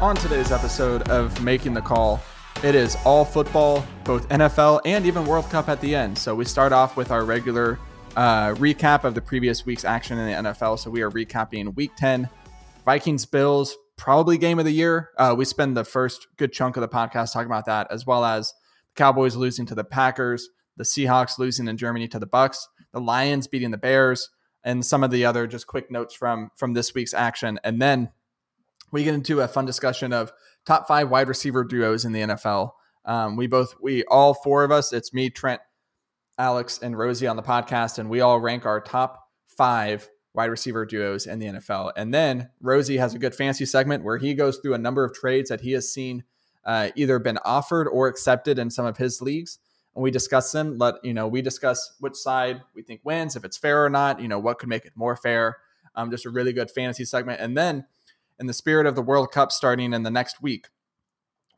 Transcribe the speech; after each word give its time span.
On 0.00 0.16
today's 0.16 0.50
episode 0.50 1.10
of 1.10 1.44
Making 1.44 1.74
the 1.74 1.82
Call, 1.82 2.22
it 2.64 2.74
is 2.74 2.96
all 3.04 3.22
football, 3.22 3.84
both 4.04 4.26
NFL 4.30 4.80
and 4.86 5.04
even 5.04 5.26
World 5.26 5.44
Cup 5.50 5.68
at 5.68 5.78
the 5.82 5.94
end. 5.94 6.16
So 6.16 6.34
we 6.34 6.46
start 6.46 6.72
off 6.72 6.96
with 6.96 7.10
our 7.10 7.22
regular 7.22 7.78
uh, 8.16 8.54
recap 8.54 9.04
of 9.04 9.14
the 9.14 9.20
previous 9.20 9.66
week's 9.66 9.84
action 9.84 10.18
in 10.18 10.26
the 10.26 10.50
NFL. 10.50 10.78
So 10.78 10.88
we 10.90 11.02
are 11.02 11.10
recapping 11.10 11.76
Week 11.76 11.90
10, 11.98 12.30
Vikings 12.86 13.26
Bills, 13.26 13.76
probably 13.98 14.38
game 14.38 14.58
of 14.58 14.64
the 14.64 14.72
year. 14.72 15.10
Uh, 15.18 15.34
we 15.36 15.44
spend 15.44 15.76
the 15.76 15.84
first 15.84 16.28
good 16.38 16.50
chunk 16.50 16.78
of 16.78 16.80
the 16.80 16.88
podcast 16.88 17.34
talking 17.34 17.50
about 17.50 17.66
that, 17.66 17.86
as 17.90 18.06
well 18.06 18.24
as 18.24 18.54
the 18.94 19.02
Cowboys 19.02 19.36
losing 19.36 19.66
to 19.66 19.74
the 19.74 19.84
Packers, 19.84 20.48
the 20.78 20.84
Seahawks 20.84 21.38
losing 21.38 21.68
in 21.68 21.76
Germany 21.76 22.08
to 22.08 22.18
the 22.18 22.26
Bucs, 22.26 22.56
the 22.94 23.02
Lions 23.02 23.48
beating 23.48 23.70
the 23.70 23.76
Bears, 23.76 24.30
and 24.64 24.82
some 24.82 25.04
of 25.04 25.10
the 25.10 25.26
other 25.26 25.46
just 25.46 25.66
quick 25.66 25.90
notes 25.90 26.14
from 26.14 26.48
from 26.56 26.72
this 26.72 26.94
week's 26.94 27.12
action, 27.12 27.60
and 27.62 27.82
then 27.82 28.08
we 28.90 29.04
get 29.04 29.14
into 29.14 29.40
a 29.40 29.48
fun 29.48 29.66
discussion 29.66 30.12
of 30.12 30.32
top 30.66 30.86
five 30.86 31.10
wide 31.10 31.28
receiver 31.28 31.64
duos 31.64 32.04
in 32.04 32.12
the 32.12 32.20
NFL. 32.20 32.72
Um, 33.04 33.36
we 33.36 33.46
both, 33.46 33.74
we 33.80 34.04
all 34.04 34.34
four 34.34 34.64
of 34.64 34.70
us, 34.70 34.92
it's 34.92 35.14
me, 35.14 35.30
Trent, 35.30 35.60
Alex, 36.38 36.78
and 36.82 36.94
Rozey 36.94 37.28
on 37.28 37.36
the 37.36 37.42
podcast, 37.42 37.98
and 37.98 38.08
we 38.08 38.20
all 38.20 38.40
rank 38.40 38.66
our 38.66 38.80
top 38.80 39.28
five 39.46 40.08
wide 40.34 40.50
receiver 40.50 40.86
duos 40.86 41.26
in 41.26 41.38
the 41.38 41.46
NFL. 41.46 41.92
And 41.96 42.14
then 42.14 42.50
Rozey 42.62 42.98
has 42.98 43.14
a 43.14 43.18
good 43.18 43.34
fancy 43.34 43.66
segment 43.66 44.04
where 44.04 44.18
he 44.18 44.34
goes 44.34 44.58
through 44.58 44.74
a 44.74 44.78
number 44.78 45.04
of 45.04 45.12
trades 45.12 45.50
that 45.50 45.60
he 45.60 45.72
has 45.72 45.92
seen 45.92 46.24
uh, 46.64 46.90
either 46.94 47.18
been 47.18 47.38
offered 47.44 47.88
or 47.88 48.06
accepted 48.06 48.58
in 48.58 48.70
some 48.70 48.86
of 48.86 48.96
his 48.96 49.20
leagues. 49.20 49.58
And 49.94 50.02
we 50.02 50.10
discuss 50.10 50.52
them. 50.52 50.78
Let 50.78 51.04
you 51.04 51.12
know, 51.12 51.26
we 51.26 51.42
discuss 51.42 51.94
which 51.98 52.14
side 52.14 52.62
we 52.74 52.82
think 52.82 53.00
wins, 53.02 53.34
if 53.34 53.44
it's 53.44 53.56
fair 53.56 53.84
or 53.84 53.90
not. 53.90 54.20
You 54.20 54.28
know, 54.28 54.38
what 54.38 54.58
could 54.58 54.68
make 54.68 54.84
it 54.84 54.92
more 54.94 55.16
fair. 55.16 55.56
Um, 55.96 56.10
just 56.10 56.26
a 56.26 56.30
really 56.30 56.52
good 56.52 56.70
fantasy 56.70 57.04
segment. 57.04 57.40
And 57.40 57.56
then 57.56 57.86
in 58.40 58.46
the 58.46 58.54
spirit 58.54 58.86
of 58.86 58.94
the 58.94 59.02
World 59.02 59.30
Cup 59.30 59.52
starting 59.52 59.92
in 59.92 60.02
the 60.02 60.10
next 60.10 60.42
week, 60.42 60.68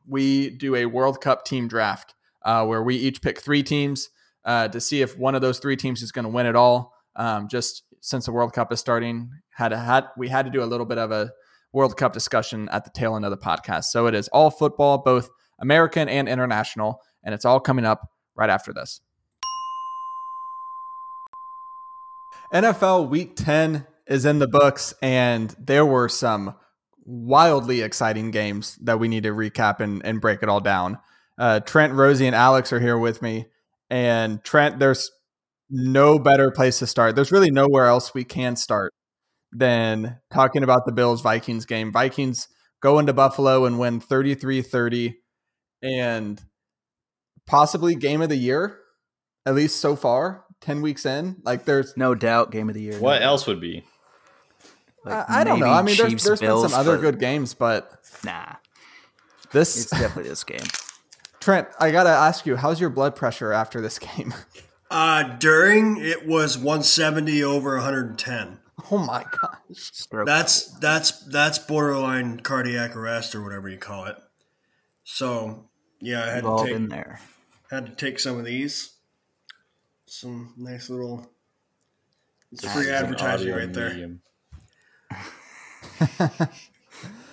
we 0.05 0.49
do 0.49 0.75
a 0.75 0.85
World 0.85 1.21
Cup 1.21 1.45
team 1.45 1.69
draft 1.69 2.13
uh, 2.43 2.65
where 2.65 2.83
we 2.83 2.97
each 2.97 3.21
pick 3.21 3.39
three 3.39 3.63
teams 3.63 4.09
uh, 4.43 4.67
to 4.67 4.81
see 4.81 5.01
if 5.01 5.17
one 5.17 5.33
of 5.33 5.41
those 5.41 5.59
three 5.59 5.77
teams 5.77 6.01
is 6.01 6.11
going 6.11 6.25
to 6.25 6.29
win 6.29 6.45
it 6.45 6.57
all. 6.57 6.93
Um, 7.15 7.47
just 7.47 7.83
since 8.01 8.25
the 8.25 8.33
World 8.33 8.51
Cup 8.51 8.71
is 8.73 8.81
starting, 8.81 9.29
had 9.55 9.69
to, 9.69 9.77
had 9.77 10.07
we 10.17 10.27
had 10.27 10.45
to 10.45 10.51
do 10.51 10.61
a 10.61 10.65
little 10.65 10.85
bit 10.85 10.97
of 10.97 11.11
a 11.11 11.31
World 11.71 11.95
Cup 11.95 12.11
discussion 12.11 12.67
at 12.69 12.83
the 12.83 12.91
tail 12.91 13.15
end 13.15 13.23
of 13.23 13.31
the 13.31 13.37
podcast. 13.37 13.85
So 13.85 14.07
it 14.07 14.13
is 14.13 14.27
all 14.27 14.51
football, 14.51 14.97
both 14.97 15.29
American 15.59 16.09
and 16.09 16.27
international, 16.27 16.99
and 17.23 17.33
it's 17.33 17.45
all 17.45 17.61
coming 17.61 17.85
up 17.85 18.09
right 18.35 18.49
after 18.49 18.73
this. 18.73 18.99
NFL 22.53 23.07
Week 23.09 23.35
10 23.35 23.87
is 24.05 24.25
in 24.25 24.39
the 24.39 24.47
books, 24.47 24.93
and 25.01 25.55
there 25.57 25.85
were 25.85 26.09
some 26.09 26.55
wildly 27.05 27.81
exciting 27.81 28.31
games 28.31 28.77
that 28.81 28.99
we 28.99 29.07
need 29.07 29.23
to 29.23 29.31
recap 29.31 29.79
and, 29.79 30.05
and 30.05 30.21
break 30.21 30.43
it 30.43 30.49
all 30.49 30.59
down. 30.59 30.97
Uh, 31.37 31.59
Trent, 31.59 31.93
Rozey, 31.93 32.25
and 32.25 32.35
Alex 32.35 32.71
are 32.71 32.79
here 32.79 32.97
with 32.97 33.21
me. 33.21 33.47
And 33.89 34.43
Trent, 34.43 34.79
there's 34.79 35.11
no 35.69 36.19
better 36.19 36.51
place 36.51 36.79
to 36.79 36.87
start. 36.87 37.15
There's 37.15 37.31
really 37.31 37.51
nowhere 37.51 37.87
else 37.87 38.13
we 38.13 38.23
can 38.23 38.55
start 38.55 38.93
than 39.51 40.17
talking 40.31 40.63
about 40.63 40.85
the 40.85 40.91
Bills 40.91 41.21
Vikings 41.21 41.65
game. 41.65 41.91
Vikings 41.91 42.47
go 42.81 42.99
into 42.99 43.13
Buffalo 43.13 43.65
and 43.65 43.79
win 43.79 43.99
33 43.99 44.61
30 44.61 45.15
and 45.81 46.41
possibly 47.45 47.95
game 47.95 48.21
of 48.21 48.29
the 48.29 48.35
year, 48.35 48.79
at 49.45 49.55
least 49.55 49.77
so 49.77 49.95
far, 49.95 50.45
10 50.61 50.81
weeks 50.81 51.05
in. 51.05 51.37
Like, 51.43 51.65
there's 51.65 51.95
no 51.97 52.15
doubt 52.15 52.51
game 52.51 52.69
of 52.69 52.75
the 52.75 52.81
year. 52.81 52.99
What 52.99 53.21
else 53.21 53.47
would 53.47 53.59
be? 53.59 53.83
Like 55.05 55.29
I 55.29 55.43
don't 55.43 55.59
know. 55.59 55.67
I 55.67 55.81
mean, 55.81 55.97
there's, 55.97 56.23
there's 56.23 56.39
been 56.39 56.69
some 56.69 56.73
other 56.73 56.97
good 56.97 57.19
games, 57.19 57.53
but 57.53 57.91
nah, 58.23 58.53
this 59.51 59.81
it's 59.81 59.91
definitely 59.91 60.29
this 60.29 60.43
game. 60.43 60.59
Trent, 61.39 61.67
I 61.77 61.91
gotta 61.91 62.09
ask 62.09 62.45
you, 62.45 62.55
how's 62.55 62.79
your 62.79 62.89
blood 62.89 63.15
pressure 63.15 63.51
after 63.51 63.81
this 63.81 63.99
game? 63.99 64.33
Uh, 64.95 65.23
during 65.37 65.97
it 65.97 66.27
was 66.27 66.55
170 66.55 67.43
over 67.43 67.73
110. 67.77 68.59
Oh 68.91 68.99
my 68.99 69.23
gosh, 69.23 69.57
Stroke. 69.71 70.27
that's 70.27 70.67
that's 70.77 71.25
that's 71.25 71.57
borderline 71.57 72.39
cardiac 72.41 72.95
arrest 72.95 73.33
or 73.33 73.41
whatever 73.41 73.67
you 73.67 73.79
call 73.79 74.05
it. 74.05 74.17
So 75.03 75.67
yeah, 75.99 76.23
I 76.23 76.27
had 76.27 76.45
We've 76.45 76.57
to 76.57 76.79
take 76.79 76.89
there. 76.89 77.19
Had 77.71 77.87
to 77.87 77.95
take 77.95 78.19
some 78.19 78.37
of 78.37 78.45
these. 78.45 78.93
Some 80.05 80.53
nice 80.57 80.91
little. 80.91 81.27
It's 82.51 82.71
free 82.71 82.91
advertising 82.91 83.51
right 83.51 83.69
medium. 83.69 83.73
there. 83.73 84.09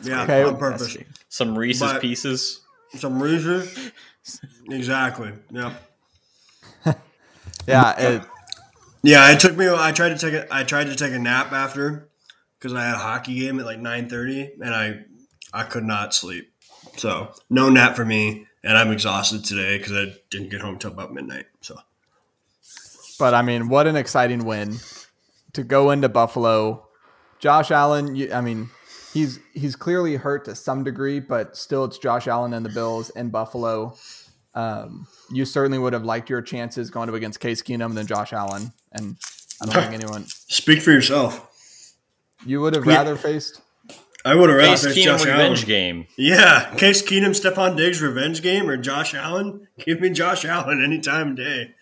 Yeah, 0.03 0.23
okay. 0.23 0.43
on 0.43 0.57
purpose. 0.57 0.97
Some 1.29 1.57
Reese's 1.57 1.81
but 1.81 2.01
Pieces. 2.01 2.61
Some 2.95 3.23
Reese's. 3.23 3.93
exactly. 4.69 5.33
Yep. 5.51 5.73
yeah. 7.67 8.01
It, 8.01 8.23
yeah. 9.03 9.33
It 9.33 9.41
took 9.41 9.57
me. 9.57 9.69
I 9.69 9.93
tried 9.93 10.11
to 10.11 10.19
take 10.19 10.35
a. 10.35 10.47
I 10.55 10.65
tried 10.65 10.85
to 10.89 10.97
take 10.97 11.13
a 11.13 11.19
nap 11.19 11.53
after 11.53 12.09
because 12.59 12.75
I 12.75 12.85
had 12.85 12.95
a 12.95 12.99
hockey 12.99 13.39
game 13.39 13.59
at 13.61 13.67
like 13.67 13.79
nine 13.79 14.09
thirty, 14.09 14.53
and 14.61 14.75
I 14.75 15.05
I 15.53 15.65
could 15.65 15.85
not 15.85 16.15
sleep. 16.15 16.53
So 16.97 17.33
no 17.49 17.69
nap 17.69 17.97
for 17.97 18.05
me, 18.05 18.47
and 18.63 18.77
I'm 18.77 18.91
exhausted 18.91 19.45
today 19.45 19.79
because 19.79 19.93
I 19.93 20.15
didn't 20.31 20.51
get 20.51 20.61
home 20.61 20.79
till 20.79 20.93
about 20.93 21.13
midnight. 21.13 21.47
So. 21.61 21.77
But 23.19 23.35
I 23.35 23.43
mean, 23.43 23.69
what 23.69 23.87
an 23.87 23.97
exciting 23.97 24.45
win 24.45 24.79
to 25.53 25.63
go 25.63 25.91
into 25.91 26.09
Buffalo. 26.09 26.87
Josh 27.41 27.71
Allen, 27.71 28.15
you, 28.17 28.33
I 28.33 28.41
mean, 28.41 28.69
he's 29.13 29.41
he's 29.55 29.77
clearly 29.77 30.17
hurt 30.17 30.45
to 30.45 30.55
some 30.55 30.85
degree, 30.85 31.21
but 31.21 31.57
still, 31.57 31.85
it's 31.85 31.99
Josh 31.99 32.29
Allen 32.29 32.53
and 32.53 32.65
the 32.65 32.71
Bills 32.71 33.11
in 33.11 33.31
Buffalo. 33.31 33.97
Um, 34.55 35.07
you 35.33 35.45
certainly 35.45 35.79
would 35.79 35.93
have 35.93 36.05
liked 36.05 36.29
your 36.29 36.43
chances 36.43 36.91
going 36.91 37.09
up 37.09 37.15
against 37.15 37.41
Case 37.41 37.63
Keenum 37.63 37.95
than 37.95 38.07
Josh 38.07 38.33
Allen, 38.33 38.73
and 38.93 39.17
I 39.63 39.67
don't 39.67 39.75
think 39.75 39.95
anyone. 40.03 40.25
Speak 40.27 40.83
for 40.83 40.91
yourself. 40.91 41.47
You 42.45 42.61
would 42.61 42.75
have 42.75 42.87
rather 42.87 43.17
faced. 43.17 43.61
I 44.25 44.35
would 44.35 44.51
have 44.51 44.59
rather 44.59 44.89
Case 44.93 44.99
Keenum 44.99 45.05
Josh 45.05 45.25
revenge 45.25 45.59
Allen. 45.61 45.67
game. 45.67 46.07
Yeah, 46.19 46.75
Case 46.77 47.03
Keenum, 47.03 47.31
Stefon 47.31 47.77
Diggs 47.77 48.03
revenge 48.03 48.43
game, 48.43 48.69
or 48.69 48.77
Josh 48.77 49.15
Allen. 49.15 49.67
Give 49.79 50.01
me 50.01 50.11
Josh 50.11 50.45
Allen 50.45 50.83
any 50.85 50.99
time 51.01 51.31
of 51.31 51.37
day. 51.37 51.75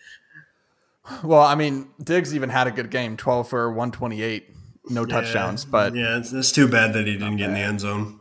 Well, 1.23 1.41
I 1.41 1.55
mean, 1.55 1.89
Diggs 2.01 2.35
even 2.35 2.49
had 2.49 2.67
a 2.67 2.71
good 2.71 2.91
game, 2.91 3.17
twelve 3.17 3.49
for 3.49 3.71
one 3.71 3.91
twenty 3.91 4.21
eight 4.21 4.53
no 4.89 5.05
yeah, 5.05 5.21
touchdowns. 5.21 5.65
But 5.65 5.95
yeah, 5.95 6.17
it's, 6.17 6.33
it's, 6.33 6.51
too 6.51 6.67
bad 6.67 6.93
that 6.93 7.07
he 7.07 7.13
didn't 7.13 7.37
get 7.37 7.49
in 7.49 7.53
the 7.53 7.59
end 7.59 7.79
zone. 7.79 8.19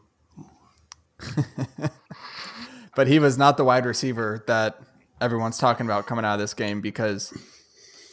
but 2.97 3.09
he 3.09 3.19
was 3.19 3.39
not 3.39 3.57
the 3.57 3.65
wide 3.65 3.87
receiver 3.87 4.45
that 4.47 4.81
everyone's 5.21 5.59
talking 5.59 5.87
about 5.87 6.07
coming 6.07 6.25
out 6.25 6.35
of 6.35 6.41
this 6.41 6.55
game 6.55 6.81
because 6.81 7.33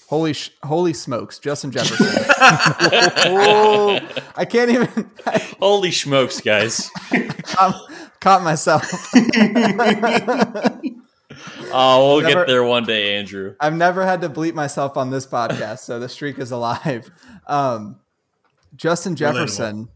holy 0.07 0.33
sh- 0.33 0.51
holy 0.63 0.93
smokes, 0.93 1.39
Justin 1.39 1.71
Jefferson. 1.71 2.07
I 2.39 4.45
can't 4.49 4.71
even. 4.71 5.11
I, 5.25 5.37
holy 5.59 5.91
smokes, 5.91 6.41
guys! 6.41 6.89
caught, 7.43 7.91
caught 8.19 8.43
myself. 8.43 9.13
Oh, 11.77 12.15
we'll 12.15 12.21
never, 12.21 12.41
get 12.41 12.47
there 12.47 12.63
one 12.63 12.85
day, 12.85 13.17
Andrew. 13.17 13.55
I've 13.59 13.75
never 13.75 14.05
had 14.05 14.21
to 14.21 14.29
bleep 14.29 14.53
myself 14.53 14.95
on 14.95 15.09
this 15.09 15.27
podcast, 15.27 15.79
so 15.79 15.99
the 15.99 16.07
streak 16.07 16.39
is 16.39 16.51
alive. 16.51 17.11
Um, 17.47 17.99
Justin 18.75 19.15
Jefferson, 19.15 19.89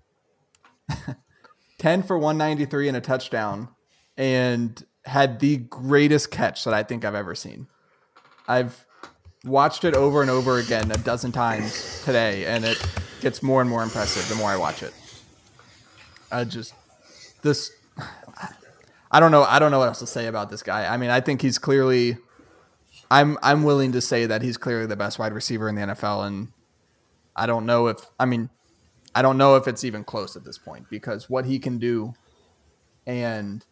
10 1.79 2.03
for 2.03 2.17
193 2.17 2.87
and 2.87 2.97
a 2.97 3.01
touchdown, 3.01 3.69
and 4.17 4.83
had 5.05 5.39
the 5.39 5.57
greatest 5.57 6.31
catch 6.31 6.63
that 6.63 6.73
I 6.73 6.83
think 6.83 7.05
I've 7.05 7.15
ever 7.15 7.35
seen. 7.35 7.67
I've 8.47 8.85
watched 9.43 9.83
it 9.83 9.95
over 9.95 10.21
and 10.21 10.29
over 10.29 10.57
again 10.57 10.91
a 10.91 10.97
dozen 10.97 11.31
times 11.31 12.01
today, 12.03 12.45
and 12.45 12.65
it 12.65 12.81
gets 13.21 13.43
more 13.43 13.61
and 13.61 13.69
more 13.69 13.83
impressive 13.83 14.27
the 14.29 14.35
more 14.35 14.49
I 14.49 14.57
watch 14.57 14.83
it. 14.83 14.93
I 16.31 16.43
just 16.43 16.73
this 17.41 17.71
I 19.11 19.19
don't 19.19 19.31
know 19.31 19.43
I 19.43 19.59
don't 19.59 19.71
know 19.71 19.79
what 19.79 19.87
else 19.87 19.99
to 19.99 20.07
say 20.07 20.27
about 20.27 20.49
this 20.49 20.63
guy. 20.63 20.91
I 20.91 20.97
mean, 20.97 21.09
I 21.09 21.21
think 21.21 21.41
he's 21.41 21.57
clearly 21.57 22.17
I'm 23.09 23.37
I'm 23.41 23.63
willing 23.63 23.91
to 23.93 24.01
say 24.01 24.25
that 24.25 24.41
he's 24.41 24.57
clearly 24.57 24.85
the 24.85 24.95
best 24.95 25.17
wide 25.17 25.33
receiver 25.33 25.67
in 25.67 25.75
the 25.75 25.81
NFL 25.81 26.27
and 26.27 26.49
I 27.35 27.45
don't 27.45 27.65
know 27.65 27.87
if 27.87 28.05
I 28.19 28.25
mean 28.25 28.49
I 29.15 29.21
don't 29.21 29.37
know 29.37 29.55
if 29.55 29.67
it's 29.67 29.83
even 29.83 30.03
close 30.03 30.35
at 30.35 30.43
this 30.43 30.57
point 30.57 30.89
because 30.89 31.29
what 31.29 31.45
he 31.45 31.59
can 31.59 31.77
do 31.77 32.13
and 33.05 33.65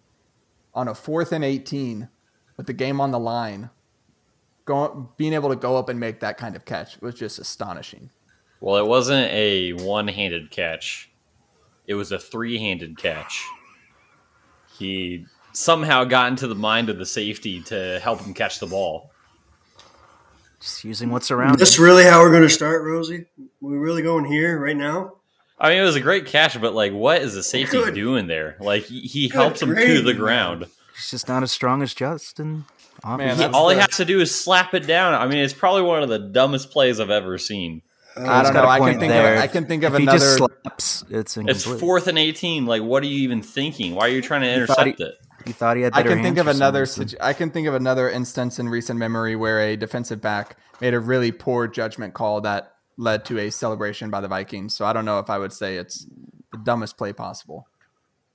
on 0.74 0.88
a 0.88 0.95
fourth 0.95 1.31
and 1.31 1.44
18 1.44 2.10
with 2.56 2.66
the 2.66 2.74
game 2.74 3.00
on 3.00 3.12
the 3.12 3.19
line, 3.19 3.69
going, 4.66 5.10
being 5.18 5.34
able 5.34 5.50
to 5.50 5.56
go 5.56 5.78
up 5.78 5.89
and 5.89 6.00
make 6.00 6.19
that 6.19 6.38
kind 6.38 6.56
of 6.56 6.66
catch 6.66 7.00
was 7.01 7.16
just 7.16 7.39
astonishing. 7.39 8.10
Well, 8.60 8.78
it 8.78 8.88
wasn't 8.88 9.31
a 9.31 9.74
one 9.74 10.07
handed 10.07 10.50
catch, 10.50 11.12
it 11.86 11.94
was 11.94 12.12
a 12.12 12.19
three 12.19 12.57
handed 12.57 12.98
catch. 12.98 13.45
He 14.78 15.25
somehow 15.54 16.04
got 16.04 16.30
into 16.30 16.48
the 16.48 16.56
mind 16.56 16.90
of 16.90 16.98
the 16.98 17.06
safety 17.06 17.62
to 17.63 18.00
help 18.04 18.22
him 18.22 18.33
catch 18.33 18.60
the 18.60 18.68
ball. 18.68 19.12
Just 20.60 20.83
using 20.83 21.10
what's 21.12 21.31
around. 21.31 21.60
That's 21.60 21.80
really 21.80 22.04
how 22.04 22.22
we're 22.22 22.31
going 22.31 22.44
to 22.44 22.50
start, 22.50 22.83
Rozey. 22.83 23.25
We're 23.62 23.80
really 23.80 24.01
going 24.01 24.25
here 24.25 24.60
right 24.60 24.78
now. 24.78 25.17
I 25.59 25.69
mean, 25.69 25.80
it 25.80 25.83
was 25.83 25.95
a 25.95 26.01
great 26.01 26.27
catch, 26.27 26.59
but 26.62 26.74
like, 26.74 26.94
what 26.94 27.21
is 27.21 27.33
the 27.33 27.44
safety 27.44 27.77
Good. 27.77 27.95
doing 27.95 28.27
there? 28.27 28.57
Like, 28.59 28.83
he, 28.83 29.01
he 29.01 29.30
helps 29.30 29.62
him 29.62 29.75
to 29.75 30.01
the 30.01 30.13
ground. 30.13 30.68
He's 30.95 31.12
just 31.12 31.27
not 31.27 31.44
as 31.44 31.51
strong 31.51 31.81
as 31.81 31.94
Justin. 31.94 32.65
Man, 33.06 33.38
he, 33.38 33.44
all 33.45 33.68
the... 33.69 33.75
he 33.75 33.80
has 33.80 33.98
to 33.98 34.06
do 34.06 34.19
is 34.19 34.33
slap 34.33 34.74
it 34.74 34.86
down. 34.88 35.13
I 35.13 35.27
mean, 35.27 35.39
it's 35.39 35.54
probably 35.54 35.83
one 35.83 36.04
of 36.04 36.09
the 36.09 36.19
dumbest 36.19 36.71
plays 36.71 37.00
I've 37.00 37.09
ever 37.09 37.38
seen. 37.38 37.81
Uh, 38.15 38.25
I 38.25 38.44
don't 38.44 38.54
know. 38.54 38.68
I 38.68 38.80
can 38.80 39.00
think 39.00 39.12
there. 39.12 39.36
of 39.36 39.42
I 39.42 39.48
can 39.48 39.65
think 39.65 39.83
of 39.83 39.94
if 39.94 40.01
another. 40.01 40.19
slaps, 40.19 41.04
it's 41.09 41.38
incomplete. 41.38 41.68
it's 41.68 41.80
fourth 41.80 42.07
and 42.07 42.18
eighteen. 42.18 42.65
Like, 42.65 42.81
what 42.81 43.04
are 43.04 43.06
you 43.06 43.19
even 43.19 43.44
thinking? 43.44 43.94
Why 43.94 44.07
are 44.07 44.09
you 44.09 44.24
trying 44.24 44.42
to 44.42 44.51
intercept 44.51 44.98
he, 44.98 45.04
it? 45.04 45.15
He 45.45 45.54
thought 45.54 45.77
he 45.77 45.83
had. 45.83 45.94
I 45.94 46.01
can 46.01 46.24
think 46.24 46.39
of 46.39 46.48
another. 46.48 46.88
I 47.21 47.33
can 47.33 47.51
think 47.51 47.68
of 47.68 47.75
another 47.75 48.09
instance 48.09 48.57
in 48.57 48.69
recent 48.69 48.98
memory 48.98 49.36
where 49.36 49.59
a 49.59 49.75
defensive 49.75 50.19
back 50.19 50.57
made 50.81 50.95
a 50.95 51.00
really 51.00 51.31
poor 51.31 51.68
judgment 51.68 52.15
call 52.15 52.42
that 52.42 52.74
led 52.97 53.25
to 53.25 53.38
a 53.39 53.49
celebration 53.51 54.09
by 54.09 54.21
the 54.21 54.27
Vikings. 54.27 54.75
So 54.75 54.85
I 54.85 54.94
don't 54.94 55.05
know 55.05 55.19
if 55.19 55.29
I 55.29 55.38
would 55.38 55.53
say 55.53 55.77
it's 55.77 56.05
the 56.51 56.57
dumbest 56.57 56.97
play 56.97 57.13
possible. 57.13 57.67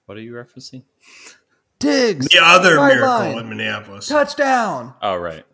What 0.07 0.17
are 0.19 0.21
you 0.21 0.33
referencing? 0.33 0.83
Diggs. 1.79 2.29
The 2.29 2.39
other 2.41 2.77
miracle 2.77 3.09
line. 3.09 3.39
in 3.39 3.49
Minneapolis. 3.49 4.07
Touchdown. 4.09 4.95
Oh 5.03 5.17
right. 5.17 5.45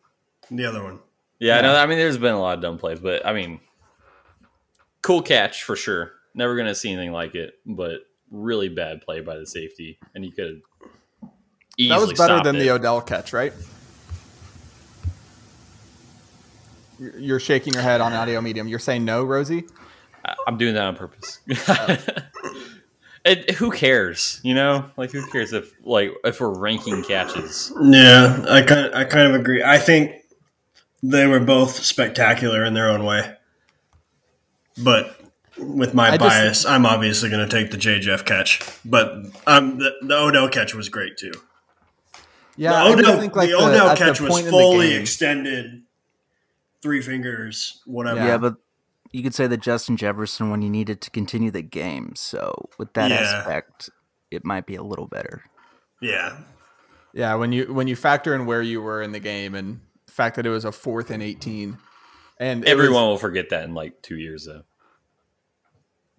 The 0.50 0.64
other 0.66 0.82
one. 0.82 1.00
Yeah, 1.38 1.56
yeah. 1.56 1.62
no, 1.62 1.74
I 1.76 1.86
mean 1.86 1.98
there's 1.98 2.18
been 2.18 2.34
a 2.34 2.40
lot 2.40 2.56
of 2.58 2.62
dumb 2.62 2.78
plays, 2.78 3.00
but 3.00 3.24
I 3.26 3.32
mean 3.32 3.60
cool 5.02 5.22
catch 5.22 5.62
for 5.64 5.76
sure. 5.76 6.12
Never 6.34 6.56
gonna 6.56 6.74
see 6.74 6.92
anything 6.92 7.12
like 7.12 7.34
it, 7.34 7.54
but 7.64 8.00
really 8.30 8.68
bad 8.68 9.00
play 9.00 9.20
by 9.20 9.36
the 9.38 9.46
safety. 9.46 9.98
And 10.14 10.22
he 10.22 10.30
could 10.30 10.60
That 11.78 12.00
was 12.00 12.12
better 12.12 12.42
than 12.42 12.56
it. 12.56 12.58
the 12.60 12.70
Odell 12.70 13.00
catch, 13.00 13.32
right? 13.32 13.52
You're 16.98 17.40
shaking 17.40 17.72
your 17.72 17.82
head 17.82 18.00
on 18.00 18.12
audio 18.12 18.40
medium. 18.40 18.68
You're 18.68 18.78
saying 18.78 19.04
no, 19.04 19.24
Rozey? 19.24 19.68
I'm 20.46 20.58
doing 20.58 20.74
that 20.74 20.84
on 20.84 20.96
purpose. 20.96 21.40
Oh. 21.68 21.96
It, 23.24 23.50
who 23.56 23.70
cares? 23.72 24.40
You 24.42 24.54
know, 24.54 24.90
like 24.96 25.10
who 25.10 25.26
cares 25.26 25.52
if 25.52 25.74
like 25.84 26.12
if 26.24 26.40
we're 26.40 26.56
ranking 26.56 27.02
catches? 27.02 27.70
Yeah, 27.82 28.44
I 28.48 28.62
kind 28.62 28.94
I 28.94 29.04
kind 29.04 29.28
of 29.28 29.38
agree. 29.38 29.62
I 29.62 29.76
think 29.76 30.12
they 31.02 31.26
were 31.26 31.40
both 31.40 31.84
spectacular 31.84 32.64
in 32.64 32.74
their 32.74 32.88
own 32.88 33.04
way, 33.04 33.36
but 34.82 35.20
with 35.58 35.94
my 35.94 36.12
I 36.12 36.16
bias, 36.16 36.62
just, 36.62 36.68
I'm 36.68 36.86
obviously 36.86 37.28
going 37.28 37.46
to 37.46 37.54
take 37.54 37.70
the 37.70 37.76
J 37.76 37.98
Jeff 37.98 38.24
catch. 38.24 38.60
But 38.84 39.12
um, 39.46 39.78
the, 39.78 39.92
the 40.02 40.16
Odell 40.16 40.48
catch 40.48 40.74
was 40.74 40.88
great 40.88 41.16
too. 41.16 41.32
Yeah, 42.56 42.84
the 42.84 42.90
Odell, 42.92 43.20
think, 43.20 43.36
like, 43.36 43.48
the 43.48 43.56
Odell 43.56 43.96
catch 43.96 44.20
was 44.20 44.40
fully 44.48 44.94
extended, 44.94 45.82
three 46.82 47.02
fingers, 47.02 47.80
whatever. 47.86 48.20
Yeah, 48.20 48.38
but 48.38 48.56
you 49.10 49.22
could 49.22 49.34
say 49.34 49.46
that 49.46 49.60
Justin 49.60 49.96
Jefferson 49.96 50.50
when 50.50 50.62
you 50.62 50.70
needed 50.70 51.00
to 51.02 51.10
continue 51.10 51.50
the 51.50 51.62
game. 51.62 52.12
So 52.16 52.68
with 52.78 52.92
that 52.94 53.10
yeah. 53.10 53.16
aspect, 53.16 53.90
it 54.30 54.44
might 54.44 54.66
be 54.66 54.74
a 54.74 54.82
little 54.82 55.06
better. 55.06 55.44
Yeah. 56.00 56.38
Yeah, 57.14 57.34
when 57.34 57.52
you 57.52 57.72
when 57.72 57.88
you 57.88 57.96
factor 57.96 58.34
in 58.34 58.46
where 58.46 58.62
you 58.62 58.82
were 58.82 59.02
in 59.02 59.12
the 59.12 59.20
game 59.20 59.54
and 59.54 59.80
the 60.06 60.12
fact 60.12 60.36
that 60.36 60.46
it 60.46 60.50
was 60.50 60.64
a 60.64 60.72
fourth 60.72 61.10
and 61.10 61.22
eighteen, 61.22 61.78
and 62.38 62.64
everyone 62.66 63.02
was, 63.02 63.08
will 63.12 63.18
forget 63.18 63.48
that 63.50 63.64
in 63.64 63.74
like 63.74 64.02
two 64.02 64.16
years 64.18 64.44
though. 64.44 64.62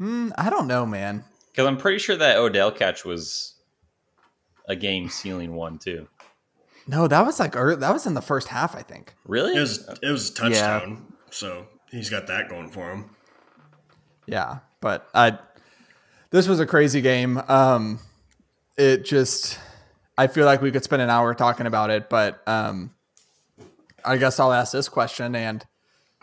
Mm, 0.01 0.31
I 0.37 0.49
don't 0.49 0.67
know, 0.67 0.85
man. 0.85 1.23
Because 1.51 1.67
I'm 1.67 1.77
pretty 1.77 1.99
sure 1.99 2.15
that 2.15 2.37
Odell 2.37 2.71
catch 2.71 3.05
was 3.05 3.53
a 4.67 4.75
game 4.75 5.09
sealing 5.09 5.53
one 5.53 5.77
too. 5.77 6.07
No, 6.89 7.07
that 7.07 7.23
was 7.23 7.39
like 7.39 7.55
early, 7.55 7.75
that 7.75 7.93
was 7.93 8.07
in 8.07 8.15
the 8.15 8.21
first 8.21 8.47
half, 8.47 8.75
I 8.75 8.81
think. 8.81 9.13
Really? 9.25 9.55
It 9.55 9.59
was 9.59 9.87
it 10.01 10.09
was 10.09 10.31
a 10.31 10.33
touchdown. 10.33 11.05
Yeah. 11.07 11.15
So 11.29 11.67
he's 11.91 12.09
got 12.09 12.25
that 12.27 12.49
going 12.49 12.71
for 12.71 12.91
him. 12.91 13.11
Yeah, 14.25 14.59
but 14.81 15.07
I 15.13 15.37
this 16.31 16.47
was 16.47 16.59
a 16.59 16.65
crazy 16.65 17.01
game. 17.01 17.37
Um 17.47 17.99
it 18.75 19.05
just 19.05 19.59
I 20.17 20.25
feel 20.25 20.45
like 20.45 20.63
we 20.63 20.71
could 20.71 20.83
spend 20.83 21.03
an 21.03 21.11
hour 21.11 21.35
talking 21.35 21.67
about 21.67 21.91
it, 21.91 22.09
but 22.09 22.41
um 22.47 22.91
I 24.03 24.17
guess 24.17 24.39
I'll 24.39 24.53
ask 24.53 24.71
this 24.71 24.89
question 24.89 25.35
and 25.35 25.63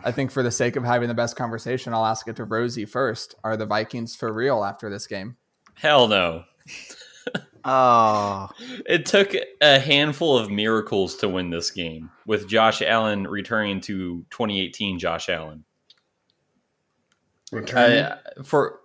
I 0.02 0.10
think 0.10 0.32
for 0.32 0.42
the 0.42 0.50
sake 0.50 0.74
of 0.74 0.82
having 0.82 1.06
the 1.06 1.14
best 1.14 1.36
conversation, 1.36 1.94
I'll 1.94 2.06
ask 2.06 2.26
it 2.26 2.34
to 2.36 2.46
Rozey 2.46 2.88
first. 2.88 3.36
Are 3.44 3.56
the 3.56 3.66
Vikings 3.66 4.16
for 4.16 4.32
real 4.32 4.64
after 4.64 4.90
this 4.90 5.06
game? 5.06 5.36
Hell 5.74 6.08
no. 6.08 6.42
Oh. 7.66 8.48
It 8.86 9.06
took 9.06 9.34
a 9.60 9.78
handful 9.78 10.38
of 10.38 10.50
miracles 10.50 11.16
to 11.16 11.28
win 11.28 11.50
this 11.50 11.70
game, 11.70 12.10
with 12.26 12.48
Josh 12.48 12.82
Allen 12.82 13.26
returning 13.26 13.80
to 13.82 14.24
2018 14.30 14.98
Josh 14.98 15.28
Allen. 15.28 15.64
Returning? 17.52 18.04
Uh, 18.04 18.18
for 18.44 18.80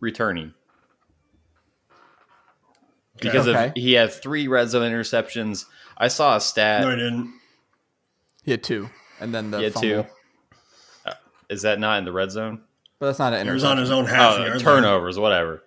returning. 0.00 0.54
Because 3.20 3.48
okay. 3.48 3.68
of, 3.68 3.72
he 3.74 3.92
had 3.92 4.12
three 4.12 4.48
red 4.48 4.68
zone 4.68 4.90
interceptions. 4.90 5.66
I 5.96 6.08
saw 6.08 6.36
a 6.36 6.40
stat. 6.40 6.82
No, 6.82 6.90
he 6.90 6.96
didn't. 6.96 7.34
He 8.42 8.50
had 8.52 8.62
two, 8.62 8.88
and 9.20 9.34
then 9.34 9.50
the 9.50 9.58
he 9.58 9.64
had 9.64 9.74
fumble. 9.74 10.04
two. 10.04 10.08
Uh, 11.04 11.14
is 11.50 11.62
that 11.62 11.78
not 11.78 11.98
in 11.98 12.04
the 12.04 12.12
red 12.12 12.30
zone? 12.30 12.62
But 12.98 13.06
that's 13.06 13.18
not 13.18 13.34
an 13.34 13.40
interception. 13.40 13.50
It 13.50 13.54
was 13.54 13.64
on 13.64 13.78
his 13.78 13.90
own 13.90 14.06
half 14.06 14.38
oh, 14.38 14.58
turnovers, 14.58 15.18
whatever. 15.18 15.62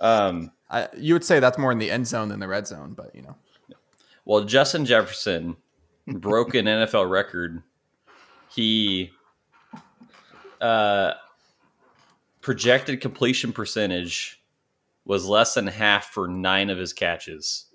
Um, 0.00 0.50
I, 0.72 0.88
you 0.96 1.14
would 1.14 1.24
say 1.24 1.38
that's 1.38 1.58
more 1.58 1.70
in 1.70 1.78
the 1.78 1.90
end 1.90 2.06
zone 2.06 2.28
than 2.28 2.40
the 2.40 2.48
red 2.48 2.66
zone, 2.66 2.94
but 2.94 3.14
you 3.14 3.22
know. 3.22 3.36
Well, 4.24 4.44
Justin 4.44 4.86
Jefferson 4.86 5.56
broke 6.06 6.54
an 6.54 6.64
NFL 6.66 7.10
record. 7.10 7.62
He 8.48 9.10
uh, 10.60 11.12
projected 12.40 13.00
completion 13.00 13.52
percentage 13.52 14.42
was 15.04 15.26
less 15.26 15.54
than 15.54 15.66
half 15.66 16.06
for 16.10 16.28
nine 16.28 16.70
of 16.70 16.78
his 16.78 16.92
catches. 16.92 17.66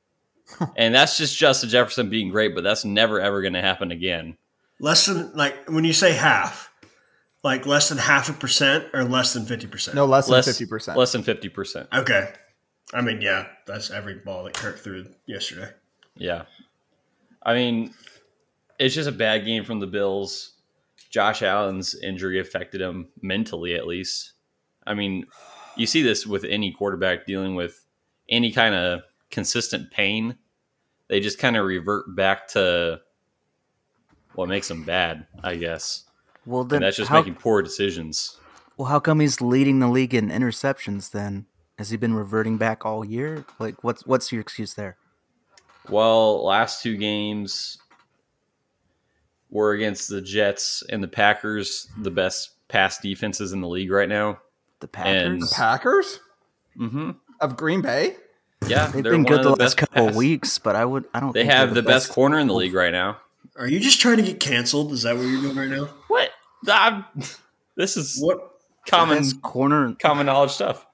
and 0.76 0.94
that's 0.94 1.16
just 1.16 1.36
Justin 1.36 1.70
Jefferson 1.70 2.10
being 2.10 2.30
great, 2.30 2.54
but 2.54 2.62
that's 2.62 2.84
never 2.84 3.20
ever 3.20 3.40
going 3.40 3.54
to 3.54 3.62
happen 3.62 3.90
again. 3.90 4.36
Less 4.78 5.06
than 5.06 5.32
like 5.34 5.68
when 5.68 5.84
you 5.84 5.92
say 5.92 6.12
half, 6.12 6.69
like 7.42 7.66
less 7.66 7.88
than 7.88 7.98
half 7.98 8.28
a 8.28 8.32
percent 8.32 8.86
or 8.92 9.04
less 9.04 9.32
than 9.32 9.46
fifty 9.46 9.66
percent. 9.66 9.94
No, 9.94 10.04
less 10.04 10.26
than 10.26 10.42
fifty 10.42 10.66
percent. 10.66 10.98
Less 10.98 11.12
than 11.12 11.22
fifty 11.22 11.48
percent. 11.48 11.88
Okay, 11.92 12.32
I 12.92 13.00
mean, 13.00 13.20
yeah, 13.20 13.46
that's 13.66 13.90
every 13.90 14.16
ball 14.16 14.44
that 14.44 14.54
Kirk 14.54 14.78
threw 14.78 15.06
yesterday. 15.26 15.70
Yeah, 16.16 16.42
I 17.42 17.54
mean, 17.54 17.94
it's 18.78 18.94
just 18.94 19.08
a 19.08 19.12
bad 19.12 19.44
game 19.44 19.64
from 19.64 19.80
the 19.80 19.86
Bills. 19.86 20.52
Josh 21.10 21.42
Allen's 21.42 21.94
injury 21.94 22.38
affected 22.38 22.80
him 22.80 23.08
mentally, 23.20 23.74
at 23.74 23.86
least. 23.86 24.32
I 24.86 24.94
mean, 24.94 25.26
you 25.76 25.86
see 25.86 26.02
this 26.02 26.26
with 26.26 26.44
any 26.44 26.72
quarterback 26.72 27.26
dealing 27.26 27.54
with 27.54 27.84
any 28.28 28.52
kind 28.52 28.74
of 28.74 29.00
consistent 29.30 29.90
pain. 29.90 30.36
They 31.08 31.20
just 31.20 31.38
kind 31.38 31.56
of 31.56 31.66
revert 31.66 32.14
back 32.14 32.46
to 32.48 33.00
what 34.34 34.48
makes 34.48 34.68
them 34.68 34.84
bad, 34.84 35.26
I 35.42 35.56
guess. 35.56 36.04
Well, 36.46 36.64
then 36.64 36.78
and 36.78 36.84
that's 36.84 36.96
just 36.96 37.10
how, 37.10 37.18
making 37.18 37.36
poor 37.36 37.62
decisions. 37.62 38.38
Well, 38.76 38.88
how 38.88 39.00
come 39.00 39.20
he's 39.20 39.40
leading 39.40 39.78
the 39.78 39.88
league 39.88 40.14
in 40.14 40.30
interceptions 40.30 41.10
then? 41.10 41.46
Has 41.78 41.90
he 41.90 41.96
been 41.96 42.14
reverting 42.14 42.58
back 42.58 42.84
all 42.84 43.04
year? 43.04 43.44
Like, 43.58 43.82
what's 43.84 44.06
what's 44.06 44.32
your 44.32 44.40
excuse 44.40 44.74
there? 44.74 44.96
Well, 45.88 46.44
last 46.44 46.82
two 46.82 46.96
games, 46.96 47.78
were 49.50 49.72
against 49.72 50.08
the 50.08 50.20
Jets 50.20 50.82
and 50.88 51.02
the 51.02 51.08
Packers, 51.08 51.88
the 51.98 52.10
best 52.10 52.50
pass 52.68 52.98
defenses 52.98 53.52
in 53.52 53.60
the 53.60 53.68
league 53.68 53.90
right 53.90 54.08
now. 54.08 54.38
The 54.80 54.88
Packers, 54.88 55.22
and, 55.22 55.42
the 55.42 55.52
Packers, 55.54 56.20
mm-hmm. 56.78 57.10
of 57.40 57.56
Green 57.56 57.82
Bay. 57.82 58.16
Yeah, 58.66 58.86
they've 58.88 59.02
been 59.02 59.24
good 59.24 59.40
the, 59.40 59.54
the 59.54 59.56
last 59.56 59.76
couple 59.76 60.06
pass. 60.06 60.16
weeks, 60.16 60.58
but 60.58 60.76
I 60.76 60.84
would 60.84 61.06
I 61.12 61.20
don't. 61.20 61.32
They 61.32 61.44
have 61.44 61.70
the, 61.70 61.76
the 61.76 61.82
best, 61.82 62.06
best, 62.06 62.14
corner 62.14 62.38
in 62.38 62.46
the 62.46 62.54
league 62.54 62.74
right 62.74 62.92
now. 62.92 63.18
Are 63.56 63.66
you 63.66 63.80
just 63.80 64.00
trying 64.00 64.18
to 64.18 64.22
get 64.22 64.38
canceled? 64.38 64.92
Is 64.92 65.02
that 65.02 65.16
what 65.16 65.22
you're 65.26 65.40
doing 65.40 65.56
right 65.56 65.68
now? 65.68 65.86
What? 66.08 66.29
I'm, 66.68 67.04
this 67.76 67.96
is 67.96 68.18
what 68.20 68.38
common 68.86 69.30
corner 69.40 69.94
common 69.94 70.26
knowledge 70.26 70.50
stuff. 70.50 70.86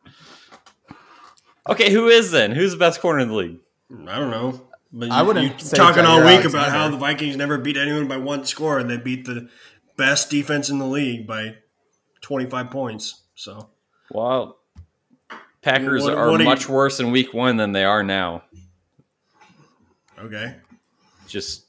Okay, 1.68 1.90
who 1.90 2.08
is 2.08 2.30
then? 2.30 2.52
Who's 2.52 2.72
the 2.72 2.78
best 2.78 3.00
corner 3.00 3.18
in 3.20 3.28
the 3.28 3.34
league? 3.34 3.58
I 4.06 4.18
don't 4.18 4.30
know. 4.30 4.60
But 4.92 5.10
I 5.10 5.22
wouldn't 5.22 5.62
you 5.62 5.70
talking 5.70 6.04
all 6.04 6.24
week 6.24 6.44
about 6.44 6.70
how 6.70 6.88
the 6.88 6.96
Vikings 6.96 7.36
never 7.36 7.58
beat 7.58 7.76
anyone 7.76 8.06
by 8.06 8.16
one 8.16 8.44
score, 8.44 8.78
and 8.78 8.88
they 8.88 8.96
beat 8.96 9.26
the 9.26 9.48
best 9.96 10.30
defense 10.30 10.70
in 10.70 10.78
the 10.78 10.86
league 10.86 11.26
by 11.26 11.56
twenty 12.20 12.48
five 12.48 12.70
points. 12.70 13.22
So, 13.34 13.68
well, 14.10 14.58
Packers 15.60 16.04
what, 16.04 16.14
are 16.14 16.38
much 16.38 16.68
you, 16.68 16.74
worse 16.74 17.00
in 17.00 17.10
Week 17.10 17.34
One 17.34 17.56
than 17.56 17.72
they 17.72 17.84
are 17.84 18.02
now. 18.02 18.44
Okay, 20.18 20.54
just 21.26 21.65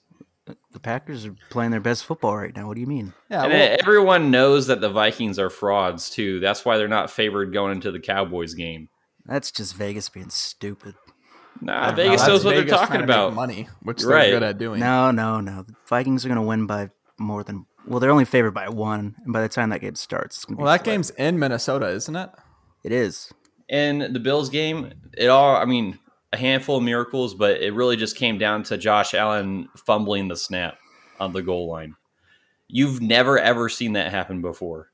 the 0.77 0.81
Packers 0.81 1.25
are 1.25 1.35
playing 1.49 1.71
their 1.71 1.79
best 1.79 2.05
football 2.05 2.37
right 2.37 2.55
now. 2.55 2.67
What 2.67 2.75
do 2.75 2.81
you 2.81 2.87
mean? 2.87 3.11
Yeah, 3.31 3.45
and 3.45 3.51
well, 3.51 3.77
everyone 3.79 4.29
knows 4.29 4.67
that 4.67 4.79
the 4.79 4.89
Vikings 4.89 5.39
are 5.39 5.49
frauds 5.49 6.07
too. 6.07 6.39
That's 6.39 6.63
why 6.63 6.77
they're 6.77 6.87
not 6.87 7.09
favored 7.09 7.51
going 7.51 7.71
into 7.71 7.91
the 7.91 7.99
Cowboys 7.99 8.53
game. 8.53 8.89
That's 9.25 9.51
just 9.51 9.75
Vegas 9.75 10.07
being 10.07 10.29
stupid. 10.29 10.93
Nah, 11.61 11.95
Vegas 11.95 12.27
knows 12.27 12.45
what 12.45 12.53
Vegas 12.53 12.69
they're 12.69 12.79
talking 12.79 13.01
about. 13.01 13.33
Money, 13.33 13.67
which 13.81 14.01
they're 14.03 14.09
right. 14.09 14.29
good 14.29 14.43
at 14.43 14.59
doing. 14.59 14.79
No, 14.79 15.09
no, 15.09 15.41
no. 15.41 15.63
The 15.63 15.73
Vikings 15.87 16.23
are 16.23 16.27
going 16.27 16.35
to 16.35 16.43
win 16.43 16.67
by 16.67 16.91
more 17.17 17.43
than 17.43 17.65
Well, 17.87 17.99
they're 17.99 18.11
only 18.11 18.25
favored 18.25 18.53
by 18.53 18.69
one, 18.69 19.15
and 19.23 19.33
by 19.33 19.41
the 19.41 19.49
time 19.49 19.69
that 19.71 19.81
game 19.81 19.95
starts, 19.95 20.45
well, 20.47 20.67
that 20.67 20.83
game's 20.83 21.09
in 21.09 21.39
Minnesota, 21.39 21.87
isn't 21.89 22.15
it? 22.15 22.29
It 22.83 22.91
is. 22.91 23.33
In 23.67 24.13
the 24.13 24.19
Bills 24.19 24.49
game, 24.51 24.93
it 25.17 25.27
all. 25.27 25.55
I 25.55 25.65
mean, 25.65 25.97
a 26.33 26.37
handful 26.37 26.77
of 26.77 26.83
miracles, 26.83 27.33
but 27.33 27.61
it 27.61 27.73
really 27.73 27.95
just 27.95 28.15
came 28.15 28.37
down 28.37 28.63
to 28.63 28.77
Josh 28.77 29.13
Allen 29.13 29.69
fumbling 29.85 30.27
the 30.27 30.35
snap 30.35 30.77
on 31.19 31.31
the 31.33 31.41
goal 31.41 31.69
line. 31.69 31.95
You've 32.67 33.01
never 33.01 33.39
ever 33.39 33.69
seen 33.69 33.93
that 33.93 34.11
happen 34.11 34.41
before. 34.41 34.91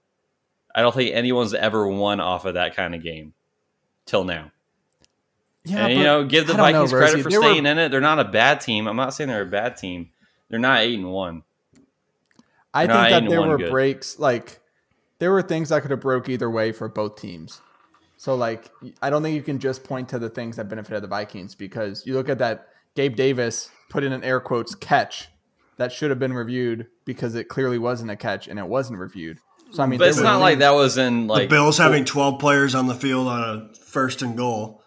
I 0.76 0.82
don't 0.82 0.94
think 0.94 1.14
anyone's 1.14 1.54
ever 1.54 1.88
won 1.88 2.20
off 2.20 2.46
of 2.46 2.56
that 2.56 2.76
kind 2.76 2.96
of 2.96 3.04
game 3.04 3.34
till 4.06 4.24
now. 4.24 4.52
Yeah, 5.66 5.88
and, 5.88 5.98
you 5.98 6.04
know, 6.04 6.26
give 6.26 6.48
the 6.48 6.54
Vikings 6.54 6.92
know, 6.92 6.98
credit 6.98 7.24
for 7.24 7.30
they 7.30 7.38
staying 7.38 7.64
were... 7.64 7.70
in 7.70 7.78
it. 7.78 7.90
They're 7.90 8.02
not 8.02 8.20
a 8.20 8.26
bad 8.26 8.60
team. 8.60 8.88
I'm 8.88 8.98
not 8.98 9.14
saying 9.14 9.30
they're 9.30 9.44
a 9.44 9.46
bad 9.46 9.78
team. 9.78 10.10
They're 10.50 10.60
not 10.60 10.82
eight 10.82 11.00
and 11.00 11.12
one. 11.12 11.44
I 12.74 12.88
think 12.88 13.26
that 13.26 13.30
there 13.30 13.42
were 13.42 13.58
good. 13.58 13.70
breaks 13.72 14.20
like 14.20 14.60
there 15.20 15.32
were 15.32 15.42
things 15.42 15.70
that 15.70 15.82
could 15.84 15.92
have 15.92 16.02
broke 16.02 16.28
either 16.28 16.50
way 16.50 16.72
for 16.72 16.90
both 16.90 17.20
teams. 17.20 17.62
So 18.24 18.36
like 18.36 18.72
I 19.02 19.10
don't 19.10 19.22
think 19.22 19.36
you 19.36 19.42
can 19.42 19.60
just 19.60 19.84
point 19.84 20.08
to 20.08 20.18
the 20.18 20.30
things 20.30 20.56
that 20.56 20.70
benefited 20.70 21.04
the 21.04 21.08
Vikings 21.08 21.56
because 21.56 22.08
you 22.08 22.14
look 22.14 22.30
at 22.30 22.38
that 22.38 22.70
Gabe 22.96 23.18
Davis 23.18 23.70
put 23.90 24.02
in 24.06 24.14
an 24.14 24.24
air 24.24 24.40
quotes 24.40 24.76
catch 24.76 25.28
that 25.76 25.92
should 25.92 26.10
have 26.10 26.20
been 26.20 26.32
reviewed 26.32 26.88
because 27.04 27.36
it 27.36 27.50
clearly 27.50 27.78
wasn't 27.78 28.12
a 28.12 28.16
catch 28.16 28.48
and 28.48 28.58
it 28.58 28.66
wasn't 28.66 28.98
reviewed. 28.98 29.40
So 29.74 29.84
I 29.84 29.88
mean, 29.88 30.00
but 30.00 30.08
it's 30.08 30.22
not 30.22 30.40
like 30.40 30.60
that 30.60 30.72
was 30.72 30.98
in 30.98 31.28
like 31.28 31.50
the 31.50 31.56
Bills 31.56 31.78
having 31.78 32.06
twelve 32.06 32.40
players 32.40 32.76
on 32.76 32.88
the 32.88 32.96
field 32.96 33.28
on 33.28 33.44
a 33.44 33.76
first 33.76 34.22
and 34.22 34.38
goal, 34.38 34.82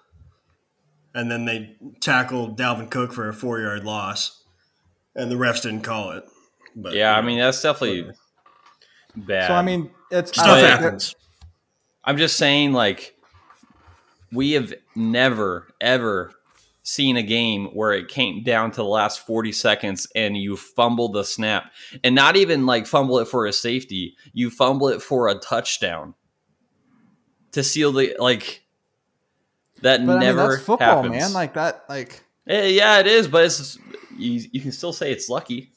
and 1.14 1.30
then 1.30 1.44
they 1.44 1.76
tackled 2.00 2.58
Dalvin 2.58 2.90
Cook 2.90 3.12
for 3.12 3.28
a 3.28 3.34
four 3.34 3.60
yard 3.60 3.84
loss, 3.84 4.44
and 5.14 5.30
the 5.30 5.36
refs 5.36 5.60
didn't 5.60 5.82
call 5.82 6.12
it. 6.12 6.24
But 6.74 6.94
yeah, 6.94 7.14
I 7.14 7.20
mean 7.20 7.38
that's 7.38 7.60
definitely 7.60 8.12
bad. 9.14 9.48
So 9.48 9.52
I 9.52 9.60
mean, 9.60 9.90
it's 10.10 10.30
stuff 10.30 10.58
happens. 10.58 11.14
I'm 12.02 12.16
just 12.16 12.38
saying, 12.38 12.72
like 12.72 13.15
we 14.32 14.52
have 14.52 14.72
never 14.94 15.68
ever 15.80 16.32
seen 16.86 17.16
a 17.16 17.22
game 17.22 17.66
where 17.72 17.92
it 17.92 18.06
came 18.06 18.44
down 18.44 18.70
to 18.70 18.76
the 18.76 18.84
last 18.84 19.26
40 19.26 19.50
seconds 19.50 20.06
and 20.14 20.36
you 20.36 20.56
fumble 20.56 21.08
the 21.08 21.24
snap. 21.24 21.72
And 22.04 22.14
not 22.14 22.36
even 22.36 22.64
like 22.64 22.86
fumble 22.86 23.18
it 23.18 23.26
for 23.26 23.44
a 23.44 23.52
safety. 23.52 24.16
You 24.32 24.50
fumble 24.50 24.88
it 24.88 25.02
for 25.02 25.28
a 25.28 25.34
touchdown. 25.34 26.14
To 27.52 27.64
seal 27.64 27.90
the 27.90 28.14
like 28.18 28.62
that 29.82 30.06
but, 30.06 30.18
never 30.18 30.40
I 30.40 30.42
mean, 30.42 30.50
that's 30.50 30.62
football 30.62 31.02
happens. 31.02 31.10
man 31.10 31.32
like 31.32 31.54
that 31.54 31.84
like 31.88 32.22
eh, 32.46 32.66
yeah 32.66 32.98
it 32.98 33.06
is 33.06 33.28
but 33.28 33.44
it's 33.44 33.78
you, 34.18 34.46
you 34.52 34.60
can 34.60 34.72
still 34.72 34.92
say 34.92 35.10
it's 35.10 35.28
lucky. 35.28 35.72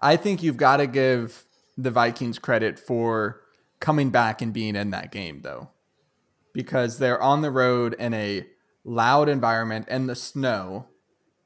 I 0.00 0.16
think 0.16 0.42
you've 0.42 0.56
got 0.56 0.76
to 0.76 0.86
give 0.86 1.44
the 1.76 1.90
vikings 1.90 2.38
credit 2.38 2.78
for 2.78 3.40
coming 3.80 4.10
back 4.10 4.42
and 4.42 4.52
being 4.52 4.76
in 4.76 4.90
that 4.90 5.10
game 5.10 5.40
though 5.42 5.70
because 6.56 6.96
they're 6.98 7.22
on 7.22 7.42
the 7.42 7.50
road 7.50 7.94
in 7.98 8.14
a 8.14 8.46
loud 8.82 9.28
environment 9.28 9.86
in 9.88 10.06
the 10.06 10.16
snow, 10.16 10.86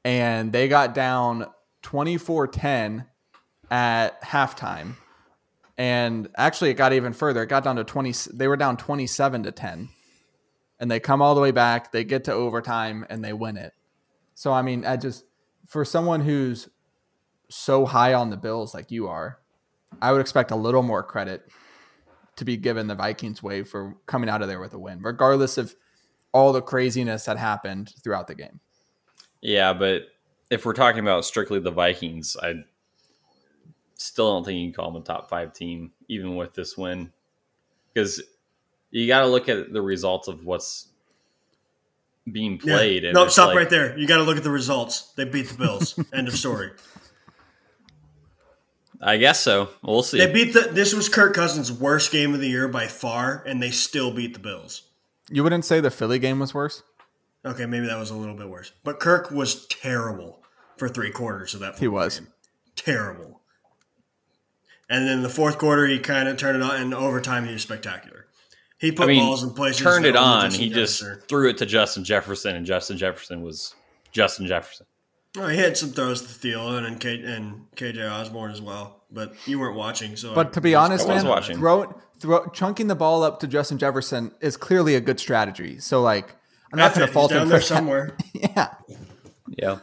and 0.05 0.53
they 0.53 0.69
got 0.69 0.95
down 0.95 1.45
24 1.81 2.47
10 2.47 3.05
at 3.69 4.23
halftime. 4.23 4.95
And 5.77 6.29
actually, 6.37 6.69
it 6.69 6.75
got 6.75 6.93
even 6.93 7.11
further. 7.11 7.43
It 7.43 7.47
got 7.47 7.65
down 7.65 7.75
to 7.75 7.83
20, 7.83 8.13
they 8.33 8.47
were 8.47 8.55
down 8.55 8.77
27 8.77 9.43
to 9.43 9.51
10. 9.51 9.89
And 10.79 10.89
they 10.89 10.99
come 10.99 11.21
all 11.21 11.35
the 11.35 11.41
way 11.41 11.51
back, 11.51 11.91
they 11.91 12.03
get 12.03 12.23
to 12.23 12.33
overtime, 12.33 13.05
and 13.09 13.23
they 13.23 13.33
win 13.33 13.57
it. 13.57 13.73
So, 14.33 14.53
I 14.53 14.61
mean, 14.61 14.85
I 14.85 14.95
just, 14.95 15.25
for 15.67 15.83
someone 15.83 16.21
who's 16.21 16.69
so 17.49 17.85
high 17.85 18.13
on 18.13 18.29
the 18.29 18.37
Bills 18.37 18.73
like 18.73 18.91
you 18.91 19.07
are, 19.07 19.39
I 20.01 20.13
would 20.13 20.21
expect 20.21 20.51
a 20.51 20.55
little 20.55 20.83
more 20.83 21.03
credit 21.03 21.43
to 22.41 22.45
be 22.45 22.57
given 22.57 22.87
the 22.87 22.95
Vikings 22.95 23.43
way 23.43 23.61
for 23.61 23.95
coming 24.07 24.27
out 24.27 24.41
of 24.41 24.47
there 24.47 24.59
with 24.59 24.73
a 24.73 24.79
win, 24.79 24.99
regardless 25.03 25.59
of 25.59 25.75
all 26.31 26.51
the 26.51 26.61
craziness 26.61 27.25
that 27.25 27.37
happened 27.37 27.93
throughout 28.03 28.25
the 28.25 28.33
game. 28.33 28.59
Yeah, 29.41 29.73
but 29.73 30.05
if 30.49 30.65
we're 30.65 30.73
talking 30.73 31.01
about 31.01 31.23
strictly 31.23 31.59
the 31.59 31.69
Vikings, 31.69 32.35
I 32.41 32.55
still 33.93 34.33
don't 34.33 34.43
think 34.43 34.57
you 34.57 34.71
can 34.71 34.73
call 34.73 34.91
them 34.91 35.03
a 35.03 35.05
top 35.05 35.29
five 35.29 35.53
team, 35.53 35.91
even 36.07 36.35
with 36.35 36.55
this 36.55 36.75
win, 36.75 37.11
because 37.93 38.19
you 38.89 39.05
got 39.05 39.19
to 39.19 39.27
look 39.27 39.47
at 39.47 39.71
the 39.71 39.81
results 39.83 40.27
of 40.27 40.43
what's 40.43 40.87
being 42.31 42.57
played. 42.57 43.03
Yeah. 43.03 43.11
no, 43.11 43.27
stop 43.27 43.49
like, 43.49 43.55
right 43.55 43.69
there. 43.69 43.95
You 43.99 44.07
got 44.07 44.17
to 44.17 44.23
look 44.23 44.37
at 44.37 44.43
the 44.43 44.49
results. 44.49 45.13
They 45.15 45.25
beat 45.25 45.47
the 45.47 45.57
Bills. 45.59 45.99
End 46.11 46.27
of 46.27 46.35
story. 46.35 46.71
I 49.01 49.17
guess 49.17 49.39
so. 49.39 49.69
We'll 49.81 50.03
see. 50.03 50.19
They 50.19 50.31
beat 50.31 50.53
the. 50.53 50.69
This 50.71 50.93
was 50.93 51.09
Kirk 51.09 51.33
Cousins' 51.33 51.71
worst 51.71 52.11
game 52.11 52.33
of 52.33 52.39
the 52.39 52.47
year 52.47 52.67
by 52.67 52.87
far, 52.87 53.43
and 53.47 53.61
they 53.61 53.71
still 53.71 54.11
beat 54.11 54.33
the 54.33 54.39
Bills. 54.39 54.83
You 55.29 55.43
wouldn't 55.43 55.65
say 55.65 55.79
the 55.79 55.89
Philly 55.89 56.19
game 56.19 56.39
was 56.39 56.53
worse? 56.53 56.83
Okay, 57.43 57.65
maybe 57.65 57.87
that 57.87 57.97
was 57.97 58.11
a 58.11 58.15
little 58.15 58.35
bit 58.35 58.49
worse. 58.49 58.71
But 58.83 58.99
Kirk 58.99 59.31
was 59.31 59.65
terrible 59.67 60.43
for 60.77 60.87
three 60.87 61.09
quarters 61.09 61.53
of 61.53 61.61
that. 61.61 61.79
He 61.79 61.87
was 61.87 62.19
game. 62.19 62.29
terrible. 62.75 63.41
And 64.89 65.07
then 65.07 65.23
the 65.23 65.29
fourth 65.29 65.57
quarter, 65.57 65.87
he 65.87 65.99
kind 65.99 66.27
of 66.27 66.37
turned 66.37 66.57
it 66.57 66.61
on, 66.61 66.75
and 66.75 66.93
overtime, 66.93 67.45
he 67.45 67.53
was 67.53 67.61
spectacular. 67.63 68.27
He 68.77 68.91
put 68.91 69.05
I 69.05 69.07
mean, 69.07 69.19
balls 69.23 69.41
in 69.43 69.51
places. 69.51 69.81
Turned 69.81 70.05
it 70.05 70.15
on. 70.15 70.51
He 70.51 70.69
just 70.69 71.03
threw 71.27 71.49
it 71.49 71.57
to 71.59 71.65
Justin 71.65 72.03
Jefferson, 72.03 72.55
and 72.55 72.65
Justin 72.65 72.97
Jefferson 72.97 73.41
was 73.41 73.73
Justin 74.11 74.47
Jefferson. 74.47 74.85
Oh, 75.37 75.47
he 75.47 75.57
had 75.57 75.77
some 75.77 75.91
throws 75.91 76.21
to 76.21 76.27
Thielen 76.27 76.85
and, 76.85 76.99
K- 76.99 77.23
and 77.23 77.65
KJ 77.75 78.09
Osborne 78.11 78.51
as 78.51 78.61
well, 78.61 79.03
but 79.09 79.33
you 79.47 79.59
weren't 79.59 79.77
watching. 79.77 80.17
So, 80.17 80.35
but 80.35 80.47
I, 80.47 80.49
to 80.51 80.61
be 80.61 80.75
honest, 80.75 81.07
man, 81.07 81.25
watching. 81.25 81.57
throw 81.57 82.01
throw, 82.19 82.47
chunking 82.49 82.87
the 82.87 82.95
ball 82.95 83.23
up 83.23 83.39
to 83.39 83.47
Justin 83.47 83.77
Jefferson 83.77 84.33
is 84.41 84.57
clearly 84.57 84.95
a 84.95 85.01
good 85.01 85.19
strategy. 85.19 85.79
So 85.79 86.01
like, 86.01 86.35
I'm 86.73 86.79
not 86.79 86.93
going 86.93 87.07
to 87.07 87.13
fault 87.13 87.31
him 87.31 87.47
there 87.47 87.61
somewhere. 87.61 88.17
yeah. 88.33 88.73
Yeah. 89.47 89.79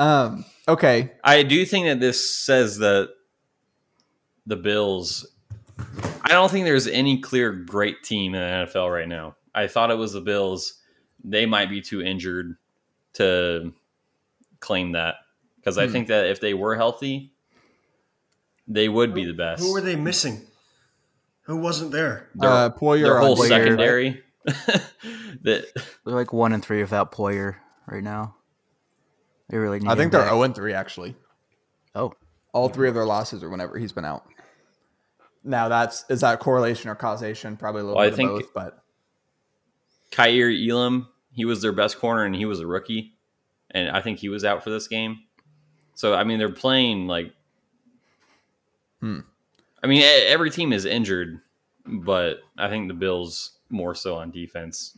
Um. 0.00 0.44
Okay. 0.66 1.12
I 1.22 1.44
do 1.44 1.64
think 1.64 1.86
that 1.86 2.00
this 2.00 2.30
says 2.30 2.78
that 2.78 3.10
the 4.46 4.56
Bills. 4.56 5.26
I 6.22 6.30
don't 6.30 6.50
think 6.50 6.64
there's 6.64 6.88
any 6.88 7.20
clear 7.20 7.52
great 7.52 8.02
team 8.02 8.34
in 8.34 8.40
the 8.40 8.66
NFL 8.66 8.92
right 8.92 9.08
now. 9.08 9.36
I 9.54 9.68
thought 9.68 9.92
it 9.92 9.96
was 9.96 10.12
the 10.12 10.20
Bills. 10.20 10.74
They 11.22 11.46
might 11.46 11.70
be 11.70 11.80
too 11.80 12.02
injured 12.02 12.56
to 13.14 13.72
claim 14.60 14.92
that 14.92 15.16
because 15.56 15.76
hmm. 15.76 15.82
I 15.82 15.88
think 15.88 16.08
that 16.08 16.26
if 16.26 16.40
they 16.40 16.54
were 16.54 16.76
healthy, 16.76 17.32
they 18.66 18.88
would 18.88 19.14
be 19.14 19.24
the 19.24 19.34
best. 19.34 19.62
Who 19.62 19.72
were 19.72 19.80
they 19.80 19.96
missing? 19.96 20.42
Who 21.42 21.56
wasn't 21.56 21.92
there? 21.92 22.28
Their, 22.34 22.50
uh, 22.50 22.70
Poyer 22.70 23.04
their 23.04 23.18
whole 23.18 23.36
Poyer, 23.36 23.48
secondary. 23.48 24.22
Right? 24.46 24.54
that 25.42 25.66
they're 26.04 26.14
like 26.14 26.32
one 26.32 26.52
and 26.52 26.64
three 26.64 26.80
without 26.80 27.12
Poyer 27.12 27.56
right 27.86 28.02
now. 28.02 28.36
They 29.48 29.56
really 29.56 29.80
need. 29.80 29.88
I 29.88 29.94
think 29.94 30.12
they're 30.12 30.24
zero 30.24 30.40
oh 30.40 30.42
and 30.42 30.54
three 30.54 30.74
actually. 30.74 31.16
Oh, 31.94 32.12
all 32.52 32.68
three 32.68 32.88
of 32.88 32.94
their 32.94 33.06
losses 33.06 33.42
are 33.42 33.48
whenever 33.48 33.78
he's 33.78 33.92
been 33.92 34.04
out. 34.04 34.24
Now 35.42 35.68
that's 35.68 36.04
is 36.10 36.20
that 36.20 36.38
correlation 36.40 36.90
or 36.90 36.94
causation? 36.94 37.56
Probably 37.56 37.80
a 37.80 37.84
little 37.84 37.96
well, 37.96 38.06
bit 38.06 38.12
I 38.12 38.16
think 38.16 38.30
both, 38.30 38.54
but 38.54 38.78
Kaiir 40.12 40.50
Elam, 40.50 41.08
he 41.32 41.44
was 41.44 41.62
their 41.62 41.72
best 41.72 41.98
corner 41.98 42.24
and 42.24 42.34
he 42.34 42.44
was 42.44 42.60
a 42.60 42.66
rookie, 42.66 43.14
and 43.70 43.90
I 43.90 44.00
think 44.00 44.18
he 44.18 44.28
was 44.28 44.44
out 44.44 44.64
for 44.64 44.70
this 44.70 44.88
game. 44.88 45.20
So 45.94 46.14
I 46.14 46.24
mean, 46.24 46.38
they're 46.38 46.48
playing 46.48 47.06
like. 47.06 47.32
Hmm. 49.00 49.20
I 49.82 49.86
mean, 49.86 50.02
every 50.02 50.50
team 50.50 50.72
is 50.72 50.84
injured, 50.84 51.40
but 51.86 52.40
I 52.56 52.68
think 52.68 52.88
the 52.88 52.94
Bills 52.94 53.58
more 53.70 53.94
so 53.94 54.16
on 54.16 54.30
defense. 54.30 54.96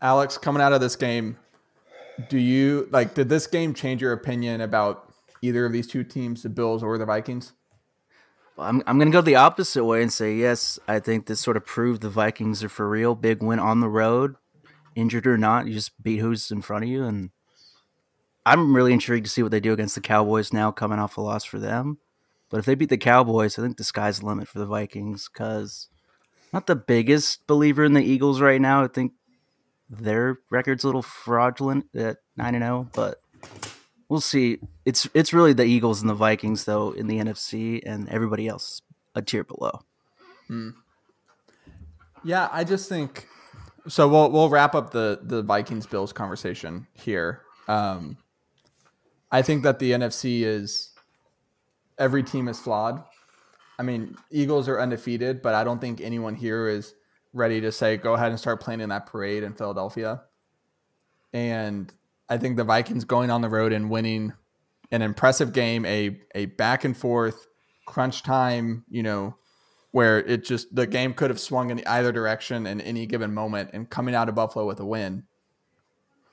Alex, 0.00 0.38
coming 0.38 0.62
out 0.62 0.72
of 0.72 0.80
this 0.80 0.94
game, 0.96 1.36
do 2.28 2.38
you 2.38 2.88
like? 2.90 3.14
Did 3.14 3.28
this 3.28 3.46
game 3.46 3.74
change 3.74 4.00
your 4.00 4.12
opinion 4.12 4.60
about 4.60 5.12
either 5.42 5.66
of 5.66 5.72
these 5.72 5.86
two 5.86 6.04
teams, 6.04 6.42
the 6.42 6.48
Bills 6.48 6.82
or 6.82 6.98
the 6.98 7.06
Vikings? 7.06 7.52
I'm 8.58 8.82
I'm 8.86 8.98
gonna 8.98 9.10
go 9.10 9.20
the 9.20 9.36
opposite 9.36 9.84
way 9.84 10.02
and 10.02 10.12
say 10.12 10.34
yes. 10.34 10.78
I 10.88 11.00
think 11.00 11.26
this 11.26 11.40
sort 11.40 11.56
of 11.56 11.66
proved 11.66 12.02
the 12.02 12.08
Vikings 12.08 12.64
are 12.64 12.68
for 12.68 12.88
real. 12.88 13.14
Big 13.14 13.42
win 13.42 13.58
on 13.58 13.80
the 13.80 13.88
road, 13.88 14.36
injured 14.94 15.26
or 15.26 15.36
not, 15.36 15.66
you 15.66 15.74
just 15.74 16.02
beat 16.02 16.18
who's 16.18 16.50
in 16.50 16.62
front 16.62 16.84
of 16.84 16.90
you, 16.90 17.04
and 17.04 17.30
I'm 18.46 18.76
really 18.76 18.92
intrigued 18.92 19.26
to 19.26 19.30
see 19.30 19.42
what 19.42 19.50
they 19.50 19.58
do 19.58 19.72
against 19.72 19.96
the 19.96 20.00
Cowboys 20.00 20.52
now, 20.52 20.70
coming 20.70 21.00
off 21.00 21.16
a 21.16 21.20
loss 21.20 21.44
for 21.44 21.58
them. 21.58 21.98
But 22.48 22.58
if 22.58 22.64
they 22.64 22.76
beat 22.76 22.90
the 22.90 22.96
Cowboys, 22.96 23.58
I 23.58 23.62
think 23.62 23.76
the 23.76 23.82
sky's 23.82 24.20
the 24.20 24.26
limit 24.26 24.46
for 24.46 24.60
the 24.60 24.66
Vikings 24.66 25.28
because 25.28 25.88
not 26.52 26.68
the 26.68 26.76
biggest 26.76 27.44
believer 27.48 27.84
in 27.84 27.94
the 27.94 28.04
Eagles 28.04 28.40
right 28.40 28.60
now. 28.60 28.84
I 28.84 28.86
think 28.86 29.14
their 29.90 30.38
record's 30.48 30.84
a 30.84 30.86
little 30.86 31.02
fraudulent 31.02 31.86
at 31.92 32.18
nine 32.36 32.54
and 32.54 32.62
zero, 32.62 32.86
oh, 32.86 32.90
but 32.94 33.20
we'll 34.08 34.20
see. 34.20 34.58
It's 34.84 35.08
it's 35.12 35.32
really 35.32 35.52
the 35.52 35.64
Eagles 35.64 36.00
and 36.00 36.08
the 36.08 36.14
Vikings 36.14 36.66
though 36.66 36.92
in 36.92 37.08
the 37.08 37.18
NFC, 37.18 37.82
and 37.84 38.08
everybody 38.08 38.46
else 38.46 38.80
a 39.16 39.22
tier 39.22 39.42
below. 39.42 39.80
Hmm. 40.46 40.70
Yeah, 42.22 42.48
I 42.52 42.62
just 42.62 42.88
think 42.88 43.26
so. 43.88 44.06
We'll 44.06 44.30
we'll 44.30 44.50
wrap 44.50 44.76
up 44.76 44.92
the 44.92 45.18
the 45.20 45.42
Vikings 45.42 45.86
Bills 45.86 46.12
conversation 46.12 46.86
here. 46.94 47.42
Um, 47.66 48.18
I 49.30 49.42
think 49.42 49.62
that 49.64 49.78
the 49.78 49.92
NFC 49.92 50.42
is 50.42 50.90
every 51.98 52.22
team 52.22 52.48
is 52.48 52.58
flawed. 52.60 53.02
I 53.78 53.82
mean, 53.82 54.16
Eagles 54.30 54.68
are 54.68 54.80
undefeated, 54.80 55.42
but 55.42 55.54
I 55.54 55.64
don't 55.64 55.80
think 55.80 56.00
anyone 56.00 56.34
here 56.34 56.68
is 56.68 56.94
ready 57.32 57.60
to 57.60 57.70
say 57.70 57.96
go 57.96 58.14
ahead 58.14 58.30
and 58.30 58.40
start 58.40 58.60
planning 58.60 58.88
that 58.88 59.06
parade 59.06 59.42
in 59.42 59.52
Philadelphia. 59.52 60.22
And 61.32 61.92
I 62.28 62.38
think 62.38 62.56
the 62.56 62.64
Vikings 62.64 63.04
going 63.04 63.30
on 63.30 63.42
the 63.42 63.48
road 63.48 63.72
and 63.72 63.90
winning 63.90 64.32
an 64.90 65.02
impressive 65.02 65.52
game, 65.52 65.84
a 65.84 66.18
a 66.34 66.46
back 66.46 66.84
and 66.84 66.96
forth 66.96 67.46
crunch 67.86 68.22
time, 68.22 68.84
you 68.88 69.02
know, 69.02 69.36
where 69.90 70.18
it 70.18 70.44
just 70.44 70.74
the 70.74 70.86
game 70.86 71.12
could 71.12 71.30
have 71.30 71.40
swung 71.40 71.70
in 71.70 71.82
either 71.86 72.12
direction 72.12 72.66
in 72.66 72.80
any 72.80 73.06
given 73.06 73.34
moment 73.34 73.70
and 73.72 73.90
coming 73.90 74.14
out 74.14 74.28
of 74.28 74.34
Buffalo 74.34 74.66
with 74.66 74.80
a 74.80 74.86
win. 74.86 75.24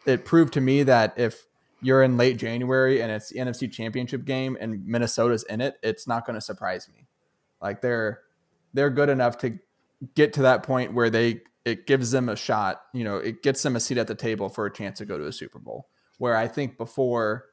It 0.05 0.25
proved 0.25 0.53
to 0.53 0.61
me 0.61 0.83
that 0.83 1.13
if 1.17 1.45
you're 1.83 2.03
in 2.03 2.17
late 2.17 2.37
January 2.37 3.01
and 3.01 3.11
it's 3.11 3.29
the 3.29 3.39
NFC 3.39 3.71
championship 3.71 4.25
game 4.25 4.57
and 4.59 4.85
Minnesota's 4.85 5.43
in 5.43 5.61
it, 5.61 5.75
it's 5.83 6.07
not 6.07 6.25
going 6.25 6.35
to 6.35 6.41
surprise 6.41 6.87
me. 6.93 7.07
Like 7.61 7.81
they're 7.81 8.21
they're 8.73 8.89
good 8.89 9.09
enough 9.09 9.37
to 9.39 9.59
get 10.15 10.33
to 10.33 10.41
that 10.43 10.63
point 10.63 10.93
where 10.93 11.09
they 11.09 11.41
it 11.65 11.87
gives 11.87 12.11
them 12.11 12.27
a 12.27 12.35
shot, 12.35 12.81
you 12.93 13.03
know, 13.03 13.17
it 13.17 13.41
gets 13.41 13.63
them 13.63 13.75
a 13.75 13.79
seat 13.79 13.97
at 13.97 14.07
the 14.07 14.15
table 14.15 14.49
for 14.49 14.65
a 14.65 14.73
chance 14.73 14.97
to 14.97 15.05
go 15.05 15.17
to 15.17 15.27
a 15.27 15.31
Super 15.31 15.59
Bowl. 15.59 15.87
Where 16.17 16.35
I 16.35 16.47
think 16.47 16.77
before 16.77 17.45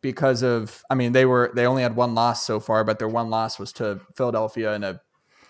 because 0.00 0.42
of 0.42 0.84
I 0.90 0.94
mean 0.94 1.12
they 1.12 1.24
were 1.24 1.52
they 1.54 1.66
only 1.66 1.82
had 1.82 1.96
one 1.96 2.14
loss 2.14 2.44
so 2.44 2.60
far, 2.60 2.84
but 2.84 2.98
their 2.98 3.08
one 3.08 3.30
loss 3.30 3.58
was 3.58 3.72
to 3.74 4.00
Philadelphia 4.14 4.74
in 4.74 4.84
a 4.84 5.00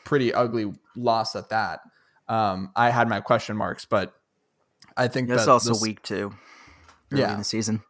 pretty 0.05 0.33
ugly 0.33 0.73
loss 0.95 1.37
at 1.37 1.49
that. 1.51 1.81
Um, 2.29 2.71
I 2.75 2.91
had 2.91 3.09
my 3.09 3.21
question 3.21 3.57
marks, 3.57 3.85
but 3.85 4.15
I 4.97 5.09
think 5.09 5.29
that's 5.29 5.47
also 5.47 5.71
this, 5.71 5.83
week 5.83 6.03
two. 6.03 6.35
Yeah, 7.11 7.33
in 7.33 7.39
the 7.39 7.45
season. 7.45 7.83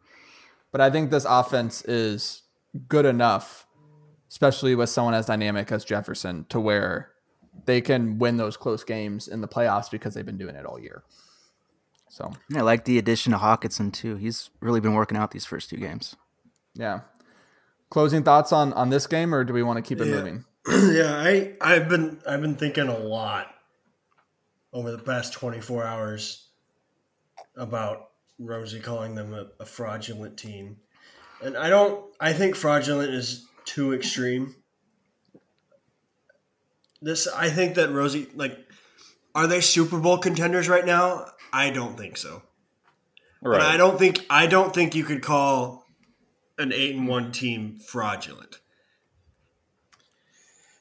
But 0.76 0.82
I 0.82 0.90
think 0.90 1.10
this 1.10 1.24
offense 1.26 1.80
is 1.86 2.42
good 2.86 3.06
enough, 3.06 3.66
especially 4.28 4.74
with 4.74 4.90
someone 4.90 5.14
as 5.14 5.24
dynamic 5.24 5.72
as 5.72 5.86
Jefferson, 5.86 6.44
to 6.50 6.60
where 6.60 7.12
they 7.64 7.80
can 7.80 8.18
win 8.18 8.36
those 8.36 8.58
close 8.58 8.84
games 8.84 9.26
in 9.26 9.40
the 9.40 9.48
playoffs 9.48 9.90
because 9.90 10.12
they've 10.12 10.26
been 10.26 10.36
doing 10.36 10.54
it 10.54 10.66
all 10.66 10.78
year. 10.78 11.02
So 12.10 12.30
yeah, 12.50 12.58
I 12.58 12.60
like 12.60 12.84
the 12.84 12.98
addition 12.98 13.32
of 13.32 13.40
Hockenson 13.40 13.90
too. 13.90 14.16
He's 14.16 14.50
really 14.60 14.80
been 14.80 14.92
working 14.92 15.16
out 15.16 15.30
these 15.30 15.46
first 15.46 15.70
two 15.70 15.78
games. 15.78 16.14
Yeah. 16.74 17.00
Closing 17.88 18.22
thoughts 18.22 18.52
on 18.52 18.74
on 18.74 18.90
this 18.90 19.06
game, 19.06 19.34
or 19.34 19.44
do 19.44 19.54
we 19.54 19.62
want 19.62 19.78
to 19.78 19.82
keep 19.82 20.02
it 20.02 20.08
yeah. 20.08 20.14
moving? 20.14 20.44
yeah, 20.94 21.16
I 21.16 21.54
I've 21.62 21.88
been 21.88 22.20
I've 22.28 22.42
been 22.42 22.56
thinking 22.56 22.88
a 22.88 22.98
lot 22.98 23.46
over 24.74 24.92
the 24.92 25.02
past 25.02 25.32
twenty 25.32 25.62
four 25.62 25.86
hours 25.86 26.50
about 27.56 28.05
Rozey 28.40 28.82
calling 28.82 29.14
them 29.14 29.32
a, 29.32 29.46
a 29.60 29.66
fraudulent 29.66 30.36
team, 30.36 30.76
and 31.42 31.56
I 31.56 31.70
don't. 31.70 32.04
I 32.20 32.32
think 32.32 32.54
fraudulent 32.54 33.12
is 33.12 33.46
too 33.64 33.94
extreme. 33.94 34.54
This 37.00 37.26
I 37.26 37.48
think 37.48 37.76
that 37.76 37.90
Rozey 37.90 38.28
like 38.34 38.58
are 39.34 39.46
they 39.46 39.60
Super 39.60 39.98
Bowl 39.98 40.18
contenders 40.18 40.68
right 40.68 40.84
now? 40.84 41.26
I 41.52 41.70
don't 41.70 41.96
think 41.96 42.16
so. 42.16 42.42
Right. 43.42 43.58
But 43.58 43.62
I 43.62 43.76
don't 43.76 43.98
think 43.98 44.24
I 44.28 44.46
don't 44.46 44.74
think 44.74 44.94
you 44.94 45.04
could 45.04 45.22
call 45.22 45.84
an 46.58 46.72
eight 46.72 46.96
and 46.96 47.06
one 47.06 47.32
team 47.32 47.78
fraudulent. 47.78 48.60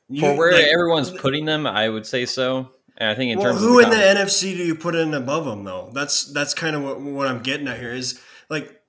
You, 0.08 0.22
For 0.22 0.36
where 0.36 0.54
like, 0.54 0.66
everyone's 0.66 1.12
putting 1.12 1.46
them, 1.46 1.66
I 1.66 1.90
would 1.90 2.06
say 2.06 2.26
so. 2.26 2.72
And 2.98 3.10
I 3.10 3.16
think 3.16 3.32
in 3.32 3.40
well, 3.40 3.52
terms 3.52 3.62
who 3.62 3.80
in 3.80 3.90
the 3.90 3.96
NFC 3.96 4.56
do 4.56 4.64
you 4.64 4.76
put 4.76 4.96
in 4.96 5.14
above 5.14 5.46
them 5.46 5.64
though? 5.64 5.90
That's 5.94 6.32
that's 6.32 6.54
kind 6.54 6.76
of 6.76 6.84
what, 6.84 7.02
what 7.02 7.28
I'm 7.28 7.42
getting 7.42 7.68
at 7.68 7.80
here 7.80 7.94
is 7.94 8.22
like 8.50 8.82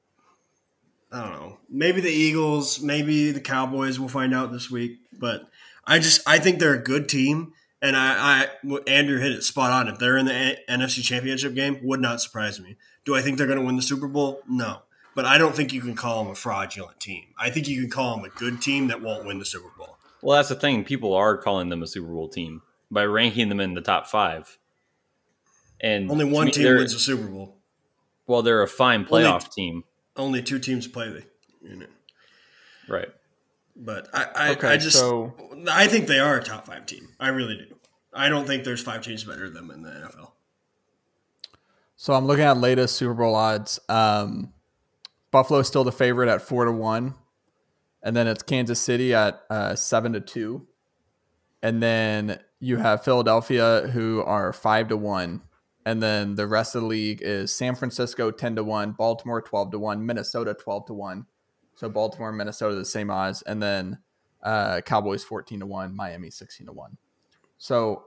I 1.10 1.22
don't 1.22 1.32
know. 1.32 1.58
Maybe 1.68 2.00
the 2.00 2.10
Eagles, 2.10 2.80
maybe 2.80 3.30
the 3.30 3.40
Cowboys. 3.40 3.98
We'll 3.98 4.08
find 4.08 4.34
out 4.34 4.52
this 4.52 4.70
week. 4.70 4.98
But 5.18 5.48
I 5.86 5.98
just 5.98 6.20
I 6.26 6.38
think 6.38 6.58
they're 6.58 6.74
a 6.74 6.82
good 6.82 7.08
team, 7.08 7.52
and 7.80 7.96
I, 7.96 8.48
I 8.62 8.78
Andrew 8.86 9.18
hit 9.18 9.32
it 9.32 9.42
spot 9.42 9.72
on. 9.72 9.88
If 9.88 9.98
they're 9.98 10.16
in 10.16 10.26
the 10.26 10.56
NFC 10.68 11.02
Championship 11.02 11.54
game, 11.54 11.80
would 11.82 12.00
not 12.00 12.20
surprise 12.20 12.60
me. 12.60 12.76
Do 13.04 13.14
I 13.14 13.22
think 13.22 13.38
they're 13.38 13.46
going 13.46 13.58
to 13.58 13.64
win 13.64 13.76
the 13.76 13.82
Super 13.82 14.08
Bowl? 14.08 14.42
No, 14.48 14.82
but 15.14 15.24
I 15.24 15.38
don't 15.38 15.54
think 15.54 15.72
you 15.72 15.80
can 15.80 15.94
call 15.94 16.22
them 16.22 16.32
a 16.32 16.36
fraudulent 16.36 17.00
team. 17.00 17.24
I 17.38 17.50
think 17.50 17.68
you 17.68 17.80
can 17.80 17.90
call 17.90 18.16
them 18.16 18.24
a 18.24 18.38
good 18.38 18.60
team 18.60 18.88
that 18.88 19.00
won't 19.00 19.24
win 19.24 19.38
the 19.38 19.44
Super 19.44 19.70
Bowl. 19.76 19.98
Well, 20.22 20.36
that's 20.36 20.48
the 20.48 20.54
thing. 20.56 20.84
People 20.84 21.14
are 21.14 21.36
calling 21.36 21.68
them 21.68 21.82
a 21.82 21.86
Super 21.86 22.08
Bowl 22.08 22.28
team 22.28 22.62
by 22.90 23.04
ranking 23.04 23.48
them 23.48 23.60
in 23.60 23.74
the 23.74 23.80
top 23.80 24.06
five. 24.06 24.58
And 25.80 26.10
only 26.10 26.24
one 26.24 26.50
team 26.50 26.76
wins 26.76 26.92
the 26.92 26.98
Super 26.98 27.26
Bowl. 27.26 27.56
Well, 28.26 28.42
they're 28.42 28.62
a 28.62 28.68
fine 28.68 29.04
playoff 29.04 29.34
only, 29.34 29.48
team. 29.54 29.84
Only 30.16 30.42
two 30.42 30.58
teams 30.58 30.88
play 30.88 31.10
the 31.10 31.24
unit. 31.68 31.90
Right. 32.88 33.08
But 33.76 34.08
I, 34.14 34.26
I, 34.34 34.50
okay, 34.52 34.68
I 34.68 34.76
just 34.78 34.98
so, 34.98 35.34
I 35.70 35.86
think 35.86 36.06
they 36.06 36.18
are 36.18 36.38
a 36.38 36.42
top 36.42 36.66
five 36.66 36.86
team. 36.86 37.08
I 37.20 37.28
really 37.28 37.56
do. 37.56 37.76
I 38.14 38.30
don't 38.30 38.46
think 38.46 38.64
there's 38.64 38.82
five 38.82 39.02
teams 39.02 39.24
better 39.24 39.50
than 39.50 39.68
them 39.68 39.70
in 39.70 39.82
the 39.82 39.90
NFL. 39.90 40.30
So 41.96 42.14
I'm 42.14 42.26
looking 42.26 42.44
at 42.44 42.56
latest 42.56 42.96
Super 42.96 43.14
Bowl 43.14 43.34
odds. 43.34 43.78
Um, 43.88 44.52
Buffalo 45.30 45.58
is 45.58 45.66
still 45.66 45.84
the 45.84 45.92
favorite 45.92 46.30
at 46.30 46.40
four 46.40 46.64
to 46.64 46.72
one, 46.72 47.14
and 48.02 48.16
then 48.16 48.26
it's 48.26 48.42
Kansas 48.42 48.80
City 48.80 49.12
at 49.12 49.42
uh, 49.50 49.74
seven 49.74 50.14
to 50.14 50.20
two, 50.20 50.66
and 51.62 51.82
then 51.82 52.38
you 52.60 52.78
have 52.78 53.04
Philadelphia 53.04 53.88
who 53.92 54.22
are 54.22 54.52
five 54.52 54.88
to 54.88 54.96
one, 54.96 55.42
and 55.84 56.02
then 56.02 56.34
the 56.34 56.46
rest 56.46 56.74
of 56.74 56.82
the 56.82 56.88
league 56.88 57.20
is 57.22 57.54
San 57.54 57.74
Francisco 57.74 58.30
ten 58.30 58.56
to 58.56 58.64
one, 58.64 58.92
Baltimore 58.92 59.42
twelve 59.42 59.70
to 59.72 59.78
one, 59.78 60.04
Minnesota 60.04 60.54
twelve 60.54 60.86
to 60.86 60.94
one. 60.94 61.26
So 61.74 61.88
Baltimore, 61.88 62.32
Minnesota 62.32 62.74
the 62.74 62.84
same 62.84 63.10
odds, 63.10 63.42
and 63.42 63.62
then 63.62 63.98
uh, 64.42 64.80
Cowboys 64.80 65.22
fourteen 65.22 65.60
to 65.60 65.66
one, 65.66 65.94
Miami 65.94 66.30
sixteen 66.30 66.66
to 66.66 66.72
one. 66.72 66.96
So 67.58 68.04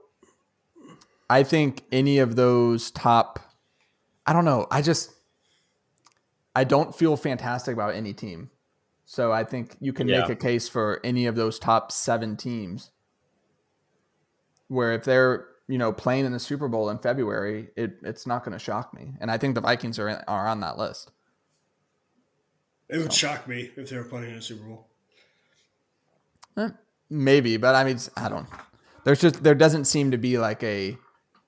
I 1.28 1.44
think 1.44 1.84
any 1.92 2.18
of 2.18 2.34
those 2.34 2.90
top, 2.90 3.38
I 4.26 4.32
don't 4.32 4.44
know. 4.44 4.66
I 4.70 4.82
just 4.82 5.12
I 6.54 6.64
don't 6.64 6.94
feel 6.94 7.16
fantastic 7.16 7.72
about 7.74 7.94
any 7.94 8.12
team. 8.12 8.50
So 9.06 9.32
I 9.32 9.44
think 9.44 9.76
you 9.80 9.92
can 9.92 10.08
yeah. 10.08 10.20
make 10.20 10.30
a 10.30 10.36
case 10.36 10.68
for 10.68 11.00
any 11.04 11.26
of 11.26 11.36
those 11.36 11.58
top 11.58 11.92
seven 11.92 12.36
teams 12.36 12.90
where 14.70 14.92
if 14.92 15.04
they're 15.04 15.46
you 15.68 15.78
know 15.78 15.92
playing 15.92 16.24
in 16.24 16.32
the 16.32 16.38
Super 16.38 16.68
Bowl 16.68 16.88
in 16.90 16.98
February, 16.98 17.68
it, 17.76 17.98
it's 18.02 18.26
not 18.26 18.44
going 18.44 18.52
to 18.52 18.58
shock 18.58 18.94
me. 18.94 19.14
And 19.20 19.30
I 19.30 19.38
think 19.38 19.54
the 19.54 19.60
Vikings 19.60 19.98
are 19.98 20.08
in, 20.08 20.18
are 20.26 20.46
on 20.46 20.60
that 20.60 20.78
list. 20.78 21.10
It 22.88 22.98
would 22.98 23.12
so. 23.12 23.28
shock 23.28 23.46
me 23.46 23.70
if 23.76 23.90
they 23.90 23.96
were 23.96 24.04
playing 24.04 24.30
in 24.30 24.36
a 24.36 24.42
Super 24.42 24.64
Bowl. 24.64 24.86
Eh, 26.56 26.70
maybe, 27.08 27.56
but 27.56 27.74
I 27.74 27.84
mean, 27.84 27.98
I 28.16 28.28
don't. 28.28 28.46
There's 29.04 29.20
just 29.20 29.42
there 29.42 29.54
doesn't 29.54 29.84
seem 29.84 30.10
to 30.10 30.18
be 30.18 30.38
like 30.38 30.62
a 30.62 30.96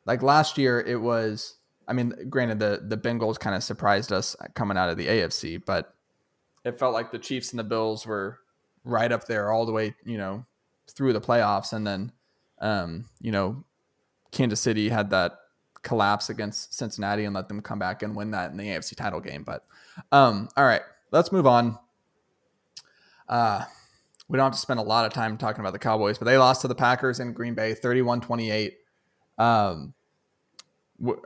like 0.05 0.23
last 0.23 0.59
year. 0.59 0.81
It 0.81 1.01
was 1.01 1.57
I 1.89 1.93
mean, 1.93 2.15
granted, 2.29 2.59
the 2.59 2.83
the 2.83 2.97
Bengals 2.97 3.39
kind 3.39 3.55
of 3.55 3.63
surprised 3.63 4.13
us 4.13 4.37
coming 4.55 4.77
out 4.77 4.89
of 4.89 4.97
the 4.97 5.07
AFC, 5.07 5.63
but 5.65 5.95
it 6.65 6.79
felt 6.79 6.95
like 6.95 7.11
the 7.11 7.19
Chiefs 7.19 7.51
and 7.51 7.59
the 7.59 7.65
Bills 7.65 8.07
were 8.07 8.39
right 8.85 9.13
up 9.13 9.27
there 9.27 9.51
all 9.51 9.67
the 9.67 9.73
way, 9.73 9.95
you 10.05 10.17
know, 10.17 10.47
through 10.91 11.13
the 11.13 11.21
playoffs, 11.21 11.73
and 11.73 11.87
then, 11.87 12.13
um, 12.63 13.05
you 13.21 13.33
know, 13.33 13.65
Kansas 14.31 14.61
City 14.61 14.89
had 14.89 15.11
that 15.11 15.33
collapse 15.83 16.31
against 16.31 16.73
Cincinnati 16.73 17.25
and 17.25 17.35
let 17.35 17.49
them 17.49 17.61
come 17.61 17.79
back 17.79 18.03
and 18.03 18.17
win 18.17 18.31
that 18.31 18.51
in 18.51 18.57
the 18.57 18.65
AFC 18.65 18.97
title 18.97 19.21
game. 19.21 19.43
But, 19.43 19.65
um, 20.11 20.49
all 20.57 20.65
right, 20.65 20.83
let's 21.11 21.33
move 21.33 21.47
on. 21.47 21.79
Uh, 23.29 23.65
we 24.29 24.37
don't 24.37 24.45
have 24.45 24.53
to 24.53 24.59
spend 24.59 24.81
a 24.81 24.85
lot 24.85 25.05
of 25.05 25.13
time 25.13 25.37
talking 25.37 25.61
about 25.61 25.73
the 25.73 25.79
Cowboys, 25.79 26.19
but 26.19 26.25
they 26.25 26.39
lost 26.39 26.63
to 26.63 26.69
the 26.69 26.75
Packers 26.75 27.21
in 27.21 27.33
Green 27.33 27.55
Bay 27.55 27.75
31 27.75 28.21
28. 28.21 28.79
Um, 29.39 29.95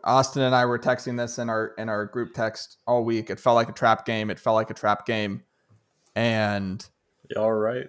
Austin 0.05 0.43
and 0.43 0.55
I 0.55 0.65
were 0.65 0.79
texting 0.79 1.19
this 1.19 1.39
in 1.39 1.51
our 1.51 1.75
in 1.79 1.89
our 1.89 2.07
group 2.07 2.33
text 2.33 2.79
all 2.87 3.05
week. 3.05 3.29
It 3.29 3.39
felt 3.39 3.57
like 3.57 3.69
a 3.69 3.73
trap 3.73 4.07
game. 4.07 4.31
It 4.31 4.39
felt 4.39 4.55
like 4.55 4.71
a 4.71 4.75
trap 4.75 5.05
game, 5.07 5.43
and 6.15 6.85
all 7.37 7.53
right. 7.53 7.89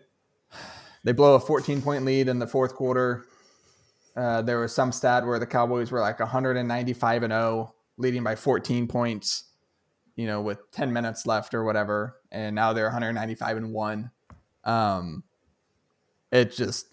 They 1.04 1.14
blow 1.14 1.36
a 1.36 1.40
14 1.40 1.82
point 1.82 2.04
lead 2.04 2.28
in 2.28 2.38
the 2.38 2.48
fourth 2.48 2.76
quarter. 2.76 3.24
Uh, 4.18 4.42
there 4.42 4.60
was 4.60 4.74
some 4.74 4.92
stat 4.92 5.26
where 5.26 5.38
the 5.38 5.46
Cowboys 5.46 5.92
were 5.92 6.00
like 6.00 6.20
195 6.20 7.24
and 7.24 7.32
0, 7.32 7.76
leading 7.98 8.24
by 8.24 8.36
14 8.36 8.88
points, 8.88 9.44
you 10.16 10.26
know, 10.26 10.42
with 10.42 10.60
10 10.72 10.92
minutes 10.92 11.28
left 11.28 11.54
or 11.54 11.64
whatever, 11.64 12.18
and 12.32 12.56
now 12.56 12.74
they're 12.74 12.86
195 12.86 13.58
and 13.58 13.72
one. 13.72 14.10
Um, 14.64 15.24
it 16.32 16.52
just 16.52 16.88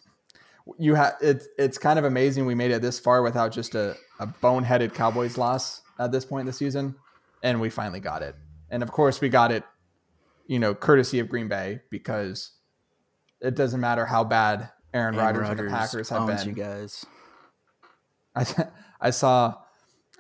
you 0.79 0.95
have 0.95 1.15
it's 1.21 1.47
it's 1.59 1.79
kind 1.79 1.99
of 1.99 2.05
amazing 2.05 2.47
we 2.47 2.55
made 2.55 2.71
it 2.71 2.81
this 2.81 2.99
far 2.99 3.23
without 3.23 3.53
just 3.53 3.75
a, 3.75 3.97
a 4.21 4.27
boneheaded 4.27 4.95
Cowboys 4.95 5.37
loss 5.37 5.83
at 5.99 6.13
this 6.13 6.25
point 6.25 6.43
in 6.43 6.47
the 6.47 6.53
season, 6.53 6.95
and 7.43 7.61
we 7.61 7.71
finally 7.71 8.01
got 8.01 8.23
it. 8.23 8.35
And 8.71 8.83
of 8.83 8.93
course, 8.93 9.21
we 9.21 9.29
got 9.29 9.51
it, 9.51 9.65
you 10.47 10.59
know, 10.59 10.75
courtesy 10.75 11.21
of 11.21 11.29
Green 11.29 11.49
Bay 11.49 11.81
because 11.91 12.53
it 13.41 13.55
doesn't 13.55 13.81
matter 13.81 14.05
how 14.05 14.25
bad 14.25 14.71
Aaron, 14.93 15.15
Aaron 15.15 15.37
Rodgers, 15.37 15.49
and 15.49 15.59
the 15.59 15.71
Packers 15.71 16.09
have 16.09 16.27
been. 16.27 16.49
You 16.49 16.55
guys, 16.55 17.05
I 18.35 18.47
I 19.01 19.11
saw, 19.11 19.55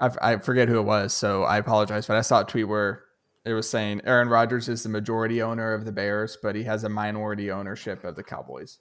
I, 0.00 0.10
I 0.20 0.36
forget 0.36 0.68
who 0.68 0.78
it 0.78 0.84
was, 0.84 1.14
so 1.14 1.44
I 1.44 1.58
apologize, 1.58 2.06
but 2.06 2.16
I 2.16 2.20
saw 2.20 2.42
a 2.42 2.44
tweet 2.44 2.68
where 2.68 3.04
it 3.44 3.52
was 3.52 3.68
saying 3.68 4.02
Aaron 4.04 4.28
Rodgers 4.28 4.68
is 4.68 4.82
the 4.82 4.88
majority 4.88 5.40
owner 5.40 5.72
of 5.72 5.84
the 5.84 5.92
Bears, 5.92 6.36
but 6.42 6.54
he 6.54 6.64
has 6.64 6.84
a 6.84 6.88
minority 6.88 7.50
ownership 7.50 8.04
of 8.04 8.16
the 8.16 8.22
Cowboys. 8.22 8.78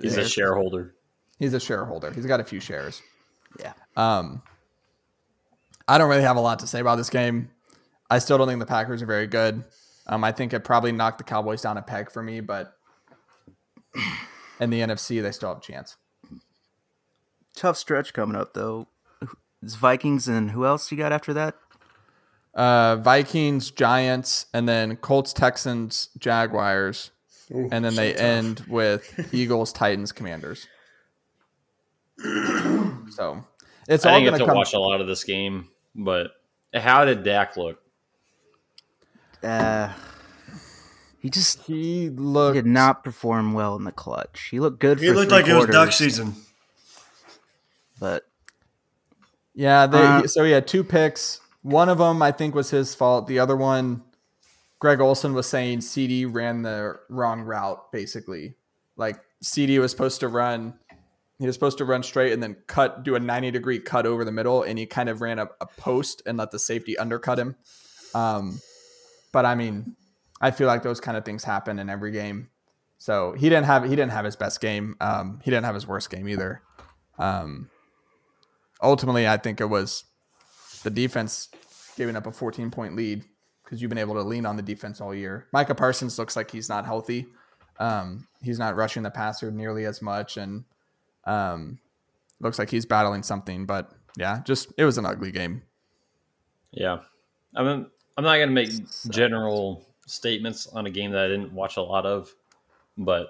He's 0.00 0.16
a 0.16 0.28
shareholder. 0.28 0.94
He's 1.38 1.54
a 1.54 1.60
shareholder. 1.60 2.12
He's 2.12 2.26
got 2.26 2.40
a 2.40 2.44
few 2.44 2.60
shares. 2.60 3.02
Yeah. 3.58 3.72
Um, 3.96 4.42
I 5.88 5.98
don't 5.98 6.08
really 6.08 6.22
have 6.22 6.36
a 6.36 6.40
lot 6.40 6.60
to 6.60 6.66
say 6.66 6.80
about 6.80 6.96
this 6.96 7.10
game. 7.10 7.50
I 8.08 8.18
still 8.18 8.38
don't 8.38 8.46
think 8.46 8.60
the 8.60 8.66
Packers 8.66 9.02
are 9.02 9.06
very 9.06 9.26
good. 9.26 9.64
Um, 10.06 10.22
I 10.22 10.32
think 10.32 10.52
it 10.52 10.60
probably 10.60 10.92
knocked 10.92 11.18
the 11.18 11.24
Cowboys 11.24 11.62
down 11.62 11.76
a 11.76 11.82
peg 11.82 12.10
for 12.10 12.22
me, 12.22 12.40
but 12.40 12.76
in 14.60 14.70
the 14.70 14.80
NFC, 14.80 15.22
they 15.22 15.32
still 15.32 15.48
have 15.48 15.58
a 15.58 15.60
chance. 15.60 15.96
Tough 17.60 17.76
stretch 17.76 18.14
coming 18.14 18.36
up, 18.36 18.54
though. 18.54 18.88
It's 19.62 19.74
Vikings 19.74 20.26
and 20.26 20.52
who 20.52 20.64
else 20.64 20.90
you 20.90 20.96
got 20.96 21.12
after 21.12 21.34
that? 21.34 21.56
Uh, 22.54 22.96
Vikings, 22.96 23.70
Giants, 23.70 24.46
and 24.54 24.66
then 24.66 24.96
Colts, 24.96 25.34
Texans, 25.34 26.08
Jaguars, 26.16 27.10
Ooh, 27.54 27.68
and 27.70 27.84
then 27.84 27.96
they 27.96 28.12
tough. 28.14 28.22
end 28.22 28.64
with 28.66 29.28
Eagles, 29.34 29.74
Titans, 29.74 30.10
Commanders. 30.10 30.68
so 32.18 33.44
it's 33.86 34.06
I 34.06 34.12
all 34.12 34.20
didn't 34.20 34.32
get 34.32 34.38
to 34.38 34.46
come... 34.46 34.56
watch 34.56 34.72
a 34.72 34.80
lot 34.80 35.02
of 35.02 35.06
this 35.06 35.22
game, 35.24 35.68
but 35.94 36.30
how 36.72 37.04
did 37.04 37.24
Dak 37.24 37.58
look? 37.58 37.78
Uh, 39.42 39.92
he 41.18 41.28
just 41.28 41.62
he 41.64 42.08
looked 42.08 42.56
he 42.56 42.62
did 42.62 42.70
not 42.70 43.04
perform 43.04 43.52
well 43.52 43.76
in 43.76 43.84
the 43.84 43.92
clutch. 43.92 44.48
He 44.50 44.60
looked 44.60 44.80
good. 44.80 44.98
He 44.98 45.10
looked 45.10 45.30
like 45.30 45.44
quarters, 45.44 45.64
it 45.64 45.66
was 45.66 45.76
duck 45.76 45.92
season, 45.92 46.34
but 48.00 48.24
yeah. 49.54 49.86
They, 49.86 50.00
uh, 50.00 50.26
so 50.26 50.42
he 50.42 50.50
had 50.50 50.66
two 50.66 50.82
picks. 50.82 51.40
One 51.62 51.88
of 51.88 51.98
them 51.98 52.22
I 52.22 52.32
think 52.32 52.54
was 52.54 52.70
his 52.70 52.94
fault. 52.94 53.28
The 53.28 53.38
other 53.38 53.56
one, 53.56 54.02
Greg 54.80 55.00
Olsen 55.00 55.34
was 55.34 55.46
saying 55.46 55.82
CD 55.82 56.24
ran 56.24 56.62
the 56.62 56.98
wrong 57.08 57.42
route. 57.42 57.92
Basically, 57.92 58.54
like 58.96 59.20
CD 59.42 59.78
was 59.78 59.92
supposed 59.92 60.20
to 60.20 60.28
run. 60.28 60.74
He 61.38 61.46
was 61.46 61.54
supposed 61.54 61.78
to 61.78 61.84
run 61.84 62.02
straight 62.02 62.32
and 62.32 62.42
then 62.42 62.56
cut, 62.66 63.02
do 63.02 63.14
a 63.14 63.20
90 63.20 63.50
degree 63.50 63.78
cut 63.78 64.04
over 64.04 64.24
the 64.24 64.32
middle, 64.32 64.62
and 64.62 64.78
he 64.78 64.84
kind 64.84 65.08
of 65.08 65.20
ran 65.22 65.38
a, 65.38 65.48
a 65.60 65.66
post 65.66 66.22
and 66.26 66.36
let 66.36 66.50
the 66.50 66.58
safety 66.58 66.98
undercut 66.98 67.38
him. 67.38 67.56
Um, 68.14 68.60
but 69.32 69.46
I 69.46 69.54
mean, 69.54 69.96
I 70.40 70.50
feel 70.50 70.66
like 70.66 70.82
those 70.82 71.00
kind 71.00 71.16
of 71.16 71.24
things 71.24 71.44
happen 71.44 71.78
in 71.78 71.88
every 71.88 72.12
game. 72.12 72.50
So 72.98 73.32
he 73.32 73.48
didn't 73.48 73.64
have 73.64 73.84
he 73.84 73.90
didn't 73.90 74.10
have 74.10 74.24
his 74.24 74.36
best 74.36 74.60
game. 74.60 74.96
Um, 75.00 75.40
he 75.42 75.50
didn't 75.50 75.64
have 75.64 75.74
his 75.74 75.86
worst 75.86 76.10
game 76.10 76.28
either. 76.28 76.62
Um, 77.18 77.70
ultimately, 78.82 79.28
I 79.28 79.36
think 79.36 79.60
it 79.60 79.66
was 79.66 80.04
the 80.82 80.90
defense 80.90 81.48
giving 81.96 82.16
up 82.16 82.26
a 82.26 82.32
14 82.32 82.70
point 82.70 82.96
lead 82.96 83.24
because 83.64 83.80
you've 83.80 83.88
been 83.88 83.98
able 83.98 84.14
to 84.14 84.22
lean 84.22 84.46
on 84.46 84.56
the 84.56 84.62
defense 84.62 85.00
all 85.00 85.14
year. 85.14 85.46
Micah 85.52 85.74
Parsons 85.74 86.18
looks 86.18 86.36
like 86.36 86.50
he's 86.50 86.68
not 86.68 86.84
healthy. 86.84 87.26
Um, 87.78 88.26
he's 88.42 88.58
not 88.58 88.76
rushing 88.76 89.02
the 89.02 89.10
passer 89.10 89.50
nearly 89.50 89.86
as 89.86 90.02
much, 90.02 90.36
and 90.36 90.64
um, 91.24 91.78
looks 92.40 92.58
like 92.58 92.70
he's 92.70 92.84
battling 92.84 93.22
something. 93.22 93.66
But 93.66 93.92
yeah, 94.18 94.40
just 94.44 94.72
it 94.76 94.84
was 94.84 94.98
an 94.98 95.06
ugly 95.06 95.32
game. 95.32 95.62
Yeah, 96.72 96.98
I 97.56 97.62
mean, 97.62 97.86
I'm 98.16 98.24
not 98.24 98.36
going 98.36 98.48
to 98.48 98.54
make 98.54 98.70
general 99.10 99.86
statements 100.06 100.66
on 100.66 100.86
a 100.86 100.90
game 100.90 101.12
that 101.12 101.24
I 101.24 101.28
didn't 101.28 101.52
watch 101.52 101.76
a 101.76 101.82
lot 101.82 102.06
of, 102.06 102.34
but 102.98 103.28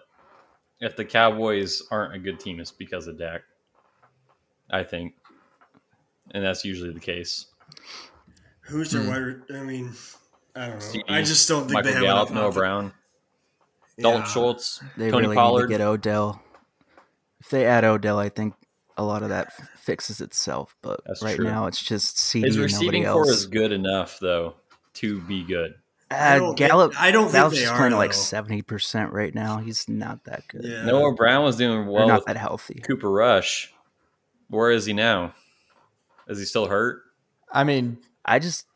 if 0.81 0.97
the 0.97 1.05
Cowboys 1.05 1.83
aren't 1.91 2.15
a 2.15 2.19
good 2.19 2.41
team, 2.41 2.61
it's 2.61 2.73
because 2.73 3.07
of 3.07 3.19
Dak. 3.19 3.43
I 4.71 4.85
think, 4.85 5.15
and 6.33 6.45
that's 6.45 6.65
usually 6.65 6.93
the 6.93 7.01
case. 7.01 7.47
Who's 8.63 8.91
their 8.91 9.03
hmm. 9.03 9.09
wide? 9.09 9.59
I 9.59 9.63
mean, 9.63 9.93
I 10.55 10.67
don't 10.67 10.75
know. 10.75 10.81
Steve, 10.81 11.03
I 11.09 11.23
just 11.23 11.49
don't 11.49 11.63
think 11.63 11.73
Michael 11.75 11.91
they 11.91 11.95
have 11.95 12.03
Gallup, 12.03 12.31
Noah 12.31 12.53
Brown, 12.53 12.93
yeah. 13.97 14.03
Dalton 14.03 14.27
Schultz, 14.27 14.83
they 14.97 15.11
Tony 15.11 15.27
really 15.27 15.37
Pollard. 15.37 15.69
Need 15.69 15.75
to 15.75 15.79
get 15.79 15.87
Odell. 15.87 16.43
If 17.41 17.51
they 17.51 17.67
add 17.67 17.85
Odell, 17.85 18.19
I 18.19 18.29
think 18.29 18.55
a 18.97 19.05
lot 19.05 19.23
of 19.23 19.31
that 19.31 19.53
fixes 19.79 20.21
itself. 20.21 20.77
But 20.83 21.01
That's 21.07 21.23
right 21.23 21.37
true. 21.37 21.47
now, 21.47 21.67
it's 21.67 21.83
just 21.83 22.19
CD 22.19 22.47
His 22.47 22.59
receiving 22.59 23.05
corps 23.05 23.31
is 23.31 23.47
good 23.47 23.73
enough, 23.73 24.19
though 24.21 24.55
to 24.95 25.21
be 25.23 25.43
good. 25.43 25.75
Uh, 26.11 26.53
Gallup, 26.55 26.93
I 27.01 27.13
don't 27.13 27.31
Gallup's 27.31 27.55
think 27.55 27.67
just 27.67 27.77
playing 27.77 27.93
like 27.93 28.13
seventy 28.13 28.63
percent 28.63 29.13
right 29.13 29.33
now. 29.35 29.59
He's 29.59 29.89
not 29.89 30.25
that 30.25 30.43
good. 30.49 30.65
Yeah. 30.65 30.85
Noah 30.85 31.15
Brown 31.15 31.45
was 31.45 31.57
doing 31.57 31.87
well. 31.87 32.09
not 32.09 32.27
that 32.27 32.37
healthy. 32.37 32.83
Cooper 32.87 33.11
Rush. 33.11 33.73
Where 34.49 34.73
is 34.73 34.87
he 34.87 34.93
now? 34.93 35.35
Is 36.31 36.39
he 36.39 36.45
still 36.45 36.67
hurt? 36.67 37.03
I 37.53 37.65
mean, 37.65 37.99
I 38.25 38.39
just 38.39 38.67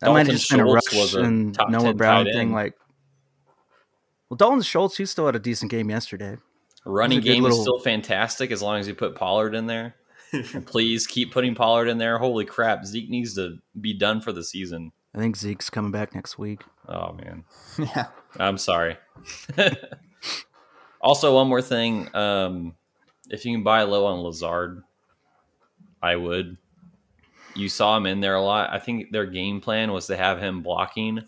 that 0.00 0.10
might 0.10 0.26
have 0.26 0.36
just 0.36 0.50
been 0.50 0.60
a 0.60 0.64
Rush 0.64 1.14
and 1.14 1.58
Noah 1.68 1.94
Brown 1.94 2.26
thing. 2.26 2.52
Like, 2.52 2.74
well, 4.28 4.36
Dalton 4.36 4.62
Schultz, 4.62 4.98
he 4.98 5.06
still 5.06 5.26
had 5.26 5.34
a 5.34 5.40
decent 5.40 5.70
game 5.70 5.90
yesterday. 5.90 6.36
Running 6.84 7.20
game 7.20 7.42
little... 7.42 7.58
is 7.58 7.62
still 7.62 7.80
fantastic 7.80 8.50
as 8.50 8.62
long 8.62 8.78
as 8.78 8.86
you 8.86 8.94
put 8.94 9.16
Pollard 9.16 9.54
in 9.54 9.66
there. 9.66 9.96
please 10.66 11.06
keep 11.06 11.32
putting 11.32 11.54
Pollard 11.54 11.88
in 11.88 11.98
there. 11.98 12.18
Holy 12.18 12.44
crap, 12.44 12.84
Zeke 12.84 13.08
needs 13.08 13.34
to 13.34 13.58
be 13.80 13.94
done 13.94 14.20
for 14.20 14.32
the 14.32 14.44
season. 14.44 14.92
I 15.14 15.18
think 15.18 15.36
Zeke's 15.36 15.70
coming 15.70 15.92
back 15.92 16.14
next 16.14 16.38
week. 16.38 16.62
Oh 16.88 17.12
man. 17.12 17.44
Yeah. 17.78 18.06
I'm 18.38 18.58
sorry. 18.58 18.98
also, 21.00 21.34
one 21.34 21.48
more 21.48 21.62
thing. 21.62 22.14
Um, 22.14 22.74
if 23.30 23.44
you 23.44 23.54
can 23.54 23.62
buy 23.62 23.82
low 23.82 24.06
on 24.06 24.20
Lazard, 24.20 24.82
I 26.02 26.16
would. 26.16 26.58
You 27.56 27.68
saw 27.68 27.96
him 27.96 28.06
in 28.06 28.20
there 28.20 28.34
a 28.34 28.42
lot. 28.42 28.70
I 28.72 28.78
think 28.78 29.10
their 29.12 29.26
game 29.26 29.60
plan 29.60 29.92
was 29.92 30.06
to 30.06 30.16
have 30.16 30.40
him 30.40 30.62
blocking, 30.62 31.20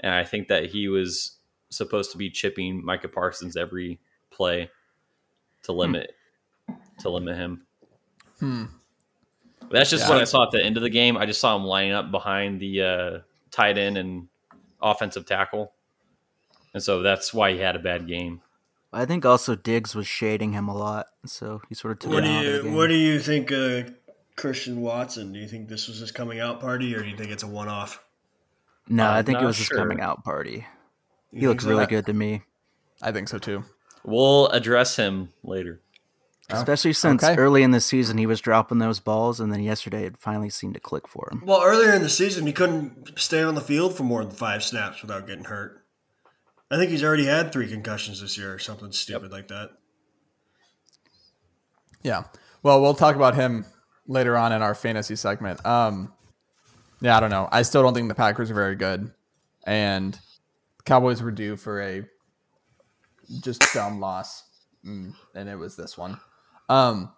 and 0.00 0.14
I 0.14 0.24
think 0.24 0.48
that 0.48 0.66
he 0.66 0.88
was 0.88 1.36
supposed 1.70 2.12
to 2.12 2.18
be 2.18 2.30
chipping 2.30 2.84
Micah 2.84 3.08
Parsons 3.08 3.56
every 3.56 4.00
play 4.30 4.70
to 5.62 5.72
limit 5.72 6.12
hmm. 6.68 6.74
to 7.00 7.08
limit 7.08 7.36
him. 7.36 7.66
Hmm. 8.38 8.64
That's 9.70 9.90
just 9.90 10.04
yeah. 10.04 10.10
what 10.10 10.20
I 10.20 10.24
saw 10.24 10.44
at 10.44 10.50
the 10.50 10.62
end 10.62 10.76
of 10.76 10.82
the 10.82 10.90
game. 10.90 11.16
I 11.16 11.26
just 11.26 11.40
saw 11.40 11.54
him 11.54 11.64
lining 11.64 11.92
up 11.92 12.10
behind 12.10 12.60
the 12.60 12.82
uh, 12.82 13.18
tight 13.50 13.78
end 13.78 13.96
and 13.96 14.28
offensive 14.82 15.26
tackle. 15.26 15.72
And 16.74 16.82
so 16.82 17.02
that's 17.02 17.32
why 17.32 17.52
he 17.52 17.58
had 17.58 17.76
a 17.76 17.78
bad 17.78 18.08
game. 18.08 18.40
I 18.92 19.04
think 19.04 19.24
also 19.24 19.54
Diggs 19.54 19.94
was 19.94 20.08
shading 20.08 20.52
him 20.52 20.66
a 20.66 20.76
lot, 20.76 21.06
so 21.24 21.62
he 21.68 21.76
sort 21.76 21.92
of 21.92 21.98
took. 22.00 22.12
What 22.12 22.24
do 22.24 22.30
you 22.30 22.74
What 22.74 22.88
do 22.88 22.96
you 22.96 23.20
think, 23.20 23.52
uh, 23.52 23.82
Christian 24.40 24.80
Watson? 24.80 25.32
Do 25.32 25.38
you 25.38 25.46
think 25.46 25.68
this 25.68 25.86
was 25.86 25.98
his 25.98 26.10
coming 26.10 26.40
out 26.40 26.60
party, 26.60 26.94
or 26.94 27.02
do 27.02 27.08
you 27.08 27.16
think 27.16 27.30
it's 27.30 27.42
a 27.42 27.46
one 27.46 27.68
off? 27.68 28.02
No, 28.88 29.06
I'm 29.06 29.18
I 29.18 29.22
think 29.22 29.40
it 29.40 29.44
was 29.44 29.56
sure. 29.56 29.76
his 29.76 29.78
coming 29.78 30.00
out 30.00 30.24
party. 30.24 30.66
You 31.30 31.40
he 31.40 31.48
looks 31.48 31.64
so? 31.64 31.70
really 31.70 31.86
good 31.86 32.06
to 32.06 32.14
me. 32.14 32.42
I 33.02 33.12
think 33.12 33.28
so 33.28 33.38
too. 33.38 33.64
We'll 34.02 34.48
address 34.48 34.96
him 34.96 35.28
later. 35.42 35.82
Oh, 36.50 36.56
Especially 36.56 36.94
since 36.94 37.22
okay. 37.22 37.36
early 37.36 37.62
in 37.62 37.70
the 37.70 37.80
season 37.80 38.16
he 38.16 38.26
was 38.26 38.40
dropping 38.40 38.78
those 38.78 38.98
balls, 38.98 39.40
and 39.40 39.52
then 39.52 39.62
yesterday 39.62 40.06
it 40.06 40.16
finally 40.16 40.50
seemed 40.50 40.74
to 40.74 40.80
click 40.80 41.06
for 41.06 41.28
him. 41.30 41.42
Well, 41.44 41.62
earlier 41.62 41.92
in 41.92 42.02
the 42.02 42.08
season 42.08 42.46
he 42.46 42.52
couldn't 42.52 43.18
stay 43.18 43.42
on 43.42 43.54
the 43.54 43.60
field 43.60 43.94
for 43.94 44.04
more 44.04 44.24
than 44.24 44.34
five 44.34 44.64
snaps 44.64 45.02
without 45.02 45.26
getting 45.26 45.44
hurt. 45.44 45.84
I 46.70 46.76
think 46.76 46.90
he's 46.90 47.04
already 47.04 47.26
had 47.26 47.52
three 47.52 47.68
concussions 47.68 48.22
this 48.22 48.38
year 48.38 48.54
or 48.54 48.58
something 48.58 48.90
stupid 48.90 49.24
yep. 49.24 49.32
like 49.32 49.48
that. 49.48 49.70
Yeah. 52.02 52.24
Well, 52.62 52.80
we'll 52.80 52.94
talk 52.94 53.16
about 53.16 53.34
him 53.34 53.66
later 54.10 54.36
on 54.36 54.52
in 54.52 54.60
our 54.60 54.74
fantasy 54.74 55.16
segment. 55.16 55.64
Um, 55.64 56.12
yeah, 57.00 57.16
I 57.16 57.20
don't 57.20 57.30
know. 57.30 57.48
I 57.50 57.62
still 57.62 57.82
don't 57.82 57.94
think 57.94 58.08
the 58.08 58.14
Packers 58.14 58.50
are 58.50 58.54
very 58.54 58.74
good, 58.74 59.10
and 59.64 60.18
Cowboys 60.84 61.22
were 61.22 61.30
due 61.30 61.56
for 61.56 61.80
a 61.80 62.04
just 63.40 63.62
dumb 63.72 64.00
loss, 64.00 64.44
mm, 64.84 65.14
and 65.34 65.48
it 65.48 65.56
was 65.56 65.76
this 65.76 65.96
one. 65.96 66.20
Um, 66.68 67.12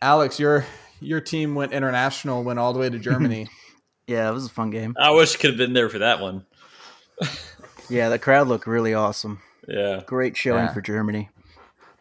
Alex, 0.00 0.38
your 0.38 0.64
your 1.00 1.20
team 1.20 1.54
went 1.54 1.72
international, 1.72 2.44
went 2.44 2.58
all 2.58 2.72
the 2.72 2.78
way 2.78 2.88
to 2.88 2.98
Germany. 2.98 3.48
yeah, 4.06 4.28
it 4.28 4.32
was 4.32 4.46
a 4.46 4.50
fun 4.50 4.70
game. 4.70 4.94
I 4.98 5.10
wish 5.10 5.34
I 5.34 5.38
could 5.38 5.50
have 5.50 5.58
been 5.58 5.72
there 5.72 5.88
for 5.88 5.98
that 5.98 6.20
one. 6.20 6.46
yeah, 7.88 8.08
the 8.08 8.18
crowd 8.18 8.46
looked 8.46 8.66
really 8.66 8.94
awesome. 8.94 9.40
Yeah. 9.66 10.02
Great 10.06 10.36
showing 10.36 10.66
yeah. 10.66 10.72
for 10.72 10.80
Germany. 10.80 11.30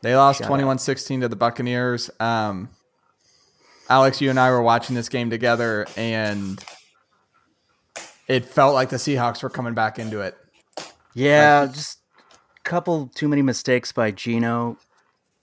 They 0.02 0.16
lost 0.16 0.44
21 0.44 0.78
16 0.78 1.22
to 1.22 1.28
the 1.28 1.36
Buccaneers. 1.36 2.12
Um, 2.20 2.70
Alex, 3.90 4.20
you 4.22 4.30
and 4.30 4.40
I 4.40 4.50
were 4.50 4.62
watching 4.62 4.96
this 4.96 5.10
game 5.10 5.30
together, 5.30 5.86
and 5.96 6.64
it 8.28 8.46
felt 8.46 8.74
like 8.74 8.90
the 8.90 8.98
Seahawks 8.98 9.44
were 9.44 9.50
coming 9.50 9.74
back 9.74 10.00
into 10.00 10.22
it. 10.22 10.36
Yeah, 11.14 11.62
like, 11.62 11.74
just 11.76 12.00
a 12.58 12.62
couple 12.64 13.08
too 13.14 13.28
many 13.28 13.42
mistakes 13.42 13.92
by 13.92 14.12
Geno. 14.12 14.78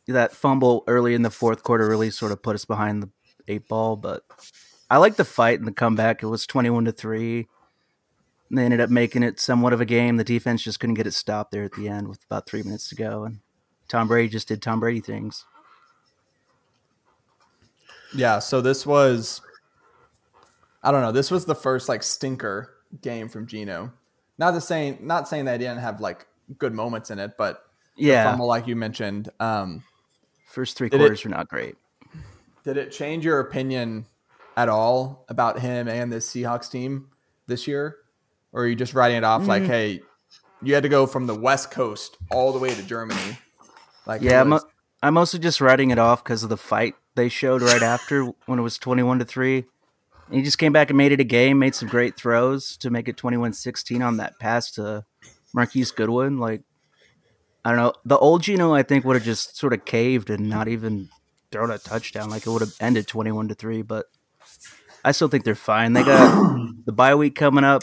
that 0.09 0.33
fumble 0.33 0.85
early 0.87 1.15
in 1.15 1.23
the 1.23 1.31
fourth 1.31 1.63
quarter 1.63 1.89
really 1.89 2.11
sort 2.11 2.33
of 2.33 2.43
put 2.43 2.55
us 2.55 2.65
behind 2.65 3.03
the 3.03 3.11
eight 3.49 3.69
ball. 3.69 3.97
But 3.97 4.25
I 4.91 4.99
like 4.99 5.17
the 5.17 5.25
fight 5.25 5.59
and 5.59 5.69
the 5.69 5.73
comeback. 5.73 6.23
It 6.23 6.27
was 6.27 6.47
twenty-one 6.47 6.85
to 6.87 6.93
three. 6.93 7.47
They 8.51 8.65
ended 8.65 8.81
up 8.81 8.91
making 8.91 9.23
it 9.23 9.41
somewhat 9.41 9.73
of 9.73 9.81
a 9.81 9.87
game. 9.87 10.17
The 10.19 10.25
defense 10.25 10.63
just 10.63 10.79
couldn't 10.79 10.97
get 10.97 11.07
it 11.07 11.15
stopped 11.15 11.53
there 11.53 11.65
at 11.65 11.73
the 11.73 11.89
end 11.89 12.09
with 12.09 12.23
about 12.25 12.47
three 12.47 12.63
minutes 12.63 12.89
to 12.91 12.95
go, 12.95 13.25
and 13.25 13.41
Tom 13.89 14.09
Brady 14.09 14.29
just 14.29 14.49
did 14.49 14.61
Tom 14.61 14.81
Brady 14.81 15.01
things. 15.01 15.45
Yeah. 18.15 18.39
So 18.39 18.61
this 18.61 18.87
was, 18.87 19.41
I 20.83 20.91
don't 20.91 21.03
know. 21.03 21.13
This 21.13 21.31
was 21.31 21.45
the 21.45 21.55
first 21.55 21.89
like 21.89 22.03
stinker 22.03 22.75
game 23.01 23.29
from 23.29 23.47
Geno. 23.47 23.93
Not 24.39 24.53
the 24.53 24.61
saying, 24.61 24.99
not 25.01 25.29
saying 25.29 25.45
that 25.47 25.61
he 25.61 25.67
didn't 25.67 25.81
have 25.81 26.01
like 26.01 26.27
good 26.59 26.75
moments 26.75 27.11
in 27.11 27.19
it, 27.19 27.37
but 27.37 27.65
Yeah, 27.97 28.31
fumble 28.31 28.47
like 28.47 28.67
you 28.67 28.77
mentioned. 28.77 29.31
Um, 29.41 29.83
First 30.47 30.77
three 30.77 30.91
quarters 30.91 31.21
it, 31.21 31.25
were 31.25 31.31
not 31.31 31.49
great. 31.49 31.77
Did 32.65 32.77
it 32.77 32.93
change 32.93 33.25
your 33.25 33.41
opinion 33.41 34.07
at 34.57 34.69
all 34.69 35.25
about 35.29 35.59
him 35.59 35.89
and 35.89 36.13
this 36.13 36.29
Seahawks 36.31 36.71
team 36.71 37.09
this 37.47 37.67
year, 37.67 37.97
or 38.53 38.65
are 38.65 38.67
you 38.67 38.77
just 38.77 38.95
writing 38.95 39.17
it 39.17 39.25
off 39.25 39.43
mm. 39.43 39.47
like, 39.47 39.65
hey, 39.65 40.01
you 40.63 40.75
had 40.75 40.83
to 40.83 40.89
go 40.89 41.07
from 41.07 41.27
the 41.27 41.35
West 41.35 41.71
Coast 41.71 42.19
all 42.31 42.53
the 42.53 42.59
way 42.59 42.75
to 42.75 42.83
Germany? 42.83 43.39
Like, 44.07 44.23
yeah, 44.23 44.41
I'm, 44.41 44.59
I'm 45.03 45.15
mostly 45.15 45.41
just 45.41 45.61
writing 45.61 45.91
it 45.91 45.99
off 45.99 46.23
because 46.23 46.43
of 46.43 46.49
the 46.49 46.57
fight 46.57 46.95
they 47.15 47.29
showed 47.29 47.63
right 47.63 47.83
after 47.83 48.25
when 48.47 48.59
it 48.59 48.63
was 48.63 48.79
21 48.79 49.19
to 49.21 49.25
three. 49.25 49.65
And 50.27 50.37
he 50.37 50.43
just 50.43 50.59
came 50.59 50.73
back 50.73 50.91
and 50.91 50.97
made 50.97 51.13
it 51.13 51.21
a 51.21 51.25
game, 51.25 51.59
made 51.59 51.75
some 51.75 51.89
great 51.89 52.17
throws 52.17 52.77
to 52.79 52.91
make 52.91 53.09
it 53.09 53.17
21-16 53.17 54.05
on 54.05 54.17
that 54.17 54.39
pass 54.39 54.71
to 54.73 55.05
Marquise 55.53 55.91
Goodwin. 55.91 56.39
Like, 56.39 56.63
I 57.65 57.71
don't 57.71 57.79
know. 57.79 57.93
The 58.05 58.19
old 58.19 58.43
Geno, 58.43 58.73
I 58.73 58.83
think, 58.83 59.05
would 59.05 59.17
have 59.17 59.25
just 59.25 59.57
sort 59.57 59.73
of 59.73 59.85
caved 59.85 60.31
and 60.31 60.49
not 60.49 60.69
even 60.69 61.09
thrown 61.51 61.71
a 61.71 61.79
touchdown. 61.79 62.31
Like, 62.31 62.47
it 62.47 62.51
would 62.51 62.63
have 62.63 62.75
ended 62.81 63.07
21 63.07 63.49
to 63.49 63.55
three. 63.55 63.83
But 63.83 64.07
I 65.05 65.13
still 65.13 65.29
think 65.29 65.45
they're 65.45 65.55
fine. 65.55 65.93
They 65.93 66.03
got 66.03 66.75
the 66.87 66.93
bye 66.93 67.15
week 67.15 67.35
coming 67.35 67.65
up 67.65 67.83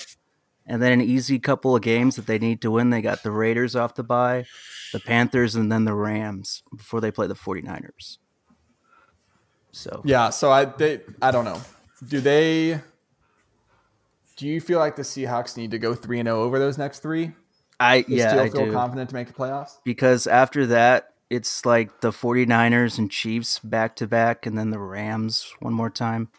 and 0.66 0.82
then 0.82 0.92
an 0.92 1.02
easy 1.02 1.40
couple 1.40 1.76
of 1.76 1.82
games 1.82 2.16
that 2.16 2.28
they 2.28 2.40
need 2.40 2.62
to 2.62 2.72
win. 2.72 2.92
They 2.92 3.02
got 3.02 3.24
the 3.24 3.32
Raiders 3.32 3.76
off 3.76 3.96
the 3.96 4.04
bye, 4.04 4.46
the 4.94 5.00
Panthers, 5.00 5.56
and 5.56 5.72
then 5.72 5.86
the 5.86 5.96
Rams 5.96 6.64
before 6.76 7.02
they 7.02 7.12
play 7.12 7.28
the 7.28 7.36
49ers. 7.36 8.20
So 9.72 10.02
yeah, 10.04 10.30
so 10.30 10.52
I 10.52 10.66
they 10.66 11.02
I 11.22 11.32
don't 11.32 11.46
know. 11.46 11.62
Do 12.08 12.22
they? 12.22 12.82
Do 14.38 14.48
you 14.48 14.62
feel 14.62 14.80
like 14.80 14.96
the 14.96 15.02
Seahawks 15.02 15.58
need 15.58 15.72
to 15.72 15.80
go 15.80 15.94
three 15.94 16.20
and 16.20 16.28
zero 16.28 16.40
oh 16.40 16.44
over 16.44 16.60
those 16.60 16.78
next 16.78 17.00
three? 17.00 17.34
I 17.80 18.06
yeah, 18.08 18.30
still 18.30 18.40
I 18.40 18.50
feel 18.50 18.66
do. 18.66 18.72
confident 18.74 19.10
to 19.10 19.16
make 19.16 19.28
the 19.28 19.34
playoffs 19.34 19.78
because 19.84 20.28
after 20.28 20.66
that 20.68 21.14
it's 21.30 21.66
like 21.66 22.02
the 22.02 22.12
49ers 22.12 22.98
and 22.98 23.12
Chiefs 23.12 23.60
back 23.60 23.96
to 23.98 24.08
back, 24.08 24.46
and 24.46 24.58
then 24.58 24.72
the 24.72 24.80
Rams 24.80 25.54
one 25.60 25.74
more 25.74 25.90
time. 25.90 26.30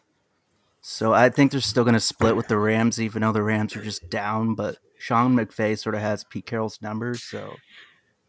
So 0.81 1.13
I 1.13 1.29
think 1.29 1.53
they're 1.53 1.61
still 1.61 1.85
going 1.85 1.95
to 1.95 2.01
split 2.01 2.37
with 2.37 2.49
the 2.49 2.59
Rams, 2.59 3.01
even 3.01 3.23
though 3.23 3.33
the 3.33 3.43
Rams 3.43 3.77
are 3.77 3.83
just 3.83 4.11
down. 4.11 4.55
But 4.55 4.79
Sean 4.99 5.37
McVay 5.37 5.79
sort 5.79 5.95
of 5.95 6.01
has 6.01 6.25
Pete 6.25 6.47
Carroll's 6.47 6.83
numbers, 6.83 7.23
so 7.23 7.55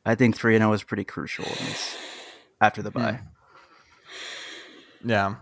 I 0.06 0.16
think 0.16 0.36
three 0.36 0.56
and 0.56 0.62
zero 0.62 0.72
oh 0.72 0.74
is 0.74 0.84
pretty 0.84 1.04
crucial 1.04 1.46
in 1.46 1.66
this 1.66 1.98
after 2.60 2.82
the 2.82 2.92
bye. 2.92 3.12
Yeah, 3.12 3.20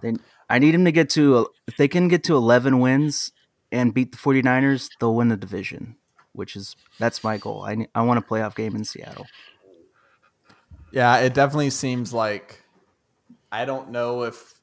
they, 0.02 0.14
I 0.50 0.60
need 0.60 0.74
them 0.74 0.86
to 0.86 0.92
get 0.92 1.10
to 1.12 1.48
if 1.68 1.78
they 1.78 1.88
can 1.88 2.08
get 2.08 2.24
to 2.26 2.36
eleven 2.36 2.80
wins 2.80 3.32
and 3.72 3.94
beat 3.94 4.12
the 4.12 4.18
49ers, 4.18 4.90
they'll 5.00 5.14
win 5.14 5.30
the 5.30 5.38
division, 5.38 5.96
which 6.34 6.56
is 6.56 6.76
that's 6.98 7.24
my 7.24 7.38
goal. 7.38 7.64
I 7.64 7.88
I 7.94 8.02
want 8.02 8.20
a 8.20 8.22
playoff 8.22 8.56
game 8.56 8.76
in 8.76 8.84
Seattle. 8.84 9.28
Yeah, 10.92 11.18
it 11.18 11.34
definitely 11.34 11.70
seems 11.70 12.14
like 12.14 12.64
I 13.52 13.66
don't 13.66 13.92
know 13.92 14.24
if 14.24 14.60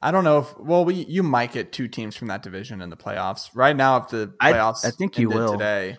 I 0.00 0.10
don't 0.10 0.24
know 0.24 0.38
if 0.40 0.58
well 0.58 0.84
we 0.84 0.94
you 0.94 1.22
might 1.22 1.52
get 1.52 1.72
two 1.72 1.88
teams 1.88 2.16
from 2.16 2.28
that 2.28 2.42
division 2.42 2.82
in 2.82 2.90
the 2.90 2.96
playoffs. 2.96 3.50
Right 3.54 3.76
now 3.76 3.96
if 3.98 4.08
the 4.08 4.32
playoffs 4.40 4.84
I, 4.84 4.88
I 4.88 4.90
think 4.90 5.18
you 5.18 5.28
will 5.28 5.52
today, 5.52 5.96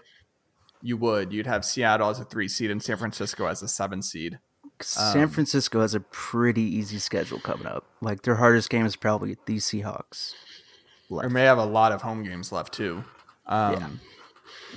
you 0.81 0.97
would. 0.97 1.31
You'd 1.31 1.47
have 1.47 1.65
Seattle 1.65 2.09
as 2.09 2.19
a 2.19 2.25
3 2.25 2.47
seed 2.47 2.69
and 2.69 2.83
San 2.83 2.97
Francisco 2.97 3.45
as 3.45 3.63
a 3.63 3.67
7 3.67 4.01
seed. 4.01 4.39
San 4.81 5.23
um, 5.23 5.29
Francisco 5.29 5.81
has 5.81 5.93
a 5.93 5.99
pretty 5.99 6.63
easy 6.63 6.99
schedule 6.99 7.39
coming 7.39 7.67
up. 7.67 7.85
Like 8.01 8.23
their 8.23 8.35
hardest 8.35 8.69
game 8.69 8.85
is 8.85 8.95
probably 8.95 9.37
the 9.45 9.57
Seahawks. 9.57 10.33
Left. 11.09 11.25
Or 11.25 11.29
may 11.29 11.43
have 11.43 11.57
a 11.57 11.65
lot 11.65 11.91
of 11.91 12.01
home 12.01 12.23
games 12.23 12.51
left 12.51 12.73
too. 12.73 13.03
Um, 13.45 13.73
yeah. 13.73 13.89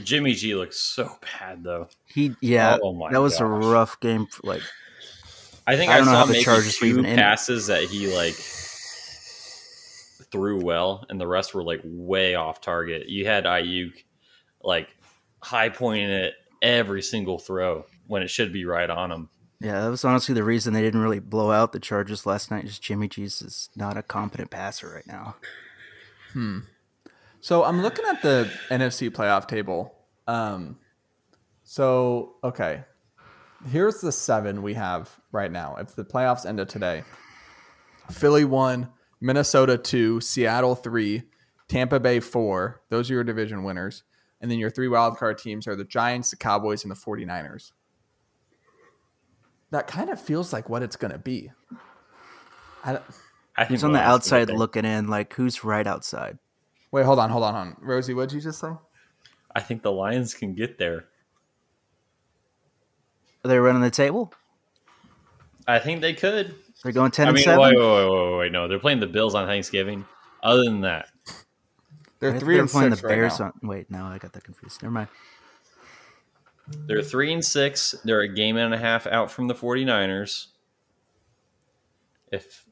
Jimmy 0.03 0.35
G 0.35 0.55
looks 0.55 0.79
so 0.79 1.11
bad 1.21 1.65
though. 1.65 1.89
He 2.07 2.35
yeah, 2.41 2.79
oh 2.83 3.09
that 3.11 3.21
was 3.21 3.35
gosh. 3.35 3.41
a 3.41 3.47
rough 3.47 3.99
game. 4.01 4.27
For, 4.27 4.47
like 4.47 4.63
I 5.67 5.77
think 5.77 5.91
I, 5.91 6.01
I 6.01 6.05
saw 6.05 6.27
maybe 6.27 6.45
two 6.45 7.03
passes 7.03 7.69
that 7.69 7.85
he 7.85 8.15
like 8.15 8.35
threw 10.31 10.63
well, 10.63 11.07
and 11.09 11.21
the 11.21 11.27
rest 11.27 11.55
were 11.55 11.65
like 11.65 11.81
way 11.85 12.35
off 12.35 12.61
target. 12.61 13.09
You 13.09 13.27
had 13.27 13.45
Aiyuk 13.45 13.93
like 14.63 14.89
high 15.41 15.69
pointing 15.69 16.11
it 16.11 16.35
every 16.63 17.03
single 17.03 17.39
throw 17.39 17.85
when 18.07 18.23
it 18.23 18.31
should 18.31 18.53
be 18.53 18.65
right 18.65 18.91
on 18.91 19.11
him. 19.11 19.29
Yeah, 19.61 19.81
that 19.81 19.91
was 19.91 20.05
honestly 20.05 20.35
the 20.35 20.45
reason 20.45 20.75
they 20.75 20.83
didn't 20.83 21.01
really 21.01 21.19
blow 21.19 21.51
out 21.51 21.73
the 21.73 21.81
Chargers 21.81 22.27
last 22.27 22.51
night. 22.51 22.67
Just 22.67 22.83
Jimmy 22.83 23.09
G's 23.09 23.41
is 23.41 23.71
not 23.75 23.97
a 23.97 24.03
competent 24.03 24.51
passer 24.51 24.93
right 24.95 25.07
now. 25.07 25.37
Hmm. 26.33 26.61
So 27.41 27.65
I'm 27.65 27.81
looking 27.81 28.05
at 28.07 28.23
the 28.23 28.51
NFC 28.69 29.09
playoff 29.11 29.49
table. 29.49 29.95
Um, 30.27 30.79
so 31.65 32.35
okay, 32.45 32.85
here's 33.71 34.01
the 34.01 34.13
seven 34.13 34.63
we 34.63 34.75
have 34.75 35.19
right 35.33 35.51
now. 35.51 35.77
If 35.77 35.95
the 35.95 36.05
playoffs 36.05 36.45
ended 36.45 36.69
today, 36.69 37.05
Philly 38.11 38.45
one, 38.45 38.91
Minnesota 39.21 39.79
two, 39.79 40.21
Seattle 40.21 40.75
three, 40.75 41.23
Tampa 41.69 41.99
Bay 41.99 42.21
four. 42.21 42.83
Those 42.91 43.11
are 43.11 43.15
your 43.15 43.25
division 43.25 43.65
winners. 43.65 44.03
And 44.41 44.51
then 44.51 44.59
your 44.59 44.71
three 44.71 44.89
wildcard 44.89 45.39
teams 45.39 45.67
are 45.67 45.77
the 45.77 45.85
Giants, 45.85 46.31
the 46.31 46.37
Cowboys, 46.37 46.85
and 46.85 46.91
the 46.91 46.97
49ers. 46.97 47.73
That 49.77 49.89
kind 49.89 50.09
of 50.09 50.19
feels 50.19 50.55
like 50.55 50.71
what 50.71 50.83
it's 50.83 50.97
going 50.97 51.13
to 51.13 51.19
be. 51.19 51.53
I, 52.83 52.99
I 53.59 53.67
who's 53.67 53.85
on 53.85 53.93
the 53.93 54.01
outside 54.01 54.49
looking 54.49 54.87
in? 54.87 55.09
Like, 55.09 55.35
who's 55.35 55.65
right 55.65 55.87
outside? 55.87 56.39
Wait, 56.93 57.05
hold 57.05 57.19
on, 57.19 57.29
hold 57.29 57.45
on, 57.45 57.53
hold 57.53 57.67
on. 57.67 57.87
Rozey, 57.87 58.17
what'd 58.17 58.33
you 58.33 58.41
just 58.41 58.59
say? 58.59 58.71
I 59.55 59.61
think 59.61 59.83
the 59.83 59.93
Lions 59.93 60.33
can 60.33 60.55
get 60.55 60.79
there. 60.79 61.05
Are 63.45 63.49
they 63.49 63.59
running 63.59 63.83
the 63.83 63.91
table? 63.91 64.33
I 65.69 65.79
think 65.79 66.01
they 66.01 66.15
could. 66.15 66.55
They're 66.83 66.93
going 66.93 67.11
ten 67.11 67.29
I 67.29 67.33
mean, 67.33 67.37
and 67.37 67.45
seven. 67.45 67.61
Wait, 67.61 67.77
wait, 67.77 67.85
wait, 67.85 68.31
wait, 68.31 68.39
wait, 68.39 68.53
no, 68.53 68.69
they're 68.69 68.79
playing 68.79 69.01
the 69.01 69.07
Bills 69.07 69.35
on 69.35 69.47
Thanksgiving. 69.47 70.07
Other 70.43 70.65
than 70.65 70.81
that, 70.81 71.09
they're 72.19 72.41
three 72.41 72.59
and 72.59 72.71
playing 72.71 72.93
the 72.93 72.97
Bears 72.97 73.41
right 73.41 73.53
on. 73.63 73.69
Wait, 73.69 73.91
no, 73.91 74.05
I 74.05 74.17
got 74.17 74.33
that 74.33 74.45
confused. 74.45 74.83
Never 74.83 74.95
mind. 74.95 75.09
They're 76.69 77.03
three 77.03 77.33
and 77.33 77.45
six. 77.45 77.95
They're 78.05 78.21
a 78.21 78.29
game 78.29 78.57
and 78.57 78.75
a 78.75 78.79
half 78.79 79.07
out 79.07 79.31
from 79.31 79.49
the 79.49 79.55
49ers. 79.55 80.47
If 82.33 82.67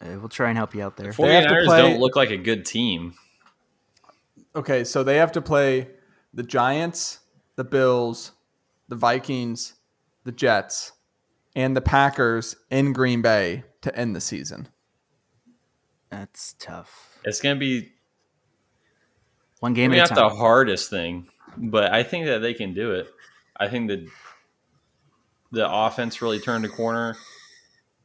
we'll 0.00 0.28
try 0.28 0.48
and 0.48 0.58
help 0.58 0.74
you 0.74 0.82
out 0.82 0.96
there. 0.96 1.12
The 1.12 1.22
49ers 1.22 1.66
play... 1.66 1.82
don't 1.82 2.00
look 2.00 2.16
like 2.16 2.30
a 2.30 2.36
good 2.36 2.64
team. 2.64 3.14
Okay, 4.54 4.84
so 4.84 5.04
they 5.04 5.16
have 5.16 5.32
to 5.32 5.42
play 5.42 5.88
the 6.34 6.42
Giants, 6.42 7.20
the 7.56 7.64
Bills, 7.64 8.32
the 8.88 8.96
Vikings, 8.96 9.74
the 10.24 10.32
Jets, 10.32 10.92
and 11.54 11.76
the 11.76 11.80
Packers 11.80 12.56
in 12.70 12.92
Green 12.92 13.22
Bay 13.22 13.64
to 13.82 13.96
end 13.96 14.16
the 14.16 14.20
season. 14.20 14.68
That's 16.10 16.54
tough. 16.58 17.18
It's 17.24 17.40
going 17.40 17.56
to 17.56 17.60
be 17.60 17.92
one 19.60 19.74
game 19.74 19.92
at 19.92 20.10
a 20.10 20.14
time. 20.14 20.28
the 20.28 20.34
hardest 20.34 20.90
thing, 20.90 21.28
but 21.56 21.92
I 21.92 22.02
think 22.02 22.26
that 22.26 22.38
they 22.38 22.54
can 22.54 22.74
do 22.74 22.92
it. 22.92 23.08
I 23.58 23.68
think 23.68 23.88
that 23.88 24.06
the 25.52 25.70
offense 25.70 26.20
really 26.20 26.40
turned 26.40 26.64
a 26.64 26.68
corner 26.68 27.16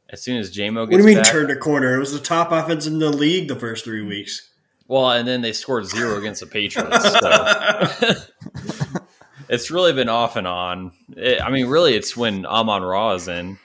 as 0.08 0.22
soon 0.22 0.38
as 0.38 0.54
Jamo 0.54 0.88
gets. 0.88 0.90
What 0.90 0.90
do 0.90 0.98
you 0.98 1.04
mean 1.04 1.16
back, 1.16 1.26
turned 1.26 1.50
a 1.50 1.56
corner? 1.56 1.96
It 1.96 1.98
was 1.98 2.12
the 2.12 2.20
top 2.20 2.52
offense 2.52 2.86
in 2.86 2.98
the 2.98 3.10
league 3.10 3.48
the 3.48 3.56
first 3.56 3.84
three 3.84 4.02
weeks. 4.02 4.50
Well, 4.86 5.10
and 5.10 5.26
then 5.26 5.40
they 5.40 5.52
scored 5.52 5.86
zero 5.86 6.18
against 6.18 6.40
the 6.40 6.46
Patriots. 6.46 7.02
So. 7.18 8.14
it's 9.48 9.70
really 9.70 9.92
been 9.92 10.08
off 10.08 10.36
and 10.36 10.46
on. 10.46 10.92
It, 11.16 11.40
I 11.40 11.50
mean, 11.50 11.66
really, 11.66 11.94
it's 11.94 12.16
when 12.16 12.44
Amon 12.44 12.82
Ra 12.82 13.12
is 13.12 13.28
in. 13.28 13.58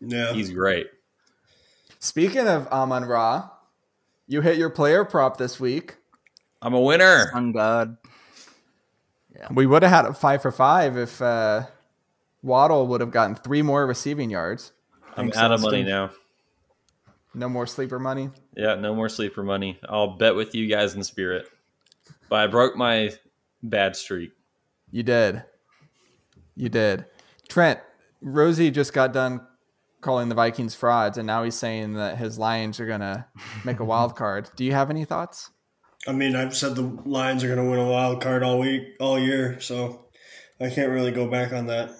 Yeah, 0.00 0.32
he's 0.32 0.50
great. 0.50 0.88
Speaking 2.00 2.48
of 2.48 2.66
Amon 2.68 3.04
Ra, 3.04 3.50
you 4.26 4.40
hit 4.40 4.56
your 4.56 4.70
player 4.70 5.04
prop 5.04 5.36
this 5.36 5.60
week. 5.60 5.96
I'm 6.62 6.74
a 6.74 6.80
winner. 6.80 7.30
On 7.34 7.52
God. 7.52 7.96
Yeah. 9.40 9.48
We 9.52 9.66
would 9.66 9.82
have 9.82 9.90
had 9.90 10.04
a 10.04 10.14
five 10.14 10.42
for 10.42 10.52
five 10.52 10.96
if 10.96 11.20
uh, 11.22 11.62
Waddle 12.42 12.86
would 12.88 13.00
have 13.00 13.10
gotten 13.10 13.34
three 13.34 13.62
more 13.62 13.86
receiving 13.86 14.30
yards. 14.30 14.72
I'm 15.16 15.32
out 15.34 15.52
of 15.52 15.62
money 15.62 15.82
now. 15.82 16.10
No 17.32 17.48
more 17.48 17.66
sleeper 17.66 17.98
money. 17.98 18.30
Yeah, 18.56 18.74
no 18.74 18.94
more 18.94 19.08
sleeper 19.08 19.42
money. 19.42 19.78
I'll 19.88 20.16
bet 20.16 20.34
with 20.34 20.54
you 20.54 20.66
guys 20.66 20.94
in 20.94 21.02
spirit. 21.04 21.48
But 22.28 22.36
I 22.36 22.46
broke 22.48 22.76
my 22.76 23.12
bad 23.62 23.96
streak. 23.96 24.32
You 24.90 25.02
did. 25.02 25.44
You 26.56 26.68
did. 26.68 27.06
Trent, 27.48 27.80
Rozey 28.22 28.72
just 28.72 28.92
got 28.92 29.12
done 29.12 29.46
calling 30.00 30.28
the 30.28 30.34
Vikings 30.34 30.74
frauds, 30.74 31.18
and 31.18 31.26
now 31.26 31.44
he's 31.44 31.54
saying 31.54 31.94
that 31.94 32.18
his 32.18 32.38
Lions 32.38 32.80
are 32.80 32.86
gonna 32.86 33.26
make 33.64 33.80
a 33.80 33.84
wild 33.84 34.16
card. 34.16 34.50
Do 34.56 34.64
you 34.64 34.72
have 34.72 34.90
any 34.90 35.04
thoughts? 35.04 35.50
I 36.06 36.12
mean, 36.12 36.34
I've 36.34 36.56
said 36.56 36.74
the 36.74 36.82
Lions 37.04 37.44
are 37.44 37.54
going 37.54 37.64
to 37.64 37.70
win 37.70 37.78
a 37.78 37.90
wild 37.90 38.22
card 38.22 38.42
all 38.42 38.58
week, 38.58 38.96
all 39.00 39.18
year, 39.18 39.60
so 39.60 40.06
I 40.60 40.70
can't 40.70 40.90
really 40.90 41.12
go 41.12 41.28
back 41.28 41.52
on 41.52 41.66
that. 41.66 41.90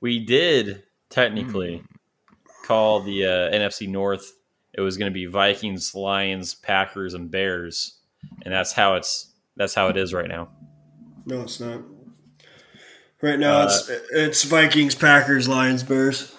We 0.00 0.24
did 0.24 0.84
technically 1.10 1.82
mm. 1.84 2.64
call 2.64 3.00
the 3.00 3.24
uh, 3.24 3.28
NFC 3.52 3.88
North. 3.88 4.32
It 4.72 4.80
was 4.80 4.96
going 4.96 5.10
to 5.10 5.14
be 5.14 5.26
Vikings, 5.26 5.94
Lions, 5.94 6.54
Packers, 6.54 7.14
and 7.14 7.30
Bears, 7.30 7.98
and 8.44 8.54
that's 8.54 8.72
how 8.72 8.94
it's 8.94 9.32
that's 9.56 9.74
how 9.74 9.88
it 9.88 9.96
is 9.96 10.14
right 10.14 10.28
now. 10.28 10.48
No, 11.26 11.42
it's 11.42 11.60
not. 11.60 11.82
Right 13.20 13.38
now, 13.38 13.58
uh, 13.58 13.64
it's 13.64 13.90
it's 14.12 14.44
Vikings, 14.44 14.94
Packers, 14.94 15.48
Lions, 15.48 15.82
Bears. 15.82 16.34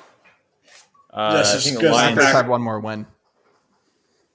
Uh, 1.11 1.43
I 1.45 1.57
think 1.59 1.79
the 1.79 1.91
Lions 1.91 2.23
have 2.23 2.47
one 2.47 2.61
more 2.61 2.79
win. 2.79 3.05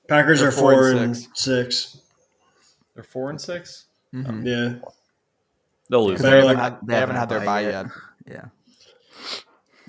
Packers 0.08 0.40
They're 0.40 0.50
are 0.50 0.52
four, 0.52 0.72
four 0.74 0.90
and, 0.90 1.00
and 1.00 1.16
six. 1.16 1.40
six. 1.40 2.03
They're 2.94 3.04
four 3.04 3.30
and 3.30 3.40
6 3.40 3.86
mm-hmm. 4.14 4.46
Yeah, 4.46 4.74
they'll 5.90 6.06
lose. 6.06 6.20
They, 6.20 6.30
haven't, 6.30 6.46
like, 6.46 6.58
had, 6.58 6.78
they 6.84 6.94
haven't 6.94 7.16
had 7.16 7.28
their 7.28 7.40
bye 7.40 7.60
yet. 7.62 7.86
yet. 8.26 8.50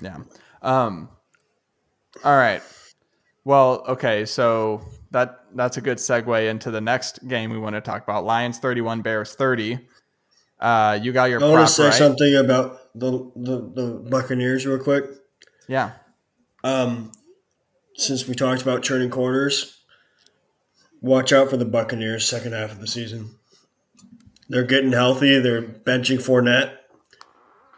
yeah. 0.00 0.18
Um. 0.62 1.08
All 2.24 2.36
right. 2.36 2.62
Well, 3.44 3.84
okay. 3.88 4.24
So 4.24 4.82
that 5.12 5.44
that's 5.54 5.76
a 5.76 5.80
good 5.80 5.98
segue 5.98 6.50
into 6.50 6.70
the 6.70 6.80
next 6.80 7.26
game 7.28 7.50
we 7.50 7.58
want 7.58 7.74
to 7.76 7.80
talk 7.80 8.02
about. 8.02 8.24
Lions 8.24 8.58
thirty-one, 8.58 9.02
Bears 9.02 9.34
thirty. 9.34 9.78
Uh, 10.58 10.98
you 11.00 11.12
got 11.12 11.30
your. 11.30 11.42
I 11.42 11.48
want 11.48 11.68
to 11.68 11.72
say 11.72 11.84
right? 11.84 11.94
something 11.94 12.34
about 12.34 12.78
the, 12.94 13.30
the 13.36 13.72
the 13.74 14.08
Buccaneers 14.10 14.66
real 14.66 14.78
quick. 14.78 15.04
Yeah. 15.68 15.92
Um, 16.64 17.12
since 17.94 18.26
we 18.26 18.34
talked 18.34 18.62
about 18.62 18.82
turning 18.82 19.10
corners, 19.10 19.75
watch 21.06 21.32
out 21.32 21.48
for 21.48 21.56
the 21.56 21.64
Buccaneers 21.64 22.28
second 22.28 22.52
half 22.52 22.72
of 22.72 22.80
the 22.80 22.86
season. 22.86 23.36
They're 24.48 24.64
getting 24.64 24.92
healthy. 24.92 25.38
They're 25.38 25.62
benching 25.62 26.18
Fournette 26.18 26.76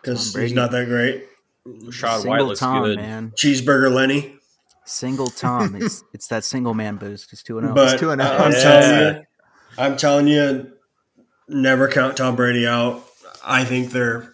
because 0.01 0.35
he's 0.35 0.53
not 0.53 0.71
that 0.73 0.87
great. 0.87 1.25
Rachaad 1.67 2.27
White 2.27 2.43
looks 2.43 2.61
Tom, 2.61 2.83
good. 2.83 2.99
Man. 2.99 3.33
Cheeseburger 3.37 3.93
Lenny. 3.93 4.35
Single 4.85 5.29
Tom. 5.29 5.77
it's 5.77 6.03
it's 6.14 6.29
that 6.29 6.45
single 6.45 6.75
man 6.75 6.97
boost. 6.97 7.31
He's 7.31 7.43
two 7.43 7.59
and 7.59 7.67
zero. 7.67 7.73
Oh. 7.73 7.75
But 7.75 7.99
two 7.99 8.11
and 8.11 8.21
oh. 8.21 8.25
Uh, 8.25 8.38
I'm 8.38 8.53
yeah. 8.53 8.59
telling 8.59 9.17
you, 9.17 9.23
I'm 9.77 9.97
telling 9.97 10.29
you, 10.29 10.73
never 11.49 11.88
count 11.88 12.17
Tom 12.17 12.37
Brady 12.37 12.67
out. 12.67 13.05
I 13.45 13.64
think 13.64 13.91
they're 13.91 14.33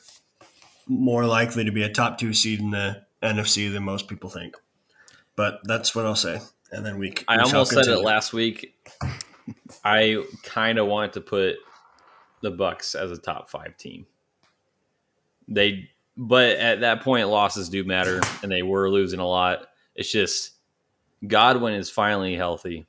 more 0.87 1.25
likely 1.25 1.65
to 1.65 1.73
be 1.73 1.83
a 1.83 1.89
top 1.89 2.19
two 2.19 2.33
seed 2.33 2.61
in 2.61 2.71
the 2.71 3.03
NFC 3.23 3.73
than 3.73 3.83
most 3.83 4.07
people 4.07 4.31
think. 4.31 4.57
But 5.37 5.61
that's 5.65 5.95
what 5.95 6.07
I'll 6.07 6.15
say. 6.15 6.41
And 6.75 6.85
then 6.85 6.99
we. 6.99 7.11
we 7.11 7.17
I 7.29 7.39
almost 7.39 7.73
said 7.73 7.87
it 7.87 7.99
last 7.99 8.33
week. 8.33 8.75
I 9.85 10.23
kind 10.43 10.79
of 10.79 10.87
want 10.87 11.13
to 11.15 11.21
put 11.21 11.57
the 12.41 12.51
Bucs 12.51 12.95
as 12.95 13.11
a 13.11 13.19
top 13.19 13.51
five 13.51 13.77
team. 13.77 14.07
They, 15.47 15.91
but 16.17 16.57
at 16.57 16.81
that 16.81 17.03
point, 17.03 17.29
losses 17.29 17.69
do 17.69 17.85
matter, 17.85 18.21
and 18.43 18.51
they 18.51 18.63
were 18.63 18.91
losing 18.91 19.21
a 19.21 19.27
lot. 19.27 19.67
It's 19.95 20.11
just 20.11 20.53
Godwin 21.27 21.75
is 21.75 21.91
finally 21.91 22.35
healthy. 22.35 22.87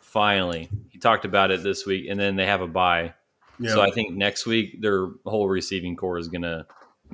Finally, 0.00 0.68
he 0.90 0.98
talked 0.98 1.24
about 1.24 1.50
it 1.50 1.62
this 1.62 1.86
week, 1.86 2.06
and 2.10 2.18
then 2.18 2.36
they 2.36 2.46
have 2.46 2.60
a 2.60 2.66
bye. 2.66 3.14
So 3.68 3.80
I 3.80 3.90
think 3.90 4.14
next 4.14 4.46
week 4.46 4.80
their 4.80 5.08
whole 5.24 5.48
receiving 5.48 5.94
corps 5.94 6.18
is 6.18 6.28
going 6.28 6.42
to 6.42 6.66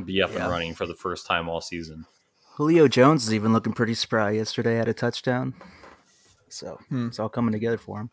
be 0.04 0.22
up 0.22 0.32
yeah. 0.32 0.44
and 0.44 0.50
running 0.50 0.74
for 0.74 0.86
the 0.86 0.94
first 0.94 1.26
time 1.26 1.48
all 1.48 1.60
season. 1.60 2.06
Julio 2.54 2.88
Jones 2.88 3.24
is 3.26 3.34
even 3.34 3.52
looking 3.52 3.72
pretty 3.72 3.94
spry. 3.94 4.30
Yesterday 4.30 4.76
had 4.76 4.88
a 4.88 4.94
touchdown, 4.94 5.54
so 6.52 6.78
hmm. 6.88 7.08
it's 7.08 7.18
all 7.18 7.28
coming 7.28 7.52
together 7.52 7.78
for 7.78 8.00
him. 8.00 8.10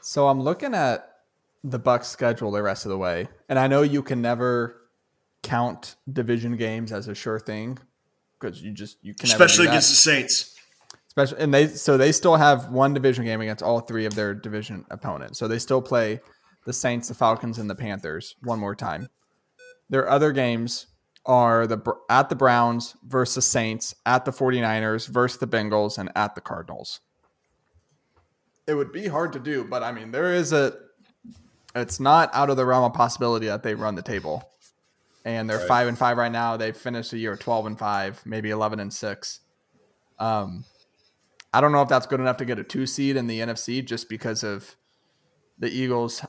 So 0.00 0.28
I'm 0.28 0.40
looking 0.40 0.74
at 0.74 1.08
the 1.64 1.80
Bucs 1.80 2.04
schedule 2.04 2.50
the 2.50 2.62
rest 2.62 2.86
of 2.86 2.90
the 2.90 2.98
way, 2.98 3.28
and 3.48 3.58
I 3.58 3.66
know 3.66 3.82
you 3.82 4.02
can 4.02 4.22
never 4.22 4.80
count 5.42 5.96
division 6.12 6.56
games 6.56 6.92
as 6.92 7.08
a 7.08 7.14
sure 7.14 7.38
thing 7.38 7.78
because 8.38 8.62
you 8.62 8.72
just 8.72 8.98
you 9.02 9.14
can 9.14 9.28
especially 9.28 9.66
against 9.66 9.90
the 9.90 9.96
Saints. 9.96 10.54
Especially, 11.08 11.42
and 11.42 11.52
they 11.52 11.68
so 11.68 11.96
they 11.96 12.12
still 12.12 12.36
have 12.36 12.70
one 12.70 12.92
division 12.92 13.24
game 13.24 13.40
against 13.40 13.62
all 13.62 13.80
three 13.80 14.04
of 14.04 14.14
their 14.14 14.34
division 14.34 14.84
opponents. 14.90 15.38
So 15.38 15.48
they 15.48 15.58
still 15.58 15.80
play 15.80 16.20
the 16.66 16.72
Saints, 16.72 17.08
the 17.08 17.14
Falcons, 17.14 17.58
and 17.58 17.70
the 17.70 17.74
Panthers 17.74 18.36
one 18.42 18.58
more 18.58 18.74
time. 18.74 19.08
Their 19.88 20.08
other 20.08 20.32
games 20.32 20.88
are 21.24 21.66
the 21.66 21.80
at 22.10 22.28
the 22.28 22.36
Browns 22.36 22.96
versus 23.04 23.46
Saints, 23.46 23.94
at 24.04 24.24
the 24.24 24.30
49ers 24.30 25.08
versus 25.08 25.38
the 25.38 25.46
Bengals, 25.46 25.98
and 25.98 26.10
at 26.14 26.34
the 26.34 26.40
Cardinals. 26.40 27.00
It 28.66 28.74
would 28.74 28.92
be 28.92 29.06
hard 29.06 29.32
to 29.34 29.38
do, 29.38 29.64
but 29.64 29.82
I 29.82 29.92
mean, 29.92 30.10
there 30.10 30.32
is 30.32 30.52
a. 30.52 30.74
It's 31.74 32.00
not 32.00 32.30
out 32.34 32.50
of 32.50 32.56
the 32.56 32.64
realm 32.64 32.84
of 32.84 32.94
possibility 32.94 33.46
that 33.46 33.62
they 33.62 33.74
run 33.74 33.94
the 33.94 34.02
table, 34.02 34.50
and 35.24 35.48
they're 35.48 35.58
right. 35.58 35.68
five 35.68 35.88
and 35.88 35.98
five 35.98 36.16
right 36.16 36.32
now. 36.32 36.56
They 36.56 36.72
finished 36.72 37.10
the 37.10 37.18
year 37.18 37.36
twelve 37.36 37.66
and 37.66 37.78
five, 37.78 38.20
maybe 38.24 38.50
eleven 38.50 38.80
and 38.80 38.92
six. 38.92 39.40
Um, 40.18 40.64
I 41.52 41.60
don't 41.60 41.72
know 41.72 41.82
if 41.82 41.88
that's 41.88 42.06
good 42.06 42.20
enough 42.20 42.38
to 42.38 42.44
get 42.44 42.58
a 42.58 42.64
two 42.64 42.86
seed 42.86 43.16
in 43.16 43.26
the 43.26 43.40
NFC, 43.40 43.84
just 43.84 44.08
because 44.08 44.42
of 44.42 44.74
the 45.58 45.68
Eagles 45.68 46.24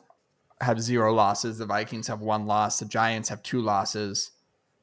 have 0.62 0.82
zero 0.82 1.14
losses, 1.14 1.58
the 1.58 1.66
Vikings 1.66 2.08
have 2.08 2.22
one 2.22 2.46
loss, 2.46 2.80
the 2.80 2.86
Giants 2.86 3.30
have 3.30 3.42
two 3.44 3.62
losses 3.62 4.32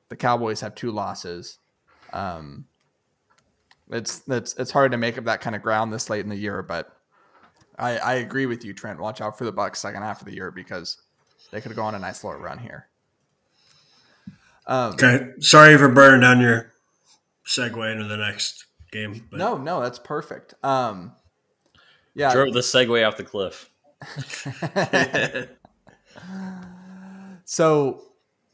the 0.08 0.16
Cowboys 0.16 0.60
have 0.60 0.74
two 0.74 0.90
losses. 0.90 1.58
Um, 2.12 2.66
it's 3.90 4.22
it's 4.28 4.54
it's 4.54 4.70
hard 4.70 4.92
to 4.92 4.98
make 4.98 5.18
up 5.18 5.24
that 5.24 5.40
kind 5.40 5.56
of 5.56 5.62
ground 5.62 5.92
this 5.92 6.08
late 6.08 6.20
in 6.20 6.28
the 6.28 6.36
year, 6.36 6.62
but 6.62 6.93
I, 7.78 7.98
I 7.98 8.14
agree 8.14 8.46
with 8.46 8.64
you, 8.64 8.72
Trent. 8.72 9.00
Watch 9.00 9.20
out 9.20 9.36
for 9.36 9.44
the 9.44 9.52
Bucs 9.52 9.76
second 9.76 10.02
half 10.02 10.20
of 10.20 10.26
the 10.26 10.34
year 10.34 10.50
because 10.50 10.98
they 11.50 11.60
could 11.60 11.74
go 11.74 11.82
on 11.82 11.94
a 11.94 11.98
nice 11.98 12.22
little 12.24 12.40
run 12.40 12.58
here. 12.58 12.88
Um, 14.66 14.94
okay, 14.94 15.32
sorry 15.40 15.76
for 15.76 15.88
burning 15.88 16.22
down 16.22 16.40
your 16.40 16.72
segue 17.46 17.92
into 17.92 18.04
the 18.04 18.16
next 18.16 18.66
game. 18.90 19.26
But. 19.30 19.38
No, 19.38 19.56
no, 19.58 19.80
that's 19.82 19.98
perfect. 19.98 20.54
Um, 20.64 21.12
yeah, 22.14 22.32
drove 22.32 22.54
the 22.54 22.60
segue 22.60 23.06
off 23.06 23.16
the 23.16 23.24
cliff. 23.24 23.70
so 27.44 28.02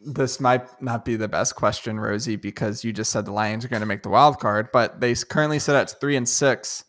this 0.00 0.40
might 0.40 0.82
not 0.82 1.04
be 1.04 1.16
the 1.16 1.28
best 1.28 1.56
question, 1.56 1.96
Rozey, 1.96 2.40
because 2.40 2.84
you 2.84 2.92
just 2.92 3.12
said 3.12 3.24
the 3.24 3.32
Lions 3.32 3.64
are 3.64 3.68
going 3.68 3.80
to 3.80 3.86
make 3.86 4.02
the 4.02 4.08
wild 4.08 4.38
card, 4.40 4.70
but 4.72 5.00
they 5.00 5.14
currently 5.14 5.58
sit 5.58 5.74
at 5.74 6.00
three 6.00 6.16
and 6.16 6.28
six. 6.28 6.84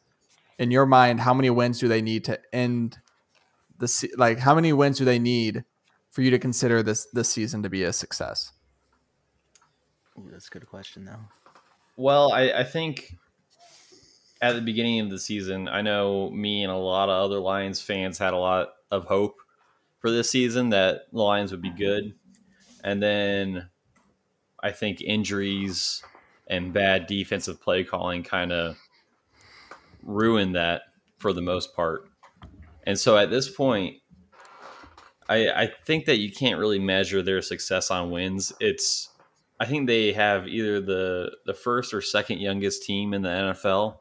In 0.62 0.70
your 0.70 0.86
mind, 0.86 1.20
how 1.20 1.34
many 1.34 1.50
wins 1.50 1.80
do 1.80 1.88
they 1.88 2.02
need 2.02 2.24
to 2.26 2.40
end 2.54 3.00
the 3.80 4.10
like? 4.16 4.40
How 4.40 4.54
many 4.54 4.72
wins 4.74 4.98
do 4.98 5.06
they 5.06 5.20
need 5.20 5.64
for 6.12 6.22
you 6.22 6.30
to 6.30 6.40
consider 6.40 6.84
this 6.84 7.08
this 7.14 7.30
season 7.30 7.64
to 7.64 7.70
be 7.70 7.84
a 7.84 7.92
success? 7.92 8.54
Ooh, 10.18 10.30
that's 10.32 10.48
a 10.48 10.52
good 10.52 10.68
question, 10.68 11.06
though. 11.06 11.26
Well, 11.98 12.32
I, 12.32 12.52
I 12.52 12.64
think 12.64 13.18
at 14.42 14.54
the 14.54 14.62
beginning 14.62 15.00
of 15.00 15.10
the 15.10 15.20
season, 15.20 15.68
I 15.68 15.82
know 15.82 16.30
me 16.30 16.64
and 16.64 16.72
a 16.72 16.78
lot 16.78 17.10
of 17.10 17.26
other 17.26 17.40
Lions 17.40 17.82
fans 17.82 18.18
had 18.18 18.34
a 18.34 18.38
lot 18.38 18.70
of 18.92 19.06
hope 19.06 19.38
for 20.00 20.12
this 20.12 20.30
season 20.30 20.70
that 20.70 21.08
the 21.12 21.22
Lions 21.22 21.52
would 21.52 21.62
be 21.62 21.70
good 21.70 22.14
and 22.84 23.02
then 23.02 23.70
I 24.62 24.72
think 24.72 25.02
injuries 25.02 26.04
and 26.48 26.74
bad 26.74 27.08
defensive 27.08 27.62
play 27.62 27.84
calling 27.84 28.24
kind 28.24 28.52
of 28.52 28.78
ruined 30.04 30.56
that 30.56 30.84
for 31.18 31.34
the 31.34 31.42
most 31.42 31.76
part. 31.76 32.10
And 32.86 33.00
so 33.00 33.18
at 33.18 33.30
this 33.30 33.50
point, 33.50 33.98
I, 35.30 35.50
I 35.50 35.72
think 35.86 36.06
that 36.06 36.20
you 36.20 36.32
can't 36.32 36.60
really 36.60 36.80
measure 36.80 37.22
their 37.22 37.42
success 37.42 37.92
on 37.92 38.12
wins. 38.12 38.52
It's 38.60 39.10
I 39.60 39.66
think 39.66 39.88
they 39.88 40.12
have 40.14 40.48
either 40.48 40.82
the 40.82 41.32
the 41.46 41.54
first 41.54 41.94
or 41.94 42.02
second 42.02 42.40
youngest 42.40 42.84
team 42.84 43.14
in 43.14 43.22
the 43.22 43.30
NFL. 43.30 44.00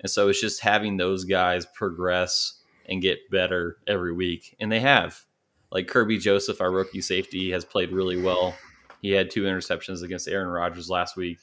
And 0.00 0.10
so 0.10 0.28
it's 0.28 0.40
just 0.40 0.60
having 0.60 0.96
those 0.96 1.24
guys 1.24 1.64
progress 1.64 2.60
and 2.86 3.00
get 3.00 3.30
better 3.30 3.78
every 3.86 4.12
week. 4.12 4.54
And 4.60 4.70
they 4.70 4.80
have 4.80 5.24
like 5.70 5.86
Kerby 5.86 6.20
Joseph, 6.20 6.60
our 6.60 6.70
rookie 6.70 7.00
safety, 7.00 7.50
has 7.52 7.64
played 7.64 7.90
really 7.90 8.20
well. 8.20 8.54
He 9.00 9.10
had 9.10 9.30
two 9.30 9.42
interceptions 9.42 10.02
against 10.02 10.28
Aaron 10.28 10.48
Rodgers 10.48 10.90
last 10.90 11.16
week. 11.16 11.38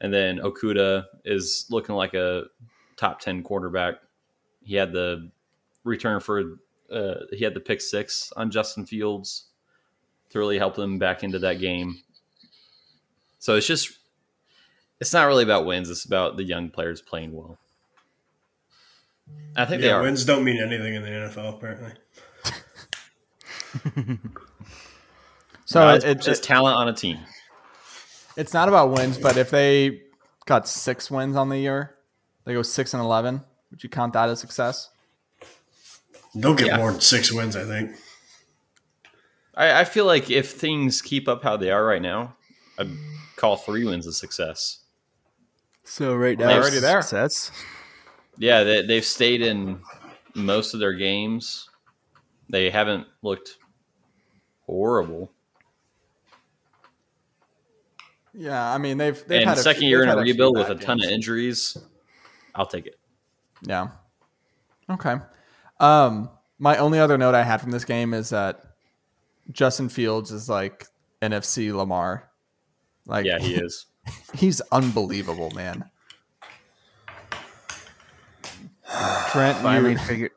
And 0.00 0.12
then 0.12 0.38
Okudah 0.38 1.04
is 1.24 1.66
looking 1.70 1.94
like 1.94 2.14
a 2.14 2.44
top 3.00 3.20
10 3.20 3.42
quarterback. 3.42 3.94
He 4.62 4.74
had 4.76 4.92
the 4.92 5.30
return 5.84 6.20
for, 6.20 6.58
uh, 6.92 7.14
he 7.32 7.42
had 7.42 7.54
the 7.54 7.60
pick 7.60 7.80
six 7.80 8.30
on 8.36 8.50
Justin 8.50 8.84
Fields 8.84 9.46
to 10.28 10.38
really 10.38 10.58
help 10.58 10.76
them 10.76 10.98
back 10.98 11.24
into 11.24 11.38
that 11.40 11.60
game. 11.60 12.02
So 13.38 13.56
it's 13.56 13.66
just, 13.66 13.98
it's 15.00 15.14
not 15.14 15.24
really 15.24 15.44
about 15.44 15.64
wins. 15.64 15.88
It's 15.88 16.04
about 16.04 16.36
the 16.36 16.44
young 16.44 16.68
players 16.68 17.00
playing 17.00 17.32
well. 17.32 17.58
I 19.56 19.64
think 19.64 19.80
yeah, 19.82 19.88
they 19.88 19.92
are. 19.94 20.02
Wins 20.02 20.24
don't 20.24 20.44
mean 20.44 20.60
anything 20.60 20.94
in 20.94 21.02
the 21.02 21.08
NFL, 21.08 21.56
apparently. 21.56 21.92
so 25.64 25.80
no, 25.80 25.94
it's 25.94 26.04
it, 26.04 26.20
just 26.20 26.44
it, 26.44 26.46
talent 26.46 26.76
on 26.76 26.88
a 26.88 26.92
team. 26.92 27.18
It's 28.36 28.52
not 28.52 28.68
about 28.68 28.90
wins, 28.90 29.18
but 29.18 29.36
if 29.36 29.50
they 29.50 30.02
got 30.46 30.68
six 30.68 31.10
wins 31.10 31.36
on 31.36 31.48
the 31.48 31.58
year, 31.58 31.96
they 32.50 32.54
go 32.54 32.62
six 32.62 32.94
and 32.94 33.00
eleven. 33.00 33.42
Would 33.70 33.84
you 33.84 33.88
count 33.88 34.14
that 34.14 34.28
as 34.28 34.40
success? 34.40 34.90
They'll 36.34 36.54
get 36.54 36.66
yeah. 36.66 36.78
more 36.78 36.90
than 36.90 37.00
six 37.00 37.32
wins, 37.32 37.54
I 37.54 37.64
think. 37.64 37.92
I, 39.54 39.80
I, 39.80 39.84
feel 39.84 40.04
like 40.04 40.30
if 40.30 40.50
things 40.50 41.00
keep 41.00 41.28
up 41.28 41.44
how 41.44 41.56
they 41.56 41.70
are 41.70 41.84
right 41.84 42.02
now, 42.02 42.34
I'd 42.76 42.90
call 43.36 43.56
three 43.56 43.84
wins 43.84 44.06
a 44.08 44.12
success. 44.12 44.80
So 45.84 46.14
right 46.16 46.36
now, 46.36 46.48
they're 46.48 46.60
already 46.60 46.80
there. 46.80 47.02
Success. 47.02 47.52
Yeah, 48.36 48.64
they, 48.64 48.82
they've 48.82 49.04
stayed 49.04 49.42
in 49.42 49.80
most 50.34 50.74
of 50.74 50.80
their 50.80 50.94
games. 50.94 51.68
They 52.48 52.70
haven't 52.70 53.06
looked 53.22 53.58
horrible. 54.66 55.30
Yeah, 58.32 58.72
I 58.72 58.78
mean 58.78 58.98
they've 58.98 59.24
they've 59.26 59.40
and 59.40 59.48
had 59.48 59.58
a 59.58 59.62
second 59.62 59.80
few- 59.80 59.88
year 59.88 60.02
in 60.02 60.08
a 60.08 60.16
had 60.16 60.24
few 60.24 60.32
rebuild 60.32 60.56
with 60.56 60.68
a 60.68 60.74
ton 60.74 61.02
of 61.02 61.10
injuries. 61.10 61.76
I'll 62.54 62.66
take 62.66 62.86
it. 62.86 62.98
Yeah. 63.62 63.88
Okay. 64.88 65.16
Um, 65.78 66.30
my 66.58 66.76
only 66.76 66.98
other 66.98 67.16
note 67.16 67.34
I 67.34 67.42
had 67.42 67.60
from 67.60 67.70
this 67.70 67.84
game 67.84 68.14
is 68.14 68.30
that 68.30 68.60
Justin 69.52 69.88
Fields 69.88 70.30
is 70.30 70.48
like 70.48 70.86
NFC 71.22 71.74
Lamar. 71.74 72.30
Like, 73.06 73.24
Yeah, 73.26 73.38
he 73.38 73.54
is. 73.54 73.86
he's 74.34 74.60
unbelievable, 74.72 75.50
man. 75.50 75.84
Trent, 79.30 79.58
Finally 79.58 79.92
you, 79.92 79.98
figured 79.98 80.30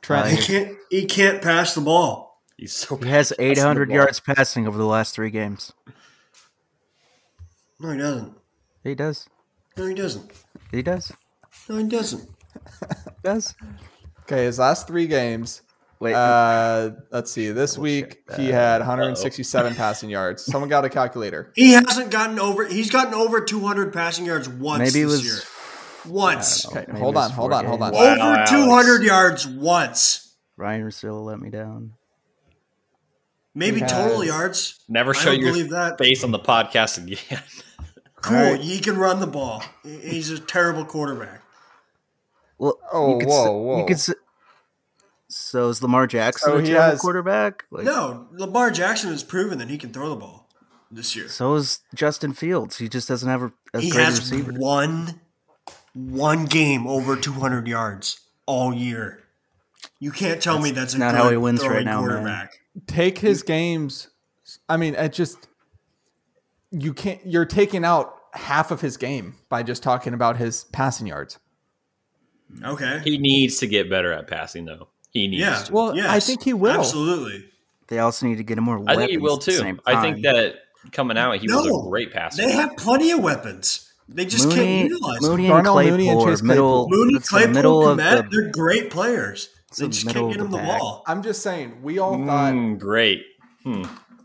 Trent, 0.00 0.28
He 0.28 0.36
can't. 0.38 0.78
He 0.90 1.04
can't 1.04 1.42
pass 1.42 1.74
the 1.74 1.82
ball. 1.82 2.42
He's 2.56 2.72
so. 2.72 2.96
he 2.96 3.08
has 3.08 3.30
bad 3.30 3.38
passing 3.38 3.54
the 3.54 3.60
800 3.60 3.90
yards 3.90 4.20
passing 4.20 4.66
over 4.66 4.78
the 4.78 4.86
last 4.86 5.14
three 5.14 5.30
games. 5.30 5.72
No, 7.78 7.92
he 7.92 7.98
doesn't. 7.98 8.34
He 8.84 8.94
does. 8.94 9.28
No, 9.76 9.86
he 9.86 9.94
doesn't. 9.94 10.30
He 10.70 10.82
does. 10.82 11.12
No, 11.70 11.76
he 11.76 11.84
doesn't. 11.84 12.28
Does. 13.22 13.54
okay, 14.22 14.44
his 14.44 14.58
last 14.58 14.86
three 14.88 15.06
games. 15.06 15.62
Wait. 16.00 16.14
Uh, 16.14 16.90
let's 17.12 17.30
see. 17.30 17.50
This 17.52 17.74
Double 17.74 17.82
week 17.84 18.18
he 18.36 18.48
had 18.48 18.78
167 18.78 19.74
passing 19.76 20.10
yards. 20.10 20.44
Someone 20.44 20.68
got 20.68 20.84
a 20.84 20.88
calculator. 20.88 21.52
He 21.56 21.72
hasn't 21.72 22.10
gotten 22.10 22.40
over. 22.40 22.66
He's 22.66 22.90
gotten 22.90 23.14
over 23.14 23.40
200 23.40 23.92
passing 23.92 24.24
yards 24.26 24.48
once 24.48 24.80
maybe 24.80 25.02
it 25.02 25.06
this 25.06 25.12
was. 25.12 25.24
year. 25.24 26.12
Once. 26.12 26.66
I 26.66 26.68
don't 26.68 26.74
know, 26.74 26.80
Okay, 26.82 26.92
maybe 26.92 27.00
hold 27.04 27.14
it 27.14 27.18
was 27.18 27.24
on, 27.26 27.30
hold 27.36 27.50
four 27.52 27.58
on, 27.58 27.64
hold 27.66 27.82
on. 27.82 27.92
games. 27.92 28.18
Wow, 28.18 28.26
over 28.30 28.36
Alex. 28.38 28.50
200 28.50 29.02
yards 29.04 29.46
once. 29.46 30.34
Ryen 30.56 30.82
Russillo 30.82 31.24
let 31.24 31.38
me 31.38 31.50
down. 31.50 31.92
Maybe 33.54 33.80
He 33.80 33.86
total 33.86 34.18
has- 34.20 34.26
yards. 34.26 34.80
Never 34.88 35.10
I 35.10 35.18
show 35.18 35.30
don't 35.32 35.40
your 35.40 35.52
believe 35.52 35.70
that. 35.70 35.98
face 35.98 36.24
on 36.24 36.30
the 36.32 36.38
podcast 36.40 36.98
again. 36.98 37.42
Cool. 38.22 38.36
Alright. 38.36 38.60
He 38.60 38.80
can 38.80 38.98
run 38.98 39.18
the 39.18 39.26
ball. 39.26 39.62
He's 39.82 40.28
a 40.28 40.38
terrible 40.38 40.84
quarterback. 40.84 41.39
Well, 42.60 42.78
Oh, 42.92 43.14
you 43.14 43.18
could 43.20 43.28
whoa, 43.28 43.52
whoa. 43.58 43.78
You 43.80 43.86
could 43.86 43.98
so 45.28 45.68
is 45.68 45.82
Lamar 45.82 46.06
Jackson 46.06 46.50
So 46.52 46.58
a 46.58 46.80
has- 46.80 47.00
quarterback? 47.00 47.64
Like, 47.70 47.84
No, 47.84 48.26
Lamar 48.32 48.70
Jackson 48.70 49.10
has 49.10 49.22
proven 49.24 49.58
that 49.58 49.70
he 49.70 49.78
can 49.78 49.92
throw 49.92 50.10
the 50.10 50.16
ball 50.16 50.48
this 50.90 51.14
year. 51.16 51.28
So 51.28 51.54
is 51.54 51.80
Justin 51.94 52.32
Fields. 52.34 52.78
He 52.78 52.88
just 52.88 53.08
doesn't 53.08 53.28
have 53.28 53.42
a, 53.42 53.52
a 53.74 53.80
He 53.80 53.90
great 53.90 54.04
has 54.04 54.18
receiver. 54.20 54.52
one 54.52 55.20
one 55.94 56.44
game 56.46 56.86
over 56.86 57.16
200 57.16 57.66
yards 57.66 58.20
all 58.46 58.74
year. 58.74 59.22
You 59.98 60.10
can't 60.10 60.42
tell 60.42 60.58
me 60.58 60.70
that's 60.72 60.94
a 60.94 60.98
not 60.98 61.12
good 61.12 61.16
how 61.22 61.30
he 61.30 61.36
wins 61.36 61.66
right 61.66 61.84
now, 61.84 62.00
man. 62.02 62.08
quarterback. 62.10 62.58
take 62.86 63.18
his 63.18 63.42
games. 63.42 64.08
I 64.68 64.76
mean, 64.76 64.94
it 64.94 65.12
just 65.12 65.48
you 66.72 66.92
can't. 66.92 67.24
You're 67.24 67.44
taking 67.44 67.84
out 67.84 68.14
half 68.34 68.70
of 68.70 68.80
his 68.80 68.96
game 68.96 69.36
by 69.48 69.62
just 69.62 69.82
talking 69.82 70.12
about 70.14 70.36
his 70.36 70.64
passing 70.64 71.06
yards. 71.06 71.38
Okay. 72.64 73.00
he 73.04 73.18
needs 73.18 73.58
to 73.58 73.66
get 73.66 73.88
better 73.90 74.12
at 74.12 74.26
passing, 74.26 74.64
though. 74.64 74.88
He 75.10 75.28
needs 75.28 75.40
Yeah. 75.42 75.62
to. 75.62 75.72
Well, 75.72 76.00
I 76.08 76.20
think 76.20 76.42
he 76.42 76.52
will. 76.54 76.72
Absolutely. 76.78 77.44
They 77.88 77.98
also 77.98 78.26
need 78.26 78.36
to 78.36 78.44
get 78.44 78.58
him 78.58 78.64
more. 78.64 78.82
I 78.86 78.94
think 78.96 79.10
he 79.10 79.16
will 79.18 79.38
too. 79.38 79.78
I 79.86 80.00
think 80.00 80.22
that 80.22 80.54
coming 80.92 81.18
out, 81.18 81.36
he 81.38 81.48
was 81.48 81.66
a 81.66 81.88
great 81.88 82.12
passer. 82.12 82.42
They 82.46 82.52
have 82.52 82.76
plenty 82.76 83.10
of 83.10 83.20
weapons. 83.20 83.86
They 84.08 84.24
just 84.24 84.46
Mooney, 84.48 84.56
can't 84.60 84.90
utilize 84.90 85.20
them. 85.20 85.30
Mooney 85.30 85.44
and 85.46 85.52
Darnell 85.52 85.72
Claypool, 85.74 85.90
Mooney 85.98 86.08
and 86.08 86.20
Chase 86.22 86.42
middle. 86.42 86.86
Claypool. 86.88 87.04
Mooney, 87.06 87.18
Claypool, 87.20 87.52
middle 87.54 87.88
of 87.88 87.98
Kmet, 87.98 88.30
the. 88.30 88.36
they're 88.36 88.50
great 88.50 88.90
players. 88.90 89.48
They 89.76 89.84
the 89.84 89.90
just 89.92 90.08
can't 90.08 90.28
get 90.30 90.38
them 90.38 90.50
the 90.50 90.58
the 90.58 90.62
ball. 90.64 91.04
I'm 91.06 91.22
just 91.22 91.42
saying. 91.42 91.80
We 91.82 91.98
all 92.00 92.18
thought 92.26 92.52
Mm, 92.54 92.78
great. 92.80 93.22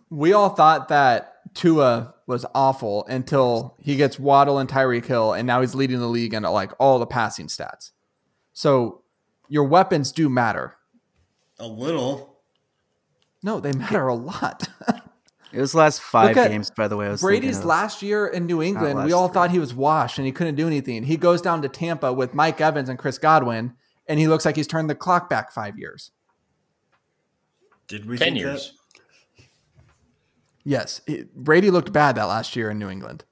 we 0.09 0.33
all 0.33 0.49
thought 0.49 0.87
that 0.89 1.33
Tua 1.53 2.13
was 2.27 2.45
awful 2.55 3.05
until 3.07 3.75
he 3.79 3.95
gets 3.95 4.17
Waddle 4.19 4.57
and 4.57 4.67
Tyreek 4.69 5.05
Hill, 5.05 5.33
and 5.33 5.45
now 5.45 5.61
he's 5.61 5.75
leading 5.75 5.99
the 5.99 6.07
league 6.07 6.33
in 6.33 6.41
like 6.43 6.71
all 6.79 6.97
the 6.99 7.05
passing 7.05 7.47
stats. 7.47 7.91
So 8.55 9.03
your 9.49 9.65
weapons 9.65 10.11
do 10.11 10.29
matter. 10.29 10.75
A 11.59 11.67
little. 11.67 12.39
No, 13.43 13.59
they 13.59 13.73
matter 13.73 14.07
a 14.07 14.15
lot. 14.15 14.67
It 15.53 15.61
was 15.61 15.71
the 15.71 15.77
last 15.77 16.01
five 16.01 16.35
games, 16.35 16.69
by 16.69 16.89
the 16.89 16.97
way. 16.97 17.05
I 17.05 17.11
was 17.11 17.21
Brady's 17.21 17.63
last 17.63 18.01
year 18.01 18.27
in 18.27 18.45
New 18.45 18.61
England, 18.61 19.05
we 19.05 19.13
all 19.13 19.29
three. 19.29 19.33
thought 19.35 19.51
he 19.51 19.59
was 19.59 19.73
washed 19.73 20.17
and 20.17 20.25
he 20.25 20.33
couldn't 20.33 20.55
do 20.55 20.67
anything. 20.67 21.03
He 21.03 21.15
goes 21.15 21.41
down 21.41 21.61
to 21.61 21.69
Tampa 21.69 22.11
with 22.11 22.33
Mike 22.33 22.59
Evans 22.59 22.89
and 22.89 22.99
Chris 22.99 23.17
Godwin, 23.17 23.73
and 24.09 24.19
he 24.19 24.27
looks 24.27 24.43
like 24.43 24.57
he's 24.57 24.67
turned 24.67 24.89
the 24.89 24.95
clock 24.95 25.29
back 25.29 25.53
five 25.53 25.79
years. 25.79 26.11
Did 27.87 28.05
we 28.05 28.17
Ten 28.17 28.33
think 28.33 28.39
years. 28.39 28.73
Yes, 30.65 30.99
it- 31.07 31.33
Brady 31.33 31.71
looked 31.71 31.93
bad 31.93 32.15
that 32.15 32.25
last 32.25 32.57
year 32.57 32.69
in 32.69 32.77
New 32.77 32.89
England. 32.89 33.23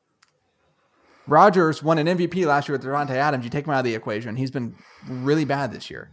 Rodgers 1.28 1.82
won 1.82 1.98
an 1.98 2.08
MVP 2.08 2.46
last 2.46 2.68
year 2.68 2.78
with 2.78 2.86
Davante 2.86 3.12
Adams. 3.12 3.44
You 3.44 3.50
take 3.50 3.66
him 3.66 3.74
out 3.74 3.80
of 3.80 3.86
the 3.86 3.96
equation, 3.96 4.36
he's 4.36 4.52
been 4.52 4.76
really 5.08 5.46
bad 5.46 5.72
this 5.72 5.90
year. 5.90 6.10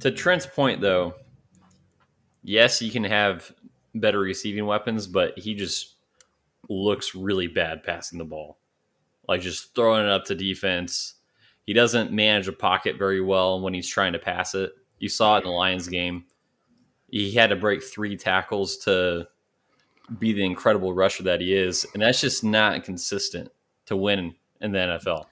To 0.00 0.10
Trent's 0.10 0.46
point, 0.46 0.80
though, 0.80 1.14
yes, 2.42 2.80
you 2.80 2.90
can 2.90 3.04
have 3.04 3.52
better 3.94 4.18
receiving 4.18 4.66
weapons, 4.66 5.06
but 5.06 5.38
he 5.38 5.54
just 5.54 5.96
looks 6.68 7.14
really 7.14 7.46
bad 7.46 7.82
passing 7.82 8.18
the 8.18 8.24
ball. 8.24 8.58
Like 9.28 9.40
just 9.40 9.74
throwing 9.74 10.04
it 10.04 10.10
up 10.10 10.24
to 10.26 10.34
defense. 10.34 11.14
He 11.66 11.72
doesn't 11.72 12.12
manage 12.12 12.48
a 12.48 12.52
pocket 12.52 12.98
very 12.98 13.20
well 13.20 13.60
when 13.60 13.72
he's 13.72 13.88
trying 13.88 14.12
to 14.12 14.18
pass 14.18 14.54
it. 14.54 14.72
You 14.98 15.08
saw 15.08 15.36
it 15.36 15.38
in 15.38 15.44
the 15.44 15.50
Lions 15.50 15.88
game. 15.88 16.24
He 17.10 17.32
had 17.32 17.50
to 17.50 17.56
break 17.56 17.82
three 17.82 18.16
tackles 18.16 18.76
to 18.78 19.26
be 20.18 20.32
the 20.32 20.44
incredible 20.44 20.92
rusher 20.92 21.22
that 21.22 21.40
he 21.40 21.54
is. 21.54 21.86
And 21.94 22.02
that's 22.02 22.20
just 22.20 22.44
not 22.44 22.84
consistent 22.84 23.50
to 23.86 23.96
win 23.96 24.34
in 24.60 24.72
the 24.72 24.78
NFL. 24.78 25.26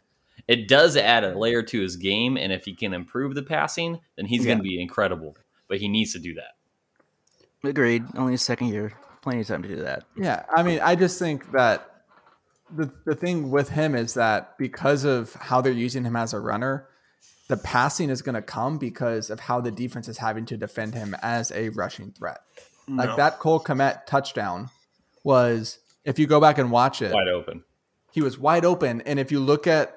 It 0.48 0.68
does 0.68 0.96
add 0.96 1.24
a 1.24 1.38
layer 1.38 1.62
to 1.62 1.80
his 1.80 1.96
game, 1.96 2.36
and 2.36 2.52
if 2.52 2.64
he 2.64 2.74
can 2.74 2.92
improve 2.92 3.34
the 3.34 3.42
passing, 3.42 4.00
then 4.16 4.26
he's 4.26 4.44
going 4.44 4.58
to 4.58 4.62
be 4.62 4.80
incredible. 4.80 5.36
But 5.68 5.78
he 5.78 5.88
needs 5.88 6.12
to 6.12 6.18
do 6.18 6.34
that. 6.34 7.68
Agreed. 7.68 8.04
Only 8.16 8.32
his 8.32 8.42
second 8.42 8.68
year. 8.68 8.92
Plenty 9.22 9.40
of 9.40 9.46
time 9.46 9.62
to 9.62 9.68
do 9.68 9.76
that. 9.76 10.04
Yeah, 10.16 10.44
I 10.52 10.64
mean, 10.64 10.80
I 10.82 10.96
just 10.96 11.18
think 11.18 11.52
that 11.52 11.88
the 12.74 12.90
the 13.04 13.14
thing 13.14 13.50
with 13.50 13.68
him 13.68 13.94
is 13.94 14.14
that 14.14 14.58
because 14.58 15.04
of 15.04 15.32
how 15.34 15.60
they're 15.60 15.72
using 15.72 16.04
him 16.04 16.16
as 16.16 16.32
a 16.32 16.40
runner, 16.40 16.88
the 17.48 17.56
passing 17.56 18.10
is 18.10 18.20
going 18.20 18.34
to 18.34 18.42
come 18.42 18.78
because 18.78 19.30
of 19.30 19.38
how 19.38 19.60
the 19.60 19.70
defense 19.70 20.08
is 20.08 20.18
having 20.18 20.44
to 20.46 20.56
defend 20.56 20.94
him 20.94 21.14
as 21.22 21.52
a 21.52 21.68
rushing 21.70 22.10
threat. 22.10 22.40
Like 22.88 23.16
that 23.16 23.38
Cole 23.38 23.60
Kmet 23.60 24.06
touchdown 24.06 24.70
was, 25.22 25.78
if 26.04 26.18
you 26.18 26.26
go 26.26 26.40
back 26.40 26.58
and 26.58 26.70
watch 26.70 27.00
it, 27.00 27.12
Wide 27.12 27.28
open. 27.28 27.62
He 28.12 28.22
was 28.22 28.38
wide 28.38 28.64
open. 28.64 29.00
And 29.02 29.18
if 29.18 29.32
you 29.32 29.40
look 29.40 29.66
at 29.66 29.96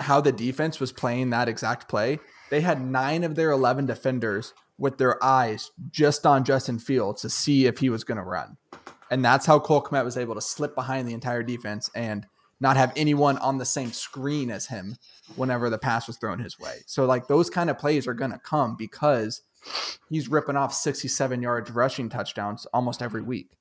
how 0.00 0.20
the 0.20 0.32
defense 0.32 0.80
was 0.80 0.92
playing 0.92 1.30
that 1.30 1.48
exact 1.48 1.88
play, 1.88 2.18
they 2.50 2.60
had 2.60 2.80
nine 2.80 3.24
of 3.24 3.34
their 3.34 3.50
11 3.50 3.86
defenders 3.86 4.54
with 4.78 4.98
their 4.98 5.22
eyes 5.22 5.70
just 5.90 6.24
on 6.24 6.44
Justin 6.44 6.78
Fields 6.78 7.22
to 7.22 7.30
see 7.30 7.66
if 7.66 7.78
he 7.78 7.90
was 7.90 8.04
going 8.04 8.18
to 8.18 8.24
run. 8.24 8.56
And 9.10 9.24
that's 9.24 9.46
how 9.46 9.58
Cole 9.58 9.82
Kmet 9.82 10.04
was 10.04 10.16
able 10.16 10.34
to 10.34 10.40
slip 10.40 10.74
behind 10.74 11.08
the 11.08 11.14
entire 11.14 11.42
defense 11.42 11.90
and 11.94 12.26
not 12.60 12.76
have 12.76 12.92
anyone 12.96 13.38
on 13.38 13.58
the 13.58 13.64
same 13.64 13.92
screen 13.92 14.50
as 14.50 14.66
him 14.66 14.96
whenever 15.36 15.70
the 15.70 15.78
pass 15.78 16.06
was 16.06 16.16
thrown 16.16 16.40
his 16.40 16.58
way. 16.58 16.82
So, 16.86 17.06
like, 17.06 17.26
those 17.26 17.50
kind 17.50 17.70
of 17.70 17.78
plays 17.78 18.06
are 18.06 18.14
going 18.14 18.32
to 18.32 18.38
come 18.38 18.76
because 18.76 19.42
he's 20.08 20.28
ripping 20.28 20.56
off 20.56 20.74
67 20.74 21.40
yards 21.40 21.70
rushing 21.70 22.08
touchdowns 22.08 22.66
almost 22.72 23.02
every 23.02 23.22
week. 23.22 23.52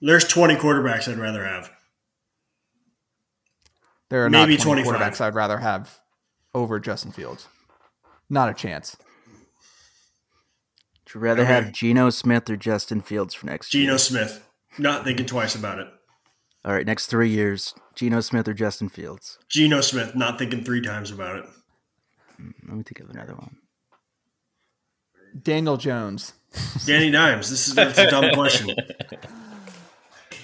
There's 0.00 0.26
20 0.26 0.56
quarterbacks 0.56 1.08
I'd 1.10 1.18
rather 1.18 1.44
have. 1.44 1.70
There 4.10 4.24
are 4.24 4.30
Maybe 4.30 4.56
not 4.56 4.62
20 4.62 4.82
25. 4.84 5.12
quarterbacks 5.12 5.20
I'd 5.20 5.34
rather 5.34 5.58
have 5.58 5.98
over 6.54 6.78
Justin 6.80 7.12
Fields. 7.12 7.46
Not 8.30 8.48
a 8.48 8.54
chance. 8.54 8.96
Would 11.04 11.14
you 11.14 11.20
rather 11.20 11.42
Okay. 11.42 11.52
have 11.52 11.72
Geno 11.72 12.10
Smith 12.10 12.48
or 12.50 12.56
Justin 12.56 13.00
Fields 13.00 13.34
for 13.34 13.46
next 13.46 13.72
year? 13.74 13.82
Geno 13.82 13.92
year? 13.94 13.98
Smith. 13.98 14.46
Not 14.78 15.04
thinking 15.04 15.26
twice 15.26 15.54
about 15.54 15.78
it. 15.78 15.88
All 16.64 16.72
right, 16.72 16.86
next 16.86 17.06
three 17.06 17.30
years, 17.30 17.74
Geno 17.94 18.20
Smith 18.20 18.46
or 18.48 18.52
Justin 18.54 18.88
Fields. 18.88 19.38
Geno 19.48 19.80
Smith. 19.80 20.14
Not 20.14 20.38
thinking 20.38 20.62
three 20.64 20.80
times 20.82 21.10
about 21.10 21.36
it. 21.36 21.44
Hmm, 22.36 22.50
let 22.66 22.76
me 22.76 22.82
think 22.82 23.00
of 23.00 23.10
another 23.10 23.34
one. 23.34 23.56
Daniel 25.42 25.76
Jones. 25.76 26.34
Danny 26.86 27.10
Dimes. 27.10 27.50
This 27.50 27.68
is 27.68 27.74
that's 27.74 27.98
a 27.98 28.10
dumb 28.10 28.30
question. 28.34 28.74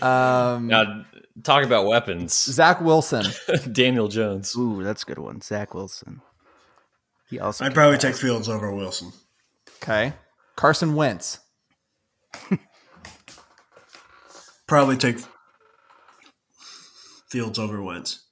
Um, 0.05 0.67
Now, 0.69 1.05
talk 1.43 1.65
about 1.65 1.87
weapons. 1.87 2.33
Zach 2.35 2.81
Wilson. 2.81 3.25
Daniel 3.73 4.09
Jones. 4.09 4.55
Ooh, 4.57 4.83
that's 4.83 5.03
a 5.03 5.07
good 5.07 5.19
one. 5.19 5.41
Zach 5.41 5.75
Wilson. 5.75 6.21
He 7.31 7.39
also. 7.41 7.65
I'd 7.65 7.75
probably 7.75 7.97
pass. 7.97 8.03
take 8.03 8.15
Fields 8.17 8.49
over 8.49 8.73
Wilson. 8.75 9.13
Okay. 9.83 10.13
Carson 10.57 10.95
Wentz. 10.95 11.41
Probably 14.67 14.97
take 14.97 15.19
Fields 17.29 17.59
over 17.59 17.83
Wentz. 17.83 18.25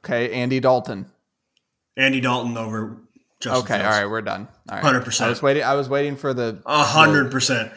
Okay. 0.00 0.32
Andy 0.32 0.60
Dalton. 0.60 1.06
Andy 1.96 2.20
Dalton 2.20 2.56
over 2.56 2.98
Justin 3.40 3.62
Okay. 3.62 3.74
Fields. 3.78 3.84
All 3.94 4.02
right. 4.02 4.10
We're 4.10 4.22
done. 4.22 4.48
All 4.70 4.80
right. 4.80 5.02
100%. 5.02 5.20
I 5.20 5.28
was 5.28 5.42
waiting. 5.42 5.62
I 5.62 5.74
was 5.74 5.88
waiting 5.88 6.16
for 6.16 6.34
the. 6.34 6.60
A 6.66 6.82
hundred 6.82 7.30
percent. 7.30 7.70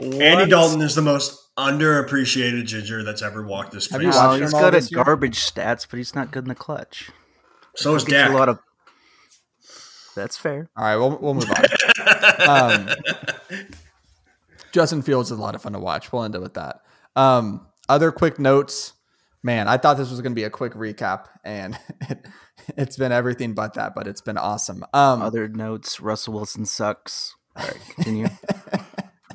Andy 0.00 0.48
Dalton 0.50 0.80
is 0.80 0.94
the 0.94 1.02
most 1.02 1.38
underappreciated 1.58 2.66
ginger 2.66 3.02
that's 3.02 3.22
ever 3.22 3.42
walked 3.42 3.72
this 3.72 3.88
place. 3.88 4.14
Well, 4.14 4.34
he's 4.34 4.52
got 4.52 4.74
a 4.74 4.88
garbage 4.94 5.38
stats, 5.38 5.86
but 5.88 5.98
he's 5.98 6.14
not 6.14 6.30
good 6.30 6.44
in 6.44 6.48
the 6.48 6.54
clutch. 6.54 7.10
So 7.76 7.94
is 7.94 8.04
Dak. 8.04 8.30
A 8.30 8.34
lot 8.34 8.48
of. 8.48 8.58
That's 10.14 10.36
fair. 10.36 10.68
All 10.76 10.84
right, 10.84 10.96
we'll 10.96 11.18
we'll 11.18 11.34
move 11.34 11.50
on. 11.50 12.48
um, 12.48 12.88
Justin 14.72 15.02
Fields 15.02 15.30
is 15.30 15.38
a 15.38 15.40
lot 15.40 15.54
of 15.54 15.62
fun 15.62 15.72
to 15.72 15.78
watch. 15.78 16.12
We'll 16.12 16.24
end 16.24 16.34
it 16.34 16.42
with 16.42 16.54
that. 16.54 16.80
Um, 17.16 17.66
other 17.88 18.12
quick 18.12 18.38
notes. 18.38 18.94
Man, 19.44 19.66
I 19.66 19.76
thought 19.76 19.96
this 19.96 20.10
was 20.10 20.20
going 20.20 20.32
to 20.32 20.36
be 20.36 20.44
a 20.44 20.50
quick 20.50 20.74
recap, 20.74 21.26
and 21.44 21.76
it, 22.08 22.26
has 22.76 22.96
been 22.96 23.10
everything 23.10 23.54
but 23.54 23.74
that. 23.74 23.94
But 23.94 24.06
it's 24.06 24.20
been 24.20 24.38
awesome. 24.38 24.84
Um, 24.92 25.22
other 25.22 25.48
notes: 25.48 26.00
Russell 26.00 26.34
Wilson 26.34 26.64
sucks. 26.66 27.34
All 27.56 27.66
right, 27.66 27.80
continue. 27.96 28.28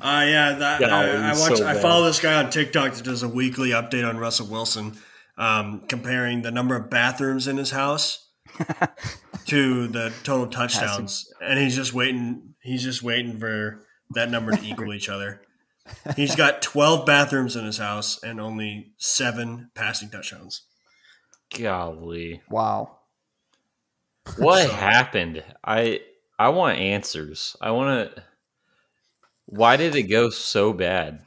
Uh, 0.00 0.24
yeah, 0.26 0.52
that, 0.52 0.80
yeah, 0.80 0.96
I, 0.96 1.30
I 1.30 1.38
watch. 1.38 1.58
So 1.58 1.66
I 1.66 1.74
follow 1.74 2.06
this 2.06 2.20
guy 2.20 2.34
on 2.42 2.50
TikTok 2.50 2.94
that 2.94 3.04
does 3.04 3.22
a 3.22 3.28
weekly 3.28 3.70
update 3.70 4.08
on 4.08 4.16
Russell 4.18 4.46
Wilson, 4.46 4.96
um, 5.36 5.80
comparing 5.88 6.42
the 6.42 6.50
number 6.50 6.76
of 6.76 6.88
bathrooms 6.88 7.48
in 7.48 7.56
his 7.56 7.70
house 7.70 8.28
to 9.46 9.88
the 9.88 10.12
total 10.22 10.46
touchdowns, 10.46 11.32
and 11.42 11.58
he's 11.58 11.74
just 11.74 11.92
waiting. 11.92 12.54
He's 12.62 12.82
just 12.82 13.02
waiting 13.02 13.38
for 13.38 13.84
that 14.10 14.30
number 14.30 14.52
to 14.52 14.64
equal 14.64 14.94
each 14.94 15.08
other. 15.08 15.42
He's 16.16 16.36
got 16.36 16.62
twelve 16.62 17.06
bathrooms 17.06 17.56
in 17.56 17.64
his 17.64 17.78
house 17.78 18.22
and 18.22 18.40
only 18.40 18.92
seven 18.98 19.70
passing 19.74 20.10
touchdowns. 20.10 20.62
Golly! 21.56 22.42
Wow. 22.50 22.98
What 24.36 24.68
so, 24.68 24.74
happened? 24.74 25.42
I 25.64 26.00
I 26.38 26.50
want 26.50 26.78
answers. 26.78 27.56
I 27.60 27.70
want 27.72 28.14
to. 28.14 28.22
Why 29.50 29.78
did 29.78 29.94
it 29.94 30.02
go 30.04 30.28
so 30.28 30.74
bad? 30.74 31.22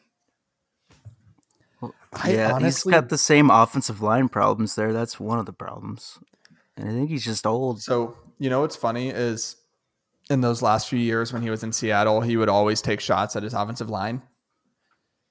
I 2.14 2.34
yeah, 2.34 2.54
honestly, 2.54 2.92
he's 2.92 3.02
got 3.02 3.10
the 3.10 3.18
same 3.18 3.50
offensive 3.50 4.02
line 4.02 4.30
problems 4.30 4.76
there. 4.76 4.94
That's 4.94 5.20
one 5.20 5.40
of 5.40 5.48
the 5.48 5.54
problems. 5.54 6.20
And 6.78 6.88
I 6.88 6.92
think 6.92 7.10
he's 7.10 7.26
just 7.26 7.48
old. 7.48 7.82
So, 7.82 8.16
you 8.38 8.52
know 8.52 8.62
what's 8.62 8.76
funny 8.76 9.10
is 9.10 9.56
in 10.30 10.42
those 10.42 10.62
last 10.62 10.88
few 10.88 11.00
years 11.00 11.34
when 11.34 11.42
he 11.42 11.50
was 11.50 11.64
in 11.64 11.72
Seattle, 11.72 12.22
he 12.22 12.38
would 12.38 12.48
always 12.48 12.80
take 12.80 13.00
shots 13.00 13.36
at 13.36 13.42
his 13.42 13.56
offensive 13.56 13.90
line. 13.90 14.22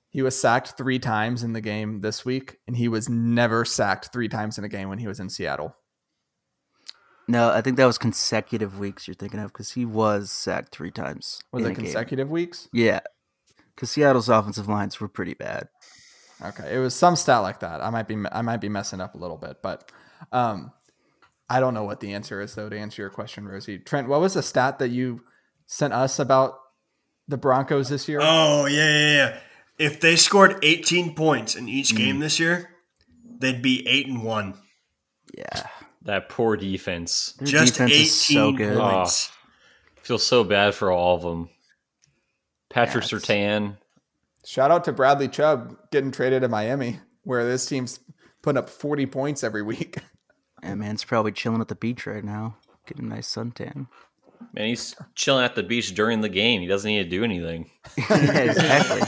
He 0.08 0.22
was 0.22 0.40
sacked 0.40 0.76
three 0.76 0.98
times 0.98 1.44
in 1.44 1.52
the 1.52 1.60
game 1.60 2.00
this 2.00 2.24
week, 2.24 2.58
and 2.66 2.76
he 2.76 2.88
was 2.88 3.08
never 3.08 3.64
sacked 3.64 4.12
three 4.12 4.28
times 4.28 4.58
in 4.58 4.64
a 4.64 4.68
game 4.68 4.88
when 4.88 4.98
he 4.98 5.06
was 5.06 5.20
in 5.20 5.30
Seattle. 5.30 5.76
No, 7.30 7.50
I 7.50 7.60
think 7.60 7.76
that 7.76 7.86
was 7.86 7.96
consecutive 7.96 8.78
weeks 8.78 9.06
you're 9.06 9.14
thinking 9.14 9.38
of 9.38 9.52
because 9.52 9.70
he 9.70 9.84
was 9.84 10.32
sacked 10.32 10.74
three 10.74 10.90
times. 10.90 11.40
Was 11.52 11.64
it 11.64 11.74
consecutive 11.74 12.26
game. 12.26 12.32
weeks? 12.32 12.68
Yeah, 12.72 13.00
because 13.74 13.90
Seattle's 13.90 14.28
offensive 14.28 14.68
lines 14.68 15.00
were 15.00 15.08
pretty 15.08 15.34
bad. 15.34 15.68
Okay, 16.42 16.74
it 16.74 16.78
was 16.78 16.94
some 16.94 17.14
stat 17.14 17.42
like 17.42 17.60
that. 17.60 17.82
I 17.82 17.90
might 17.90 18.08
be 18.08 18.16
I 18.32 18.42
might 18.42 18.60
be 18.60 18.68
messing 18.68 19.00
up 19.00 19.14
a 19.14 19.18
little 19.18 19.36
bit, 19.36 19.58
but 19.62 19.92
um, 20.32 20.72
I 21.48 21.60
don't 21.60 21.72
know 21.72 21.84
what 21.84 22.00
the 22.00 22.14
answer 22.14 22.40
is 22.40 22.54
though. 22.56 22.68
To 22.68 22.76
answer 22.76 23.02
your 23.02 23.10
question, 23.10 23.44
Rozey, 23.44 23.84
Trent, 23.84 24.08
what 24.08 24.20
was 24.20 24.34
the 24.34 24.42
stat 24.42 24.80
that 24.80 24.88
you 24.88 25.22
sent 25.66 25.92
us 25.92 26.18
about 26.18 26.58
the 27.28 27.36
Broncos 27.36 27.90
this 27.90 28.08
year? 28.08 28.18
Oh 28.20 28.66
yeah, 28.66 28.90
yeah, 28.90 29.14
yeah. 29.14 29.38
If 29.78 30.00
they 30.00 30.16
scored 30.16 30.58
18 30.62 31.14
points 31.14 31.54
in 31.54 31.68
each 31.68 31.94
game 31.94 32.16
mm. 32.16 32.20
this 32.20 32.40
year, 32.40 32.70
they'd 33.38 33.62
be 33.62 33.86
eight 33.86 34.08
and 34.08 34.24
one. 34.24 34.54
Yeah. 35.32 35.68
That 36.02 36.28
poor 36.28 36.56
defense. 36.56 37.34
Their 37.38 37.46
Just 37.46 37.74
defense 37.74 37.92
18 37.92 38.06
so 38.06 38.52
good. 38.52 38.76
Ah, 38.76 38.98
points. 38.98 39.30
Oh, 39.30 40.00
feel 40.02 40.18
so 40.18 40.44
bad 40.44 40.74
for 40.74 40.90
all 40.90 41.16
of 41.16 41.22
them. 41.22 41.50
Patrick 42.70 43.04
yeah, 43.10 43.18
Surtain. 43.18 43.76
Shout 44.44 44.70
out 44.70 44.84
to 44.84 44.92
Bradley 44.92 45.28
Chubb 45.28 45.76
getting 45.90 46.10
traded 46.10 46.42
to 46.42 46.48
Miami, 46.48 47.00
where 47.24 47.44
this 47.46 47.66
team's 47.66 48.00
putting 48.42 48.58
up 48.58 48.70
40 48.70 49.06
points 49.06 49.44
every 49.44 49.62
week. 49.62 49.98
Yeah, 50.62 50.74
man's 50.74 51.04
probably 51.04 51.32
chilling 51.32 51.62
at 51.62 51.68
the 51.68 51.74
beach 51.74 52.06
right 52.06 52.22
now, 52.22 52.54
getting 52.86 53.06
a 53.06 53.08
nice 53.08 53.34
suntan. 53.34 53.86
Man, 54.52 54.66
he's 54.66 54.94
chilling 55.14 55.42
at 55.42 55.54
the 55.54 55.62
beach 55.62 55.94
during 55.94 56.20
the 56.20 56.28
game. 56.28 56.60
He 56.60 56.66
doesn't 56.66 56.90
need 56.90 57.02
to 57.02 57.08
do 57.08 57.24
anything. 57.24 57.70
yeah, 58.10 58.40
exactly. 58.40 59.00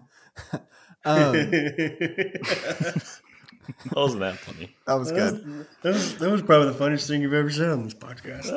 Um, 1.04 1.34
That 3.84 3.96
Wasn't 3.96 4.20
that 4.20 4.36
funny? 4.38 4.74
That 4.86 4.94
was 4.94 5.12
good. 5.12 5.66
That 5.82 5.94
was, 5.94 6.18
that 6.18 6.30
was, 6.30 6.42
probably 6.42 6.68
the 6.68 6.74
funniest 6.74 7.08
thing 7.08 7.22
you've 7.22 7.32
ever 7.32 7.50
said 7.50 7.70
on 7.70 7.84
this 7.84 7.94
podcast. 7.94 8.50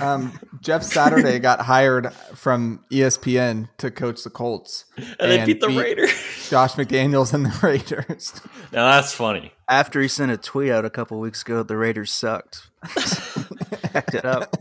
Um, 0.00 0.38
Jeff 0.60 0.82
Saturday 0.82 1.38
got 1.38 1.60
hired 1.60 2.12
from 2.34 2.84
ESPN 2.90 3.68
to 3.78 3.90
coach 3.90 4.22
the 4.22 4.30
Colts, 4.30 4.84
and, 4.96 5.06
and 5.18 5.30
they 5.30 5.44
beat 5.44 5.60
the 5.60 5.68
beat 5.68 5.78
Raiders. 5.78 6.48
Josh 6.48 6.74
McDaniels 6.74 7.34
and 7.34 7.46
the 7.46 7.58
Raiders. 7.62 8.40
Now 8.72 8.90
that's 8.90 9.12
funny. 9.12 9.52
After 9.68 10.00
he 10.00 10.08
sent 10.08 10.30
a 10.32 10.36
tweet 10.36 10.70
out 10.70 10.84
a 10.84 10.90
couple 10.90 11.18
weeks 11.20 11.42
ago, 11.42 11.62
the 11.62 11.76
Raiders 11.76 12.12
sucked. 12.12 12.68
Backed 13.92 14.14
it 14.14 14.24
up. 14.24 14.56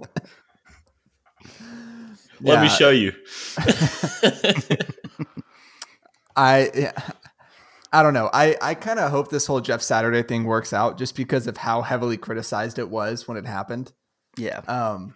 Let 2.42 2.56
yeah. 2.56 2.62
me 2.62 2.70
show 2.70 2.90
you. 2.90 3.14
I 6.36 6.94
I 7.92 8.04
don't 8.04 8.14
know. 8.14 8.30
I, 8.32 8.56
I 8.62 8.76
kind 8.76 9.00
of 9.00 9.10
hope 9.10 9.30
this 9.30 9.48
whole 9.48 9.62
Jeff 9.62 9.82
Saturday 9.82 10.22
thing 10.22 10.44
works 10.44 10.74
out 10.74 10.98
just 10.98 11.16
because 11.16 11.48
of 11.48 11.58
how 11.58 11.82
heavily 11.82 12.18
criticized 12.18 12.78
it 12.78 12.90
was 12.90 13.28
when 13.28 13.38
it 13.38 13.46
happened. 13.46 13.92
Yeah. 14.38 14.60
Um, 14.68 15.16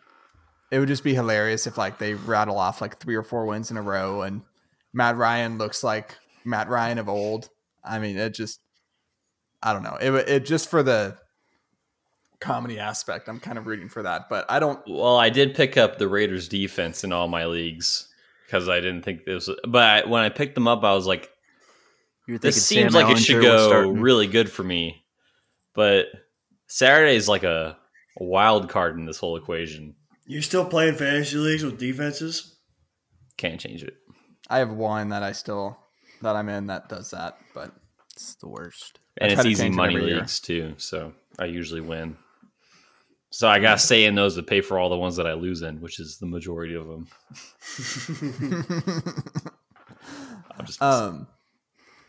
it 0.72 0.80
would 0.80 0.88
just 0.88 1.04
be 1.04 1.14
hilarious 1.14 1.68
if 1.68 1.78
like 1.78 2.00
they 2.00 2.16
rattle 2.16 2.58
off 2.58 2.82
like 2.82 3.00
three 3.00 3.16
or 3.16 3.24
four 3.24 3.46
wins 3.46 3.70
in 3.70 3.78
a 3.78 3.82
row 3.82 4.24
and 4.24 4.42
Matt 4.92 5.18
Ryan 5.18 5.58
looks 5.58 5.84
like 5.84 6.18
Matt 6.46 6.70
Ryan 6.70 6.98
of 6.98 7.10
old. 7.10 7.50
I 7.84 8.00
mean, 8.00 8.18
it 8.18 8.34
just, 8.34 8.60
I 9.62 9.74
don't 9.74 9.84
know. 9.84 9.98
It 10.02 10.12
it 10.30 10.46
just 10.46 10.70
for 10.70 10.84
the 10.84 11.18
comedy 12.40 12.78
aspect, 12.78 13.28
I'm 13.28 13.40
kind 13.40 13.58
of 13.58 13.66
rooting 13.66 13.90
for 13.90 14.04
that. 14.04 14.30
But 14.30 14.46
I 14.50 14.60
don't. 14.60 14.80
Well, 14.88 15.18
I 15.18 15.30
did 15.30 15.56
pick 15.56 15.78
up 15.78 15.98
the 15.98 16.08
Raiders 16.08 16.48
defense 16.48 17.04
in 17.04 17.12
all 17.12 17.28
my 17.28 17.46
leagues 17.46 18.08
because 18.46 18.70
I 18.70 18.76
didn't 18.80 19.04
think 19.04 19.26
this. 19.26 19.48
Was, 19.48 19.58
but 19.68 19.84
I, 19.84 20.08
when 20.08 20.22
I 20.22 20.30
picked 20.30 20.56
them 20.56 20.68
up, 20.68 20.84
I 20.84 20.94
was 20.94 21.08
like, 21.08 21.30
this 22.28 22.66
seems 22.66 22.94
Sam 22.94 23.02
like 23.02 23.16
it 23.16 23.20
should 23.20 23.42
go 23.42 23.90
really 23.90 24.28
good 24.28 24.52
for 24.52 24.64
me, 24.64 25.06
but 25.74 26.08
Saturday 26.68 27.16
is 27.16 27.28
like 27.28 27.44
a, 27.44 27.78
a 28.20 28.24
wild 28.24 28.70
card 28.70 28.98
in 28.98 29.06
this 29.06 29.18
whole 29.18 29.36
equation. 29.36 29.96
You're 30.26 30.42
still 30.42 30.66
playing 30.66 30.96
fantasy 30.96 31.38
leagues 31.38 31.64
with 31.64 31.78
defenses? 31.78 32.58
Can't 33.38 33.60
change 33.60 33.84
it. 33.84 33.96
I 34.50 34.60
have 34.60 34.72
one 34.72 35.10
that 35.10 35.24
I 35.24 35.34
still 35.34 35.78
that 36.22 36.36
I'm 36.36 36.50
in 36.50 36.68
that 36.68 36.90
does 36.90 37.12
that, 37.12 37.38
but 37.54 37.72
it's 38.14 38.36
the 38.36 38.48
worst. 38.48 39.00
And 39.18 39.32
it's 39.32 39.46
easy 39.46 39.70
money 39.70 39.98
leagues 39.98 40.40
too, 40.40 40.76
so 40.78 41.14
I 41.38 41.46
usually 41.46 41.82
win. 41.82 42.18
So 43.32 43.48
I 43.48 43.60
gotta 43.60 43.80
stay 43.80 44.06
in 44.06 44.16
those 44.16 44.36
to 44.36 44.44
pay 44.44 44.62
for 44.62 44.78
all 44.80 44.90
the 44.90 44.98
ones 44.98 45.16
that 45.18 45.28
I 45.28 45.34
lose 45.34 45.62
in, 45.62 45.82
which 45.82 46.00
is 46.00 46.18
the 46.20 46.28
majority 46.28 46.76
of 46.76 46.88
them. 46.88 47.08
I'm 50.58 50.66
just 50.66 50.82
um, 50.82 51.28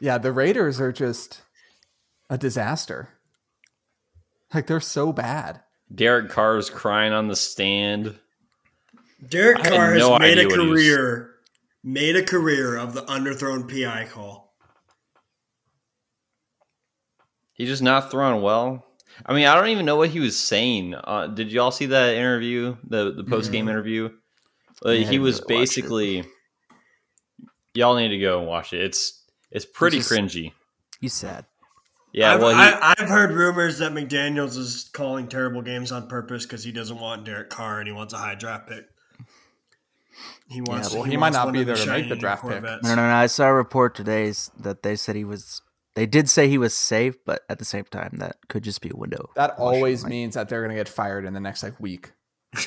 yeah, 0.04 0.18
the 0.18 0.32
Raiders 0.32 0.82
are 0.82 0.92
just 0.92 1.40
a 2.28 2.36
disaster. 2.36 3.08
Like 4.52 4.66
they're 4.66 4.78
so 4.78 5.14
bad. 5.14 5.62
Derek 5.92 6.28
Carr 6.28 6.52
Carr's 6.52 6.68
crying 6.68 7.14
on 7.14 7.28
the 7.28 7.34
stand. 7.34 8.14
Derek 9.26 9.62
Carr 9.62 9.94
has 9.94 10.00
no 10.00 10.18
made 10.18 10.38
a 10.38 10.46
career 10.46 11.36
made 11.82 12.16
a 12.16 12.22
career 12.22 12.76
of 12.76 12.92
the 12.92 13.00
underthrown 13.04 13.66
PI 13.66 14.08
call. 14.10 14.54
He's 17.54 17.68
just 17.68 17.82
not 17.82 18.10
throwing 18.10 18.42
well. 18.42 18.84
I 19.24 19.32
mean, 19.32 19.46
I 19.46 19.54
don't 19.54 19.68
even 19.68 19.86
know 19.86 19.96
what 19.96 20.10
he 20.10 20.20
was 20.20 20.38
saying. 20.38 20.94
Uh, 21.02 21.28
did 21.28 21.50
y'all 21.50 21.70
see 21.70 21.86
that 21.86 22.14
interview, 22.14 22.76
the 22.86 23.12
the 23.12 23.24
post 23.24 23.50
game 23.50 23.62
mm-hmm. 23.62 23.70
interview? 23.70 24.10
Like, 24.82 25.06
he 25.06 25.18
was 25.18 25.40
basically. 25.40 26.26
Y'all 27.72 27.96
need 27.96 28.08
to 28.08 28.18
go 28.18 28.38
and 28.38 28.46
watch 28.46 28.74
it. 28.74 28.82
It's 28.82 29.23
it's 29.54 29.64
pretty 29.64 29.98
he's 29.98 30.08
just, 30.08 30.20
cringy. 30.20 30.52
He's 31.00 31.14
sad. 31.14 31.46
Yeah, 32.12 32.34
I've, 32.34 32.42
well, 32.42 32.54
he, 32.54 32.60
I, 32.60 32.94
have 32.98 33.08
heard 33.08 33.32
rumors 33.32 33.78
that 33.78 33.92
McDaniels 33.92 34.56
is 34.56 34.88
calling 34.92 35.26
terrible 35.26 35.62
games 35.62 35.90
on 35.90 36.06
purpose 36.06 36.44
because 36.44 36.62
he 36.62 36.70
doesn't 36.70 36.98
want 36.98 37.24
Derek 37.24 37.50
Carr 37.50 37.80
and 37.80 37.88
he 37.88 37.92
wants 37.92 38.14
a 38.14 38.18
high 38.18 38.36
draft 38.36 38.68
pick. 38.68 38.84
He 40.48 40.60
wants. 40.60 40.90
Yeah, 40.90 40.98
well, 40.98 41.04
he, 41.04 41.12
he 41.12 41.16
might 41.16 41.32
not 41.32 41.52
be 41.52 41.64
there 41.64 41.74
to 41.74 41.86
make 41.86 42.08
the 42.08 42.16
draft 42.16 42.46
pick. 42.46 42.62
No, 42.62 42.78
no, 42.82 42.94
no. 42.94 43.02
I 43.02 43.26
saw 43.26 43.46
a 43.46 43.54
report 43.54 43.94
today 43.94 44.32
that 44.60 44.82
they 44.82 44.94
said 44.94 45.16
he 45.16 45.24
was. 45.24 45.62
They 45.94 46.06
did 46.06 46.28
say 46.28 46.48
he 46.48 46.58
was 46.58 46.74
safe, 46.74 47.16
but 47.24 47.42
at 47.48 47.58
the 47.58 47.64
same 47.64 47.84
time, 47.84 48.16
that 48.18 48.36
could 48.48 48.62
just 48.62 48.80
be 48.80 48.90
a 48.92 48.96
window. 48.96 49.30
That 49.36 49.58
always 49.58 50.04
means 50.04 50.34
that 50.34 50.48
they're 50.48 50.60
going 50.60 50.70
to 50.70 50.76
get 50.76 50.88
fired 50.88 51.24
in 51.24 51.34
the 51.34 51.40
next 51.40 51.62
like 51.62 51.78
week. 51.80 52.12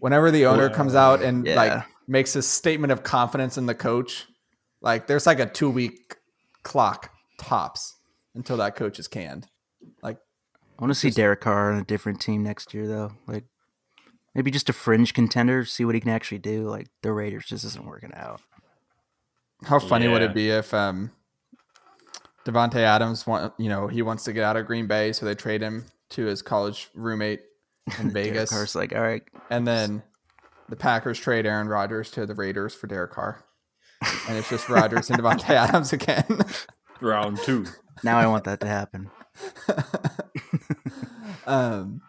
Whenever 0.00 0.30
the 0.30 0.46
owner 0.46 0.70
comes 0.70 0.94
out 0.94 1.22
and 1.22 1.46
yeah. 1.46 1.54
like 1.56 1.84
makes 2.06 2.36
a 2.36 2.42
statement 2.42 2.92
of 2.92 3.02
confidence 3.02 3.58
in 3.58 3.66
the 3.66 3.74
coach, 3.74 4.26
like 4.80 5.06
there's 5.06 5.26
like 5.26 5.40
a 5.40 5.46
two 5.46 5.70
week 5.70 6.16
clock 6.62 7.10
tops 7.38 7.96
until 8.34 8.56
that 8.58 8.76
coach 8.76 8.98
is 8.98 9.08
canned. 9.08 9.46
Like 10.02 10.18
I 10.78 10.82
want 10.82 10.92
to 10.92 10.98
see 10.98 11.10
Derek 11.10 11.40
Carr 11.40 11.72
on 11.72 11.78
a 11.78 11.84
different 11.84 12.20
team 12.20 12.42
next 12.42 12.74
year 12.74 12.86
though. 12.86 13.12
Like 13.26 13.44
Maybe 14.34 14.50
just 14.50 14.68
a 14.68 14.72
fringe 14.72 15.12
contender, 15.12 15.64
see 15.64 15.84
what 15.84 15.94
he 15.94 16.00
can 16.00 16.10
actually 16.10 16.38
do. 16.38 16.68
Like 16.68 16.88
the 17.02 17.12
Raiders 17.12 17.46
just 17.46 17.64
isn't 17.64 17.84
working 17.84 18.12
out. 18.14 18.40
How 19.64 19.78
funny 19.78 20.06
yeah. 20.06 20.12
would 20.12 20.22
it 20.22 20.34
be 20.34 20.50
if 20.50 20.72
um 20.72 21.10
Davante 22.46 22.76
Adams 22.76 23.26
want 23.26 23.52
you 23.58 23.68
know, 23.68 23.88
he 23.88 24.02
wants 24.02 24.24
to 24.24 24.32
get 24.32 24.44
out 24.44 24.56
of 24.56 24.66
Green 24.66 24.86
Bay, 24.86 25.12
so 25.12 25.26
they 25.26 25.34
trade 25.34 25.60
him 25.60 25.84
to 26.10 26.26
his 26.26 26.42
college 26.42 26.88
roommate 26.94 27.40
in 27.98 28.10
Vegas. 28.12 28.50
Carr's 28.50 28.74
like, 28.74 28.94
all 28.94 29.02
right. 29.02 29.22
And 29.50 29.66
then 29.66 30.02
the 30.68 30.76
Packers 30.76 31.18
trade 31.18 31.44
Aaron 31.44 31.68
Rodgers 31.68 32.10
to 32.12 32.24
the 32.24 32.34
Raiders 32.34 32.74
for 32.74 32.86
Derek 32.86 33.10
Carr. 33.10 33.44
And 34.28 34.38
it's 34.38 34.48
just 34.48 34.68
Rodgers 34.68 35.10
and 35.10 35.18
Davante 35.18 35.50
Adams 35.50 35.92
again. 35.92 36.40
Round 37.00 37.38
two. 37.38 37.66
Now 38.02 38.18
I 38.18 38.26
want 38.26 38.44
that 38.44 38.60
to 38.60 38.66
happen. 38.66 39.10
um 41.46 42.00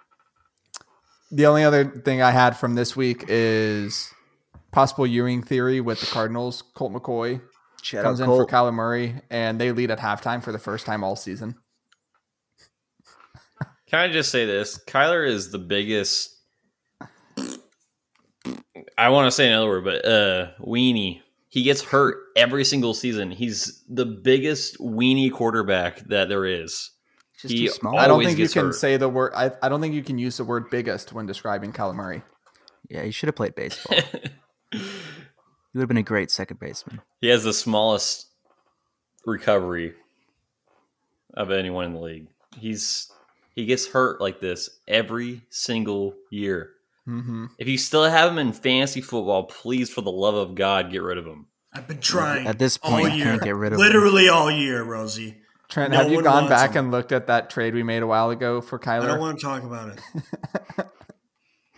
the 1.32 1.46
only 1.46 1.64
other 1.64 1.86
thing 1.86 2.22
I 2.22 2.32
had 2.32 2.58
from 2.58 2.76
this 2.76 2.96
week 2.96 3.26
is 3.28 4.14
possible 4.72 5.08
Ewing 5.08 5.44
theory 5.44 5.80
with 5.80 6.00
the 6.02 6.08
Cardinals. 6.08 6.62
Colt 6.76 6.92
McCoy 6.94 7.42
Shout 7.82 8.04
comes 8.04 8.20
in 8.20 8.26
Colt. 8.26 8.50
for 8.50 8.54
Kyler 8.54 8.74
Murray, 8.74 9.16
and 9.30 9.60
they 9.60 9.72
lead 9.72 9.92
at 9.92 10.00
halftime 10.00 10.44
for 10.44 10.52
the 10.52 10.60
first 10.60 10.86
time 10.86 11.04
all 11.04 11.16
season. 11.16 11.56
Can 13.88 14.00
I 14.00 14.08
just 14.08 14.32
say 14.32 14.46
this? 14.46 14.80
Kyler 14.88 15.28
is 15.28 15.52
the 15.52 15.58
biggest. 15.60 16.38
I 18.98 19.10
want 19.10 19.28
to 19.28 19.32
say 19.32 19.48
another 19.48 19.68
word, 19.68 19.84
but 19.84 20.06
uh, 20.06 20.52
weenie. 20.62 21.22
He 21.52 21.64
gets 21.64 21.82
hurt 21.84 22.16
every 22.38 22.64
single 22.64 22.94
season. 22.94 23.30
He's 23.30 23.84
the 23.90 24.06
biggest 24.06 24.78
weenie 24.78 25.30
quarterback 25.30 26.00
that 26.08 26.30
there 26.30 26.46
is. 26.46 26.92
Just 27.42 27.54
he 27.54 27.68
small. 27.68 28.00
I 28.00 28.08
don't 28.08 28.24
think 28.24 28.40
you 28.40 28.48
can 28.48 28.68
hurt. 28.68 28.76
say 28.76 28.96
the 28.96 29.10
word. 29.10 29.34
I, 29.36 29.52
I 29.62 29.68
don't 29.68 29.82
think 29.82 29.94
you 29.94 30.02
can 30.02 30.18
use 30.18 30.38
the 30.38 30.46
word 30.46 30.70
biggest 30.72 31.12
when 31.12 31.26
describing 31.26 31.74
Kyler 31.74 31.94
Murray. 31.94 32.22
Yeah, 32.90 33.04
he 33.04 33.12
should 33.12 33.28
have 33.28 33.36
played 33.36 33.54
baseball. 33.54 33.98
he 34.72 34.80
would 35.74 35.82
have 35.82 35.90
been 35.90 35.98
a 35.98 36.04
great 36.04 36.32
second 36.32 36.58
baseman. 36.58 37.02
He 37.20 37.28
has 37.28 37.44
the 37.44 37.52
smallest 37.52 38.28
recovery 39.26 39.94
of 41.34 41.52
anyone 41.52 41.84
in 41.84 41.94
the 41.94 42.00
league. 42.00 42.28
He's 42.58 43.12
he 43.56 43.66
gets 43.66 43.88
hurt 43.88 44.22
like 44.22 44.40
this 44.40 44.70
every 44.88 45.42
single 45.50 46.14
year. 46.30 46.72
Mm-hmm. 47.08 47.46
If 47.58 47.68
you 47.68 47.78
still 47.78 48.04
have 48.04 48.32
him 48.32 48.38
in 48.38 48.54
fantasy 48.54 49.02
football, 49.02 49.44
please, 49.44 49.90
for 49.90 50.02
the 50.02 50.12
love 50.12 50.36
of 50.36 50.56
God, 50.56 50.92
get 50.92 51.02
rid 51.02 51.18
of 51.18 51.26
him. 51.26 51.48
I've 51.74 51.88
been 51.88 52.00
trying 52.00 52.48
at 52.48 52.60
this 52.60 52.78
point. 52.78 53.12
All 53.12 53.18
year. 53.18 53.26
Can't 53.26 53.42
get 53.42 53.56
rid 53.56 53.74
of 53.74 53.80
literally 53.80 54.28
him. 54.28 54.34
all 54.34 54.52
year, 54.52 54.84
Rozey. 54.84 55.38
Trent, 55.70 55.92
no 55.94 56.00
have 56.00 56.12
you 56.12 56.22
gone 56.22 56.50
back 56.50 56.72
him. 56.72 56.86
and 56.86 56.92
looked 56.92 57.14
at 57.14 57.28
that 57.28 57.50
trade 57.50 57.74
we 57.74 57.82
made 57.82 58.04
a 58.04 58.08
while 58.08 58.30
ago 58.30 58.60
for 58.60 58.78
Kyler? 58.78 59.04
I 59.04 59.08
don't 59.08 59.20
want 59.20 59.40
to 59.40 59.46
talk 59.46 59.64
about 59.64 59.90
it. 59.90 60.02
that 60.76 60.90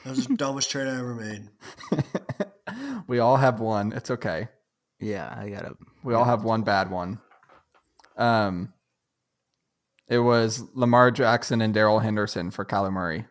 was 0.06 0.26
the 0.26 0.36
dumbest 0.36 0.72
trade 0.72 0.88
I 0.88 0.98
ever 0.98 1.14
made. 1.14 1.50
we 3.08 3.20
all 3.20 3.38
have 3.38 3.60
one. 3.60 3.94
It's 3.94 4.10
okay. 4.10 4.48
Yeah, 5.00 5.32
I 5.38 5.50
got 5.50 5.66
it. 5.66 5.74
We 6.04 6.16
all 6.16 6.24
have 6.24 6.44
one 6.44 6.64
bad 6.64 6.90
one. 6.90 7.20
Um, 8.18 8.74
it 10.08 10.20
was 10.20 10.64
Lamar 10.74 11.12
Jackson 11.12 11.62
and 11.62 11.74
Darrell 11.74 12.00
Henderson 12.00 12.50
for 12.50 12.66
Kyler 12.66 12.92
Murray. 12.92 13.26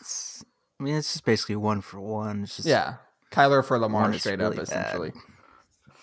It's, 0.00 0.44
I 0.84 0.86
mean, 0.86 0.96
it's 0.96 1.14
just 1.14 1.24
basically 1.24 1.56
one 1.56 1.80
for 1.80 1.98
one. 1.98 2.42
It's 2.42 2.56
just 2.56 2.68
yeah, 2.68 2.96
Kyler 3.32 3.64
for 3.64 3.78
Lamar 3.78 4.12
straight 4.18 4.38
really 4.38 4.58
up, 4.58 4.62
essentially. 4.62 5.12
Bad. 5.12 5.96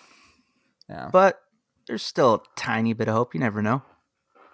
Yeah, 0.88 1.10
but 1.12 1.40
there's 1.86 2.02
still 2.02 2.34
a 2.34 2.40
tiny 2.56 2.92
bit 2.92 3.06
of 3.06 3.14
hope. 3.14 3.32
You 3.32 3.38
never 3.38 3.62
know. 3.62 3.82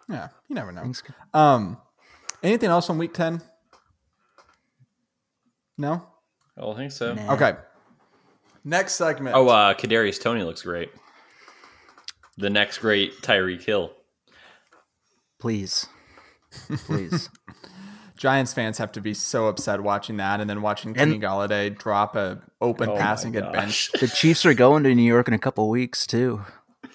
Yeah, 0.07 0.29
you 0.47 0.55
never 0.55 0.71
know. 0.71 0.93
Um, 1.33 1.79
anything 2.43 2.69
else 2.69 2.91
on 2.91 2.99
week 2.99 3.15
ten? 3.15 3.41
No, 5.79 6.07
I 6.59 6.61
don't 6.61 6.77
think 6.77 6.93
so. 6.93 7.15
Nah. 7.15 7.33
Okay. 7.33 7.55
Next 8.65 8.97
segment. 8.97 9.35
Oh, 9.35 9.49
uh, 9.49 9.73
Kadarius 9.73 10.21
Toney 10.21 10.43
looks 10.43 10.61
great. 10.61 10.91
The 12.37 12.51
next 12.51 12.79
great 12.79 13.23
Tyreek 13.23 13.63
Hill. 13.65 13.93
Please, 15.39 15.87
please. 16.85 17.31
Giants 18.19 18.53
fans 18.53 18.79
have 18.79 18.93
to 18.93 19.01
be 19.01 19.15
so 19.15 19.47
upset 19.47 19.81
watching 19.81 20.17
that, 20.19 20.41
and 20.41 20.51
then 20.51 20.61
watching 20.61 20.93
Kenny 20.93 21.21
Golladay 21.21 21.77
drop 21.79 22.17
a 22.17 22.43
open 22.61 22.91
oh 22.91 22.97
pass 22.97 23.25
and 23.25 23.33
get 23.33 23.53
benched. 23.53 23.99
The 24.01 24.09
Chiefs 24.09 24.45
are 24.45 24.55
going 24.55 24.83
to 24.83 24.95
New 24.95 25.03
York 25.03 25.29
in 25.29 25.35
a 25.35 25.39
couple 25.39 25.69
weeks 25.71 26.07
too 26.07 26.45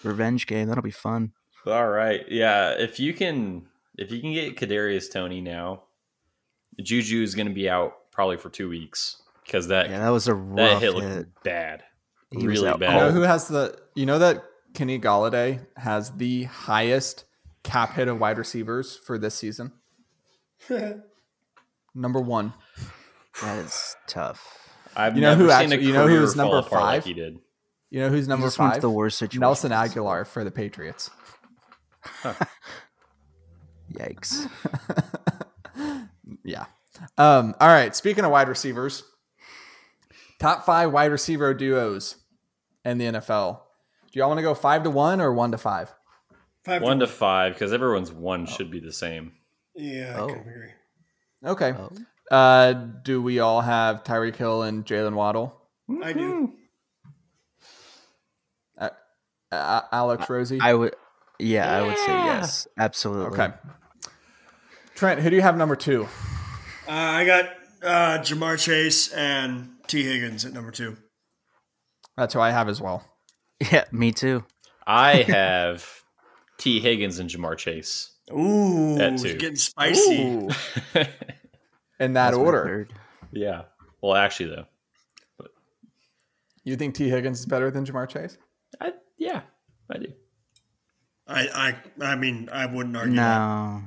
revenge 0.03 0.47
game. 0.47 0.67
That'll 0.67 0.83
be 0.83 0.91
fun. 0.91 1.31
All 1.65 1.87
right, 1.87 2.21
yeah. 2.27 2.71
If 2.71 2.99
you 2.99 3.13
can, 3.13 3.67
if 3.97 4.11
you 4.11 4.19
can 4.19 4.33
get 4.33 4.57
Kadarius 4.57 5.11
Toney 5.11 5.41
now, 5.41 5.83
Juju 6.81 7.23
is 7.23 7.35
going 7.35 7.47
to 7.47 7.53
be 7.53 7.69
out 7.69 8.11
probably 8.11 8.37
for 8.37 8.49
two 8.49 8.67
weeks 8.67 9.21
because 9.45 9.67
that 9.67 9.89
yeah, 9.89 9.99
that 9.99 10.09
was 10.09 10.27
a 10.27 10.33
rough 10.33 10.81
that 10.81 10.93
hit, 10.93 11.03
hit. 11.03 11.27
bad, 11.43 11.83
he 12.31 12.45
really 12.45 12.77
bad. 12.77 12.93
You 12.93 12.99
know 12.99 13.11
who 13.11 13.21
has 13.21 13.47
the? 13.47 13.77
You 13.95 14.05
know 14.05 14.19
that 14.19 14.43
Kenny 14.73 14.99
Golladay 14.99 15.65
has 15.77 16.11
the 16.11 16.43
highest 16.43 17.23
cap 17.63 17.93
hit 17.93 18.09
of 18.09 18.19
wide 18.19 18.37
receivers 18.37 18.97
for 18.97 19.17
this 19.17 19.35
season. 19.35 19.71
number 21.95 22.19
one. 22.19 22.53
That 23.41 23.59
is 23.59 23.95
tough. 24.07 24.45
I've 24.95 25.15
you 25.15 25.21
know 25.21 25.35
who 25.35 25.49
actually, 25.49 25.85
you 25.85 25.93
know 25.93 26.07
who's 26.07 26.35
number 26.35 26.61
five? 26.61 26.81
Like 26.81 27.03
he 27.03 27.13
did. 27.13 27.39
You 27.89 27.99
know 28.01 28.09
who's 28.09 28.27
number 28.27 28.49
five? 28.49 28.81
The 28.81 28.89
worst 28.89 29.17
situation. 29.17 29.41
Nelson 29.41 29.71
Agholor 29.71 30.25
for 30.25 30.43
the 30.43 30.51
Patriots. 30.51 31.09
Huh. 32.01 32.33
Yikes. 33.93 34.49
yeah. 36.43 36.65
Um, 37.17 37.55
all 37.59 37.67
right. 37.67 37.95
Speaking 37.95 38.25
of 38.25 38.31
wide 38.31 38.49
receivers, 38.49 39.03
top 40.39 40.65
five 40.65 40.91
wide 40.91 41.11
receiver 41.11 41.53
duos 41.53 42.15
in 42.85 42.97
the 42.97 43.05
NFL. 43.05 43.59
Do 44.11 44.19
y'all 44.19 44.27
want 44.27 44.39
to 44.39 44.43
go 44.43 44.53
five 44.53 44.83
to 44.83 44.89
one 44.89 45.21
or 45.21 45.33
one 45.33 45.51
to 45.51 45.57
five? 45.57 45.93
Five 46.65 46.81
one 46.81 46.99
to, 46.99 47.05
to 47.05 47.11
five 47.11 47.53
because 47.53 47.73
everyone's 47.73 48.11
one 48.11 48.43
oh. 48.43 48.51
should 48.51 48.71
be 48.71 48.79
the 48.79 48.93
same. 48.93 49.33
Yeah, 49.75 50.17
oh. 50.19 50.29
I 50.29 50.31
agree. 50.33 50.69
Okay. 51.45 51.73
Oh. 51.77 52.35
Uh, 52.35 52.73
do 52.73 53.21
we 53.21 53.39
all 53.39 53.61
have 53.61 54.03
Tyreek 54.03 54.35
Hill 54.35 54.63
and 54.63 54.85
Jaylen 54.85 55.13
Waddle? 55.13 55.59
I 56.01 56.13
do. 56.13 56.53
Uh, 59.51 59.81
Alex 59.91 60.25
Rozey? 60.25 60.59
I 60.59 60.73
would. 60.73 60.95
Yeah, 61.37 61.65
yeah, 61.65 61.77
I 61.77 61.87
would 61.87 61.97
say 61.97 62.07
yes. 62.07 62.67
Absolutely. 62.77 63.39
Okay. 63.39 63.53
Trent, 64.95 65.19
who 65.21 65.29
do 65.29 65.35
you 65.35 65.41
have 65.43 65.57
number 65.57 65.75
two? 65.75 66.05
Uh, 66.87 66.91
I 66.91 67.25
got 67.25 67.45
uh, 67.83 68.17
Ja'Marr 68.19 68.57
Chase 68.63 69.11
and 69.11 69.69
Tee 69.87 70.03
Higgins 70.03 70.45
at 70.45 70.53
number 70.53 70.71
two. 70.71 70.97
That's 72.17 72.33
who 72.33 72.39
I 72.39 72.51
have 72.51 72.69
as 72.69 72.81
well. 72.81 73.03
Yeah, 73.71 73.85
me 73.93 74.11
too. 74.11 74.43
I 74.85 75.21
have 75.21 75.87
Tee 76.57 76.81
Higgins 76.81 77.19
and 77.19 77.29
Ja'Marr 77.29 77.57
Chase. 77.57 78.11
Ooh, 78.31 78.99
at 78.99 79.17
two. 79.17 79.35
getting 79.35 79.55
spicy. 79.55 80.11
In 81.99 82.13
that 82.13 82.31
That's 82.31 82.37
order. 82.37 82.87
Yeah. 83.31 83.63
Well, 84.01 84.15
actually, 84.15 84.49
though. 84.49 84.65
But... 85.37 85.51
You 86.63 86.75
think 86.75 86.95
Tee 86.95 87.09
Higgins 87.09 87.39
is 87.39 87.45
better 87.45 87.69
than 87.71 87.85
Ja'Marr 87.85 88.09
Chase? 88.09 88.37
I 88.81 88.93
yeah, 89.17 89.41
I 89.89 89.97
do. 89.97 90.13
I 91.27 91.75
I 91.99 92.05
I 92.05 92.15
mean 92.15 92.49
I 92.51 92.65
wouldn't 92.65 92.97
argue. 92.97 93.15
No, 93.15 93.21
that. 93.21 93.81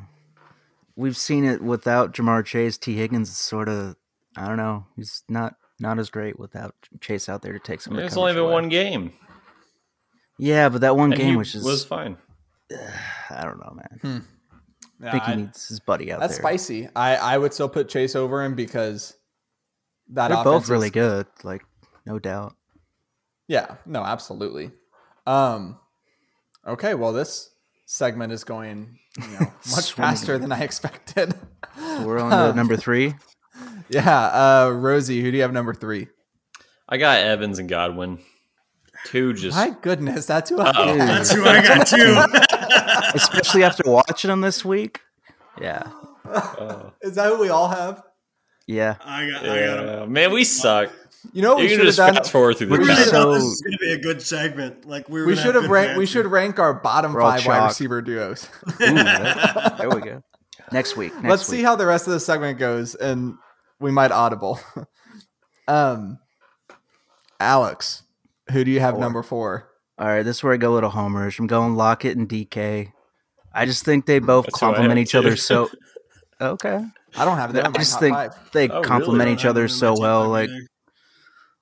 we've 0.96 1.16
seen 1.16 1.44
it 1.44 1.62
without 1.62 2.14
Ja'Marr 2.14 2.44
Chase. 2.44 2.78
Tee 2.78 2.96
Higgins 2.96 3.28
is 3.28 3.36
sort 3.36 3.68
of 3.68 3.96
I 4.36 4.46
don't 4.46 4.56
know. 4.56 4.86
He's 4.96 5.22
not 5.28 5.56
not 5.78 5.98
as 5.98 6.10
great 6.10 6.38
without 6.38 6.74
Chase 7.00 7.28
out 7.28 7.42
there 7.42 7.52
to 7.52 7.58
take 7.58 7.80
some. 7.80 7.94
Of 7.94 7.98
the. 7.98 8.06
It's 8.06 8.16
only 8.16 8.32
been 8.32 8.42
away. 8.42 8.52
one 8.52 8.68
game. 8.68 9.12
Yeah, 10.38 10.68
but 10.68 10.82
that 10.82 10.96
one 10.96 11.12
and 11.12 11.20
game, 11.20 11.36
which 11.36 11.54
is 11.54 11.64
was 11.64 11.84
fine. 11.84 12.16
I 13.30 13.42
don't 13.42 13.58
know, 13.58 13.76
man. 13.76 13.98
Hmm. 14.00 14.18
Yeah, 15.00 15.08
I 15.08 15.10
think 15.12 15.24
he 15.24 15.32
I, 15.32 15.34
needs 15.36 15.68
his 15.68 15.80
buddy 15.80 16.10
out 16.12 16.20
that's 16.20 16.38
there. 16.38 16.42
That's 16.42 16.62
spicy. 16.62 16.88
I 16.96 17.16
I 17.16 17.38
would 17.38 17.52
still 17.52 17.68
put 17.68 17.88
Chase 17.88 18.16
over 18.16 18.42
him 18.42 18.54
because 18.54 19.14
that 20.10 20.28
they're 20.28 20.44
both 20.44 20.68
really 20.68 20.86
is, 20.86 20.92
good. 20.92 21.26
Like 21.44 21.62
no 22.06 22.18
doubt. 22.18 22.54
Yeah. 23.48 23.76
No. 23.84 24.02
Absolutely. 24.02 24.70
Um, 25.26 25.78
okay, 26.66 26.94
well, 26.94 27.12
this 27.12 27.50
segment 27.86 28.32
is 28.32 28.44
going 28.44 28.98
you 29.16 29.28
know, 29.28 29.52
much 29.70 29.92
faster 29.92 30.38
than 30.38 30.52
I 30.52 30.60
expected. 30.60 31.34
We're 31.76 32.18
on 32.18 32.32
um, 32.50 32.56
number 32.56 32.76
three. 32.76 33.14
Yeah, 33.88 34.20
uh, 34.20 34.70
Rozey, 34.70 35.20
who 35.22 35.30
do 35.30 35.36
you 35.36 35.42
have 35.42 35.52
number 35.52 35.72
three? 35.72 36.08
I 36.88 36.96
got 36.98 37.18
Evans 37.18 37.58
and 37.58 37.68
Godwin. 37.68 38.18
Two 39.06 39.32
just. 39.32 39.56
My 39.56 39.70
goodness, 39.82 40.26
that's 40.26 40.50
who 40.50 40.60
I. 40.60 40.72
Got. 40.72 40.98
That's 40.98 41.32
who 41.32 41.44
I 41.44 41.62
got 41.62 41.86
too. 41.86 42.22
Especially 43.16 43.64
after 43.64 43.82
watching 43.86 44.28
them 44.28 44.40
this 44.40 44.64
week. 44.64 45.00
Yeah. 45.60 45.90
Uh, 46.24 46.90
is 47.02 47.14
that 47.14 47.28
who 47.28 47.38
we 47.38 47.48
all 47.48 47.68
have? 47.68 48.02
Yeah. 48.66 48.96
I 49.04 49.30
got. 49.30 49.44
Yeah. 49.44 49.52
I 49.52 49.84
got 49.84 50.10
Man, 50.10 50.32
we 50.32 50.44
suck. 50.44 50.90
You 51.32 51.42
know, 51.42 51.56
we 51.56 51.68
should 51.68 51.86
have 51.86 51.96
done. 51.96 52.14
Fast 52.14 52.30
forward 52.30 52.56
through 52.56 52.68
this. 52.68 53.10
So, 53.10 53.34
this 53.34 53.42
is 53.42 53.60
going 53.60 53.72
to 53.72 53.78
be 53.78 53.92
a 53.92 53.98
good 53.98 54.22
segment. 54.22 54.86
Like 54.86 55.08
we, 55.08 55.24
we 55.24 55.36
should 55.36 55.54
have 55.54 55.68
ranked. 55.68 55.98
We 55.98 56.06
should 56.06 56.26
rank 56.26 56.58
our 56.58 56.74
bottom 56.74 57.12
five 57.12 57.44
wide 57.46 57.66
receiver 57.66 58.02
duos. 58.02 58.48
Ooh, 58.80 58.94
there 58.94 59.90
we 59.90 60.00
go. 60.00 60.22
Next 60.72 60.96
week. 60.96 61.14
Next 61.14 61.28
Let's 61.28 61.48
week. 61.48 61.58
see 61.58 61.62
how 61.64 61.76
the 61.76 61.86
rest 61.86 62.06
of 62.06 62.12
the 62.12 62.20
segment 62.20 62.58
goes, 62.58 62.94
and 62.94 63.34
we 63.80 63.90
might 63.90 64.10
audible. 64.10 64.60
um, 65.68 66.18
Alex, 67.40 68.02
who 68.50 68.64
do 68.64 68.70
you 68.70 68.80
have 68.80 68.94
Four. 68.94 69.00
number 69.00 69.22
four? 69.22 69.68
All 69.98 70.06
right, 70.06 70.22
this 70.22 70.38
is 70.38 70.42
where 70.42 70.52
I 70.52 70.58
go 70.58 70.72
a 70.72 70.74
little 70.74 70.90
homerish. 70.90 71.38
I'm 71.38 71.46
going 71.46 71.74
Lockett 71.74 72.16
and 72.16 72.28
DK. 72.28 72.92
I 73.56 73.64
just 73.66 73.84
think 73.84 74.06
they 74.06 74.18
both 74.18 74.46
That's 74.46 74.58
complement 74.58 74.98
each 74.98 75.12
too. 75.12 75.18
other 75.18 75.36
so. 75.36 75.70
Okay, 76.38 76.84
I 77.16 77.24
don't 77.24 77.38
have 77.38 77.54
them. 77.54 77.72
I 77.74 77.78
just 77.78 77.98
think 77.98 78.14
five. 78.14 78.34
they 78.52 78.68
Oh, 78.68 78.74
really? 78.74 78.84
complement 78.84 79.30
each 79.30 79.46
other 79.46 79.68
so 79.68 79.98
well. 79.98 80.28
Like 80.28 80.50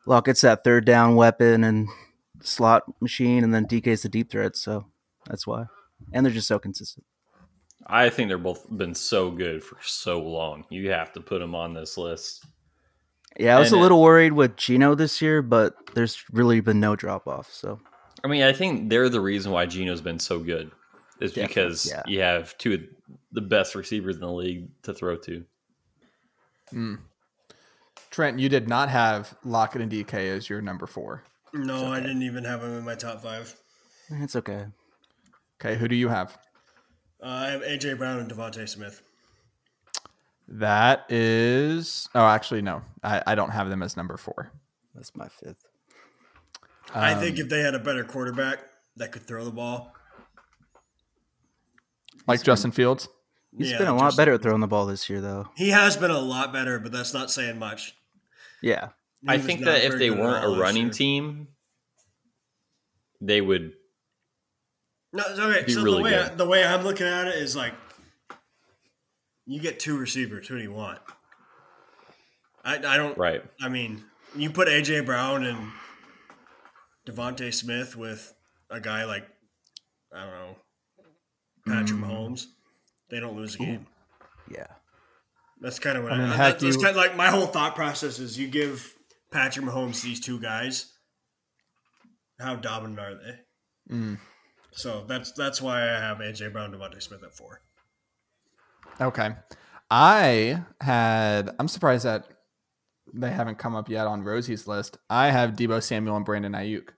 Lockett's 0.07 0.41
that 0.41 0.65
third 0.65 0.85
down 0.85 1.15
weapon 1.15 1.63
and 1.63 1.89
slot 2.43 2.83
machine, 3.01 3.45
and 3.45 3.55
then 3.55 3.67
DK's 3.67 4.03
the 4.03 4.09
deep 4.09 4.31
threat. 4.33 4.57
So 4.57 4.87
that's 5.29 5.47
why, 5.47 5.67
and 6.13 6.27
they're 6.27 6.33
just 6.33 6.49
so 6.49 6.59
consistent. 6.59 7.07
I 7.87 8.11
think 8.11 8.29
they're 8.29 8.37
both 8.39 8.67
been 8.77 8.95
so 8.97 9.31
good 9.31 9.63
for 9.63 9.77
so 9.83 10.21
long. 10.21 10.65
You 10.71 10.91
have 10.91 11.13
to 11.13 11.21
put 11.21 11.39
them 11.39 11.55
on 11.55 11.73
this 11.75 11.97
list. 11.97 12.45
Yeah, 13.39 13.57
I 13.57 13.61
was 13.61 13.69
And 13.71 13.77
a 13.77 13.79
it- 13.79 13.83
little 13.83 14.03
worried 14.03 14.33
with 14.33 14.57
Geno 14.57 14.95
this 14.97 15.23
year, 15.23 15.41
but 15.41 15.75
there's 15.95 16.25
really 16.33 16.59
been 16.61 16.81
no 16.81 16.97
drop 16.97 17.29
off. 17.29 17.53
So 17.53 17.79
I 18.25 18.27
mean, 18.27 18.43
I 18.43 18.53
think 18.53 18.91
they're 18.91 19.09
the 19.09 19.21
reason 19.21 19.53
why 19.53 19.67
Geno's 19.67 20.01
been 20.01 20.19
so 20.19 20.41
good. 20.41 20.73
Is 21.21 21.33
Definitely, 21.33 21.47
because 21.55 21.89
yeah. 21.91 22.03
you 22.07 22.21
have 22.21 22.57
two 22.59 22.75
of 22.75 22.81
the 23.33 23.41
best 23.41 23.75
receivers 23.75 24.17
in 24.17 24.21
the 24.21 24.31
league 24.33 24.69
to 24.83 24.93
throw 24.93 25.17
to. 25.17 25.45
Trent, 28.11 28.39
you 28.39 28.49
did 28.49 28.69
not 28.69 28.89
have 28.89 29.37
Lockett 29.45 29.81
and 29.83 29.91
DK 29.93 30.15
as 30.15 30.49
your 30.49 30.61
number 30.61 30.87
four. 30.87 31.23
No, 31.53 31.87
I 31.93 32.01
didn't 32.01 32.23
even 32.23 32.45
have 32.45 32.63
him 32.63 32.77
in 32.77 32.85
my 32.85 32.95
top 32.97 33.23
five. 33.23 33.55
it's 34.11 34.35
okay. 34.37 34.67
Okay, 35.61 35.77
who 35.77 35.87
do 35.89 35.95
you 35.95 36.09
have? 36.09 36.37
Uh, 37.23 37.27
I 37.27 37.51
have 37.51 37.63
AJ 37.63 37.97
Brown 37.99 38.19
and 38.19 38.31
DeVonta 38.31 38.69
Smith. 38.69 39.03
That 40.49 41.07
is. 41.11 42.09
Oh, 42.15 42.27
actually, 42.27 42.61
no. 42.63 42.83
I, 43.03 43.23
I 43.27 43.35
don't 43.35 43.51
have 43.51 43.69
them 43.71 43.83
as 43.83 43.97
number 43.97 44.17
four. 44.17 44.51
That's 44.95 45.15
my 45.17 45.29
fifth. 45.29 45.65
I 46.95 47.13
Um, 47.15 47.21
think 47.21 47.39
if 47.39 47.49
they 47.49 47.61
had 47.61 47.75
a 47.75 47.79
better 47.79 48.05
quarterback 48.05 48.59
that 48.97 49.11
could 49.13 49.23
throw 49.27 49.45
the 49.45 49.51
ball, 49.51 49.93
Like 52.27 52.43
Justin 52.43 52.71
Fields. 52.71 53.09
He's 53.57 53.71
Yeah, 53.71 53.79
been 53.79 53.89
a 53.89 53.95
lot 53.95 54.07
just- 54.09 54.17
better 54.17 54.33
at 54.35 54.43
throwing 54.43 54.61
the 54.61 54.67
ball 54.67 54.87
this 54.87 55.09
year, 55.09 55.21
though. 55.21 55.49
he 55.57 55.71
has 55.71 55.97
been 55.97 56.11
a 56.11 56.19
lot 56.19 56.53
better, 56.53 56.79
but 56.79 56.91
that's 56.93 57.15
not 57.15 57.31
saying 57.31 57.59
much. 57.59 57.95
Yeah, 58.63 58.89
He 59.23 59.29
I 59.29 59.39
think 59.39 59.65
that 59.65 59.85
if 59.85 59.99
they 59.99 60.11
weren't 60.11 60.45
a 60.45 60.59
running 60.61 60.85
year. 60.85 60.93
team, 60.93 61.49
they 63.21 63.41
would. 63.41 63.75
No, 65.13 65.23
okay. 65.25 65.65
Be 65.65 65.73
So 65.73 65.83
really 65.83 65.99
the 65.99 66.03
way 66.03 66.11
good. 66.11 66.31
I, 66.33 66.35
the 66.35 66.47
way 66.47 66.65
I'm 66.65 66.83
looking 66.83 67.07
at 67.07 67.29
it 67.29 67.37
is 67.37 67.55
like, 67.55 67.75
you 69.47 69.61
get 69.61 69.79
two 69.79 69.97
receivers. 69.99 70.49
Who 70.49 70.57
do 70.57 70.63
you 70.63 70.73
want? 70.73 70.99
I 72.65 72.77
I 72.79 72.97
don't. 72.97 73.17
Right. 73.19 73.43
I 73.61 73.69
mean, 73.69 74.03
you 74.35 74.51
put 74.51 74.67
AJ 74.69 75.05
Brown 75.07 75.45
and 75.45 75.71
DeVonta 77.07 77.53
Smith 77.53 77.97
with 77.97 78.35
a 78.71 78.81
guy 78.81 79.05
like 79.05 79.27
I 80.13 80.21
don't 80.25 80.33
know 80.33 80.57
Patrick 81.67 81.99
Mm. 82.01 82.05
Mahomes, 82.09 82.47
they 83.11 83.21
don't 83.21 83.37
lose 83.37 83.55
a 83.55 83.59
game. 83.59 83.87
yeah. 84.51 84.67
That's 85.61 85.79
kind 85.79 85.97
of 85.97 86.05
what 86.05 86.13
I 86.13 86.17
I, 86.17 86.19
mean, 86.19 86.29
I 86.31 86.37
heck, 86.37 86.59
that's 86.59 86.77
you- 86.77 86.83
kind 86.83 86.91
of 86.91 86.97
like 86.97 87.17
my 87.17 87.29
whole 87.29 87.47
thought 87.47 87.75
process 87.75 88.19
is 88.19 88.39
you 88.39 88.49
give 88.49 88.95
Patrick 89.31 89.65
Mahomes 89.65 90.03
these 90.03 90.21
two 90.21 90.39
guys. 90.41 90.93
How 92.39 92.57
dominant 92.57 92.99
are 93.01 93.15
they? 93.15 93.95
Mm. 93.95 94.19
So 94.73 95.05
that's 95.09 95.33
that's 95.33 95.63
why 95.63 95.83
I 95.83 96.01
have 96.01 96.19
AJ 96.19 96.53
Brown, 96.53 96.75
and 96.75 96.83
DeVonta 96.83 97.01
Smith 97.01 97.23
at 97.23 97.35
four. 97.35 97.63
Okay. 99.01 99.31
I 99.91 100.63
had. 100.81 101.55
I'm 101.59 101.69
surprised 101.69 102.05
that 102.05 102.27
they 103.13 103.31
haven't 103.31 103.57
come 103.59 103.75
up 103.77 103.89
yet 103.89 104.07
on 104.07 104.23
Rozey's 104.25 104.67
list. 104.67 104.99
I 105.09 105.31
have 105.31 105.53
Deebo 105.53 105.83
Samuel 105.83 106.17
and 106.17 106.25
Brandon 106.25 106.53
Aiyuk. 106.53 106.89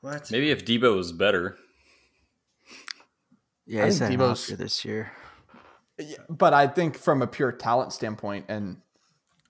What? 0.00 0.30
Maybe 0.30 0.50
if 0.50 0.64
Deebo 0.64 0.96
was 0.96 1.12
better. 1.12 1.56
Yeah, 3.66 3.82
I 3.82 3.86
he's 3.86 3.98
think 3.98 4.10
had 4.12 4.20
Deebo's- 4.20 4.46
this 4.48 4.84
year. 4.84 5.12
But 6.28 6.52
I 6.54 6.66
think 6.66 6.96
from 6.98 7.22
a 7.22 7.26
pure 7.26 7.52
talent 7.52 7.92
standpoint 7.92 8.46
and 8.48 8.80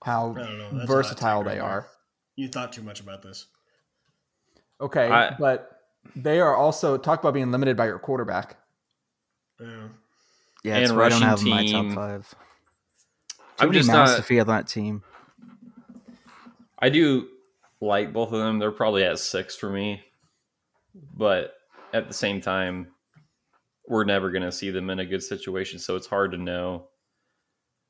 how 0.03 0.31
I 0.31 0.39
don't 0.43 0.57
know. 0.59 0.63
That's 0.65 0.73
a 0.73 0.77
hot 0.77 0.87
versatile 0.87 1.39
take 1.41 1.45
right 1.47 1.53
they 1.55 1.59
there. 1.59 1.63
are. 1.69 1.87
You 2.35 2.47
thought 2.49 2.71
too 2.73 2.83
much 2.83 2.99
about 2.99 3.23
this. 3.23 3.47
Okay, 4.79 5.09
I- 5.09 5.35
but 5.39 5.81
they 6.15 6.39
are 6.39 6.55
also 6.55 6.97
talk 6.97 7.19
about 7.19 7.33
being 7.33 7.51
limited 7.51 7.75
by 7.75 7.87
your 7.87 7.97
quarterback. 7.99 8.57
Yeah. 9.59 9.87
Yeah, 10.63 10.79
that's 10.79 10.89
And 10.89 10.97
why 10.99 11.05
I 11.05 11.09
don't 11.09 11.21
rushing 11.21 11.27
have 11.27 11.41
him 11.41 11.49
my 11.49 11.61
team. 11.65 11.87
top 11.89 11.95
five. 11.95 12.29
Too 12.29 13.35
I'm 13.59 13.67
many 13.69 13.79
just 13.79 13.87
mouths 13.89 14.11
not. 14.11 14.17
to 14.17 14.23
feed 14.23 14.39
on 14.41 14.47
that 14.47 14.67
team. 14.67 15.03
I 16.79 16.89
do 16.89 17.29
like 17.81 18.13
both 18.13 18.31
of 18.33 18.39
them. 18.39 18.59
They're 18.59 18.71
probably 18.71 19.03
at 19.03 19.17
six 19.19 19.55
for 19.55 19.69
me, 19.69 20.03
but 21.13 21.55
at 21.93 22.07
the 22.07 22.13
same 22.13 22.41
time, 22.41 22.91
we're 23.87 24.03
never 24.03 24.31
going 24.31 24.43
to 24.43 24.51
see 24.51 24.69
them 24.71 24.89
in 24.89 24.99
a 24.99 25.05
good 25.05 25.21
situation, 25.23 25.79
so 25.79 25.95
it's 25.95 26.07
hard 26.07 26.31
to 26.31 26.37
know. 26.37 26.87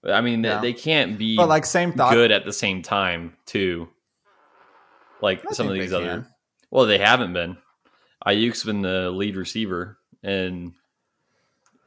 But, 0.02 0.12
I 0.14 0.22
mean, 0.22 0.42
they- 0.42 0.50
Yeah. 0.50 0.62
they 0.62 0.74
can't 0.74 1.18
be 1.18 1.36
But 1.38 1.50
like 1.50 1.66
same 1.66 1.94
thought. 1.94 2.14
good 2.14 2.32
at 2.32 2.46
the 2.46 2.54
same 2.54 2.82
time, 2.82 3.36
too. 3.46 3.88
Like 5.22 5.44
I 5.50 5.54
some 5.54 5.68
of 5.68 5.74
these 5.74 5.94
other. 5.94 6.06
can. 6.06 6.28
Well, 6.70 6.86
they 6.86 6.98
haven't 6.98 7.34
been. 7.34 7.58
Aiyuk's 8.26 8.64
been 8.64 8.82
the 8.82 9.10
lead 9.12 9.36
receiver, 9.38 9.98
and 10.24 10.74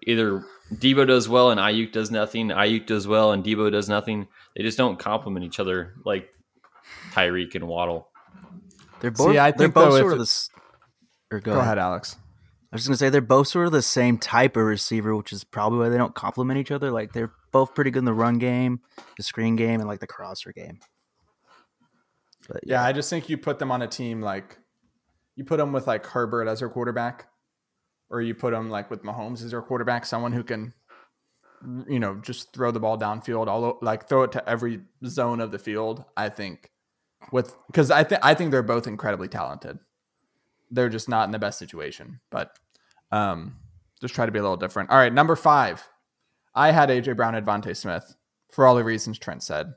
either 0.07 0.45
Deebo 0.73 1.07
does 1.07 1.29
well 1.29 1.51
and 1.51 1.61
Aiyuk 1.61 1.93
does 1.93 2.11
nothing. 2.11 2.49
Aiyuk 2.49 2.87
does 2.87 3.07
well 3.07 3.33
and 3.33 3.45
Deebo 3.45 3.71
does 3.71 3.89
nothing. 3.89 4.27
They 4.57 4.63
just 4.63 4.79
don't 4.79 4.99
complement 4.99 5.45
each 5.45 5.61
other 5.61 5.95
like 6.05 6.31
Tyreek 7.13 7.55
and 7.55 7.67
Waddle. 7.69 8.09
They're 9.01 9.15
See, 9.15 9.25
both. 9.25 9.37
I 9.37 9.51
they're 9.51 9.69
both 9.69 9.95
sort 9.99 10.13
of 10.13 10.19
it- 10.19 10.19
this. 10.23 10.51
Or 11.31 11.41
go, 11.41 11.53
Go 11.53 11.59
ahead. 11.59 11.65
ahead, 11.65 11.79
Alex. 11.79 12.17
I 12.71 12.77
was 12.77 12.83
just 12.83 12.89
gonna 12.89 12.99
say 12.99 13.09
they're 13.09 13.23
both 13.23 13.49
sort 13.49 13.67
of 13.67 13.73
the 13.73 13.81
same 13.81 14.19
type 14.19 14.57
of 14.57 14.65
receiver, 14.65 15.17
which 15.17 15.33
is 15.33 15.43
probably 15.43 15.79
why 15.79 15.89
they 15.89 15.97
don't 15.97 16.15
complement 16.15 16.59
each 16.59 16.71
other. 16.71 16.91
Like 16.91 17.13
they're 17.13 17.33
both 17.51 17.75
pretty 17.75 17.91
good 17.91 18.01
in 18.01 18.05
the 18.05 18.13
run 18.13 18.39
game, 18.39 18.81
the 19.17 19.23
screen 19.23 19.57
game, 19.57 19.81
and 19.81 19.89
like 19.89 20.01
the 20.01 20.07
crosser 20.07 20.53
game. 20.53 20.79
But 22.47 22.61
Yeah, 22.65 22.85
I 22.85 22.93
just 22.93 23.09
think 23.09 23.29
you 23.29 23.39
put 23.39 23.59
them 23.59 23.71
on 23.71 23.81
a 23.81 23.87
team 23.87 24.21
like 24.21 24.59
you 25.35 25.45
put 25.45 25.59
them 25.59 25.73
with 25.73 25.87
like 25.87 26.05
Herbert 26.05 26.47
as 26.49 26.59
their 26.59 26.69
quarterback, 26.69 27.29
or 28.11 28.21
you 28.21 28.35
put 28.35 28.51
them 28.51 28.69
like 28.69 28.91
with 28.91 29.03
Mahomes 29.03 29.43
as 29.43 29.53
their 29.53 29.63
quarterback, 29.63 30.05
someone 30.05 30.33
who 30.33 30.43
can, 30.43 30.75
you 31.89 32.01
know, 32.01 32.17
just 32.17 32.53
throw 32.53 32.71
the 32.71 32.81
ball 32.81 32.99
downfield, 32.99 33.47
all 33.47 33.79
like 33.81 34.09
throw 34.09 34.25
it 34.25 34.33
to 34.33 34.49
every 34.49 34.81
zone 35.07 35.41
of 35.41 35.53
the 35.53 35.59
field. 35.59 36.05
I 36.17 36.29
think 36.29 36.71
with 37.33 37.57
because 37.69 37.91
I 37.91 38.05
think 38.05 38.21
I 38.25 38.35
think 38.35 38.51
they're 38.51 38.63
both 38.63 38.87
incredibly 38.87 39.29
talented. 39.29 39.79
They're 40.71 40.89
just 40.89 41.09
not 41.09 41.25
in 41.25 41.33
the 41.33 41.39
best 41.39 41.59
situation, 41.59 42.21
but 42.31 42.59
um, 43.11 43.57
just 44.01 44.15
try 44.15 44.27
to 44.27 44.33
be 44.33 44.39
a 44.39 44.43
little 44.43 44.57
different. 44.57 44.91
All 44.91 44.99
right, 44.99 45.13
number 45.13 45.37
five, 45.37 45.89
I 46.55 46.73
had 46.73 46.89
AJ 46.89 47.17
Brown, 47.17 47.35
Advante 47.35 47.77
Smith 47.77 48.15
for 48.51 48.67
all 48.67 48.75
the 48.75 48.85
reasons 48.85 49.19
Trent 49.19 49.43
said. 49.43 49.75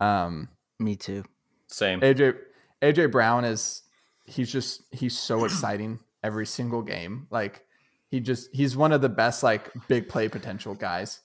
Um, 0.00 0.48
me 0.78 0.96
too. 0.96 1.24
Same. 1.68 2.00
AJ 2.00 2.36
AJ 2.82 3.10
Brown 3.10 3.44
is 3.44 3.82
he's 4.24 4.50
just 4.50 4.82
he's 4.90 5.16
so 5.18 5.44
exciting 5.44 5.98
every 6.22 6.46
single 6.46 6.82
game. 6.82 7.26
Like 7.30 7.64
he 8.08 8.20
just 8.20 8.48
he's 8.52 8.76
one 8.76 8.92
of 8.92 9.00
the 9.00 9.08
best 9.08 9.42
like 9.42 9.70
big 9.88 10.08
play 10.08 10.28
potential 10.28 10.74
guys. 10.74 11.20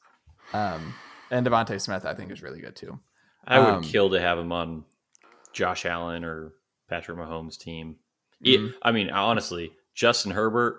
Um 0.53 0.93
and 1.31 1.45
DeVonta 1.45 1.79
Smith 1.79 2.05
I 2.05 2.13
think 2.13 2.31
is 2.31 2.41
really 2.41 2.61
good 2.61 2.75
too. 2.75 2.99
I 3.45 3.59
would 3.59 3.75
um, 3.75 3.83
kill 3.83 4.09
to 4.11 4.19
have 4.19 4.37
him 4.37 4.51
on 4.51 4.83
Josh 5.53 5.85
Allen 5.85 6.23
or 6.23 6.53
Patrick 6.87 7.17
Mahomes' 7.17 7.57
team. 7.57 7.95
Mhm. 8.45 8.73
I 8.81 8.91
mean, 8.91 9.09
honestly, 9.09 9.71
Justin 9.93 10.31
Herbert, 10.31 10.77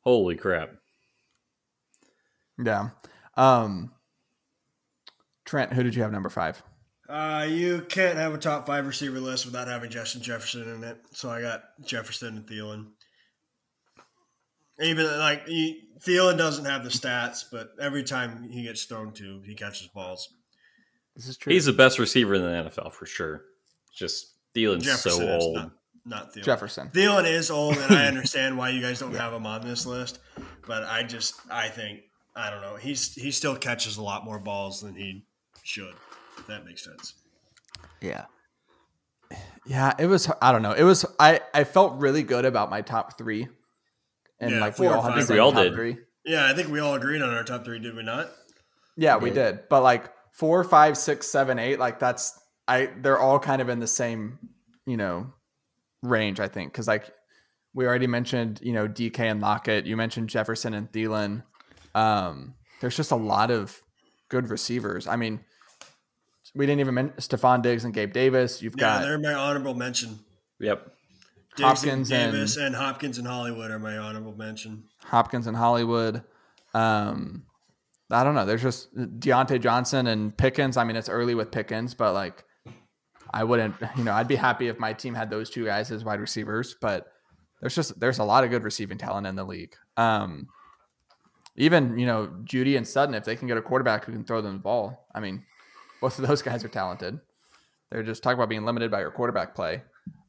holy 0.00 0.36
crap. 0.36 0.70
Yeah. 2.62 2.90
Um 3.36 3.92
Trent, 5.44 5.72
who 5.72 5.82
did 5.82 5.94
you 5.94 6.02
have 6.02 6.12
number 6.12 6.28
five? 6.28 6.62
Uh, 7.08 7.44
you 7.48 7.80
can't 7.88 8.16
have 8.18 8.32
a 8.32 8.38
top 8.38 8.68
five 8.68 8.86
receiver 8.86 9.18
list 9.18 9.44
without 9.44 9.66
having 9.66 9.90
Justin 9.90 10.22
Jefferson 10.22 10.68
in 10.68 10.84
it. 10.84 10.96
So 11.12 11.28
I 11.28 11.40
got 11.40 11.64
Jefferson 11.84 12.36
and 12.36 12.46
Thielen. 12.46 12.86
Even 14.80 15.06
like 15.18 15.44
he, 15.48 15.88
Thielen 15.98 16.38
doesn't 16.38 16.66
have 16.66 16.84
the 16.84 16.90
stats, 16.90 17.44
but 17.50 17.72
every 17.80 18.04
time 18.04 18.48
he 18.48 18.62
gets 18.62 18.84
thrown 18.84 19.12
to, 19.14 19.42
he 19.44 19.56
catches 19.56 19.88
balls. 19.88 20.32
This 21.16 21.26
is 21.26 21.36
true. 21.36 21.52
He's 21.52 21.64
the 21.64 21.72
best 21.72 21.98
receiver 21.98 22.34
in 22.34 22.42
the 22.42 22.70
NFL 22.70 22.92
for 22.92 23.06
sure. 23.06 23.42
Just 23.92 24.34
Thielen's 24.54 24.84
Jefferson 24.84 25.10
so 25.10 25.36
is 25.36 25.44
old. 25.44 25.56
not, 25.56 25.72
not 26.10 26.34
Thielen. 26.34 26.44
Jefferson. 26.44 26.88
Thielen 26.92 27.24
is 27.24 27.50
old, 27.50 27.78
and 27.78 27.94
I 27.94 28.06
understand 28.08 28.58
why 28.58 28.68
you 28.68 28.82
guys 28.82 28.98
don't 29.00 29.14
have 29.14 29.32
him 29.32 29.46
on 29.46 29.62
this 29.66 29.86
list. 29.86 30.18
But 30.66 30.82
I 30.84 31.02
just, 31.04 31.36
I 31.50 31.68
think, 31.68 32.00
I 32.36 32.50
don't 32.50 32.60
know. 32.60 32.76
He's 32.76 33.14
he 33.14 33.30
still 33.30 33.56
catches 33.56 33.96
a 33.96 34.02
lot 34.02 34.24
more 34.26 34.38
balls 34.38 34.82
than 34.82 34.94
he 34.94 35.24
should. 35.62 35.94
If 36.36 36.46
that 36.48 36.66
makes 36.66 36.84
sense. 36.84 37.14
yeah. 38.02 38.26
Yeah, 39.66 39.92
it 39.98 40.06
was 40.06 40.30
I 40.42 40.52
don't 40.52 40.62
know. 40.62 40.72
It 40.72 40.82
was 40.82 41.04
I 41.18 41.40
I 41.54 41.64
felt 41.64 42.00
really 42.00 42.22
good 42.22 42.44
about 42.44 42.70
my 42.70 42.80
top 42.82 43.16
3. 43.18 43.46
And 44.40 44.52
Yeah, 44.52 44.60
like 44.60 44.78
we 44.78 44.86
all 44.86 45.04
and 45.04 45.14
had 45.14 45.22
the 45.22 45.26
same 45.26 45.34
We 45.34 45.38
all 45.40 45.52
top 45.52 45.62
did. 45.64 45.74
three. 45.74 45.98
Yeah, 46.24 46.46
I 46.46 46.54
think 46.54 46.68
we 46.68 46.80
all 46.80 46.94
agreed 46.94 47.22
on 47.22 47.30
our 47.32 47.44
top 47.44 47.64
three, 47.64 47.78
did 47.78 47.94
we 47.94 48.02
not? 48.02 48.30
Yeah, 48.96 49.16
we 49.18 49.30
did. 49.30 49.68
But 49.68 49.82
like 49.82 50.10
four, 50.32 50.64
five, 50.64 50.96
six, 50.98 51.26
seven, 51.28 51.58
eight, 51.58 51.78
like 51.78 51.98
that's 51.98 52.38
I 52.66 52.90
they're 53.00 53.18
all 53.18 53.38
kind 53.38 53.62
of 53.62 53.68
in 53.68 53.78
the 53.80 53.86
same, 53.86 54.38
you 54.86 54.96
know, 54.96 55.32
range, 56.02 56.40
I 56.40 56.48
think. 56.48 56.72
Cause 56.72 56.88
like 56.88 57.10
we 57.74 57.86
already 57.86 58.06
mentioned, 58.06 58.60
you 58.62 58.72
know, 58.72 58.88
DK 58.88 59.20
and 59.20 59.40
Lockett. 59.40 59.86
You 59.86 59.96
mentioned 59.96 60.28
Jefferson 60.28 60.74
and 60.74 60.90
Thielen. 60.90 61.44
Um, 61.94 62.54
there's 62.80 62.96
just 62.96 63.10
a 63.10 63.16
lot 63.16 63.50
of 63.50 63.80
good 64.28 64.48
receivers. 64.48 65.06
I 65.06 65.16
mean, 65.16 65.40
we 66.54 66.66
didn't 66.66 66.80
even 66.80 66.94
mention 66.94 67.16
Stefon 67.18 67.62
Diggs 67.62 67.84
and 67.84 67.94
Gabe 67.94 68.12
Davis. 68.12 68.60
You've 68.62 68.74
yeah, 68.76 68.98
got 68.98 69.02
they're 69.02 69.18
my 69.18 69.34
honorable 69.34 69.74
mention. 69.74 70.18
Yep. 70.58 70.92
Diggs 71.56 71.68
Hopkins 71.68 72.10
and 72.10 72.32
Davis 72.32 72.56
and, 72.56 72.66
and, 72.66 72.76
Hopkins 72.76 73.18
and 73.18 73.26
Hollywood 73.26 73.70
are 73.70 73.78
my 73.78 73.96
honorable 73.98 74.36
mention. 74.36 74.84
Hopkins 75.04 75.46
and 75.46 75.56
Hollywood. 75.56 76.22
Um, 76.74 77.44
I 78.10 78.24
don't 78.24 78.34
know. 78.34 78.46
There's 78.46 78.62
just 78.62 78.94
Diontae 78.96 79.60
Johnson 79.60 80.06
and 80.06 80.36
Pickens. 80.36 80.76
I 80.76 80.84
mean, 80.84 80.96
it's 80.96 81.08
early 81.08 81.34
with 81.34 81.50
Pickens, 81.50 81.94
but 81.94 82.12
like, 82.14 82.44
I 83.32 83.44
wouldn't. 83.44 83.74
You 83.96 84.04
know, 84.04 84.12
I'd 84.12 84.28
be 84.28 84.36
happy 84.36 84.68
if 84.68 84.78
my 84.78 84.92
team 84.92 85.14
had 85.14 85.30
those 85.30 85.50
two 85.50 85.64
guys 85.64 85.90
as 85.90 86.04
wide 86.04 86.20
receivers. 86.20 86.76
But 86.80 87.06
there's 87.60 87.74
just 87.74 87.98
there's 88.00 88.18
a 88.18 88.24
lot 88.24 88.44
of 88.44 88.50
good 88.50 88.64
receiving 88.64 88.98
talent 88.98 89.26
in 89.26 89.36
the 89.36 89.44
league. 89.44 89.74
Um, 89.96 90.48
even 91.56 91.98
you 91.98 92.06
know 92.06 92.28
Jeudy 92.44 92.76
and 92.76 92.86
Sutton, 92.86 93.14
if 93.14 93.24
they 93.24 93.36
can 93.36 93.48
get 93.48 93.56
a 93.56 93.62
quarterback 93.62 94.04
who 94.04 94.12
can 94.12 94.24
throw 94.24 94.40
them 94.40 94.54
the 94.54 94.58
ball, 94.62 95.06
I 95.14 95.20
mean, 95.20 95.44
both 96.00 96.18
of 96.18 96.26
those 96.26 96.42
guys 96.42 96.64
are 96.64 96.68
talented. 96.68 97.20
They're 97.90 98.02
just 98.02 98.22
talking 98.22 98.38
about 98.38 98.48
being 98.48 98.64
limited 98.64 98.90
by 98.90 99.00
your 99.00 99.10
quarterback 99.10 99.54
play. 99.54 99.82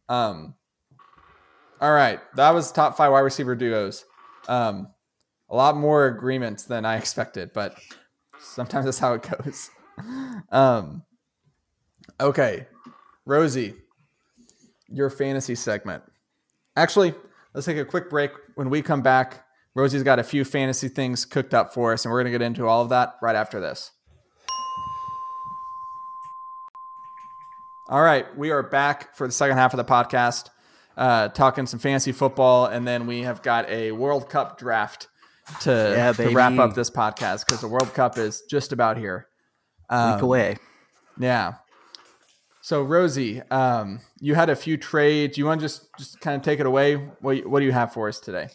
Um, 0.10 0.56
all 1.80 1.94
right, 1.94 2.20
that 2.36 2.54
was 2.54 2.72
top 2.72 2.98
five 2.98 3.12
wide 3.12 3.20
receiver 3.20 3.56
duos. 3.56 4.06
Um, 4.48 4.88
a 5.50 5.56
lot 5.56 5.78
more 5.78 6.08
agreements 6.08 6.64
than 6.64 6.86
I 6.86 6.98
expected, 6.98 7.52
but 7.54 7.78
sometimes 8.40 8.86
that's 8.86 9.00
how 9.00 9.14
it 9.14 9.24
goes. 9.24 9.70
Um, 10.52 11.04
okay, 12.20 12.68
Rozey, 13.28 13.76
your 14.88 15.10
fantasy 15.10 15.56
segment. 15.56 16.04
Actually, 16.76 17.14
let's 17.54 17.66
take 17.66 17.78
a 17.78 17.86
quick 17.86 18.10
break. 18.10 18.32
When 18.56 18.70
we 18.70 18.82
come 18.82 19.02
back, 19.02 19.46
Rozey's 19.78 20.04
got 20.04 20.20
a 20.20 20.24
few 20.24 20.44
fantasy 20.44 20.88
things 20.88 21.26
cooked 21.26 21.54
up 21.54 21.74
for 21.74 21.94
us, 21.94 22.06
and 22.06 22.12
we're 22.12 22.22
going 22.24 22.32
to 22.32 22.38
get 22.38 22.46
into 22.46 22.68
all 22.68 22.82
of 22.82 22.90
that 22.90 23.16
right 23.22 23.36
after 23.36 23.60
this. 23.60 23.92
All 27.90 28.02
right, 28.02 28.26
we 28.38 28.52
are 28.52 28.64
back 28.64 29.16
for 29.16 29.28
the 29.28 29.34
second 29.34 29.58
half 29.58 29.74
of 29.74 29.78
the 29.78 29.84
podcast, 29.84 30.50
uh, 30.96 31.28
talking 31.28 31.66
some 31.66 31.80
fantasy 31.80 32.14
football, 32.14 32.66
and 32.66 32.88
then 32.88 33.06
we 33.06 33.24
have 33.24 33.42
got 33.42 33.70
a 33.70 33.92
World 33.92 34.30
Cup 34.30 34.58
draft 34.58 35.10
to, 35.62 35.72
yeah, 35.96 36.14
to 36.14 36.30
wrap 36.30 36.58
up 36.58 36.74
this 36.74 36.90
podcast 36.90 37.46
because 37.46 37.60
the 37.60 37.68
World 37.68 37.94
Cup 37.94 38.18
is 38.18 38.44
just 38.50 38.72
about 38.72 38.98
here. 38.98 39.28
Um, 39.90 40.14
Week 40.14 40.22
away. 40.22 40.58
Yeah. 41.20 41.56
So 42.62 42.86
Rozey, 42.86 43.44
um, 43.52 44.00
you 44.20 44.36
had 44.36 44.50
a 44.50 44.56
few 44.56 44.78
trades. 44.78 45.38
You 45.38 45.46
want 45.46 45.62
to 45.62 45.66
just 45.66 45.88
just 45.98 46.22
kind 46.22 46.36
of 46.36 46.44
take 46.44 46.60
it 46.60 46.66
away? 46.66 46.96
What 46.96 47.46
what 47.48 47.60
do 47.60 47.66
you 47.66 47.72
have 47.72 47.92
for 47.92 48.08
us 48.08 48.20
today? 48.20 48.50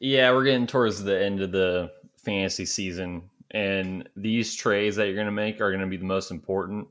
Yeah, 0.00 0.32
we're 0.32 0.44
getting 0.44 0.66
towards 0.66 1.02
the 1.02 1.22
end 1.22 1.40
of 1.40 1.52
the 1.52 1.90
fantasy 2.16 2.64
season, 2.64 3.30
and 3.50 4.08
these 4.16 4.54
trades 4.54 4.96
that 4.96 5.06
you're 5.06 5.14
going 5.14 5.26
to 5.26 5.32
make 5.32 5.60
are 5.60 5.70
going 5.70 5.82
to 5.82 5.86
be 5.86 5.96
the 5.96 6.04
most 6.04 6.30
important. 6.30 6.88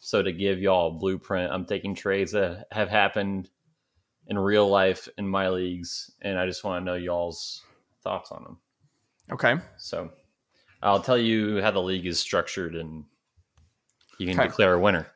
So 0.00 0.22
to 0.22 0.32
give 0.32 0.60
y'all 0.60 0.88
a 0.88 0.98
blueprint, 0.98 1.52
I'm 1.52 1.64
taking 1.64 1.94
trades 1.94 2.32
that 2.32 2.66
have 2.70 2.88
happened 2.88 3.50
in 4.28 4.38
real 4.38 4.68
life 4.68 5.08
in 5.18 5.26
my 5.26 5.48
leagues, 5.48 6.10
and 6.20 6.38
I 6.38 6.46
just 6.46 6.62
want 6.62 6.80
to 6.80 6.84
know 6.84 6.96
y'all's 6.96 7.62
thoughts 8.02 8.30
on 8.30 8.44
them. 8.44 8.58
Okay. 9.32 9.56
So 9.78 10.10
I'll 10.82 11.02
tell 11.02 11.18
you 11.18 11.62
how 11.62 11.70
the 11.70 11.82
league 11.82 12.06
is 12.06 12.20
structured, 12.20 12.76
and 12.76 13.04
you 14.18 14.26
can 14.26 14.38
okay. 14.38 14.48
declare 14.48 14.74
a 14.74 14.80
winner. 14.80 15.06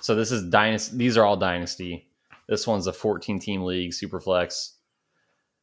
So 0.00 0.14
this 0.14 0.32
is 0.32 0.48
dynasty. 0.48 0.96
These 0.96 1.16
are 1.16 1.24
all 1.24 1.36
dynasty. 1.36 2.08
This 2.48 2.66
one's 2.66 2.86
a 2.86 2.92
14 2.92 3.38
team 3.38 3.62
league, 3.62 3.92
super 3.92 4.20
flex. 4.20 4.74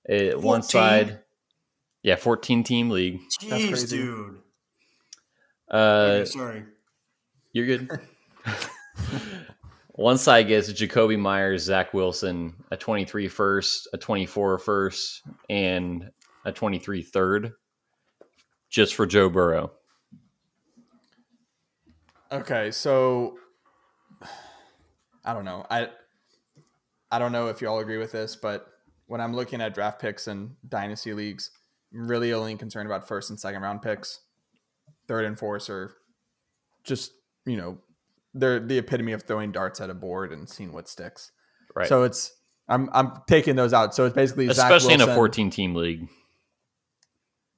It, 0.05 0.39
one 0.39 0.63
side, 0.63 1.19
yeah, 2.01 2.15
14 2.15 2.63
team 2.63 2.89
league. 2.89 3.19
Jeez, 3.41 3.89
dude. 3.89 4.37
Uh, 5.69 6.23
sorry. 6.23 6.63
You're 7.51 7.65
good. 7.65 7.99
one 9.93 10.17
side 10.17 10.47
gets 10.47 10.71
Jakobi 10.71 11.19
Meyers, 11.19 11.63
Zach 11.63 11.93
Wilson, 11.93 12.53
a 12.71 12.77
23 12.77 13.27
first, 13.27 13.87
a 13.93 13.97
24 13.97 14.57
first, 14.59 15.23
and 15.49 16.09
a 16.45 16.51
23 16.51 17.01
third, 17.01 17.53
just 18.69 18.95
for 18.95 19.05
Joe 19.05 19.29
Burrow. 19.29 19.71
Okay, 22.31 22.71
so 22.71 23.37
I 25.27 25.33
don't 25.33 25.45
know. 25.45 25.65
I 25.69 25.89
I 27.11 27.19
don't 27.19 27.33
know 27.33 27.49
if 27.49 27.61
you 27.61 27.67
all 27.67 27.79
agree 27.79 27.97
with 27.97 28.13
this, 28.13 28.37
but 28.37 28.65
when 29.07 29.19
I'm 29.19 29.33
looking 29.35 29.61
at 29.61 29.73
draft 29.73 29.99
picks 29.99 30.27
and 30.27 30.55
dynasty 30.67 31.13
leagues, 31.13 31.51
I'm 31.93 32.07
really 32.07 32.33
only 32.33 32.55
concerned 32.55 32.87
about 32.87 33.07
first 33.07 33.29
and 33.29 33.39
second 33.39 33.61
round 33.61 33.81
picks. 33.81 34.21
Third 35.07 35.25
and 35.25 35.37
fourth 35.37 35.69
are 35.69 35.93
just, 36.83 37.11
you 37.45 37.57
know, 37.57 37.77
they're 38.33 38.59
the 38.59 38.77
epitome 38.77 39.11
of 39.11 39.23
throwing 39.23 39.51
darts 39.51 39.81
at 39.81 39.89
a 39.89 39.93
board 39.93 40.31
and 40.31 40.49
seeing 40.49 40.71
what 40.71 40.87
sticks. 40.87 41.31
Right. 41.75 41.87
So 41.87 42.03
it's 42.03 42.33
I'm 42.69 42.89
I'm 42.93 43.11
taking 43.27 43.57
those 43.57 43.73
out. 43.73 43.93
So 43.95 44.05
it's 44.05 44.15
basically 44.15 44.47
especially 44.47 44.95
Wilson, 44.95 45.09
in 45.09 45.09
a 45.09 45.15
14 45.15 45.49
team 45.49 45.75
league. 45.75 46.07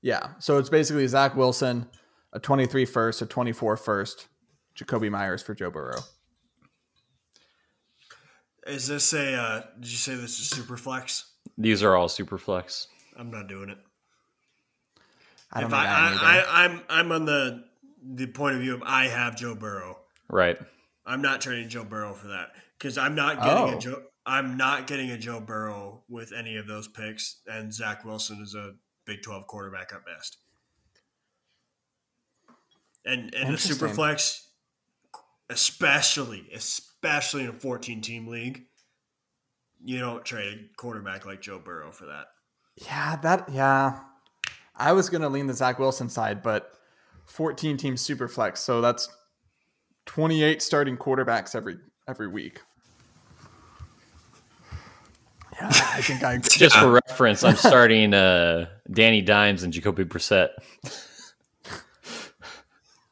Yeah. 0.01 0.29
So 0.39 0.57
it's 0.57 0.69
basically 0.69 1.07
Zach 1.07 1.35
Wilson, 1.35 1.87
a 2.33 2.39
23 2.39 2.85
first, 2.85 3.21
a 3.21 3.27
24 3.27 3.77
first, 3.77 4.27
Jakobi 4.75 5.11
Meyers 5.11 5.43
for 5.43 5.53
Joe 5.53 5.69
Burrow. 5.69 5.99
Is 8.67 8.87
this 8.87 9.13
a? 9.13 9.33
Uh, 9.33 9.61
did 9.79 9.91
you 9.91 9.97
say 9.97 10.15
this 10.15 10.39
is 10.39 10.49
super 10.49 10.77
flex? 10.77 11.31
These 11.57 11.83
are 11.83 11.95
all 11.95 12.09
super 12.09 12.37
flex. 12.37 12.87
I'm 13.17 13.31
not 13.31 13.47
doing 13.47 13.69
it. 13.69 13.77
I 15.51 15.61
don't 15.61 15.69
if 15.69 15.73
I, 15.73 15.85
I, 15.85 16.17
I, 16.21 16.65
I'm 16.65 16.81
I'm 16.89 17.11
on 17.11 17.25
the 17.25 17.65
the 18.03 18.27
point 18.27 18.55
of 18.55 18.61
view 18.61 18.75
of 18.75 18.83
I 18.83 19.07
have 19.07 19.35
Joe 19.35 19.55
Burrow. 19.55 19.97
Right. 20.29 20.57
I'm 21.05 21.21
not 21.21 21.41
trading 21.41 21.69
Joe 21.69 21.83
Burrow 21.83 22.13
for 22.13 22.27
that 22.27 22.51
because 22.77 22.97
I'm 22.97 23.15
not 23.15 23.41
getting 23.41 23.73
oh. 23.73 23.77
a 23.77 23.79
Joe. 23.79 24.03
I'm 24.25 24.57
not 24.57 24.85
getting 24.85 25.09
a 25.09 25.17
Joe 25.17 25.39
Burrow 25.39 26.03
with 26.07 26.33
any 26.33 26.57
of 26.57 26.67
those 26.67 26.87
picks, 26.87 27.37
and 27.47 27.73
Zach 27.73 28.05
Wilson 28.05 28.41
is 28.43 28.53
a 28.53 28.73
Big 29.05 29.23
12 29.23 29.47
quarterback 29.47 29.91
at 29.91 30.05
best. 30.05 30.37
And 33.05 33.33
and 33.33 33.55
a 33.55 33.57
super 33.57 33.89
flex, 33.89 34.49
especially 35.49 36.47
especially 36.53 36.88
in 37.03 37.47
a 37.47 37.53
14 37.53 38.01
team 38.01 38.27
league, 38.27 38.65
you 39.83 39.99
don't 39.99 40.25
trade 40.25 40.69
a 40.71 40.75
quarterback 40.75 41.25
like 41.25 41.41
Joe 41.41 41.59
Burrow 41.59 41.91
for 41.91 42.05
that. 42.05 42.27
Yeah, 42.75 43.15
that 43.17 43.49
yeah. 43.51 43.99
I 44.75 44.93
was 44.93 45.09
gonna 45.09 45.29
lean 45.29 45.47
the 45.47 45.53
Zach 45.53 45.79
Wilson 45.79 46.09
side, 46.09 46.41
but 46.41 46.71
14 47.25 47.77
team 47.77 47.97
super 47.97 48.27
flex, 48.27 48.61
so 48.61 48.81
that's 48.81 49.09
28 50.05 50.61
starting 50.61 50.97
quarterbacks 50.97 51.55
every 51.55 51.77
every 52.07 52.27
week. 52.27 52.61
Yeah, 55.53 55.67
I 55.67 56.01
think 56.01 56.23
I 56.23 56.37
just 56.41 56.75
for 56.75 56.89
reference, 57.07 57.43
I'm 57.43 57.55
starting 57.55 58.13
uh, 58.13 58.67
Danny 58.91 59.21
Dimes 59.21 59.63
and 59.63 59.73
Jacoby 59.73 60.05
Brissett. 60.05 60.49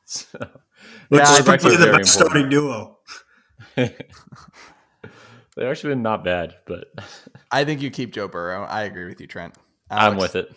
so, 0.06 0.40
Which 1.10 1.22
yeah, 1.22 1.38
is 1.38 1.42
probably 1.42 1.76
the 1.76 1.92
best 1.98 2.14
starting 2.14 2.50
duo. 2.50 2.97
They've 3.78 5.68
actually 5.68 5.92
been 5.92 6.04
not 6.04 6.24
bad, 6.24 6.56
but 6.66 6.94
I 7.52 7.64
think 7.64 7.82
you 7.82 7.90
keep 7.90 8.12
Joe 8.12 8.28
Burrow. 8.28 8.64
I 8.64 8.84
agree 8.84 9.06
with 9.06 9.22
you, 9.22 9.28
Trent. 9.28 9.56
Alex? 9.90 10.04
I'm 10.12 10.18
with 10.18 10.36
it. 10.36 10.54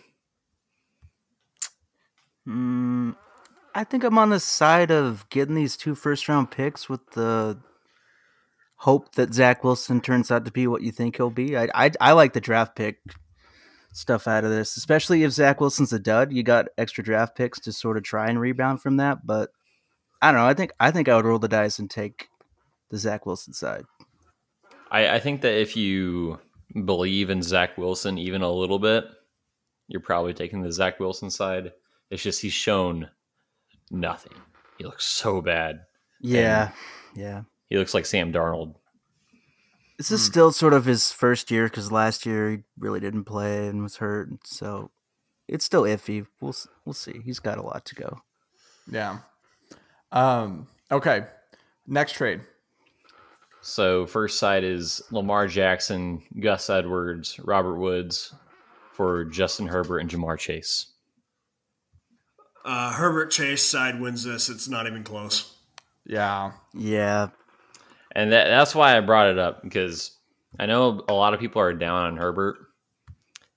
Mm, 2.48 3.16
I 3.74 3.84
think 3.84 4.04
I'm 4.04 4.18
on 4.18 4.30
the 4.30 4.40
side 4.40 4.90
of 4.90 5.28
getting 5.28 5.54
these 5.54 5.76
two 5.76 5.94
first 5.94 6.28
round 6.28 6.50
picks 6.50 6.88
with 6.88 7.00
the 7.12 7.58
hope 8.76 9.14
that 9.14 9.34
Zach 9.34 9.62
Wilson 9.62 10.00
turns 10.00 10.30
out 10.30 10.44
to 10.46 10.50
be 10.50 10.66
what 10.66 10.82
you 10.82 10.90
think 10.90 11.16
he'll 11.16 11.30
be. 11.30 11.56
I 11.56 11.68
I, 11.74 11.90
I 12.00 12.12
like 12.12 12.32
the 12.32 12.40
draft 12.40 12.74
pick 12.74 12.98
stuff 13.92 14.26
out 14.26 14.44
of 14.44 14.50
this, 14.50 14.76
especially 14.76 15.22
if 15.22 15.32
Zach 15.32 15.60
Wilson's 15.60 15.92
a 15.92 15.98
dud. 15.98 16.32
You 16.32 16.42
got 16.42 16.68
extra 16.78 17.04
draft 17.04 17.36
picks 17.36 17.60
to 17.60 17.72
sort 17.72 17.96
of 17.96 18.02
try 18.02 18.28
and 18.28 18.40
rebound 18.40 18.82
from 18.82 18.96
that, 18.96 19.26
but 19.26 19.50
I 20.22 20.32
don't 20.32 20.40
know. 20.40 20.46
I 20.46 20.54
think 20.54 20.72
I 20.80 20.90
think 20.90 21.08
I 21.08 21.16
would 21.16 21.24
roll 21.24 21.38
the 21.38 21.48
dice 21.48 21.78
and 21.78 21.90
take 21.90 22.28
the 22.90 22.98
Zach 22.98 23.26
Wilson 23.26 23.52
side. 23.52 23.84
I, 24.90 25.16
I 25.16 25.18
think 25.20 25.40
that 25.42 25.60
if 25.60 25.76
you 25.76 26.38
believe 26.84 27.30
in 27.30 27.42
Zach 27.42 27.78
Wilson 27.78 28.18
even 28.18 28.42
a 28.42 28.50
little 28.50 28.78
bit, 28.78 29.04
you're 29.88 30.00
probably 30.00 30.34
taking 30.34 30.62
the 30.62 30.72
Zach 30.72 31.00
Wilson 31.00 31.30
side. 31.30 31.72
It's 32.10 32.22
just 32.22 32.42
he's 32.42 32.52
shown 32.52 33.08
nothing. 33.90 34.34
He 34.78 34.84
looks 34.84 35.04
so 35.04 35.40
bad. 35.40 35.80
Yeah. 36.20 36.70
Yeah. 37.14 37.42
He 37.68 37.76
looks 37.76 37.94
like 37.94 38.06
Sam 38.06 38.32
Darnold. 38.32 38.74
This 39.98 40.10
is 40.10 40.20
hmm. 40.26 40.30
still 40.30 40.52
sort 40.52 40.72
of 40.72 40.84
his 40.84 41.12
first 41.12 41.50
year 41.50 41.64
because 41.64 41.92
last 41.92 42.24
year 42.24 42.50
he 42.50 42.58
really 42.78 43.00
didn't 43.00 43.24
play 43.24 43.66
and 43.68 43.82
was 43.82 43.96
hurt. 43.96 44.30
So 44.44 44.90
it's 45.48 45.64
still 45.64 45.82
iffy. 45.82 46.26
We'll 46.40 46.54
we'll 46.84 46.94
see. 46.94 47.20
He's 47.24 47.38
got 47.38 47.58
a 47.58 47.62
lot 47.62 47.84
to 47.86 47.94
go. 47.94 48.20
Yeah. 48.90 49.18
Um. 50.10 50.68
Okay. 50.90 51.26
Next 51.86 52.12
trade. 52.12 52.40
So 53.62 54.06
first 54.06 54.38
side 54.38 54.64
is 54.64 55.02
Lamar 55.10 55.46
Jackson, 55.46 56.22
Gus 56.38 56.70
Edwards, 56.70 57.38
Robert 57.40 57.76
Woods 57.76 58.34
for 58.92 59.24
Justin 59.26 59.66
Herbert 59.66 59.98
and 59.98 60.10
Ja'Marr 60.10 60.38
Chase. 60.38 60.86
Uh, 62.64 62.92
Herbert 62.92 63.30
Chase 63.30 63.62
side 63.62 64.00
wins 64.00 64.24
this. 64.24 64.48
It's 64.48 64.68
not 64.68 64.86
even 64.86 65.02
close. 65.02 65.54
Yeah. 66.06 66.52
Yeah. 66.74 67.28
And 68.12 68.32
that, 68.32 68.48
that's 68.48 68.74
why 68.74 68.96
I 68.96 69.00
brought 69.00 69.28
it 69.28 69.38
up 69.38 69.62
because 69.62 70.16
I 70.58 70.66
know 70.66 71.04
a 71.08 71.12
lot 71.12 71.34
of 71.34 71.40
people 71.40 71.62
are 71.62 71.72
down 71.72 72.02
on 72.02 72.16
Herbert. 72.16 72.56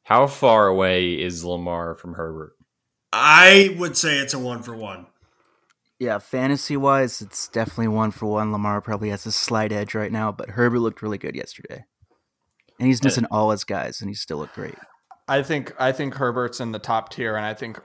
How 0.03 0.27
far 0.27 0.67
away 0.67 1.13
is 1.13 1.45
Lamar 1.45 1.95
from 1.95 2.13
Herbert? 2.13 2.55
I 3.11 3.75
would 3.79 3.95
say 3.95 4.17
it's 4.17 4.33
a 4.33 4.39
one 4.39 4.63
for 4.63 4.75
one. 4.75 5.07
Yeah, 6.03 6.19
fantasy 6.19 6.75
wise, 6.75 7.21
it's 7.21 7.47
definitely 7.47 7.87
one 7.87 8.11
for 8.11 8.25
one. 8.25 8.51
Lamar 8.51 8.81
probably 8.81 9.07
has 9.07 9.25
a 9.25 9.31
slight 9.31 9.71
edge 9.71 9.95
right 9.95 10.11
now, 10.11 10.33
but 10.33 10.49
Herbert 10.49 10.79
looked 10.79 11.01
really 11.01 11.17
good 11.17 11.33
yesterday. 11.33 11.85
And 12.77 12.87
he's 12.89 13.01
missing 13.01 13.25
all 13.31 13.51
his 13.51 13.63
guys, 13.63 14.01
and 14.01 14.09
he 14.09 14.13
still 14.13 14.39
looked 14.39 14.55
great. 14.55 14.75
I 15.29 15.43
think 15.43 15.73
I 15.79 15.93
think 15.93 16.15
Herbert's 16.15 16.59
in 16.59 16.73
the 16.73 16.79
top 16.79 17.07
tier, 17.07 17.37
and 17.37 17.45
I 17.45 17.53
think, 17.53 17.79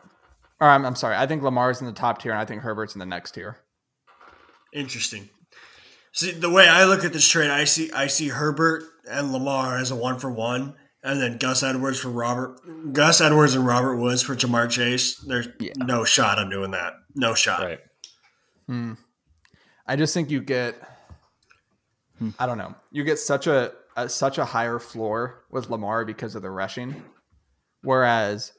or 0.61 0.69
I'm, 0.69 0.85
I'm 0.85 0.97
sorry, 0.97 1.15
I 1.15 1.29
think 1.29 1.45
Lamar's 1.45 1.81
in 1.81 1.87
the 1.87 1.93
top 1.93 2.21
tier, 2.21 2.33
and 2.33 2.41
I 2.41 2.45
think 2.45 2.63
Herbert's 2.63 2.97
in 2.97 2.99
the 2.99 3.07
next 3.07 3.37
tier. 3.37 3.59
Interesting. 4.75 5.29
See, 6.13 6.33
the 6.33 6.51
way 6.51 6.67
I 6.67 6.87
look 6.87 7.05
at 7.05 7.13
this 7.13 7.29
trade, 7.29 7.53
I 7.53 7.63
see 7.63 7.93
I 7.93 8.09
see 8.09 8.31
Herbert 8.31 8.83
and 9.09 9.33
Lamar 9.33 9.79
as 9.79 9.93
a 9.93 9.97
one 9.97 10.19
for 10.19 10.33
one, 10.33 10.75
and 11.05 11.21
then 11.21 11.39
Gus 11.39 11.63
Edwards 11.63 12.01
for 12.01 12.09
Robert, 12.09 12.59
Gus 12.93 13.21
Edwards 13.21 13.55
and 13.55 13.65
Robert 13.65 13.99
Woods 13.99 14.25
for 14.25 14.35
Ja'Marr 14.35 14.69
Chase. 14.69 15.15
There's 15.21 15.47
yeah. 15.61 15.75
no 15.77 16.03
shot 16.03 16.41
on 16.41 16.51
doing 16.51 16.73
that. 16.73 16.95
No 17.15 17.35
shot. 17.35 17.63
Right. 17.63 17.79
Hmm. 18.69 18.93
I 19.87 19.97
just 19.97 20.15
think 20.15 20.31
you 20.31 20.41
get. 20.41 20.77
Hmm. 22.19 22.31
I 22.39 22.47
don't 22.47 22.59
know. 22.59 22.75
You 22.93 23.03
get 23.03 23.19
such 23.19 23.47
a, 23.47 23.73
a 23.97 24.09
such 24.09 24.39
a 24.39 24.45
higher 24.45 24.79
floor 24.79 25.45
with 25.51 25.71
Lamar 25.71 26.05
because 26.05 26.35
of 26.35 26.43
the 26.43 26.51
rushing, 26.51 27.03
whereas 27.83 28.53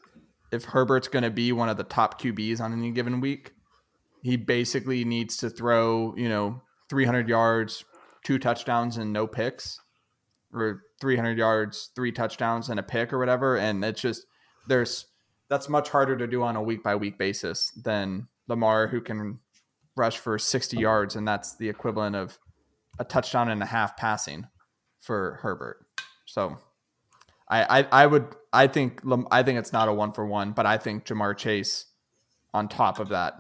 if 0.52 0.66
Herbert's 0.66 1.08
going 1.08 1.24
to 1.24 1.30
be 1.30 1.52
one 1.52 1.70
of 1.70 1.78
the 1.78 1.84
top 1.84 2.20
QBs 2.20 2.60
on 2.60 2.74
any 2.74 2.92
given 2.92 3.22
week, 3.22 3.52
he 4.24 4.36
basically 4.36 5.06
needs 5.06 5.38
to 5.38 5.50
throw 5.50 6.16
you 6.18 6.28
know 6.28 6.62
300 6.90 7.30
yards, 7.30 7.86
two 8.24 8.40
touchdowns, 8.40 8.98
and 8.98 9.14
no 9.14 9.28
picks, 9.28 9.80
or 10.52 10.84
300 11.00 11.38
yards, 11.38 11.92
three 11.96 12.12
touchdowns, 12.12 12.70
and 12.70 12.80
a 12.80 12.84
pick, 12.84 13.14
or 13.14 13.20
whatever. 13.20 13.58
And 13.58 13.86
it's 13.86 14.02
just 14.02 14.26
there's 14.68 15.06
that's 15.50 15.70
much 15.70 15.90
harder 15.90 16.18
to 16.18 16.26
do 16.26 16.42
on 16.42 16.56
a 16.56 16.64
week 16.64 16.82
by 16.82 16.96
week 16.96 17.20
basis 17.20 17.72
than 17.72 18.28
Lamar, 18.48 18.88
who 18.88 19.02
can 19.02 19.40
rush 20.00 20.18
for 20.18 20.40
60 20.40 20.78
yards, 20.78 21.16
and 21.16 21.28
that's 21.28 21.56
the 21.56 21.70
equivalent 21.70 22.16
of 22.16 22.40
a 22.98 23.04
touchdown 23.04 23.50
and 23.50 23.62
a 23.62 23.66
half 23.68 23.96
passing 23.98 24.48
for 25.00 25.40
Herbert. 25.42 25.86
So 26.26 26.58
I, 27.48 27.80
I, 27.80 28.04
I 28.04 28.08
would 28.08 28.28
I 28.52 28.68
think 28.68 29.02
I 29.32 29.44
think 29.44 29.60
it's 29.60 29.74
not 29.74 29.88
a 29.88 29.94
one 29.94 30.14
for 30.14 30.26
one, 30.26 30.54
but 30.54 30.66
I 30.66 30.78
think 30.78 31.06
Ja'Marr 31.06 31.38
Chase 31.38 31.86
on 32.54 32.68
top 32.68 33.00
of 33.00 33.10
that 33.10 33.36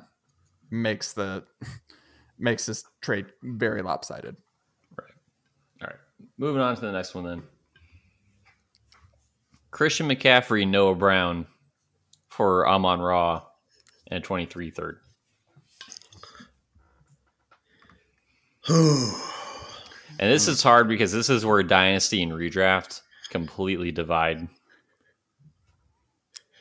makes 0.69 1.13
the 1.13 1.45
makes 2.39 2.65
this 2.65 2.83
trade 3.01 3.27
very 3.41 3.81
lopsided. 3.81 4.35
Right. 4.97 5.11
All 5.81 5.87
right. 5.87 5.99
Moving 6.37 6.61
on 6.61 6.75
to 6.75 6.81
the 6.81 6.91
next 6.91 7.15
one 7.15 7.23
then. 7.23 7.43
Christian 9.71 10.09
McCaffrey, 10.09 10.67
Noah 10.67 10.95
Brown 10.95 11.45
for 12.29 12.67
Amon 12.67 12.99
Ra 12.99 13.43
and 14.07 14.23
23 14.23 14.71
third. 14.71 14.99
And 18.69 20.31
this 20.31 20.47
is 20.47 20.61
hard 20.61 20.87
because 20.87 21.11
this 21.11 21.29
is 21.29 21.45
where 21.45 21.63
dynasty 21.63 22.21
and 22.21 22.31
redraft 22.31 23.01
completely 23.29 23.91
divide. 23.91 24.47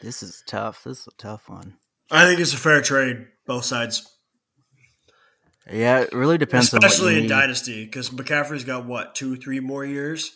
This 0.00 0.22
is 0.22 0.42
tough. 0.46 0.84
This 0.84 1.00
is 1.00 1.08
a 1.08 1.16
tough 1.16 1.48
one. 1.48 1.74
I 2.10 2.24
think 2.24 2.40
it's 2.40 2.54
a 2.54 2.58
fair 2.58 2.80
trade, 2.80 3.26
both 3.46 3.64
sides. 3.64 4.10
Yeah, 5.70 6.00
it 6.00 6.12
really 6.12 6.38
depends. 6.38 6.72
Especially 6.72 7.16
in 7.16 7.22
need. 7.22 7.28
dynasty, 7.28 7.84
because 7.84 8.10
McCaffrey's 8.10 8.64
got 8.64 8.86
what 8.86 9.14
two, 9.14 9.36
three 9.36 9.60
more 9.60 9.84
years. 9.84 10.32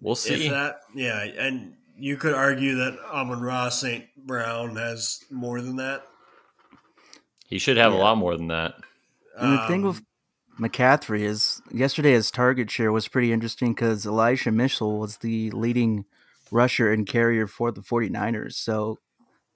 We'll 0.00 0.16
see. 0.16 0.46
If 0.46 0.50
that, 0.50 0.80
yeah, 0.94 1.22
and 1.22 1.74
you 1.96 2.16
could 2.16 2.34
argue 2.34 2.76
that 2.76 2.98
Amon 3.12 3.40
Ra 3.40 3.68
St. 3.68 4.04
Brown 4.16 4.74
has 4.76 5.22
more 5.30 5.60
than 5.60 5.76
that. 5.76 6.02
He 7.46 7.58
should 7.58 7.76
have 7.76 7.92
yeah. 7.92 7.98
a 7.98 8.00
lot 8.00 8.18
more 8.18 8.36
than 8.36 8.48
that. 8.48 8.74
And 9.38 9.58
the 9.58 9.66
thing 9.68 9.82
with 9.82 9.98
um, 9.98 10.06
McCaffrey 10.58 11.20
is 11.20 11.62
yesterday 11.70 12.12
his 12.12 12.30
target 12.30 12.70
share 12.70 12.92
was 12.92 13.08
pretty 13.08 13.32
interesting 13.32 13.74
because 13.74 14.06
Elijah 14.06 14.52
Mitchell 14.52 14.98
was 14.98 15.18
the 15.18 15.50
leading 15.50 16.04
rusher 16.50 16.92
and 16.92 17.06
carrier 17.06 17.46
for 17.46 17.72
the 17.72 17.80
49ers. 17.80 18.54
So 18.54 18.98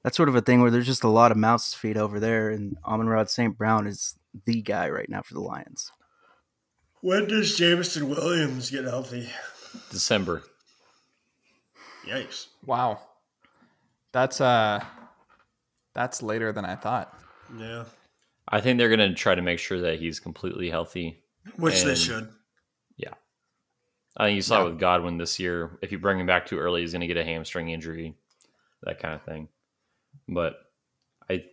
that's 0.03 0.17
sort 0.17 0.29
of 0.29 0.37
a 0.37 0.41
thing 0.41 0.63
where 0.63 0.71
there's 0.71 0.87
just 0.87 1.05
a 1.05 1.09
lot 1.09 1.33
of 1.33 1.37
mouse 1.37 1.73
to 1.73 1.79
feed 1.79 1.99
over 1.99 2.21
there, 2.21 2.49
and 2.51 2.77
Amon 2.85 3.09
Ra 3.09 3.25
St. 3.25 3.57
Brown 3.57 3.87
is 3.87 4.17
the 4.45 4.63
guy 4.63 4.89
right 4.89 5.09
now 5.09 5.23
for 5.23 5.35
the 5.35 5.41
Lions. 5.41 5.91
When 7.01 7.29
does 7.29 7.57
Jameson 7.57 8.09
Williams 8.09 8.71
get 8.71 8.85
healthy? 8.85 9.29
December. 9.91 10.43
Yikes. 12.07 12.47
Wow. 12.65 13.01
That's 14.13 14.41
uh 14.41 14.83
that's 15.95 16.23
later 16.23 16.53
than 16.53 16.65
I 16.65 16.77
thought. 16.77 17.13
Yeah. 17.59 17.85
I 18.49 18.61
think 18.61 18.79
they're 18.79 18.95
going 18.95 19.11
to 19.11 19.15
try 19.15 19.35
to 19.35 19.43
make 19.43 19.59
sure 19.59 19.81
that 19.83 19.99
he's 19.99 20.21
completely 20.21 20.71
healthy. 20.71 21.23
Which 21.57 21.81
and, 21.81 21.91
they 21.91 21.95
should. 21.95 22.29
Yeah. 22.97 23.15
I 24.17 24.27
think 24.27 24.37
you 24.37 24.43
saw 24.43 24.59
yeah. 24.59 24.71
with 24.71 24.79
Godwin 24.79 25.19
this 25.19 25.39
year. 25.39 25.79
If 25.83 25.93
you 25.93 25.99
bring 25.99 26.21
him 26.21 26.27
back 26.27 26.47
too 26.47 26.59
early, 26.59 26.81
he's 26.81 26.93
going 26.93 27.01
to 27.01 27.07
get 27.07 27.17
a 27.17 27.25
hamstring 27.25 27.71
injury, 27.71 28.15
that 28.83 29.01
kind 29.01 29.15
of 29.15 29.23
thing. 29.23 29.49
But 30.29 30.55
I, 31.29 31.45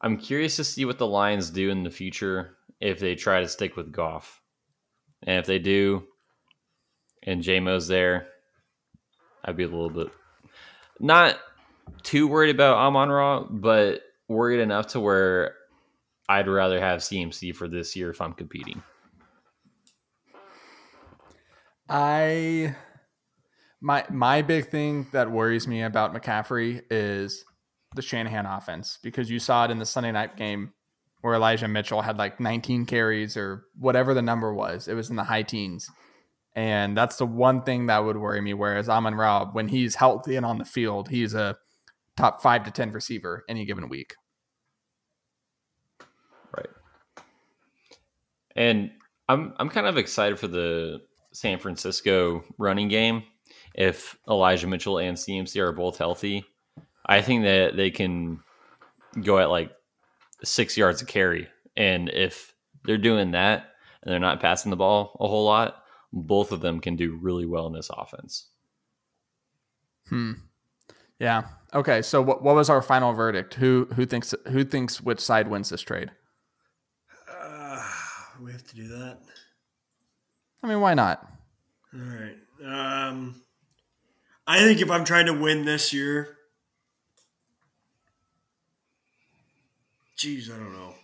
I'm 0.00 0.18
curious 0.18 0.56
to 0.56 0.64
see 0.64 0.84
what 0.84 0.98
the 0.98 1.06
Lions 1.06 1.50
do 1.50 1.70
in 1.70 1.84
the 1.84 1.90
future 1.90 2.56
if 2.80 3.00
they 3.00 3.14
try 3.14 3.40
to 3.40 3.48
stick 3.48 3.76
with 3.76 3.92
Goff, 3.92 4.40
and 5.24 5.38
if 5.38 5.46
they 5.46 5.58
do, 5.58 6.04
and 7.24 7.42
Jamo's 7.42 7.88
there, 7.88 8.28
I'd 9.44 9.56
be 9.56 9.64
a 9.64 9.68
little 9.68 9.90
bit 9.90 10.12
not 11.00 11.38
too 12.02 12.28
worried 12.28 12.54
about 12.54 12.76
Amon 12.76 13.08
Ra, 13.08 13.44
but 13.44 14.02
worried 14.28 14.60
enough 14.60 14.88
to 14.88 15.00
where 15.00 15.54
I'd 16.28 16.48
rather 16.48 16.80
have 16.80 17.00
CMC 17.00 17.54
for 17.54 17.68
this 17.68 17.96
year 17.96 18.10
if 18.10 18.20
I'm 18.20 18.34
competing. 18.34 18.82
I 21.88 22.76
my 23.80 24.04
my 24.10 24.42
big 24.42 24.68
thing 24.68 25.06
that 25.12 25.30
worries 25.30 25.66
me 25.66 25.82
about 25.82 26.14
McCaffrey 26.14 26.82
is 26.90 27.44
the 27.94 28.02
Shanahan 28.02 28.44
offense 28.44 28.98
because 29.02 29.30
you 29.30 29.38
saw 29.38 29.64
it 29.64 29.70
in 29.70 29.78
the 29.78 29.86
Sunday 29.86 30.12
night 30.12 30.36
game 30.36 30.74
where 31.20 31.34
Elijah 31.34 31.68
Mitchell 31.68 32.02
had 32.02 32.18
like 32.18 32.38
19 32.38 32.86
carries 32.86 33.36
or 33.36 33.64
whatever 33.78 34.14
the 34.14 34.22
number 34.22 34.52
was. 34.52 34.86
It 34.86 34.94
was 34.94 35.10
in 35.10 35.16
the 35.16 35.24
high 35.24 35.42
teens. 35.42 35.88
And 36.54 36.96
that's 36.96 37.16
the 37.16 37.26
one 37.26 37.62
thing 37.62 37.86
that 37.86 38.04
would 38.04 38.16
worry 38.16 38.40
me. 38.40 38.54
Whereas 38.54 38.88
Amon 38.88 39.14
Ra, 39.14 39.46
when 39.46 39.68
he's 39.68 39.94
healthy 39.94 40.36
and 40.36 40.46
on 40.46 40.58
the 40.58 40.64
field, 40.64 41.08
he's 41.08 41.34
a 41.34 41.56
top 42.16 42.42
five 42.42 42.64
to 42.64 42.70
10 42.70 42.92
receiver 42.92 43.44
any 43.48 43.64
given 43.64 43.88
week. 43.88 44.14
And 48.56 48.90
I'm 49.28 49.54
I'm 49.58 49.68
kind 49.68 49.86
of 49.86 49.96
excited 49.96 50.38
for 50.38 50.48
the 50.48 51.00
San 51.32 51.58
Francisco 51.58 52.44
running 52.58 52.88
game. 52.88 53.22
If 53.74 54.16
Elijah 54.28 54.66
Mitchell 54.66 54.98
and 54.98 55.16
CMC 55.16 55.60
are 55.60 55.72
both 55.72 55.98
healthy, 55.98 56.44
I 57.06 57.22
think 57.22 57.44
that 57.44 57.76
they 57.76 57.90
can 57.90 58.40
go 59.22 59.38
at 59.38 59.50
like 59.50 59.70
six 60.42 60.76
yards 60.76 61.02
a 61.02 61.06
carry. 61.06 61.48
And 61.76 62.08
if 62.08 62.54
they're 62.84 62.98
doing 62.98 63.32
that 63.32 63.70
and 64.02 64.12
they're 64.12 64.18
not 64.18 64.40
passing 64.40 64.70
the 64.70 64.76
ball 64.76 65.16
a 65.20 65.28
whole 65.28 65.44
lot, 65.44 65.82
both 66.12 66.52
of 66.52 66.60
them 66.60 66.80
can 66.80 66.96
do 66.96 67.18
really 67.20 67.46
well 67.46 67.66
in 67.66 67.72
this 67.72 67.90
offense. 67.92 68.48
Hmm. 70.08 70.32
Yeah. 71.18 71.44
Okay. 71.74 72.02
So 72.02 72.22
what 72.22 72.42
what 72.42 72.54
was 72.54 72.70
our 72.70 72.82
final 72.82 73.12
verdict? 73.12 73.54
Who 73.54 73.88
who 73.94 74.06
thinks 74.06 74.34
who 74.48 74.64
thinks 74.64 75.00
which 75.00 75.20
side 75.20 75.48
wins 75.48 75.70
this 75.70 75.82
trade? 75.82 76.10
We 78.44 78.52
have 78.52 78.66
to 78.66 78.76
do 78.76 78.88
that? 78.88 79.18
I 80.62 80.66
mean, 80.66 80.80
why 80.80 80.94
not? 80.94 81.26
All 81.94 82.00
right. 82.00 82.36
Um, 82.64 83.42
I 84.46 84.60
think 84.60 84.80
if 84.80 84.90
I'm 84.90 85.04
trying 85.04 85.26
to 85.26 85.34
win 85.34 85.64
this 85.64 85.92
year, 85.92 86.36
geez, 90.16 90.50
I 90.50 90.56
don't 90.56 90.72
know. 90.72 90.94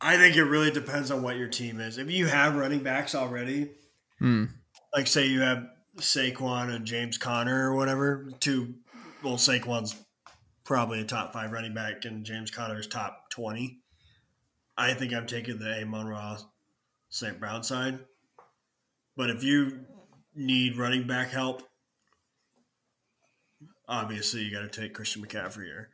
I 0.00 0.16
think 0.16 0.36
it 0.36 0.44
really 0.44 0.70
depends 0.70 1.10
on 1.10 1.22
what 1.22 1.36
your 1.36 1.48
team 1.48 1.80
is. 1.80 1.98
If 1.98 2.10
you 2.10 2.26
have 2.26 2.54
running 2.54 2.84
backs 2.84 3.14
already, 3.14 3.70
hmm. 4.18 4.44
like 4.94 5.08
say 5.08 5.26
you 5.26 5.40
have 5.40 5.66
Saquon 5.96 6.72
and 6.72 6.84
James 6.84 7.18
Conner 7.18 7.68
or 7.68 7.74
whatever. 7.74 8.30
Two, 8.38 8.74
well, 9.24 9.34
Saquon's 9.34 9.96
probably 10.64 11.00
a 11.00 11.04
top 11.04 11.32
five 11.32 11.50
running 11.50 11.74
back, 11.74 12.04
and 12.04 12.24
James 12.24 12.50
Conner's 12.50 12.86
top 12.86 13.30
twenty. 13.30 13.80
I 14.78 14.94
think 14.94 15.12
I'm 15.12 15.26
taking 15.26 15.58
the 15.58 15.82
Amon 15.82 16.06
Ra 16.06 16.38
St. 17.10 17.38
Brown 17.40 17.64
side. 17.64 17.98
But 19.16 19.30
if 19.30 19.42
you 19.42 19.80
need 20.36 20.76
running 20.76 21.08
back 21.08 21.30
help, 21.30 21.62
obviously 23.88 24.42
you 24.42 24.52
got 24.52 24.70
to 24.72 24.80
take 24.80 24.94
Christian 24.94 25.24
McCaffrey 25.24 25.64
here. 25.64 25.90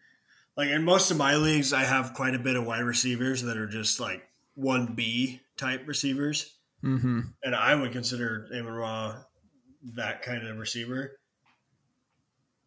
Like 0.55 0.69
in 0.69 0.85
most 0.85 1.11
of 1.11 1.17
my 1.17 1.37
leagues, 1.37 1.73
I 1.73 1.85
have 1.85 2.13
quite 2.13 2.35
a 2.35 2.39
bit 2.39 2.57
of 2.57 2.67
wide 2.67 2.85
receivers 2.85 3.43
that 3.43 3.57
are 3.57 3.67
just 3.67 3.99
like 3.99 4.23
one 4.55 4.95
B 4.95 5.41
type 5.57 5.89
receivers, 5.89 6.55
mm-hmm. 6.85 7.21
and 7.43 7.55
I 7.55 7.75
would 7.75 7.91
consider 7.91 8.47
Amon 8.55 8.73
Ra 8.73 9.17
that 9.95 10.23
kind 10.23 10.47
of 10.47 10.59
receiver. 10.59 11.19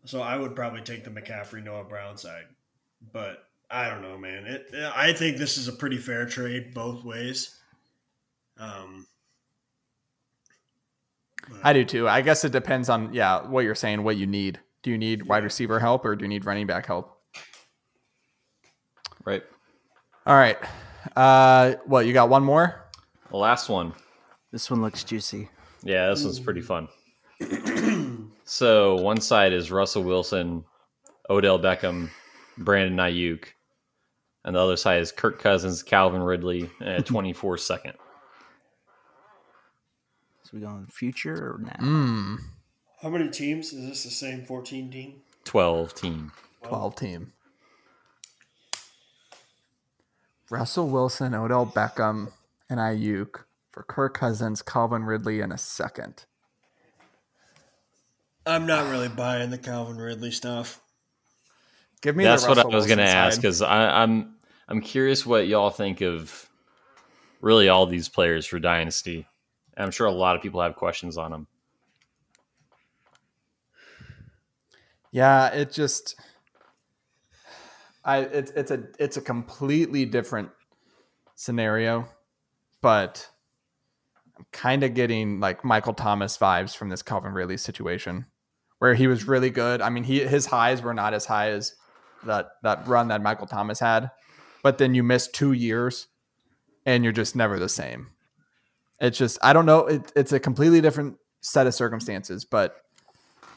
So 0.06 0.22
I 0.22 0.36
would 0.36 0.56
probably 0.56 0.82
take 0.82 1.04
the 1.04 1.12
McCaffrey 1.12 1.64
Noah 1.64 1.84
Brown 1.84 2.18
side, 2.18 2.46
but 3.14 3.47
I 3.70 3.90
don't 3.90 4.02
know, 4.02 4.18
man. 4.18 4.46
It, 4.46 4.74
I 4.96 5.14
think 5.14 5.38
this 5.38 5.58
is 5.58 5.68
a 5.68 5.74
pretty 5.74 5.98
fair 5.98 6.26
trade 6.26 6.74
both 6.74 7.04
ways. 7.04 7.60
Um, 8.58 9.06
I 11.64 11.74
do 11.74 11.84
too. 11.84 12.08
I 12.08 12.22
guess 12.22 12.44
it 12.46 12.52
depends 12.52 12.90
on 12.90 13.14
yeah 13.14 13.46
what 13.46 13.64
you're 13.64 13.76
saying, 13.76 14.04
what 14.04 14.18
you 14.18 14.28
need. 14.28 14.60
Do 14.84 14.92
you 14.92 14.98
need 14.98 15.24
wide 15.28 15.44
receiver 15.44 15.80
help 15.80 16.06
or 16.06 16.16
do 16.16 16.24
you 16.24 16.30
need 16.30 16.46
running 16.46 16.68
back 16.68 16.86
help? 16.86 17.20
Right. 19.26 19.44
All 20.26 20.36
right. 20.36 20.58
Uh, 21.16 21.76
what 21.86 22.06
you 22.06 22.14
got? 22.14 22.30
One 22.30 22.44
more. 22.44 22.86
The 23.30 23.38
last 23.38 23.70
one. 23.70 23.94
This 24.52 24.72
one 24.72 24.82
looks 24.82 25.04
juicy. 25.04 25.50
Yeah, 25.84 26.10
this 26.10 26.24
one's 26.24 26.40
pretty 26.40 26.62
fun. 26.62 26.88
so 28.46 28.96
one 28.96 29.20
side 29.20 29.54
is 29.54 29.72
Russell 29.72 30.04
Wilson, 30.04 30.64
Odell 31.30 31.60
Beckham, 31.60 32.10
Brandon 32.58 32.98
Aiyuk, 32.98 33.46
and 34.48 34.56
the 34.56 34.62
other 34.62 34.78
side 34.78 35.02
is 35.02 35.12
Kirk 35.12 35.40
Cousins, 35.40 35.84
Calvin 35.84 36.24
Ridley, 36.24 36.70
and 36.80 36.90
a 36.90 37.02
24 37.04 37.58
second. 37.58 37.94
So 40.44 40.52
we 40.54 40.62
going 40.62 40.88
future 40.88 41.36
or 41.36 41.60
now? 41.60 41.86
Mm. 41.86 42.38
How 43.02 43.10
many 43.10 43.30
teams 43.30 43.74
is 43.74 43.90
this? 43.90 44.04
The 44.06 44.10
same 44.10 44.46
14 44.46 44.90
team? 44.90 45.16
12 45.44 45.94
team. 45.94 46.32
12 46.64 46.96
team. 46.96 47.34
Russell 50.50 50.88
Wilson, 50.88 51.36
Odell 51.36 51.66
Beckham, 51.66 52.32
and 52.70 52.80
Aiyuk 52.80 53.44
for 53.72 53.84
Kirk 53.84 54.14
Cousins, 54.14 54.62
Calvin 54.62 55.04
Ridley, 55.04 55.42
and 55.42 55.52
a 55.52 55.58
second. 55.58 56.24
I'm 58.46 58.66
not 58.66 58.90
really 58.90 59.10
buying 59.10 59.50
the 59.50 59.58
Calvin 59.58 59.98
Ridley 59.98 60.32
stuff. 60.32 60.82
Give 62.02 62.16
me. 62.16 62.24
That's 62.24 62.48
what 62.48 62.58
I 62.58 62.66
was 62.66 62.86
going 62.86 63.00
to 63.00 63.04
ask 63.04 63.42
because 63.42 63.62
I'm 63.62 64.37
I'm 64.68 64.82
curious 64.82 65.26
what 65.26 65.48
y'all 65.48 65.70
think 65.70 66.02
of 66.02 66.50
really 67.42 67.70
all 67.70 67.86
these 67.86 68.10
players 68.10 68.46
for 68.46 68.60
Dynasty. 68.60 69.26
I'm 69.78 69.92
sure 69.92 70.08
a 70.08 70.12
lot 70.12 70.36
of 70.36 70.42
people 70.42 70.62
have 70.62 70.76
questions 70.76 71.18
on 71.18 71.32
them. 71.32 71.48
Yeah, 75.12 75.48
it 75.48 75.72
just 75.72 76.20
I 78.04 78.20
it's 78.20 78.52
it's 78.52 78.72
a 78.72 78.84
it's 79.00 79.18
a 79.18 79.22
completely 79.22 80.06
different 80.06 80.50
scenario, 81.36 82.08
but 82.82 83.30
I'm 84.38 84.46
kind 84.52 84.84
of 84.84 84.94
getting 84.94 85.40
like 85.40 85.64
Michael 85.64 85.94
Thomas 85.94 86.38
vibes 86.38 86.76
from 86.76 86.90
this 86.90 87.02
Calvin 87.02 87.34
Ridley 87.34 87.58
situation 87.58 88.26
where 88.80 88.94
he 88.94 89.08
was 89.08 89.28
really 89.28 89.50
good. 89.50 89.82
I 89.82 89.90
mean, 89.90 90.04
he 90.04 90.20
his 90.20 90.46
highs 90.46 90.82
were 90.82 90.94
not 90.94 91.14
as 91.14 91.26
high 91.26 91.50
as 91.50 91.76
that 92.26 92.50
that 92.64 92.88
run 92.88 93.10
that 93.10 93.22
Michael 93.22 93.48
Thomas 93.48 93.80
had, 93.80 94.12
but 94.68 94.80
then 94.80 94.94
you 94.94 95.02
miss 95.02 95.30
2 95.30 95.54
years 95.54 96.08
and 96.86 97.06
you're 97.06 97.14
just 97.14 97.38
never 97.38 97.58
the 97.58 97.70
same. 97.70 98.10
It's 99.00 99.18
just 99.18 99.40
I 99.42 99.54
don't 99.54 99.66
know. 99.66 99.86
It, 99.86 100.12
it's 100.14 100.34
a 100.34 100.42
completely 100.42 100.82
different 100.82 101.16
set 101.40 101.68
of 101.68 101.74
circumstances, 101.74 102.44
but 102.44 102.76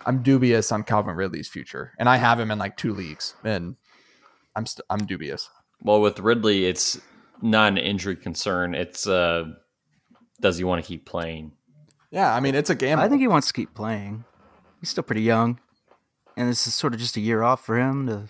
I'm 0.06 0.22
dubious 0.22 0.70
on 0.70 0.84
Calvin 0.84 1.16
Ridley's 1.16 1.48
future, 1.48 1.94
and 1.98 2.08
I 2.08 2.16
have 2.16 2.38
him 2.38 2.52
in 2.52 2.60
like 2.60 2.76
two 2.76 2.94
leagues, 2.94 3.34
and 3.42 3.74
I'm 4.54 4.62
i 4.62 4.66
st- 4.66 4.86
I'm 4.88 5.04
dubious. 5.04 5.50
Well, 5.82 6.00
with 6.00 6.20
Ridley, 6.20 6.66
it's 6.66 7.00
not 7.42 7.72
an 7.72 7.78
injury 7.78 8.14
concern. 8.14 8.76
It's 8.76 9.08
uh, 9.08 9.46
does 10.40 10.58
he 10.58 10.62
want 10.62 10.80
to 10.80 10.86
keep 10.88 11.06
playing? 11.06 11.54
Yeah, 12.12 12.32
I 12.32 12.38
mean 12.38 12.54
it's 12.54 12.70
a 12.70 12.76
gamble. 12.76 13.04
I 13.04 13.08
think 13.08 13.20
he 13.20 13.26
wants 13.26 13.48
to 13.48 13.52
keep 13.52 13.74
playing. 13.74 14.24
He's 14.78 14.90
still 14.90 15.02
pretty 15.02 15.22
young, 15.22 15.58
and 16.36 16.48
this 16.48 16.68
is 16.68 16.74
sort 16.74 16.94
of 16.94 17.00
just 17.00 17.16
a 17.16 17.20
year 17.20 17.42
off 17.42 17.64
for 17.64 17.76
him 17.76 18.06
to 18.06 18.28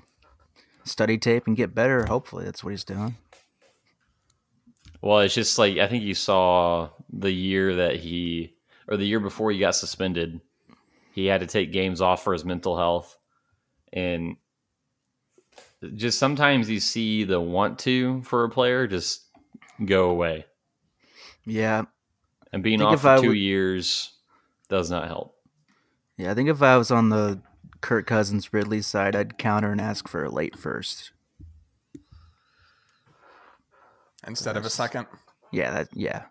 study 0.90 1.18
tape 1.18 1.46
and 1.46 1.56
get 1.56 1.74
better. 1.74 2.04
Hopefully, 2.06 2.44
that's 2.44 2.62
what 2.62 2.70
he's 2.70 2.84
doing. 2.84 3.16
Well, 5.02 5.20
it's 5.20 5.34
just 5.34 5.58
like 5.58 5.78
I 5.78 5.86
think 5.86 6.02
you 6.02 6.14
saw 6.14 6.90
the 7.12 7.32
year 7.32 7.76
that 7.76 7.96
he 7.96 8.54
or 8.86 8.96
the 8.96 9.06
year 9.06 9.20
before 9.20 9.50
he 9.50 9.58
got 9.58 9.74
suspended, 9.74 10.40
he 11.12 11.26
had 11.26 11.40
to 11.40 11.46
take 11.46 11.72
games 11.72 12.00
off 12.00 12.22
for 12.24 12.32
his 12.32 12.44
mental 12.44 12.76
health. 12.76 13.16
And 13.92 14.36
just 15.94 16.18
sometimes 16.18 16.68
you 16.68 16.80
see 16.80 17.24
the 17.24 17.40
want 17.40 17.78
to 17.80 18.22
for 18.22 18.44
a 18.44 18.50
player 18.50 18.86
just 18.86 19.22
go 19.84 20.10
away. 20.10 20.44
Yeah. 21.46 21.84
And 22.52 22.62
being 22.62 22.82
off 22.82 23.00
for 23.00 23.20
two 23.20 23.28
would... 23.28 23.38
years 23.38 24.12
does 24.68 24.90
not 24.90 25.06
help. 25.06 25.36
Yeah, 26.18 26.32
I 26.32 26.34
think 26.34 26.48
if 26.50 26.60
I 26.62 26.76
was 26.76 26.90
on 26.90 27.08
the 27.08 27.40
Kirk 27.80 28.06
Cousins 28.06 28.52
Ridley 28.52 28.82
side, 28.82 29.16
I'd 29.16 29.38
counter 29.38 29.72
and 29.72 29.80
ask 29.80 30.08
for 30.08 30.24
a 30.24 30.30
late 30.30 30.58
first 30.58 31.12
instead 34.26 34.56
of 34.56 34.64
a 34.64 34.70
second. 34.70 35.06
Yeah, 35.50 35.70
that 35.70 35.88
yeah. 35.94 36.24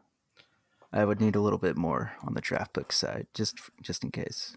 I 0.92 1.06
would 1.06 1.22
need 1.22 1.36
a 1.36 1.42
little 1.42 1.60
bit 1.60 1.78
more 1.78 2.14
on 2.24 2.34
the 2.34 2.42
draft 2.42 2.74
book 2.74 2.92
side, 2.92 3.28
just 3.34 3.58
just 3.82 4.04
in 4.04 4.12
case. 4.12 4.56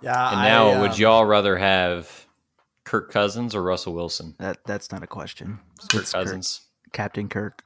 Yeah. 0.00 0.30
And 0.30 0.42
now, 0.42 0.68
I, 0.68 0.74
um, 0.74 0.80
would 0.80 0.98
y'all 0.98 1.26
rather 1.26 1.56
have 1.56 2.26
Kirk 2.84 3.10
Cousins 3.10 3.54
or 3.54 3.62
Russell 3.62 3.94
Wilson? 3.94 4.34
That 4.38 4.58
that's 4.64 4.90
not 4.92 5.02
a 5.02 5.06
question. 5.06 5.58
Kirk 5.90 6.02
it's 6.02 6.12
Cousins, 6.12 6.62
Kirk, 6.84 6.92
Captain 6.92 7.28
Kirk. 7.28 7.62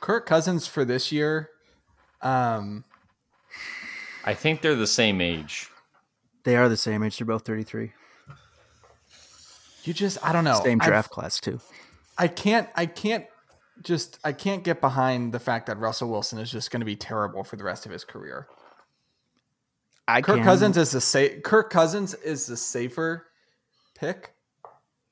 Kirk 0.00 0.26
Cousins 0.26 0.66
for 0.66 0.84
this 0.84 1.12
year. 1.12 1.50
Um, 2.22 2.84
I 4.24 4.34
think 4.34 4.60
they're 4.60 4.74
the 4.74 4.86
same 4.86 5.20
age. 5.20 5.70
They 6.44 6.56
are 6.56 6.68
the 6.68 6.76
same 6.76 7.02
age. 7.02 7.18
They're 7.18 7.26
both 7.26 7.44
thirty 7.44 7.64
three. 7.64 7.92
You 9.84 9.94
just 9.94 10.18
I 10.24 10.32
don't 10.32 10.44
know. 10.44 10.60
Same 10.62 10.78
draft 10.78 11.08
I've, 11.08 11.10
class 11.10 11.40
too. 11.40 11.60
I 12.18 12.28
can't 12.28 12.68
I 12.74 12.86
can't 12.86 13.26
just 13.82 14.18
I 14.24 14.32
can't 14.32 14.62
get 14.62 14.80
behind 14.80 15.32
the 15.32 15.40
fact 15.40 15.66
that 15.66 15.78
Russell 15.78 16.10
Wilson 16.10 16.38
is 16.38 16.50
just 16.50 16.70
going 16.70 16.80
to 16.80 16.86
be 16.86 16.96
terrible 16.96 17.44
for 17.44 17.56
the 17.56 17.64
rest 17.64 17.86
of 17.86 17.92
his 17.92 18.04
career. 18.04 18.46
I 20.06 20.22
Kirk 20.22 20.36
can. 20.36 20.44
Cousins 20.44 20.76
is 20.76 20.90
the 20.90 21.00
safe 21.00 21.42
Kirk 21.42 21.70
Cousins 21.70 22.14
is 22.14 22.46
the 22.46 22.56
safer 22.56 23.26
pick 23.94 24.34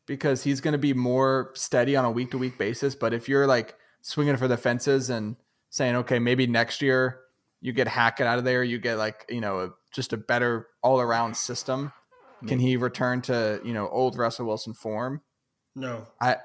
because 0.07 0.43
he's 0.43 0.61
going 0.61 0.73
to 0.73 0.79
be 0.79 0.93
more 0.93 1.53
steady 1.55 1.95
on 1.95 2.05
a 2.05 2.11
week 2.11 2.31
to 2.33 2.39
week 2.39 2.59
basis. 2.59 2.95
But 2.95 3.15
if 3.15 3.29
you're 3.29 3.47
like 3.47 3.77
swinging 4.03 4.37
for 4.37 4.49
the 4.49 4.57
fences 4.57 5.11
and 5.11 5.37
saying, 5.71 5.97
okay, 5.97 6.19
maybe 6.19 6.47
next 6.47 6.83
year 6.83 7.21
you 7.61 7.73
get 7.73 7.89
Hackett 7.89 8.27
out 8.27 8.39
of 8.39 8.45
there, 8.45 8.65
you 8.65 8.79
get 8.79 8.99
like 8.99 9.25
you 9.29 9.41
know 9.41 9.61
a, 9.61 9.71
just 9.93 10.13
a 10.13 10.17
better 10.17 10.69
all 10.83 11.01
around 11.01 11.37
system. 11.37 11.93
Can 12.47 12.61
he 12.61 12.77
return 12.77 13.21
to 13.23 13.61
you 13.65 13.73
know 13.73 13.89
old 13.89 14.17
Russell 14.17 14.47
Wilson 14.47 14.73
form? 14.73 15.23
No, 15.75 16.07
I 16.21 16.37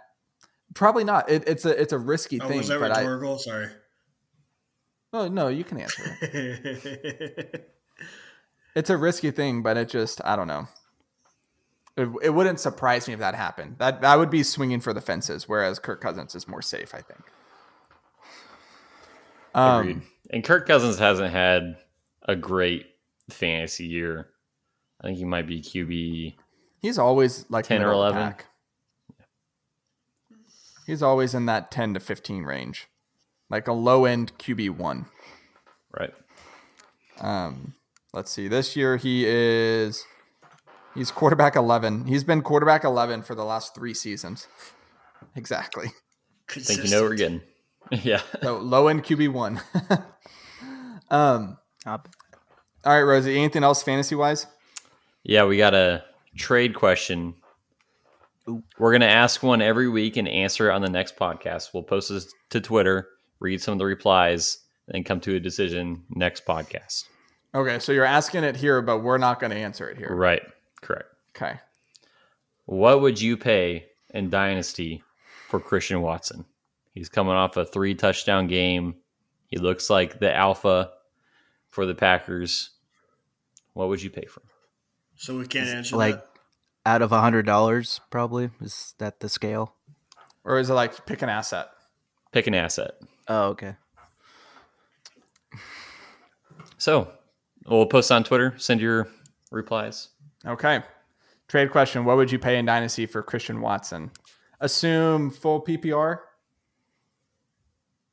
Probably 0.73 1.03
not. 1.03 1.29
It, 1.29 1.47
it's 1.47 1.65
a 1.65 1.79
it's 1.79 1.93
a 1.93 1.97
risky 1.97 2.41
oh, 2.41 2.47
thing. 2.47 2.57
Was 2.57 2.67
that 2.69 2.79
rhetorical? 2.79 3.35
I, 3.35 3.37
Sorry. 3.37 3.67
Oh 5.11 5.27
no, 5.27 5.47
you 5.47 5.63
can 5.63 5.79
answer 5.79 6.17
it's 8.75 8.89
a 8.89 8.97
risky 8.97 9.29
thing, 9.29 9.61
but 9.61 9.77
it 9.77 9.89
just 9.89 10.21
I 10.25 10.35
don't 10.35 10.47
know. 10.47 10.67
It, 11.95 12.09
it 12.23 12.29
wouldn't 12.31 12.59
surprise 12.59 13.07
me 13.07 13.13
if 13.13 13.19
that 13.19 13.35
happened. 13.35 13.75
That 13.77 14.01
that 14.01 14.17
would 14.17 14.31
be 14.31 14.41
swinging 14.41 14.79
for 14.79 14.93
the 14.93 15.01
fences, 15.01 15.47
whereas 15.47 15.77
Kirk 15.77 16.01
Cousins 16.01 16.33
is 16.33 16.47
more 16.47 16.63
safe. 16.63 16.95
I 16.95 17.01
think. 17.01 17.21
Um, 19.53 19.81
Agreed. 19.81 20.01
And 20.31 20.43
Kirk 20.43 20.65
Cousins 20.65 20.97
hasn't 20.97 21.31
had 21.31 21.77
a 22.23 22.35
great 22.35 22.87
fantasy 23.29 23.85
year. 23.85 24.29
I 25.01 25.07
think 25.07 25.17
he 25.17 25.25
might 25.25 25.47
be 25.47 25.61
QB. 25.61 26.35
He's 26.81 26.97
always 26.97 27.45
like 27.49 27.65
ten 27.65 27.81
or 27.81 27.91
eleven. 27.91 28.35
He's 30.85 31.01
always 31.01 31.33
in 31.33 31.45
that 31.45 31.71
10 31.71 31.93
to 31.93 31.99
15 31.99 32.43
range, 32.43 32.87
like 33.49 33.67
a 33.67 33.73
low 33.73 34.05
end 34.05 34.37
QB 34.37 34.71
one. 34.71 35.05
Right. 35.97 36.13
Um, 37.21 37.75
let's 38.13 38.31
see. 38.31 38.47
This 38.47 38.75
year 38.75 38.97
he 38.97 39.25
is 39.25 40.05
he's 40.93 41.11
quarterback 41.11 41.55
11. 41.55 42.07
He's 42.07 42.23
been 42.23 42.41
quarterback 42.41 42.83
11 42.83 43.23
for 43.23 43.35
the 43.35 43.45
last 43.45 43.75
three 43.75 43.93
seasons. 43.93 44.47
Exactly. 45.37 45.87
I 46.49 46.59
think 46.59 46.83
you 46.83 46.91
know 46.91 47.01
we're 47.01 47.15
getting. 47.15 47.41
yeah. 47.91 48.21
So 48.41 48.57
low 48.57 48.89
end 48.89 49.05
QB 49.05 49.31
one. 49.31 49.61
um, 51.09 51.57
All 52.85 52.93
right, 52.93 53.01
Rozey. 53.01 53.37
Anything 53.37 53.63
else 53.63 53.81
fantasy 53.81 54.15
wise? 54.15 54.45
Yeah, 55.23 55.45
we 55.45 55.57
got 55.57 55.73
a 55.73 56.03
trade 56.35 56.75
question. 56.75 57.35
We're 58.77 58.91
gonna 58.91 59.05
ask 59.05 59.41
one 59.41 59.61
every 59.61 59.87
week 59.87 60.17
and 60.17 60.27
answer 60.27 60.69
it 60.69 60.73
on 60.73 60.81
the 60.81 60.89
next 60.89 61.15
podcast. 61.15 61.73
We'll 61.73 61.83
post 61.83 62.09
this 62.09 62.33
to 62.49 62.59
Twitter, 62.59 63.07
read 63.39 63.61
some 63.61 63.71
of 63.73 63.79
the 63.79 63.85
replies, 63.85 64.57
and 64.89 65.05
come 65.05 65.19
to 65.21 65.35
a 65.35 65.39
decision 65.39 66.03
next 66.09 66.45
podcast. 66.45 67.05
Okay, 67.55 67.79
so 67.79 67.91
you're 67.91 68.03
asking 68.03 68.43
it 68.43 68.55
here, 68.55 68.81
but 68.81 68.99
we're 68.99 69.19
not 69.19 69.39
going 69.39 69.51
to 69.51 69.57
answer 69.57 69.87
it 69.87 69.97
here. 69.97 70.13
Right. 70.13 70.41
Correct. 70.81 71.05
Okay. 71.35 71.59
What 72.65 73.01
would 73.01 73.21
you 73.21 73.37
pay 73.37 73.85
in 74.09 74.29
Dynasty 74.29 75.03
for 75.49 75.59
Christian 75.59 76.01
Watson? 76.01 76.45
He's 76.93 77.09
coming 77.09 77.33
off 77.33 77.57
a 77.57 77.65
three 77.65 77.93
touchdown 77.93 78.47
game. 78.47 78.95
He 79.47 79.57
looks 79.57 79.89
like 79.89 80.19
the 80.19 80.35
alpha 80.35 80.91
for 81.73 81.87
the 81.87 81.95
Packers. 81.95 82.69
What 83.73 83.89
would 83.89 84.01
you 84.03 84.11
pay 84.11 84.25
for? 84.25 84.43
So 85.15 85.37
we 85.37 85.47
can't 85.47 85.67
answer 85.67 85.95
like 85.97 86.15
that. 86.15 86.27
out 86.85 87.01
of 87.01 87.11
a 87.11 87.19
hundred 87.19 87.47
dollars, 87.47 87.99
probably 88.11 88.51
is 88.61 88.93
that 88.99 89.19
the 89.19 89.27
scale, 89.27 89.73
or 90.43 90.59
is 90.59 90.69
it 90.69 90.73
like 90.73 91.05
pick 91.07 91.23
an 91.23 91.29
asset? 91.29 91.69
Pick 92.31 92.45
an 92.45 92.53
asset. 92.53 92.91
Oh, 93.27 93.45
okay. 93.49 93.75
So 96.77 97.11
we'll 97.67 97.87
post 97.87 98.11
on 98.11 98.23
Twitter. 98.23 98.53
Send 98.57 98.79
your 98.79 99.07
replies. 99.51 100.09
Okay. 100.45 100.83
Trade 101.47 101.71
question: 101.71 102.05
What 102.05 102.17
would 102.17 102.31
you 102.31 102.37
pay 102.37 102.59
in 102.59 102.65
Dynasty 102.65 103.07
for 103.07 103.23
Christian 103.23 103.61
Watson? 103.61 104.11
Assume 104.59 105.31
full 105.31 105.63
PPR, 105.63 106.19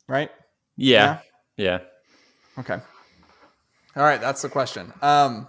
right? 0.09 0.31
Yeah. 0.77 1.19
Yeah. 1.57 1.81
yeah. 2.57 2.61
Okay. 2.61 2.79
All 3.97 4.05
right, 4.05 4.21
that's 4.21 4.43
the 4.43 4.49
question. 4.49 4.93
Um, 5.03 5.49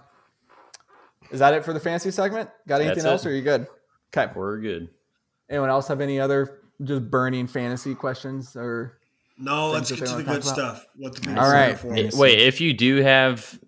is 1.30 1.38
that 1.38 1.54
it 1.54 1.64
for 1.64 1.72
the 1.72 1.80
fancy 1.80 2.10
segment? 2.10 2.50
Got 2.66 2.80
anything 2.80 2.96
that's 2.96 3.06
else? 3.06 3.24
It. 3.24 3.28
Or 3.28 3.32
are 3.32 3.34
you 3.34 3.42
good? 3.42 3.66
Okay, 4.14 4.30
we're 4.34 4.60
good. 4.60 4.88
Anyone 5.48 5.70
else 5.70 5.88
have 5.88 6.00
any 6.00 6.18
other 6.18 6.60
just 6.82 7.10
burning 7.10 7.46
fantasy 7.46 7.94
questions 7.94 8.56
or? 8.56 8.98
No, 9.38 9.70
let's 9.70 9.90
get 9.90 10.06
to 10.06 10.16
the 10.16 10.22
good 10.22 10.44
stuff. 10.44 10.86
What 10.96 11.16
the 11.16 11.40
All 11.40 11.50
right. 11.50 11.82
Wait, 12.14 12.38
if 12.38 12.60
you 12.60 12.72
do 12.72 12.96
have 12.96 13.58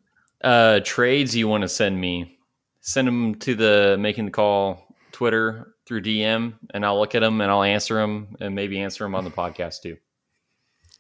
uh, 0.43 0.81
trades 0.85 1.35
you 1.35 1.49
want 1.49 1.63
to 1.63 1.69
send 1.69 1.99
me, 1.99 2.39
send 2.81 3.09
them 3.09 3.35
to 3.37 3.55
the 3.55 3.97
making 3.99 4.27
the 4.27 4.31
call 4.31 4.87
Twitter 5.13 5.75
through 5.87 6.03
DM, 6.03 6.55
and 6.73 6.85
I'll 6.85 6.99
look 6.99 7.15
at 7.15 7.21
them 7.21 7.41
and 7.41 7.51
I'll 7.51 7.63
answer 7.63 7.95
them 7.95 8.37
and 8.41 8.55
maybe 8.55 8.81
answer 8.81 9.05
them 9.05 9.15
on 9.15 9.25
the 9.25 9.31
podcast 9.31 9.83
too. 9.83 9.97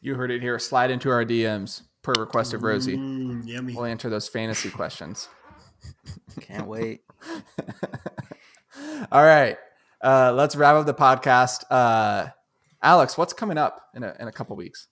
You 0.00 0.14
heard 0.14 0.30
it 0.30 0.42
here. 0.42 0.58
Slide 0.58 0.90
into 0.90 1.10
our 1.10 1.24
DMs 1.24 1.82
per 2.04 2.12
request 2.12 2.54
of 2.54 2.60
Rozey. 2.60 2.96
Mm, 2.96 3.44
yummy. 3.46 3.74
We'll 3.74 3.86
answer 3.86 4.08
those 4.08 4.28
fantasy 4.28 4.70
questions. 4.70 5.28
Can't 6.40 6.68
wait. 6.68 7.00
All 9.10 9.24
right. 9.24 9.56
Uh, 10.00 10.32
let's 10.32 10.54
wrap 10.54 10.76
up 10.76 10.86
the 10.86 10.94
podcast. 10.94 11.64
Uh, 11.70 12.28
Alex, 12.82 13.18
what's 13.18 13.32
coming 13.32 13.58
up 13.58 13.88
in 13.94 14.04
a, 14.04 14.14
in 14.20 14.28
a 14.28 14.32
couple 14.32 14.54
weeks? 14.54 14.86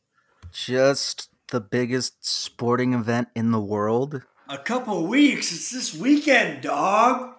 Just 0.51 1.28
the 1.51 1.60
biggest 1.60 2.24
sporting 2.24 2.94
event 2.94 3.28
in 3.36 3.52
the 3.52 3.60
world. 3.60 4.22
A 4.48 4.59
couple 4.59 5.06
weeks. 5.06 5.52
It's 5.52 5.70
this 5.70 5.94
weekend, 5.94 6.62
dog. 6.62 7.34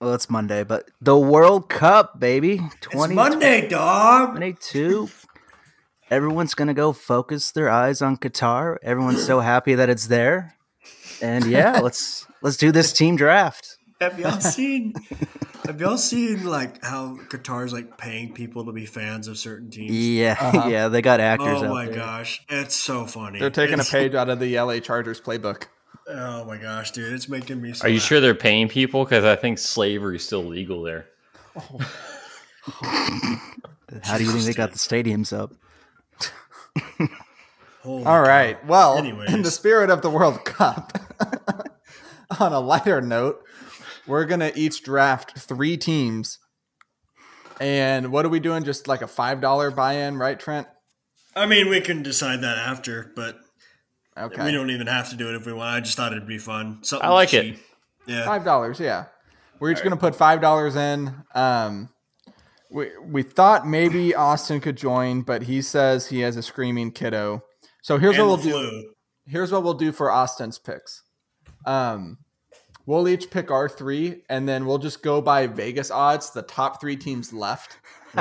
Well, 0.00 0.14
it's 0.14 0.30
Monday, 0.30 0.64
but 0.64 0.90
the 1.00 1.18
World 1.18 1.68
Cup, 1.68 2.18
baby. 2.18 2.60
20, 2.80 3.12
it's 3.12 3.14
Monday, 3.14 3.68
dog. 3.68 4.30
22. 4.36 5.08
Everyone's 6.12 6.54
going 6.54 6.68
to 6.68 6.74
go 6.74 6.92
focus 6.92 7.52
their 7.52 7.70
eyes 7.70 8.02
on 8.02 8.18
Qatar. 8.18 8.76
Everyone's 8.82 9.24
so 9.24 9.40
happy 9.40 9.76
that 9.76 9.88
it's 9.88 10.08
there. 10.08 10.54
And 11.22 11.46
yeah, 11.46 11.80
let's 11.82 12.26
let's 12.42 12.58
do 12.58 12.70
this 12.70 12.92
team 12.92 13.16
draft. 13.16 13.78
Have 13.98 14.20
y'all 14.20 14.38
seen 14.40 14.92
have 15.64 15.80
y'all 15.80 15.96
seen 15.96 16.44
like 16.44 16.84
how 16.84 17.16
Qatar's 17.30 17.72
like 17.72 17.96
paying 17.96 18.34
people 18.34 18.66
to 18.66 18.72
be 18.72 18.84
fans 18.84 19.26
of 19.26 19.38
certain 19.38 19.70
teams? 19.70 19.90
Yeah, 19.90 20.32
uh-huh. 20.38 20.68
yeah, 20.68 20.88
they 20.88 21.00
got 21.00 21.18
actors. 21.20 21.62
Oh 21.62 21.70
my 21.70 21.86
there. 21.86 21.94
gosh, 21.94 22.44
it's 22.46 22.76
so 22.76 23.06
funny. 23.06 23.38
They're 23.38 23.48
taking 23.48 23.78
it's, 23.78 23.88
a 23.88 23.92
page 23.92 24.14
out 24.14 24.28
of 24.28 24.38
the 24.38 24.60
LA 24.60 24.80
Chargers 24.80 25.18
playbook. 25.18 25.64
Oh 26.06 26.44
my 26.44 26.58
gosh, 26.58 26.90
dude, 26.90 27.10
it's 27.14 27.30
making 27.30 27.62
me. 27.62 27.72
So 27.72 27.86
Are 27.86 27.88
you 27.88 27.94
happy. 27.94 28.06
sure 28.06 28.20
they're 28.20 28.34
paying 28.34 28.68
people? 28.68 29.04
Because 29.04 29.24
I 29.24 29.36
think 29.36 29.56
slavery 29.56 30.16
is 30.16 30.24
still 30.26 30.44
legal 30.44 30.82
there. 30.82 31.06
Oh. 31.56 31.90
How 34.02 34.18
do 34.18 34.24
you 34.24 34.30
think 34.32 34.44
they 34.44 34.52
got 34.52 34.72
the 34.72 34.78
stadiums 34.78 35.32
up? 35.32 35.54
All 37.84 38.20
right. 38.20 38.58
God. 38.60 38.68
Well, 38.68 38.98
Anyways. 38.98 39.32
in 39.32 39.42
the 39.42 39.50
spirit 39.50 39.90
of 39.90 40.02
the 40.02 40.10
World 40.10 40.44
Cup, 40.44 40.92
on 42.40 42.52
a 42.52 42.60
lighter 42.60 43.00
note, 43.00 43.42
we're 44.06 44.24
gonna 44.24 44.52
each 44.54 44.82
draft 44.82 45.38
three 45.38 45.76
teams. 45.76 46.38
And 47.60 48.10
what 48.10 48.24
are 48.24 48.28
we 48.30 48.40
doing? 48.40 48.64
Just 48.64 48.88
like 48.88 49.02
a 49.02 49.06
five 49.08 49.40
dollar 49.40 49.70
buy-in, 49.70 50.16
right, 50.16 50.38
Trent? 50.38 50.66
I 51.34 51.46
mean, 51.46 51.68
we 51.68 51.80
can 51.80 52.02
decide 52.02 52.42
that 52.42 52.58
after, 52.58 53.12
but 53.16 53.38
Okay. 54.16 54.44
We 54.44 54.52
don't 54.52 54.70
even 54.70 54.86
have 54.88 55.08
to 55.10 55.16
do 55.16 55.30
it 55.30 55.36
if 55.36 55.46
we 55.46 55.52
want. 55.54 55.70
I 55.70 55.80
just 55.80 55.96
thought 55.96 56.12
it'd 56.12 56.26
be 56.26 56.36
fun. 56.38 56.80
Something 56.82 57.08
I 57.08 57.12
like 57.12 57.30
cheap. 57.30 57.54
it. 57.54 57.60
Yeah. 58.06 58.24
Five 58.26 58.44
dollars, 58.44 58.78
yeah. 58.78 59.06
We're 59.58 59.70
each 59.70 59.78
right. 59.78 59.84
gonna 59.84 59.96
put 59.96 60.14
five 60.14 60.40
dollars 60.40 60.76
in. 60.76 61.14
Um 61.34 61.88
we 62.72 62.90
we 63.04 63.22
thought 63.22 63.66
maybe 63.66 64.14
Austin 64.14 64.60
could 64.60 64.76
join, 64.76 65.22
but 65.22 65.42
he 65.42 65.62
says 65.62 66.06
he 66.06 66.20
has 66.20 66.36
a 66.36 66.42
screaming 66.42 66.90
kiddo. 66.90 67.44
So 67.82 67.98
here's 67.98 68.16
and 68.16 68.26
what 68.26 68.44
we'll 68.44 68.70
do. 68.70 68.94
Here's 69.26 69.52
what 69.52 69.62
we'll 69.62 69.74
do 69.74 69.92
for 69.92 70.10
Austin's 70.10 70.58
picks. 70.58 71.02
Um 71.66 72.18
we'll 72.86 73.08
each 73.08 73.30
pick 73.30 73.50
our 73.50 73.68
three, 73.68 74.22
and 74.28 74.48
then 74.48 74.66
we'll 74.66 74.78
just 74.78 75.02
go 75.02 75.20
by 75.20 75.46
Vegas 75.46 75.90
odds, 75.90 76.30
the 76.30 76.42
top 76.42 76.80
three 76.80 76.96
teams 76.96 77.32
left. 77.32 77.78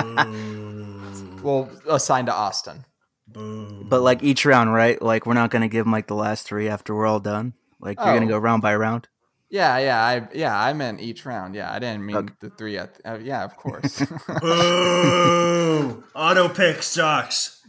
we'll 1.43 1.69
assign 1.89 2.25
to 2.25 2.33
Austin. 2.33 2.85
Boom. 3.27 3.87
But 3.89 4.01
like 4.01 4.23
each 4.23 4.45
round, 4.45 4.73
right? 4.73 5.01
Like 5.01 5.25
we're 5.25 5.33
not 5.33 5.51
gonna 5.51 5.69
give 5.69 5.85
him 5.85 5.91
like 5.91 6.07
the 6.07 6.15
last 6.15 6.47
three 6.47 6.67
after 6.67 6.93
we're 6.93 7.07
all 7.07 7.19
done. 7.19 7.53
Like 7.79 7.97
you're 7.97 8.13
gonna 8.13 8.25
oh. 8.25 8.29
go 8.29 8.37
round 8.37 8.61
by 8.61 8.75
round. 8.75 9.07
Yeah, 9.51 9.77
yeah, 9.79 10.01
I 10.01 10.27
yeah, 10.33 10.57
I 10.57 10.71
meant 10.71 11.01
each 11.01 11.25
round. 11.25 11.55
Yeah, 11.55 11.71
I 11.71 11.79
didn't 11.79 12.05
mean 12.05 12.15
okay. 12.15 12.33
the 12.39 12.49
three. 12.51 12.77
At, 12.77 12.97
uh, 13.03 13.19
yeah, 13.21 13.43
of 13.43 13.57
course. 13.57 13.99
Boom! 14.41 16.05
Auto 16.15 16.47
pick 16.47 16.81
sucks. 16.81 17.61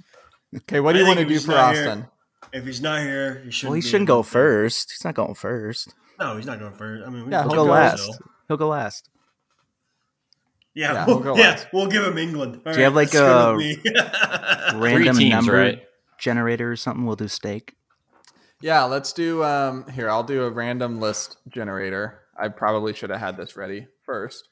Okay, 0.57 0.79
what 0.79 0.93
do 0.93 1.01
you 1.01 1.07
want 1.07 1.19
to 1.19 1.25
do 1.25 1.41
for 1.41 1.57
Austin? 1.57 1.99
Here, 1.99 2.11
if 2.53 2.65
he's 2.67 2.81
not 2.81 3.01
here, 3.01 3.43
he 3.45 3.51
shouldn't. 3.51 3.71
Well, 3.71 3.75
he 3.75 3.81
shouldn't 3.81 4.07
go 4.07 4.23
first. 4.23 4.93
He's 4.93 5.05
not 5.05 5.15
going 5.15 5.35
first. 5.35 5.93
No, 6.21 6.37
he's 6.37 6.47
not 6.47 6.61
going 6.61 6.75
first. 6.75 7.05
I 7.05 7.11
mean, 7.11 7.29
yeah, 7.29 7.43
he'll 7.43 7.51
go 7.51 7.65
last. 7.65 8.09
He'll 8.47 8.57
go 8.57 8.69
last. 8.69 9.11
Yeah, 10.75 10.93
yeah, 10.93 11.07
we'll, 11.07 11.19
we'll 11.19 11.37
yeah, 11.37 11.65
we'll 11.73 11.89
give 11.89 12.05
him 12.05 12.17
England. 12.17 12.63
All 12.65 12.73
do 12.73 12.79
you 12.79 12.85
have 12.85 12.95
like 12.95 13.13
a 13.15 13.57
random 14.77 15.17
teams, 15.17 15.31
number 15.31 15.53
right? 15.53 15.83
generator 16.19 16.71
or 16.71 16.77
something? 16.77 17.05
We'll 17.05 17.17
do 17.17 17.27
steak. 17.27 17.75
Yeah, 18.63 18.85
let's 18.85 19.13
do. 19.13 19.43
Um, 19.45 19.87
here, 19.89 20.09
I'll 20.09 20.23
do 20.23 20.45
a 20.45 20.51
random 20.51 21.01
list 21.01 21.37
generator. 21.49 22.21
I 22.39 22.49
probably 22.49 22.95
should 22.95 23.11
have 23.11 23.21
had 23.21 23.37
this 23.37 23.57
ready 23.57 23.89
first. 24.05 24.49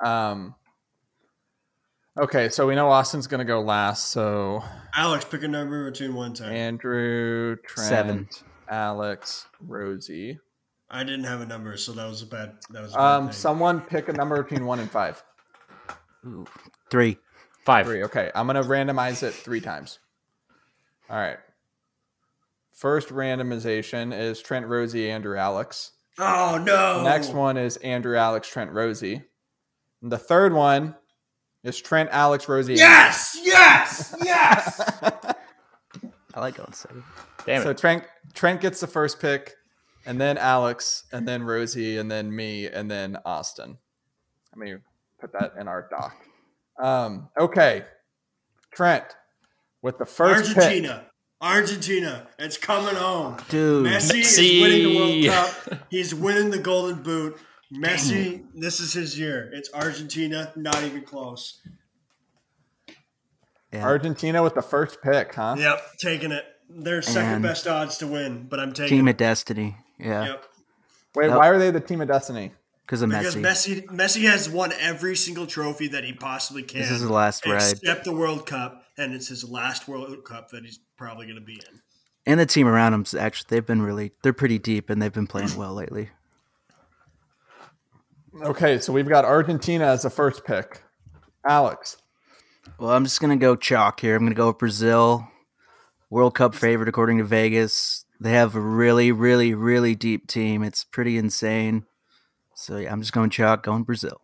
Um, 0.00 0.54
okay, 2.16 2.48
so 2.48 2.66
we 2.66 2.74
know 2.74 2.88
Austin's 2.88 3.26
going 3.26 3.40
to 3.40 3.44
go 3.44 3.60
last. 3.60 4.08
So 4.08 4.62
Alex, 4.94 5.24
pick 5.24 5.42
a 5.42 5.48
number 5.48 5.90
between 5.90 6.14
one 6.14 6.34
time. 6.34 6.52
Andrew, 6.52 7.56
Trent, 7.66 7.88
Seven. 7.88 8.28
Alex, 8.68 9.46
Rozey. 9.66 10.38
I 10.90 11.04
didn't 11.04 11.24
have 11.24 11.40
a 11.40 11.46
number, 11.46 11.76
so 11.76 11.92
that 11.92 12.08
was 12.08 12.22
a 12.22 12.26
bad. 12.26 12.54
That 12.70 12.82
was. 12.82 12.92
a 12.92 12.96
bad 12.96 13.02
um, 13.02 13.32
someone 13.32 13.80
pick 13.80 14.08
a 14.08 14.12
number 14.12 14.42
between 14.42 14.64
one 14.64 14.78
and 14.78 14.90
five. 14.90 15.22
Ooh. 16.24 16.46
Three. 16.90 17.18
Five. 17.64 17.86
Three. 17.86 18.04
Okay. 18.04 18.30
I'm 18.34 18.46
going 18.46 18.62
to 18.62 18.68
randomize 18.68 19.22
it 19.22 19.34
three 19.34 19.60
times. 19.60 19.98
All 21.10 21.18
right. 21.18 21.38
First 22.78 23.08
randomization 23.08 24.16
is 24.16 24.40
Trent 24.40 24.64
Rozey, 24.64 25.08
Andrew 25.08 25.36
Alex. 25.36 25.90
Oh, 26.16 26.62
no. 26.64 27.02
next 27.02 27.34
one 27.34 27.56
is 27.56 27.76
Andrew 27.78 28.16
Alex, 28.16 28.48
Trent 28.48 28.70
Rozey. 28.70 29.24
And 30.00 30.12
the 30.12 30.18
third 30.18 30.52
one 30.52 30.94
is 31.64 31.80
Trent 31.80 32.08
Alex 32.12 32.46
Rozey. 32.46 32.76
Yes. 32.76 33.34
Andrew. 33.36 33.52
Yes. 33.52 34.16
Yes. 34.22 34.80
I 36.34 36.40
like 36.40 36.54
going 36.54 36.72
second. 36.72 37.02
Damn 37.44 37.62
it. 37.62 37.64
So 37.64 37.72
Trent, 37.72 38.04
Trent 38.34 38.60
gets 38.60 38.78
the 38.78 38.86
first 38.86 39.18
pick, 39.18 39.54
and 40.06 40.20
then 40.20 40.38
Alex, 40.38 41.02
and 41.10 41.26
then 41.26 41.42
Rozey, 41.42 41.98
and 41.98 42.08
then 42.08 42.32
me, 42.32 42.68
and 42.68 42.88
then 42.88 43.18
Austin. 43.24 43.76
I 44.54 44.56
mean, 44.56 44.82
put 45.20 45.32
that 45.32 45.54
in 45.58 45.66
our 45.66 45.88
doc. 45.90 46.14
Um, 46.80 47.28
okay, 47.40 47.86
Trent 48.70 49.04
with 49.82 49.98
the 49.98 50.06
first 50.06 50.56
Argentina. 50.56 51.00
Pick. 51.02 51.07
Argentina, 51.40 52.26
it's 52.38 52.56
coming 52.56 52.96
home, 52.96 53.36
dude. 53.48 53.86
Messi, 53.86 54.20
Messi, 54.20 54.20
is 54.20 54.60
winning 54.60 54.82
the 54.82 54.96
World 54.96 55.24
Cup. 55.24 55.86
He's 55.90 56.14
winning 56.14 56.50
the 56.50 56.58
Golden 56.58 57.02
Boot. 57.02 57.38
Messi, 57.72 58.44
this 58.54 58.80
is 58.80 58.92
his 58.92 59.18
year. 59.18 59.50
It's 59.52 59.70
Argentina, 59.72 60.52
not 60.56 60.82
even 60.82 61.02
close. 61.02 61.60
Yeah. 63.72 63.84
Argentina 63.84 64.42
with 64.42 64.54
the 64.54 64.62
first 64.62 65.02
pick, 65.02 65.34
huh? 65.34 65.56
Yep, 65.58 65.82
taking 65.98 66.32
it. 66.32 66.44
They're 66.70 67.02
second 67.02 67.34
and 67.34 67.42
best 67.42 67.66
odds 67.66 67.98
to 67.98 68.06
win, 68.06 68.46
but 68.48 68.58
I'm 68.58 68.72
taking 68.72 68.98
Team 68.98 69.08
of 69.08 69.16
Destiny. 69.16 69.76
Yeah. 69.98 70.26
Yep. 70.26 70.44
Wait, 71.14 71.28
yep. 71.28 71.36
why 71.36 71.48
are 71.48 71.58
they 71.58 71.70
the 71.70 71.80
team 71.80 72.00
of 72.00 72.08
destiny? 72.08 72.52
Because 72.88 73.02
of 73.02 73.10
because 73.10 73.36
Messi. 73.36 73.84
Messi 73.88 74.22
has 74.22 74.48
won 74.48 74.72
every 74.80 75.14
single 75.14 75.46
trophy 75.46 75.88
that 75.88 76.04
he 76.04 76.14
possibly 76.14 76.62
can. 76.62 76.80
This 76.80 76.90
is 76.90 77.02
the 77.02 77.12
last 77.12 77.44
ride, 77.44 77.56
except 77.56 78.04
the 78.04 78.14
World 78.14 78.46
Cup, 78.46 78.82
and 78.96 79.12
it's 79.12 79.28
his 79.28 79.44
last 79.44 79.86
World 79.86 80.24
Cup 80.24 80.48
that 80.52 80.64
he's 80.64 80.80
probably 80.96 81.26
going 81.26 81.38
to 81.38 81.44
be 81.44 81.56
in. 81.56 81.82
And 82.24 82.40
the 82.40 82.46
team 82.46 82.66
around 82.66 82.94
him's 82.94 83.12
actually, 83.12 83.48
they've 83.50 83.66
been 83.66 83.82
really, 83.82 84.12
they're 84.22 84.32
pretty 84.32 84.58
deep, 84.58 84.88
and 84.88 85.02
they've 85.02 85.12
been 85.12 85.26
playing 85.26 85.54
well 85.54 85.74
lately. 85.74 86.08
Okay, 88.42 88.78
so 88.78 88.90
we've 88.90 89.08
got 89.08 89.26
Argentina 89.26 89.84
as 89.84 90.04
the 90.04 90.10
first 90.10 90.46
pick. 90.46 90.80
Alex. 91.46 91.98
Well, 92.78 92.92
I'm 92.92 93.04
just 93.04 93.20
gonna 93.20 93.36
go 93.36 93.54
chalk 93.54 94.00
here. 94.00 94.16
I'm 94.16 94.22
gonna 94.22 94.34
go 94.34 94.46
with 94.46 94.58
Brazil, 94.58 95.28
World 96.08 96.34
Cup 96.34 96.54
favorite 96.54 96.88
according 96.88 97.18
to 97.18 97.24
Vegas. 97.24 98.06
They 98.18 98.30
have 98.30 98.54
a 98.54 98.60
really, 98.60 99.12
really, 99.12 99.52
really 99.52 99.94
deep 99.94 100.26
team. 100.26 100.62
It's 100.62 100.84
pretty 100.84 101.18
insane. 101.18 101.84
So 102.58 102.76
yeah, 102.76 102.92
I'm 102.92 103.00
just 103.00 103.12
going 103.12 103.30
chalk, 103.30 103.62
going 103.62 103.84
Brazil. 103.84 104.20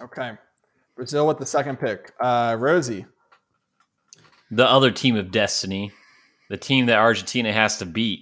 Okay, 0.00 0.32
Brazil 0.96 1.26
with 1.26 1.36
the 1.36 1.44
second 1.44 1.78
pick. 1.78 2.14
Uh, 2.18 2.52
Rozey. 2.52 3.04
The 4.50 4.66
other 4.66 4.90
team 4.90 5.16
of 5.16 5.30
destiny, 5.30 5.92
the 6.48 6.56
team 6.56 6.86
that 6.86 6.98
Argentina 6.98 7.52
has 7.52 7.76
to 7.78 7.84
beat 7.84 8.20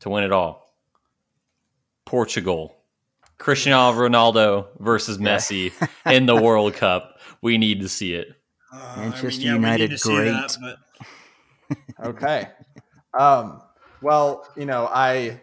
to 0.00 0.10
win 0.10 0.24
it 0.24 0.32
all. 0.32 0.74
Portugal. 2.04 2.74
Cristiano 3.38 3.96
Ronaldo 3.96 4.66
versus 4.80 5.18
Messi 5.18 5.72
in 6.12 6.26
the 6.26 6.34
World 6.34 6.74
Cup. 6.74 7.20
We 7.40 7.56
need 7.56 7.80
to 7.82 7.88
see 7.88 8.14
it. 8.14 8.34
Uh, 8.72 8.94
Manchester 8.96 9.28
I 9.28 9.30
mean, 9.30 9.40
yeah, 9.46 9.52
United, 9.54 10.00
great. 10.00 10.30
That, 10.32 10.56
but... 11.70 11.78
okay. 12.04 12.48
Um, 13.16 13.62
well, 14.02 14.44
you 14.56 14.66
know, 14.66 14.88
I 14.92 15.40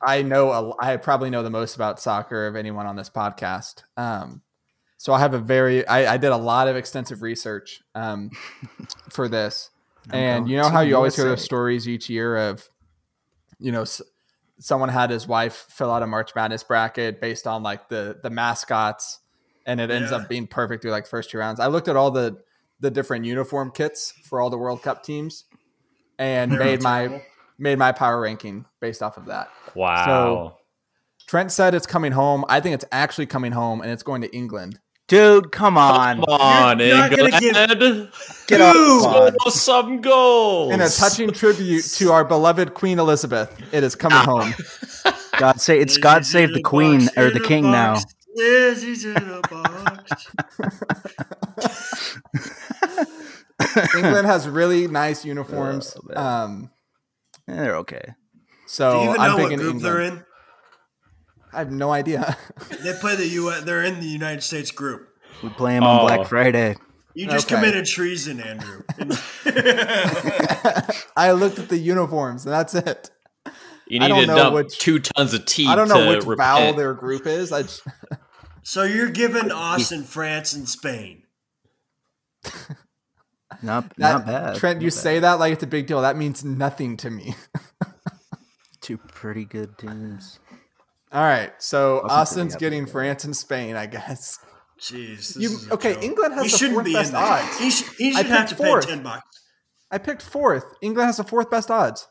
I 0.00 0.22
know 0.22 0.50
a, 0.50 0.84
I 0.84 0.96
probably 0.96 1.30
know 1.30 1.42
the 1.42 1.50
most 1.50 1.76
about 1.76 2.00
soccer 2.00 2.46
of 2.46 2.56
anyone 2.56 2.86
on 2.86 2.96
this 2.96 3.10
podcast. 3.10 3.82
Um, 3.96 4.42
so 4.96 5.12
I 5.12 5.18
have 5.18 5.34
a 5.34 5.38
very 5.38 5.86
I, 5.86 6.14
I 6.14 6.16
did 6.16 6.30
a 6.30 6.36
lot 6.36 6.68
of 6.68 6.76
extensive 6.76 7.22
research 7.22 7.82
um, 7.94 8.30
for 9.10 9.28
this, 9.28 9.70
and 10.12 10.48
you 10.48 10.56
know 10.56 10.68
how 10.68 10.80
you 10.80 10.96
always 10.96 11.16
hear 11.16 11.24
those 11.24 11.42
stories 11.42 11.88
each 11.88 12.08
year 12.08 12.36
of, 12.36 12.68
you 13.58 13.72
know, 13.72 13.84
someone 14.60 14.88
had 14.88 15.10
his 15.10 15.26
wife 15.26 15.66
fill 15.70 15.90
out 15.90 16.02
a 16.02 16.06
March 16.06 16.34
Madness 16.36 16.62
bracket 16.62 17.20
based 17.20 17.46
on 17.46 17.62
like 17.62 17.88
the 17.88 18.18
the 18.22 18.30
mascots, 18.30 19.18
and 19.66 19.80
it 19.80 19.90
ends 19.90 20.12
yeah. 20.12 20.18
up 20.18 20.28
being 20.28 20.46
perfect 20.46 20.82
through 20.82 20.92
like 20.92 21.06
first 21.06 21.30
two 21.30 21.38
rounds. 21.38 21.58
I 21.58 21.66
looked 21.66 21.88
at 21.88 21.96
all 21.96 22.12
the 22.12 22.38
the 22.78 22.90
different 22.90 23.24
uniform 23.24 23.72
kits 23.72 24.12
for 24.24 24.40
all 24.40 24.50
the 24.50 24.58
World 24.58 24.82
Cup 24.82 25.02
teams, 25.02 25.44
and 26.18 26.52
They're 26.52 26.60
made 26.60 26.82
my 26.82 27.22
made 27.62 27.78
my 27.78 27.92
power 27.92 28.20
ranking 28.20 28.66
based 28.80 29.02
off 29.02 29.16
of 29.16 29.26
that. 29.26 29.48
Wow. 29.74 30.04
So 30.04 30.56
Trent 31.26 31.52
said 31.52 31.74
it's 31.74 31.86
coming 31.86 32.12
home. 32.12 32.44
I 32.48 32.60
think 32.60 32.74
it's 32.74 32.84
actually 32.92 33.26
coming 33.26 33.52
home, 33.52 33.80
and 33.80 33.90
it's 33.90 34.02
going 34.02 34.22
to 34.22 34.36
England. 34.36 34.78
Dude, 35.08 35.52
come 35.52 35.78
on. 35.78 36.16
Come 36.16 36.40
on, 36.40 36.78
You're 36.78 37.04
England. 37.04 37.34
Give, 37.38 38.46
get 38.46 38.60
off. 38.60 39.52
Some 39.52 40.00
goals. 40.00 40.72
In 40.72 40.80
a 40.80 40.88
touching 40.88 41.30
tribute 41.30 41.84
to 41.84 42.12
our 42.12 42.24
beloved 42.24 42.74
Queen 42.74 42.98
Elizabeth, 42.98 43.56
it 43.72 43.84
is 43.84 43.94
coming 43.94 44.18
home. 44.18 44.54
God 45.38 45.60
say 45.60 45.78
it's 45.78 45.96
God 45.96 46.26
save 46.26 46.52
the 46.52 46.62
Queen 46.62 47.08
or 47.16 47.30
the 47.30 47.40
King 47.40 47.70
now. 47.70 47.96
England 53.96 54.26
has 54.26 54.48
really 54.48 54.88
nice 54.88 55.24
uniforms. 55.24 55.96
Oh, 56.14 56.20
um, 56.20 56.70
yeah, 57.48 57.56
they're 57.56 57.76
okay. 57.76 58.14
So 58.66 58.92
Do 58.92 58.96
you 58.98 59.10
even 59.10 59.20
I'm 59.20 59.30
know 59.30 59.36
what 59.36 59.48
group 59.48 59.60
England. 59.60 59.80
they're 59.80 60.00
in? 60.00 60.24
I 61.52 61.58
have 61.58 61.70
no 61.70 61.90
idea. 61.90 62.36
they 62.82 62.94
play 62.94 63.16
the 63.16 63.26
U. 63.26 63.60
They're 63.60 63.82
in 63.82 64.00
the 64.00 64.06
United 64.06 64.42
States 64.42 64.70
group. 64.70 65.08
We 65.42 65.50
play 65.50 65.74
them 65.74 65.84
on 65.84 66.00
oh. 66.00 66.06
Black 66.06 66.28
Friday. 66.28 66.76
You 67.14 67.26
just 67.26 67.46
okay. 67.46 67.56
committed 67.56 67.84
treason, 67.84 68.40
Andrew. 68.40 68.84
I 71.14 71.32
looked 71.32 71.58
at 71.58 71.68
the 71.68 71.76
uniforms, 71.76 72.46
and 72.46 72.54
that's 72.54 72.74
it. 72.74 73.10
You 73.86 74.00
need 74.00 74.08
to 74.08 74.26
dump 74.26 74.54
which, 74.54 74.78
two 74.78 74.98
tons 74.98 75.34
of 75.34 75.44
tea. 75.44 75.66
I 75.66 75.74
don't 75.74 75.88
know 75.88 76.08
which 76.08 76.24
repent. 76.24 76.38
vowel 76.38 76.72
their 76.72 76.94
group 76.94 77.26
is. 77.26 77.52
I 77.52 77.62
just... 77.62 77.82
so 78.62 78.84
you're 78.84 79.10
giving 79.10 79.52
Austin, 79.52 80.04
France, 80.04 80.54
and 80.54 80.66
Spain. 80.66 81.24
Not, 83.62 83.88
that, 83.96 83.98
not 83.98 84.26
bad. 84.26 84.56
Trent, 84.56 84.78
not 84.78 84.82
you 84.82 84.90
bad. 84.90 84.94
say 84.94 85.18
that 85.20 85.34
like 85.34 85.52
it's 85.52 85.62
a 85.62 85.66
big 85.68 85.86
deal. 85.86 86.02
That 86.02 86.16
means 86.16 86.44
nothing 86.44 86.96
to 86.98 87.10
me. 87.10 87.34
Two 88.80 88.98
pretty 88.98 89.44
good 89.44 89.78
teams. 89.78 90.40
All 91.12 91.22
right, 91.22 91.52
so 91.58 92.00
Austin's 92.08 92.56
getting 92.56 92.86
France 92.86 93.24
and 93.24 93.36
Spain, 93.36 93.76
I 93.76 93.86
guess. 93.86 94.38
Jeez. 94.80 95.38
You, 95.38 95.58
okay, 95.70 95.94
joke. 95.94 96.02
England 96.02 96.34
has 96.34 96.58
he 96.58 96.66
the 96.66 96.72
fourth 96.72 96.92
best 96.92 97.14
odds. 97.14 97.58
He, 97.58 97.70
sh- 97.70 97.96
he 97.98 98.12
should 98.12 98.26
have 98.26 98.48
to 98.48 98.56
fourth. 98.56 98.86
pay 98.86 98.94
ten 98.94 99.02
bucks. 99.02 99.42
I 99.90 99.98
picked 99.98 100.22
fourth. 100.22 100.64
England 100.80 101.06
has 101.06 101.18
the 101.18 101.24
fourth 101.24 101.50
best 101.50 101.70
odds. 101.70 102.08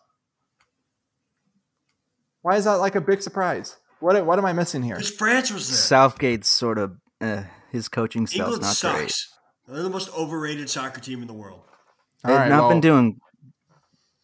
Why 2.43 2.55
is 2.55 2.65
that 2.65 2.75
like 2.75 2.95
a 2.95 3.01
big 3.01 3.21
surprise? 3.21 3.75
What 3.99 4.25
what 4.25 4.39
am 4.39 4.45
I 4.45 4.53
missing 4.53 4.83
here? 4.83 4.95
Because 4.95 5.11
France 5.11 5.51
was 5.51 5.67
there. 5.67 5.77
Southgate's 5.77 6.47
sort 6.47 6.77
of 6.77 6.97
uh, 7.19 7.43
his 7.71 7.89
coaching 7.89 8.25
style 8.27 8.51
not 8.51 8.75
sucks. 8.75 9.29
Great. 9.65 9.75
They're 9.75 9.83
the 9.83 9.89
most 9.89 10.13
overrated 10.15 10.69
soccer 10.69 11.01
team 11.01 11.21
in 11.21 11.27
the 11.27 11.33
world. 11.33 11.61
They've 12.23 12.35
right, 12.35 12.49
not 12.49 12.61
well, 12.61 12.69
been 12.69 12.81
doing 12.81 13.19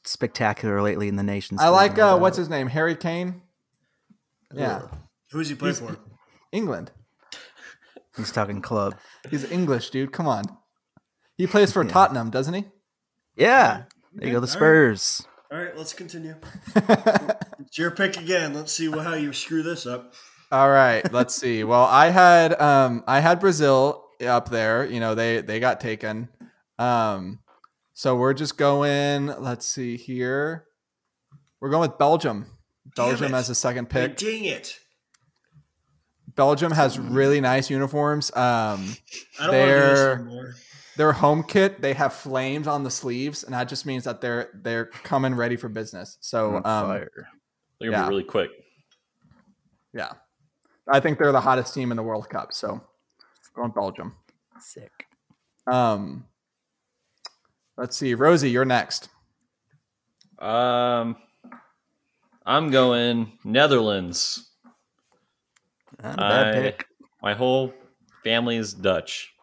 spectacular 0.03 0.81
lately 0.81 1.07
in 1.07 1.15
the 1.15 1.23
nations. 1.23 1.59
I 1.61 1.69
like 1.69 1.97
uh, 1.97 2.18
what's 2.18 2.38
his 2.38 2.49
name, 2.49 2.68
Harry 2.68 2.95
Kane. 2.95 3.41
Yeah, 4.53 4.84
who's 5.31 5.49
he 5.49 5.55
play 5.55 5.69
He's, 5.69 5.80
for? 5.80 5.97
England. 6.51 6.91
He's 8.15 8.31
talking 8.31 8.61
club. 8.61 8.95
He's 9.30 9.49
English, 9.51 9.89
dude. 9.91 10.11
Come 10.11 10.27
on. 10.27 10.43
He 11.38 11.45
plays 11.45 11.72
for 11.72 11.84
yeah. 11.84 11.91
Tottenham, 11.91 12.31
doesn't 12.31 12.53
he? 12.53 12.65
Yeah. 13.35 13.84
There 14.14 14.27
you 14.27 14.34
go, 14.34 14.39
the 14.39 14.47
Spurs. 14.47 15.27
All 15.51 15.57
right, 15.57 15.61
All 15.61 15.65
right 15.68 15.77
let's 15.77 15.93
continue. 15.93 16.35
it's 16.76 17.77
your 17.77 17.91
pick 17.91 18.18
again. 18.18 18.53
Let's 18.53 18.72
see 18.72 18.89
how 18.89 19.14
you 19.14 19.34
screw 19.34 19.61
this 19.61 19.85
up. 19.85 20.14
All 20.51 20.69
right, 20.69 21.11
let's 21.11 21.35
see. 21.35 21.64
Well, 21.64 21.84
I 21.84 22.09
had 22.09 22.59
um 22.59 23.03
I 23.07 23.19
had 23.19 23.39
Brazil 23.39 24.06
up 24.26 24.49
there. 24.49 24.85
You 24.85 24.99
know, 24.99 25.15
they 25.15 25.41
they 25.41 25.60
got 25.60 25.80
taken. 25.80 26.30
Um, 26.80 27.39
so 27.94 28.15
we're 28.15 28.34
just 28.34 28.57
going. 28.57 29.27
Let's 29.27 29.65
see 29.65 29.98
here. 29.98 30.65
We're 31.60 31.69
going 31.69 31.89
with 31.89 31.98
Belgium. 31.98 32.45
Belgium 32.95 33.34
as 33.34 33.49
a 33.49 33.56
second 33.56 33.89
pick. 33.89 34.18
Dang 34.18 34.45
it. 34.45 34.80
Belgium 36.35 36.72
has 36.72 36.99
really 36.99 37.41
nice 37.41 37.69
uniforms. 37.69 38.31
Um, 38.35 38.95
I 39.39 39.45
don't 39.45 39.52
their, 39.52 40.15
want 40.18 40.30
to 40.30 40.35
do 40.35 40.41
this 40.44 40.64
Their 40.95 41.11
home 41.11 41.44
kit, 41.44 41.81
they 41.81 41.94
have 41.94 42.14
flames 42.14 42.68
on 42.68 42.84
the 42.84 42.91
sleeves, 42.91 43.44
and 43.44 43.53
that 43.53 43.68
just 43.68 43.85
means 43.85 44.03
that 44.03 44.22
they're 44.22 44.49
they're 44.53 44.85
coming 44.85 45.34
ready 45.34 45.56
for 45.56 45.68
business. 45.68 46.18
So, 46.22 46.61
um, 46.64 46.89
they're 46.89 47.10
gonna 47.81 47.91
yeah. 47.91 48.03
be 48.03 48.10
really 48.10 48.23
quick. 48.23 48.52
Yeah, 49.94 50.11
I 50.88 50.99
think 50.99 51.18
they're 51.18 51.31
the 51.31 51.41
hottest 51.41 51.73
team 51.73 51.89
in 51.89 51.98
the 51.98 52.03
World 52.03 52.30
Cup. 52.30 52.53
So 52.53 52.81
Going 53.57 53.71
Belgium. 53.71 54.13
Sick. 54.59 55.07
Um, 55.65 56.25
let's 57.75 57.97
see, 57.97 58.15
Rozey, 58.15 58.51
you're 58.51 58.65
next. 58.65 59.09
Um, 60.38 61.15
I'm 62.45 62.69
going 62.69 63.31
Netherlands. 63.43 64.51
I, 66.03 66.75
my 67.23 67.34
whole 67.34 67.73
family 68.23 68.57
is 68.57 68.75
Dutch. 68.75 69.34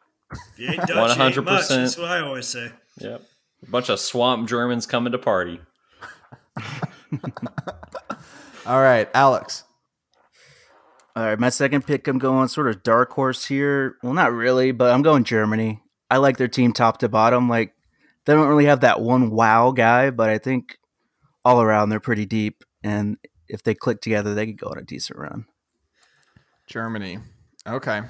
One 0.59 1.11
hundred 1.11 1.45
percent. 1.45 1.83
That's 1.83 1.99
what 1.99 2.13
I 2.13 2.21
always 2.21 2.47
say. 2.47 2.71
Yep, 3.01 3.21
a 3.67 3.71
bunch 3.71 3.89
of 3.89 3.99
swamp 3.99 4.49
Germans 4.49 4.87
coming 4.87 5.11
to 5.11 5.19
party. 5.19 5.61
All 8.65 8.81
right, 8.81 9.09
Alex. 9.13 9.65
All 11.17 11.25
right, 11.25 11.39
my 11.39 11.49
second 11.49 11.87
pick, 11.87 12.09
I'm 12.09 12.19
going 12.19 12.49
sort 12.49 12.69
of 12.69 12.83
dark 12.83 13.13
horse 13.13 13.45
here. 13.45 13.97
Well, 14.03 14.15
not 14.15 14.33
really, 14.33 14.73
but 14.73 14.93
I'm 14.93 15.03
going 15.03 15.23
Germany. 15.23 15.81
I 16.11 16.17
like 16.17 16.39
their 16.39 16.49
team 16.49 16.73
top 16.73 16.99
to 16.99 17.09
bottom. 17.09 17.49
Like, 17.49 17.73
they 18.25 18.33
don't 18.35 18.49
really 18.49 18.65
have 18.65 18.81
that 18.81 19.01
one 19.01 19.31
wow 19.31 19.71
guy, 19.71 20.11
but 20.11 20.29
I 20.29 20.39
think 20.39 20.77
all 21.45 21.63
around 21.63 21.91
they're 21.91 22.01
pretty 22.01 22.27
deep. 22.27 22.65
And 22.83 23.17
if 23.49 23.63
they 23.63 23.75
click 23.75 24.01
together, 24.01 24.35
they 24.35 24.47
could 24.47 24.59
go 24.59 24.69
on 24.69 24.79
a 24.79 24.83
decent 24.83 25.19
run. 25.19 25.47
Germany. 26.67 27.19
Okay. 27.67 28.01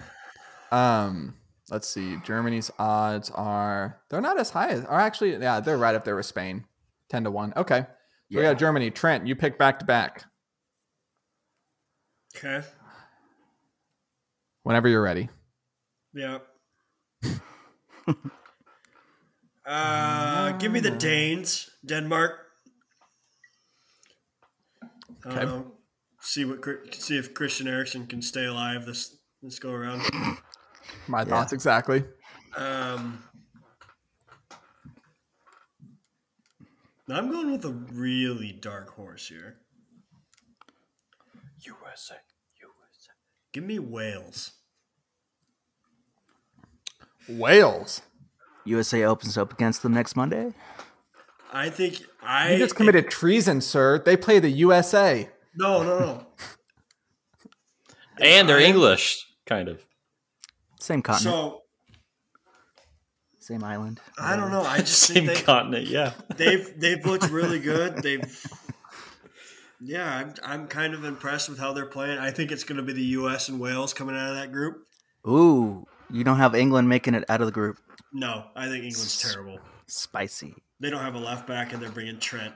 Um, 0.73 1.35
let's 1.71 1.89
see. 1.89 2.17
Germany's 2.25 2.71
odds 2.79 3.31
are 3.35 4.01
they're 4.09 4.21
not 4.21 4.41
as 4.41 4.51
high 4.51 4.71
as, 4.71 4.85
are 4.87 5.01
actually, 5.01 5.37
yeah, 5.37 5.61
they're 5.61 5.77
right 5.77 5.95
up 5.95 6.05
there 6.05 6.17
with 6.17 6.27
Spain, 6.27 6.65
ten 7.11 7.25
to 7.25 7.31
one. 7.31 7.53
Okay. 7.57 7.81
So 7.81 7.87
yeah. 8.31 8.39
we 8.39 8.43
got 8.45 8.59
Germany. 8.59 8.91
Trent, 8.91 9.27
you 9.27 9.37
pick 9.37 9.59
back 9.59 9.79
to 9.81 9.85
back. 9.85 10.25
Okay. 12.37 12.67
Whenever 14.65 14.89
you're 14.89 15.03
ready. 15.03 15.29
Yeah. 16.15 16.39
uh, 19.67 20.53
give 20.53 20.73
me 20.73 20.81
the 20.81 20.91
Danes, 20.91 21.71
Denmark. 21.85 22.33
Okay. 25.27 25.41
Uh, 25.41 25.61
see 26.21 26.45
what 26.45 26.65
see 26.95 27.17
if 27.19 27.35
Christian 27.35 27.69
Eriksen 27.69 28.07
can 28.07 28.21
stay 28.23 28.47
alive 28.47 28.87
this 28.87 29.17
this 29.43 29.59
go 29.59 29.71
around. 29.71 30.03
My 31.07 31.21
yeah. 31.21 31.25
thoughts 31.25 31.53
exactly. 31.53 32.05
Um, 32.57 33.23
I'm 37.09 37.31
going 37.31 37.53
with 37.53 37.65
a 37.67 37.73
really 37.73 38.53
dark 38.53 38.91
horse 38.91 39.29
here. 39.29 39.59
USA, 41.61 42.15
USA. 42.15 42.34
Give 43.55 43.63
me 43.63 43.79
Wales. 43.79 44.51
Wales. 47.29 48.03
USA 48.65 49.05
opens 49.05 49.39
up 49.39 49.53
against 49.53 49.83
them 49.83 49.95
next 49.95 50.17
Monday. 50.17 50.53
I 51.53 51.71
think 51.71 52.03
I. 52.21 52.53
You 52.53 52.59
just 52.59 52.75
committed 52.75 53.05
it, 53.05 53.11
treason, 53.13 53.61
sir. 53.61 54.01
They 54.01 54.17
play 54.17 54.41
the 54.41 54.51
USA. 54.51 55.31
No, 55.55 55.85
no, 55.85 55.99
no. 56.01 56.27
and 58.21 58.49
they're 58.49 58.59
I, 58.59 58.65
English, 58.65 59.25
kind 59.47 59.69
of. 59.69 59.87
Same 60.81 61.01
continent. 61.01 61.37
So. 61.37 61.61
Same 63.39 63.63
island. 63.63 64.01
I 64.19 64.35
don't 64.35 64.51
know. 64.51 64.63
I 64.63 64.79
just 64.79 64.99
same 64.99 65.27
they, 65.27 65.37
continent. 65.37 65.87
Yeah. 65.87 66.15
They've 66.35 66.73
they've 66.77 67.07
looked 67.07 67.31
really 67.31 67.61
good. 67.61 68.03
They've. 68.03 68.47
Yeah, 69.81 70.11
I'm 70.17 70.35
I'm 70.45 70.67
kind 70.67 70.95
of 70.95 71.05
impressed 71.05 71.49
with 71.49 71.59
how 71.59 71.73
they're 71.73 71.87
playing. 71.87 72.19
I 72.19 72.31
think 72.31 72.53
it's 72.53 72.65
going 72.65 72.77
to 72.77 72.83
be 72.83 72.93
the 72.93 73.03
U.S. 73.03 73.49
and 73.49 73.61
Wales 73.61 73.93
coming 73.93 74.17
out 74.17 74.31
of 74.31 74.37
that 74.37 74.53
group. 74.53 74.87
Ooh, 75.27 75.87
you 76.11 76.25
don't 76.25 76.39
have 76.39 76.55
England 76.55 76.89
making 76.89 77.15
it 77.15 77.25
out 77.29 77.41
of 77.41 77.47
the 77.47 77.53
group. 77.53 77.79
No, 78.13 78.45
I 78.55 78.67
think 78.67 78.85
England's 78.85 79.21
terrible. 79.21 79.59
Spicy. 79.87 80.55
They 80.81 80.91
don't 80.91 81.03
have 81.03 81.15
a 81.15 81.19
left 81.19 81.47
back, 81.47 81.73
and 81.73 81.83
they're 81.83 81.91
bringing 81.91 82.19
Trent. 82.19 82.55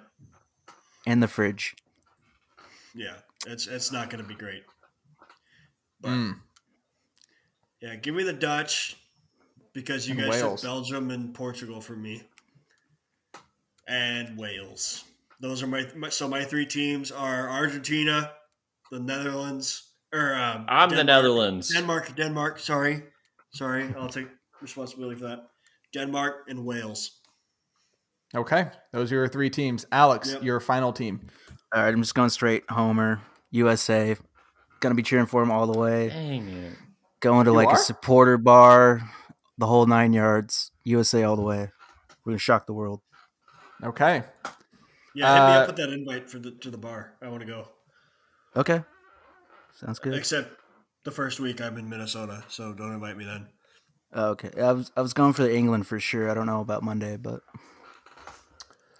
And 1.06 1.22
the 1.22 1.28
fridge. 1.28 1.74
Yeah, 2.94 3.14
it's 3.46 3.66
it's 3.66 3.92
not 3.92 4.10
going 4.10 4.22
to 4.22 4.28
be 4.28 4.34
great. 4.34 4.64
But 6.00 6.10
mm. 6.10 6.34
yeah, 7.80 7.96
give 7.96 8.14
me 8.14 8.22
the 8.22 8.32
Dutch 8.32 8.96
because 9.72 10.08
you 10.08 10.14
and 10.14 10.22
guys 10.22 10.42
Wales. 10.42 10.62
took 10.62 10.68
Belgium 10.68 11.10
and 11.10 11.34
Portugal 11.34 11.80
for 11.80 11.96
me, 11.96 12.22
and 13.86 14.36
Wales. 14.38 15.04
Those 15.40 15.62
are 15.62 15.66
my, 15.66 15.86
my, 15.96 16.08
so 16.08 16.28
my 16.28 16.44
three 16.44 16.66
teams 16.66 17.12
are 17.12 17.48
Argentina, 17.48 18.32
the 18.90 18.98
Netherlands, 18.98 19.92
or 20.12 20.34
um, 20.34 20.66
I'm 20.68 20.88
Denmark, 20.88 20.90
the 20.90 21.04
Netherlands. 21.04 21.72
Denmark, 21.72 22.16
Denmark. 22.16 22.58
Sorry, 22.58 23.04
sorry. 23.52 23.94
I'll 23.96 24.08
take 24.08 24.28
responsibility 24.60 25.16
for 25.16 25.28
that. 25.28 25.48
Denmark 25.92 26.46
and 26.48 26.64
Wales. 26.64 27.20
Okay, 28.34 28.66
those 28.92 29.10
are 29.12 29.16
your 29.16 29.28
three 29.28 29.48
teams. 29.48 29.86
Alex, 29.92 30.32
yep. 30.32 30.42
your 30.42 30.60
final 30.60 30.92
team. 30.92 31.20
All 31.72 31.82
right, 31.82 31.94
I'm 31.94 32.02
just 32.02 32.14
going 32.14 32.30
straight 32.30 32.64
Homer, 32.68 33.20
USA. 33.52 34.16
Gonna 34.80 34.94
be 34.94 35.02
cheering 35.02 35.26
for 35.26 35.42
him 35.42 35.50
all 35.50 35.66
the 35.66 35.78
way. 35.78 36.08
Dang 36.08 36.48
it. 36.48 36.72
Going 37.20 37.46
to 37.46 37.52
you 37.52 37.56
like 37.56 37.68
are? 37.68 37.74
a 37.74 37.78
supporter 37.78 38.36
bar, 38.36 39.00
the 39.56 39.66
whole 39.66 39.86
nine 39.86 40.12
yards. 40.12 40.72
USA 40.84 41.22
all 41.22 41.36
the 41.36 41.42
way. 41.42 41.70
We're 42.24 42.32
gonna 42.32 42.38
shock 42.38 42.66
the 42.66 42.74
world. 42.74 43.00
Okay. 43.82 44.24
Yeah, 45.18 45.34
hit 45.34 45.42
uh, 45.42 45.46
me 45.48 45.54
up 45.54 45.62
uh, 45.62 45.66
with 45.66 45.76
that 45.76 45.90
invite 45.90 46.30
for 46.30 46.38
the 46.38 46.52
to 46.52 46.70
the 46.70 46.78
bar. 46.78 47.14
I 47.20 47.26
want 47.26 47.40
to 47.40 47.46
go. 47.46 47.68
Okay. 48.54 48.84
Sounds 49.74 49.98
good. 49.98 50.14
Except 50.14 50.56
the 51.04 51.10
first 51.10 51.40
week 51.40 51.60
I'm 51.60 51.76
in 51.76 51.88
Minnesota, 51.88 52.44
so 52.48 52.72
don't 52.72 52.92
invite 52.92 53.16
me 53.16 53.24
then. 53.24 53.48
Okay, 54.14 54.50
I 54.60 54.70
was 54.72 54.92
I 54.96 55.00
was 55.00 55.12
going 55.12 55.32
for 55.32 55.42
the 55.42 55.52
England 55.52 55.88
for 55.88 55.98
sure. 55.98 56.30
I 56.30 56.34
don't 56.34 56.46
know 56.46 56.60
about 56.60 56.84
Monday, 56.84 57.16
but 57.16 57.40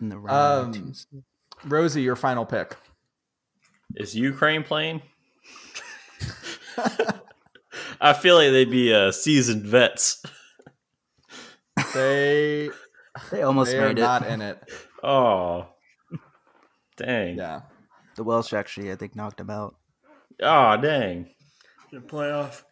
in 0.01 0.09
the 0.09 0.17
um, 0.17 0.93
Rozey, 1.65 2.03
your 2.03 2.17
final 2.17 2.45
pick 2.45 2.77
is 3.95 4.17
Ukraine 4.17 4.65
playing. 4.65 5.03
I 8.01 8.13
feel 8.13 8.35
like 8.35 8.51
they'd 8.51 8.71
be 8.71 8.93
uh, 8.93 9.13
seasoned 9.13 9.63
vets. 9.63 10.21
They 11.95 12.71
they 13.31 13.43
almost 13.43 13.71
they 13.71 13.79
made 13.79 13.85
are 13.85 13.91
it. 13.91 13.99
Not 13.99 14.27
in 14.27 14.43
it. 14.43 14.61
Oh, 15.03 15.69
dang! 16.99 17.39
Yeah, 17.39 17.63
the 18.17 18.25
Welsh 18.25 18.53
actually, 18.53 18.93
I 18.93 18.97
think, 18.97 19.17
knocked 19.17 19.41
him 19.41 19.51
out. 19.51 19.77
Oh, 20.43 20.77
dang! 20.77 21.31
The 21.91 22.01
playoff. 22.01 22.65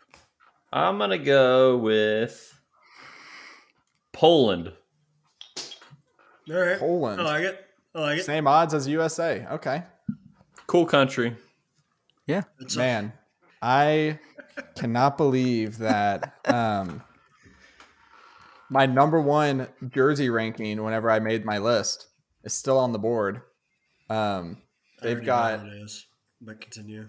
I'm 0.72 0.98
gonna 0.98 1.18
go 1.18 1.78
with 1.78 2.52
Poland. 4.12 4.72
All 6.50 6.56
right, 6.56 6.78
Poland. 6.78 7.20
I 7.20 7.24
like 7.24 7.44
it. 7.44 7.66
I 7.94 8.00
like 8.00 8.18
it. 8.18 8.24
Same 8.24 8.46
odds 8.46 8.74
as 8.74 8.86
USA. 8.86 9.46
Okay. 9.52 9.82
Cool 10.66 10.86
country. 10.86 11.36
Yeah, 12.26 12.42
man. 12.76 13.12
I 13.62 14.18
cannot 14.74 15.16
believe 15.16 15.78
that 15.78 16.34
um, 16.46 17.02
my 18.68 18.86
number 18.86 19.20
one 19.20 19.68
jersey 19.88 20.30
ranking 20.30 20.82
whenever 20.82 21.10
I 21.10 21.20
made 21.20 21.44
my 21.44 21.58
list 21.58 22.08
is 22.44 22.52
still 22.52 22.78
on 22.78 22.92
the 22.92 22.98
board. 22.98 23.42
Um, 24.08 24.58
they've 25.02 25.24
got. 25.24 25.66
It 25.66 25.72
is, 25.82 26.06
but 26.40 26.60
continue. 26.60 27.08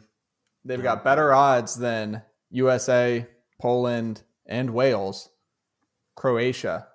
They've 0.65 0.83
got 0.83 1.03
better 1.03 1.33
odds 1.33 1.75
than 1.75 2.23
USA, 2.49 3.27
Poland, 3.61 4.23
and 4.45 4.71
Wales. 4.71 5.29
Croatia. 6.15 6.87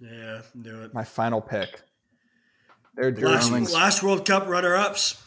Yeah, 0.00 0.42
do 0.60 0.82
it. 0.82 0.94
My 0.94 1.04
final 1.04 1.40
pick. 1.40 1.82
Their 2.94 3.12
last, 3.12 3.50
last 3.72 4.02
World 4.02 4.26
Cup 4.26 4.48
runner 4.48 4.74
ups. 4.74 5.22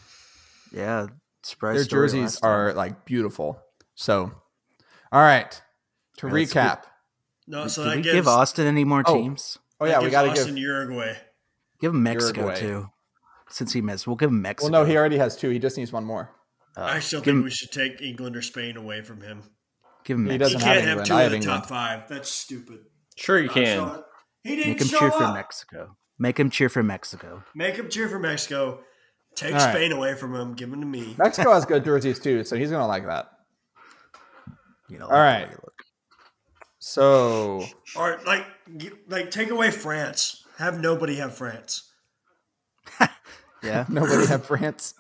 Yeah, 0.72 1.08
surprise. 1.44 1.78
Their 1.78 1.86
jerseys 1.86 2.40
are 2.42 2.74
like 2.74 3.06
beautiful. 3.06 3.60
So, 3.96 4.32
all 5.12 5.22
right. 5.22 5.62
To 6.18 6.28
recap. 6.28 6.84
No, 7.48 7.68
so 7.68 7.84
Did 7.84 7.92
that 7.92 7.96
we 7.98 8.02
gives, 8.02 8.16
give 8.16 8.28
Austin 8.28 8.68
any 8.68 8.84
more 8.84 9.04
oh. 9.06 9.14
teams? 9.14 9.58
Oh, 9.80 9.86
yeah, 9.86 10.00
we 10.00 10.10
got 10.10 10.24
to 10.24 10.34
give 10.34 10.58
Uruguay. 10.58 11.16
Give 11.80 11.94
him 11.94 12.04
Mexico 12.04 12.42
Uruguay. 12.42 12.60
too, 12.60 12.90
since 13.56 13.72
he 13.72 13.82
missed. 13.82 14.06
We'll 14.06 14.18
give 14.18 14.30
him 14.32 14.42
Mexico. 14.42 14.70
Well, 14.70 14.84
no, 14.84 14.90
he 14.90 14.98
already 14.98 15.18
has 15.18 15.38
two. 15.38 15.50
He 15.50 15.60
just 15.60 15.78
needs 15.78 15.94
one 15.94 16.04
more. 16.04 16.30
Uh, 16.76 16.82
I 16.82 17.00
still 17.00 17.22
think 17.22 17.38
him, 17.38 17.44
we 17.44 17.50
should 17.50 17.72
take 17.72 18.02
England 18.02 18.36
or 18.36 18.42
Spain 18.42 18.76
away 18.76 19.02
from 19.02 19.22
him. 19.22 19.44
Give 20.04 20.18
him. 20.18 20.30
He 20.30 20.38
doesn't 20.38 20.60
he 20.60 20.66
have, 20.66 20.76
can't 20.76 20.88
have 20.88 21.04
two 21.06 21.14
in 21.14 21.30
the 21.30 21.36
England. 21.38 21.44
top 21.44 21.70
five. 21.70 22.10
That's 22.10 22.30
stupid. 22.30 22.80
Sure, 23.16 23.40
you 23.40 23.48
can. 23.48 24.04
He 24.44 24.58
didn't 24.58 24.74
Make 24.74 24.82
him 24.82 24.88
cheer 24.90 25.08
up. 25.08 25.14
for 25.14 25.34
Mexico. 25.34 25.98
Make 26.20 26.38
him 26.38 26.50
cheer 26.50 26.68
for 26.68 26.84
Mexico. 26.84 27.44
Make 27.56 27.78
him 27.78 27.90
cheer 27.90 28.10
for 28.10 28.20
Mexico. 28.20 28.82
Take 29.36 29.54
All 29.54 29.60
Spain 29.62 29.92
right. 29.92 29.98
away 29.98 30.16
from 30.16 30.36
him. 30.36 30.54
Give 30.54 30.72
him 30.72 30.82
to 30.82 30.86
me. 30.86 31.16
Mexico 31.18 31.54
has 31.54 31.66
good 31.66 31.86
jerseys 31.86 32.20
too, 32.20 32.44
so 32.44 32.58
he's 32.58 32.72
gonna 32.72 32.88
like 32.88 33.06
that. 33.08 33.30
You 34.90 35.00
know. 35.00 35.06
All 35.08 35.14
right. 35.14 35.48
So, 36.80 37.66
or 37.96 38.20
like, 38.26 38.46
like 39.08 39.32
take 39.32 39.50
away 39.50 39.72
France. 39.72 40.44
Have 40.58 40.80
nobody 40.80 41.16
have 41.16 41.36
France. 41.36 41.90
Yeah, 43.66 43.86
nobody 43.90 44.28
have 44.28 44.46
France. 44.46 44.94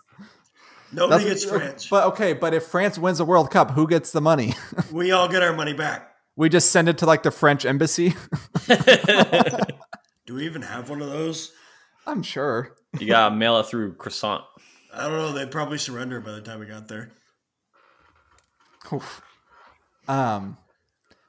Nobody 0.91 1.25
That's, 1.25 1.45
gets 1.45 1.51
France. 1.51 1.87
But 1.89 2.05
okay, 2.07 2.33
but 2.33 2.53
if 2.53 2.63
France 2.63 2.97
wins 2.97 3.17
the 3.17 3.25
World 3.25 3.51
Cup, 3.51 3.71
who 3.71 3.87
gets 3.87 4.11
the 4.11 4.21
money? 4.21 4.53
we 4.91 5.11
all 5.11 5.27
get 5.27 5.43
our 5.43 5.53
money 5.53 5.73
back. 5.73 6.15
We 6.35 6.49
just 6.49 6.71
send 6.71 6.89
it 6.89 6.97
to 6.99 7.05
like 7.05 7.23
the 7.23 7.31
French 7.31 7.65
embassy. 7.65 8.13
Do 10.25 10.35
we 10.35 10.45
even 10.45 10.61
have 10.61 10.89
one 10.89 11.01
of 11.01 11.09
those? 11.09 11.51
I'm 12.07 12.23
sure. 12.23 12.75
You 12.99 13.07
gotta 13.07 13.35
mail 13.35 13.59
it 13.59 13.67
through 13.67 13.95
croissant. 13.95 14.43
I 14.93 15.03
don't 15.07 15.17
know. 15.17 15.31
They'd 15.33 15.51
probably 15.51 15.77
surrender 15.77 16.21
by 16.21 16.31
the 16.31 16.41
time 16.41 16.59
we 16.59 16.65
got 16.65 16.87
there. 16.87 17.11
Oof. 18.93 19.21
Um. 20.07 20.57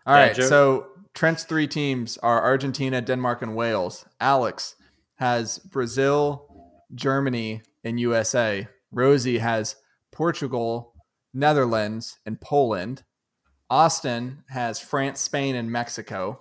All 0.07 0.15
right. 0.15 0.37
So 0.37 0.89
Trent's 1.15 1.45
three 1.45 1.67
teams 1.67 2.19
are 2.19 2.43
Argentina, 2.43 3.01
Denmark, 3.01 3.43
and 3.43 3.57
Wales. 3.57 4.05
Alex 4.21 4.77
has 5.17 5.59
Brazil, 5.59 6.46
Germany, 6.95 7.63
and 7.85 8.01
USA. 8.01 8.69
Rozey 8.95 9.39
has 9.39 9.77
Portugal, 10.13 10.95
Netherlands, 11.35 12.19
and 12.27 12.41
Poland. 12.41 13.03
Austin 13.69 14.45
has 14.49 14.79
France, 14.79 15.21
Spain, 15.21 15.55
and 15.55 15.71
Mexico. 15.71 16.41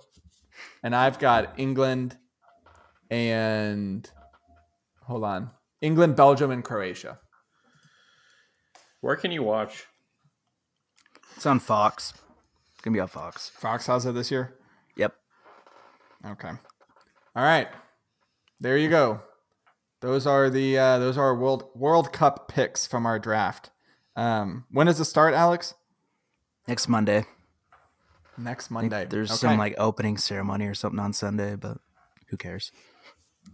And 0.82 0.94
I've 0.94 1.18
got 1.18 1.58
England 1.58 2.16
and 3.10 4.10
hold 5.02 5.24
on. 5.24 5.50
England, 5.80 6.16
Belgium, 6.16 6.50
and 6.50 6.64
Croatia. 6.64 7.18
Where 9.00 9.16
can 9.16 9.30
you 9.30 9.42
watch? 9.42 9.84
It's 11.36 11.46
on 11.46 11.60
Fox. 11.60 12.14
It's 12.72 12.80
gonna 12.82 12.94
be 12.94 13.00
on 13.00 13.08
Fox. 13.08 13.50
Fox 13.50 13.86
has 13.86 14.06
it 14.06 14.14
this 14.14 14.30
year? 14.30 14.54
Yep. 14.96 15.14
Okay. 16.26 16.48
All 16.48 17.42
right. 17.42 17.68
There 18.58 18.78
you 18.78 18.88
go. 18.88 19.20
Those 20.00 20.26
are 20.26 20.50
the 20.50 20.78
uh, 20.78 20.98
those 20.98 21.16
are 21.16 21.34
World 21.34 21.70
World 21.74 22.12
Cup 22.12 22.48
picks 22.48 22.86
from 22.86 23.06
our 23.06 23.18
draft. 23.18 23.70
Um, 24.14 24.64
when 24.70 24.86
does 24.86 25.00
it 25.00 25.04
start, 25.06 25.34
Alex? 25.34 25.74
Next 26.68 26.88
Monday. 26.88 27.24
Next 28.38 28.70
Monday. 28.70 29.06
There's 29.08 29.30
okay. 29.30 29.38
some 29.38 29.58
like 29.58 29.74
opening 29.78 30.18
ceremony 30.18 30.66
or 30.66 30.74
something 30.74 30.98
on 31.00 31.12
Sunday, 31.12 31.56
but 31.56 31.78
who 32.28 32.36
cares? 32.36 32.72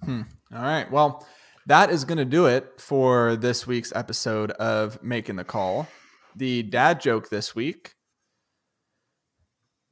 Hmm. 0.04 0.22
All 0.54 0.62
right. 0.62 0.90
Well, 0.90 1.26
that 1.66 1.90
is 1.90 2.04
going 2.04 2.18
to 2.18 2.24
do 2.24 2.46
it 2.46 2.80
for 2.80 3.36
this 3.36 3.66
week's 3.66 3.92
episode 3.94 4.50
of 4.52 5.00
Making 5.02 5.36
the 5.36 5.44
Call. 5.44 5.86
The 6.34 6.62
dad 6.62 7.00
joke 7.00 7.28
this 7.28 7.54
week. 7.54 7.94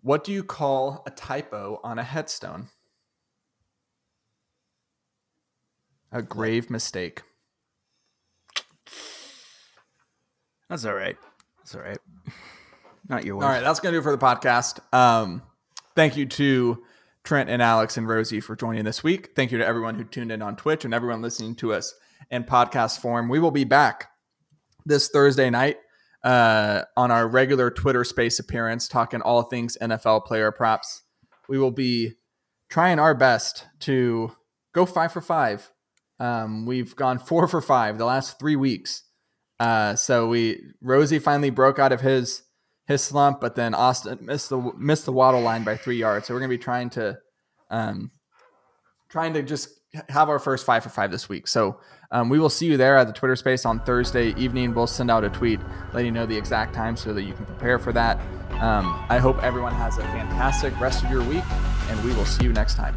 What 0.00 0.24
do 0.24 0.32
you 0.32 0.42
call 0.42 1.02
a 1.06 1.10
typo 1.10 1.78
on 1.84 1.98
a 1.98 2.02
headstone? 2.02 2.68
A 6.12 6.22
grave 6.22 6.70
mistake. 6.70 7.22
That's 10.68 10.84
all 10.84 10.94
right. 10.94 11.16
That's 11.58 11.74
all 11.74 11.82
right. 11.82 11.98
Not 13.08 13.24
your. 13.24 13.42
All 13.42 13.48
right, 13.48 13.62
that's 13.62 13.80
gonna 13.80 13.94
do 13.94 13.98
it 13.98 14.02
for 14.02 14.12
the 14.16 14.18
podcast. 14.24 14.78
Um, 14.94 15.42
thank 15.96 16.16
you 16.16 16.26
to 16.26 16.82
Trent 17.24 17.50
and 17.50 17.60
Alex 17.60 17.96
and 17.96 18.06
Rozey 18.06 18.42
for 18.42 18.54
joining 18.54 18.84
this 18.84 19.02
week. 19.02 19.30
Thank 19.34 19.50
you 19.50 19.58
to 19.58 19.66
everyone 19.66 19.96
who 19.96 20.04
tuned 20.04 20.30
in 20.30 20.42
on 20.42 20.54
Twitch 20.54 20.84
and 20.84 20.94
everyone 20.94 21.20
listening 21.20 21.56
to 21.56 21.72
us 21.72 21.92
in 22.30 22.44
podcast 22.44 23.00
form. 23.00 23.28
We 23.28 23.40
will 23.40 23.50
be 23.50 23.64
back 23.64 24.10
this 24.86 25.08
Thursday 25.08 25.50
night 25.50 25.78
uh, 26.22 26.82
on 26.96 27.10
our 27.10 27.26
regular 27.26 27.70
Twitter 27.70 28.04
space 28.04 28.38
appearance, 28.38 28.86
talking 28.86 29.20
all 29.22 29.42
things 29.42 29.76
NFL 29.80 30.26
player 30.26 30.52
props. 30.52 31.02
We 31.48 31.58
will 31.58 31.70
be 31.72 32.12
trying 32.68 32.98
our 32.98 33.14
best 33.14 33.66
to 33.80 34.32
go 34.72 34.86
five 34.86 35.12
for 35.12 35.20
five. 35.20 35.70
Um, 36.20 36.66
we've 36.66 36.94
gone 36.94 37.18
four 37.18 37.48
for 37.48 37.60
five 37.60 37.98
the 37.98 38.04
last 38.04 38.38
three 38.38 38.56
weeks. 38.56 39.02
Uh, 39.58 39.96
so 39.96 40.28
we 40.28 40.62
Rozey 40.84 41.20
finally 41.20 41.50
broke 41.50 41.78
out 41.78 41.92
of 41.92 42.00
his 42.00 42.42
his 42.86 43.02
slump, 43.02 43.40
but 43.40 43.54
then 43.56 43.74
Austin 43.74 44.18
missed 44.20 44.50
the 44.50 44.72
missed 44.76 45.06
the 45.06 45.12
Waddle 45.12 45.40
line 45.40 45.64
by 45.64 45.76
three 45.76 45.96
yards. 45.96 46.26
So 46.26 46.34
we're 46.34 46.40
gonna 46.40 46.50
be 46.50 46.58
trying 46.58 46.90
to 46.90 47.18
um, 47.70 48.10
trying 49.08 49.32
to 49.34 49.42
just 49.42 49.70
have 50.08 50.28
our 50.28 50.38
first 50.38 50.64
five 50.64 50.82
for 50.82 50.88
five 50.88 51.10
this 51.10 51.28
week. 51.28 51.48
So 51.48 51.80
um, 52.10 52.28
we 52.28 52.38
will 52.38 52.50
see 52.50 52.66
you 52.66 52.76
there 52.76 52.96
at 52.96 53.06
the 53.06 53.12
Twitter 53.12 53.36
space 53.36 53.64
on 53.64 53.80
Thursday 53.80 54.34
evening. 54.34 54.74
We'll 54.74 54.86
send 54.86 55.10
out 55.10 55.24
a 55.24 55.30
tweet 55.30 55.60
letting 55.92 56.06
you 56.06 56.12
know 56.12 56.26
the 56.26 56.36
exact 56.36 56.74
time 56.74 56.96
so 56.96 57.12
that 57.12 57.22
you 57.22 57.32
can 57.32 57.46
prepare 57.46 57.78
for 57.78 57.92
that. 57.92 58.18
Um, 58.60 59.04
I 59.08 59.18
hope 59.18 59.42
everyone 59.42 59.72
has 59.74 59.98
a 59.98 60.02
fantastic 60.02 60.78
rest 60.80 61.02
of 61.02 61.10
your 61.10 61.22
week, 61.24 61.44
and 61.88 62.04
we 62.04 62.12
will 62.14 62.26
see 62.26 62.44
you 62.44 62.52
next 62.52 62.74
time. 62.74 62.96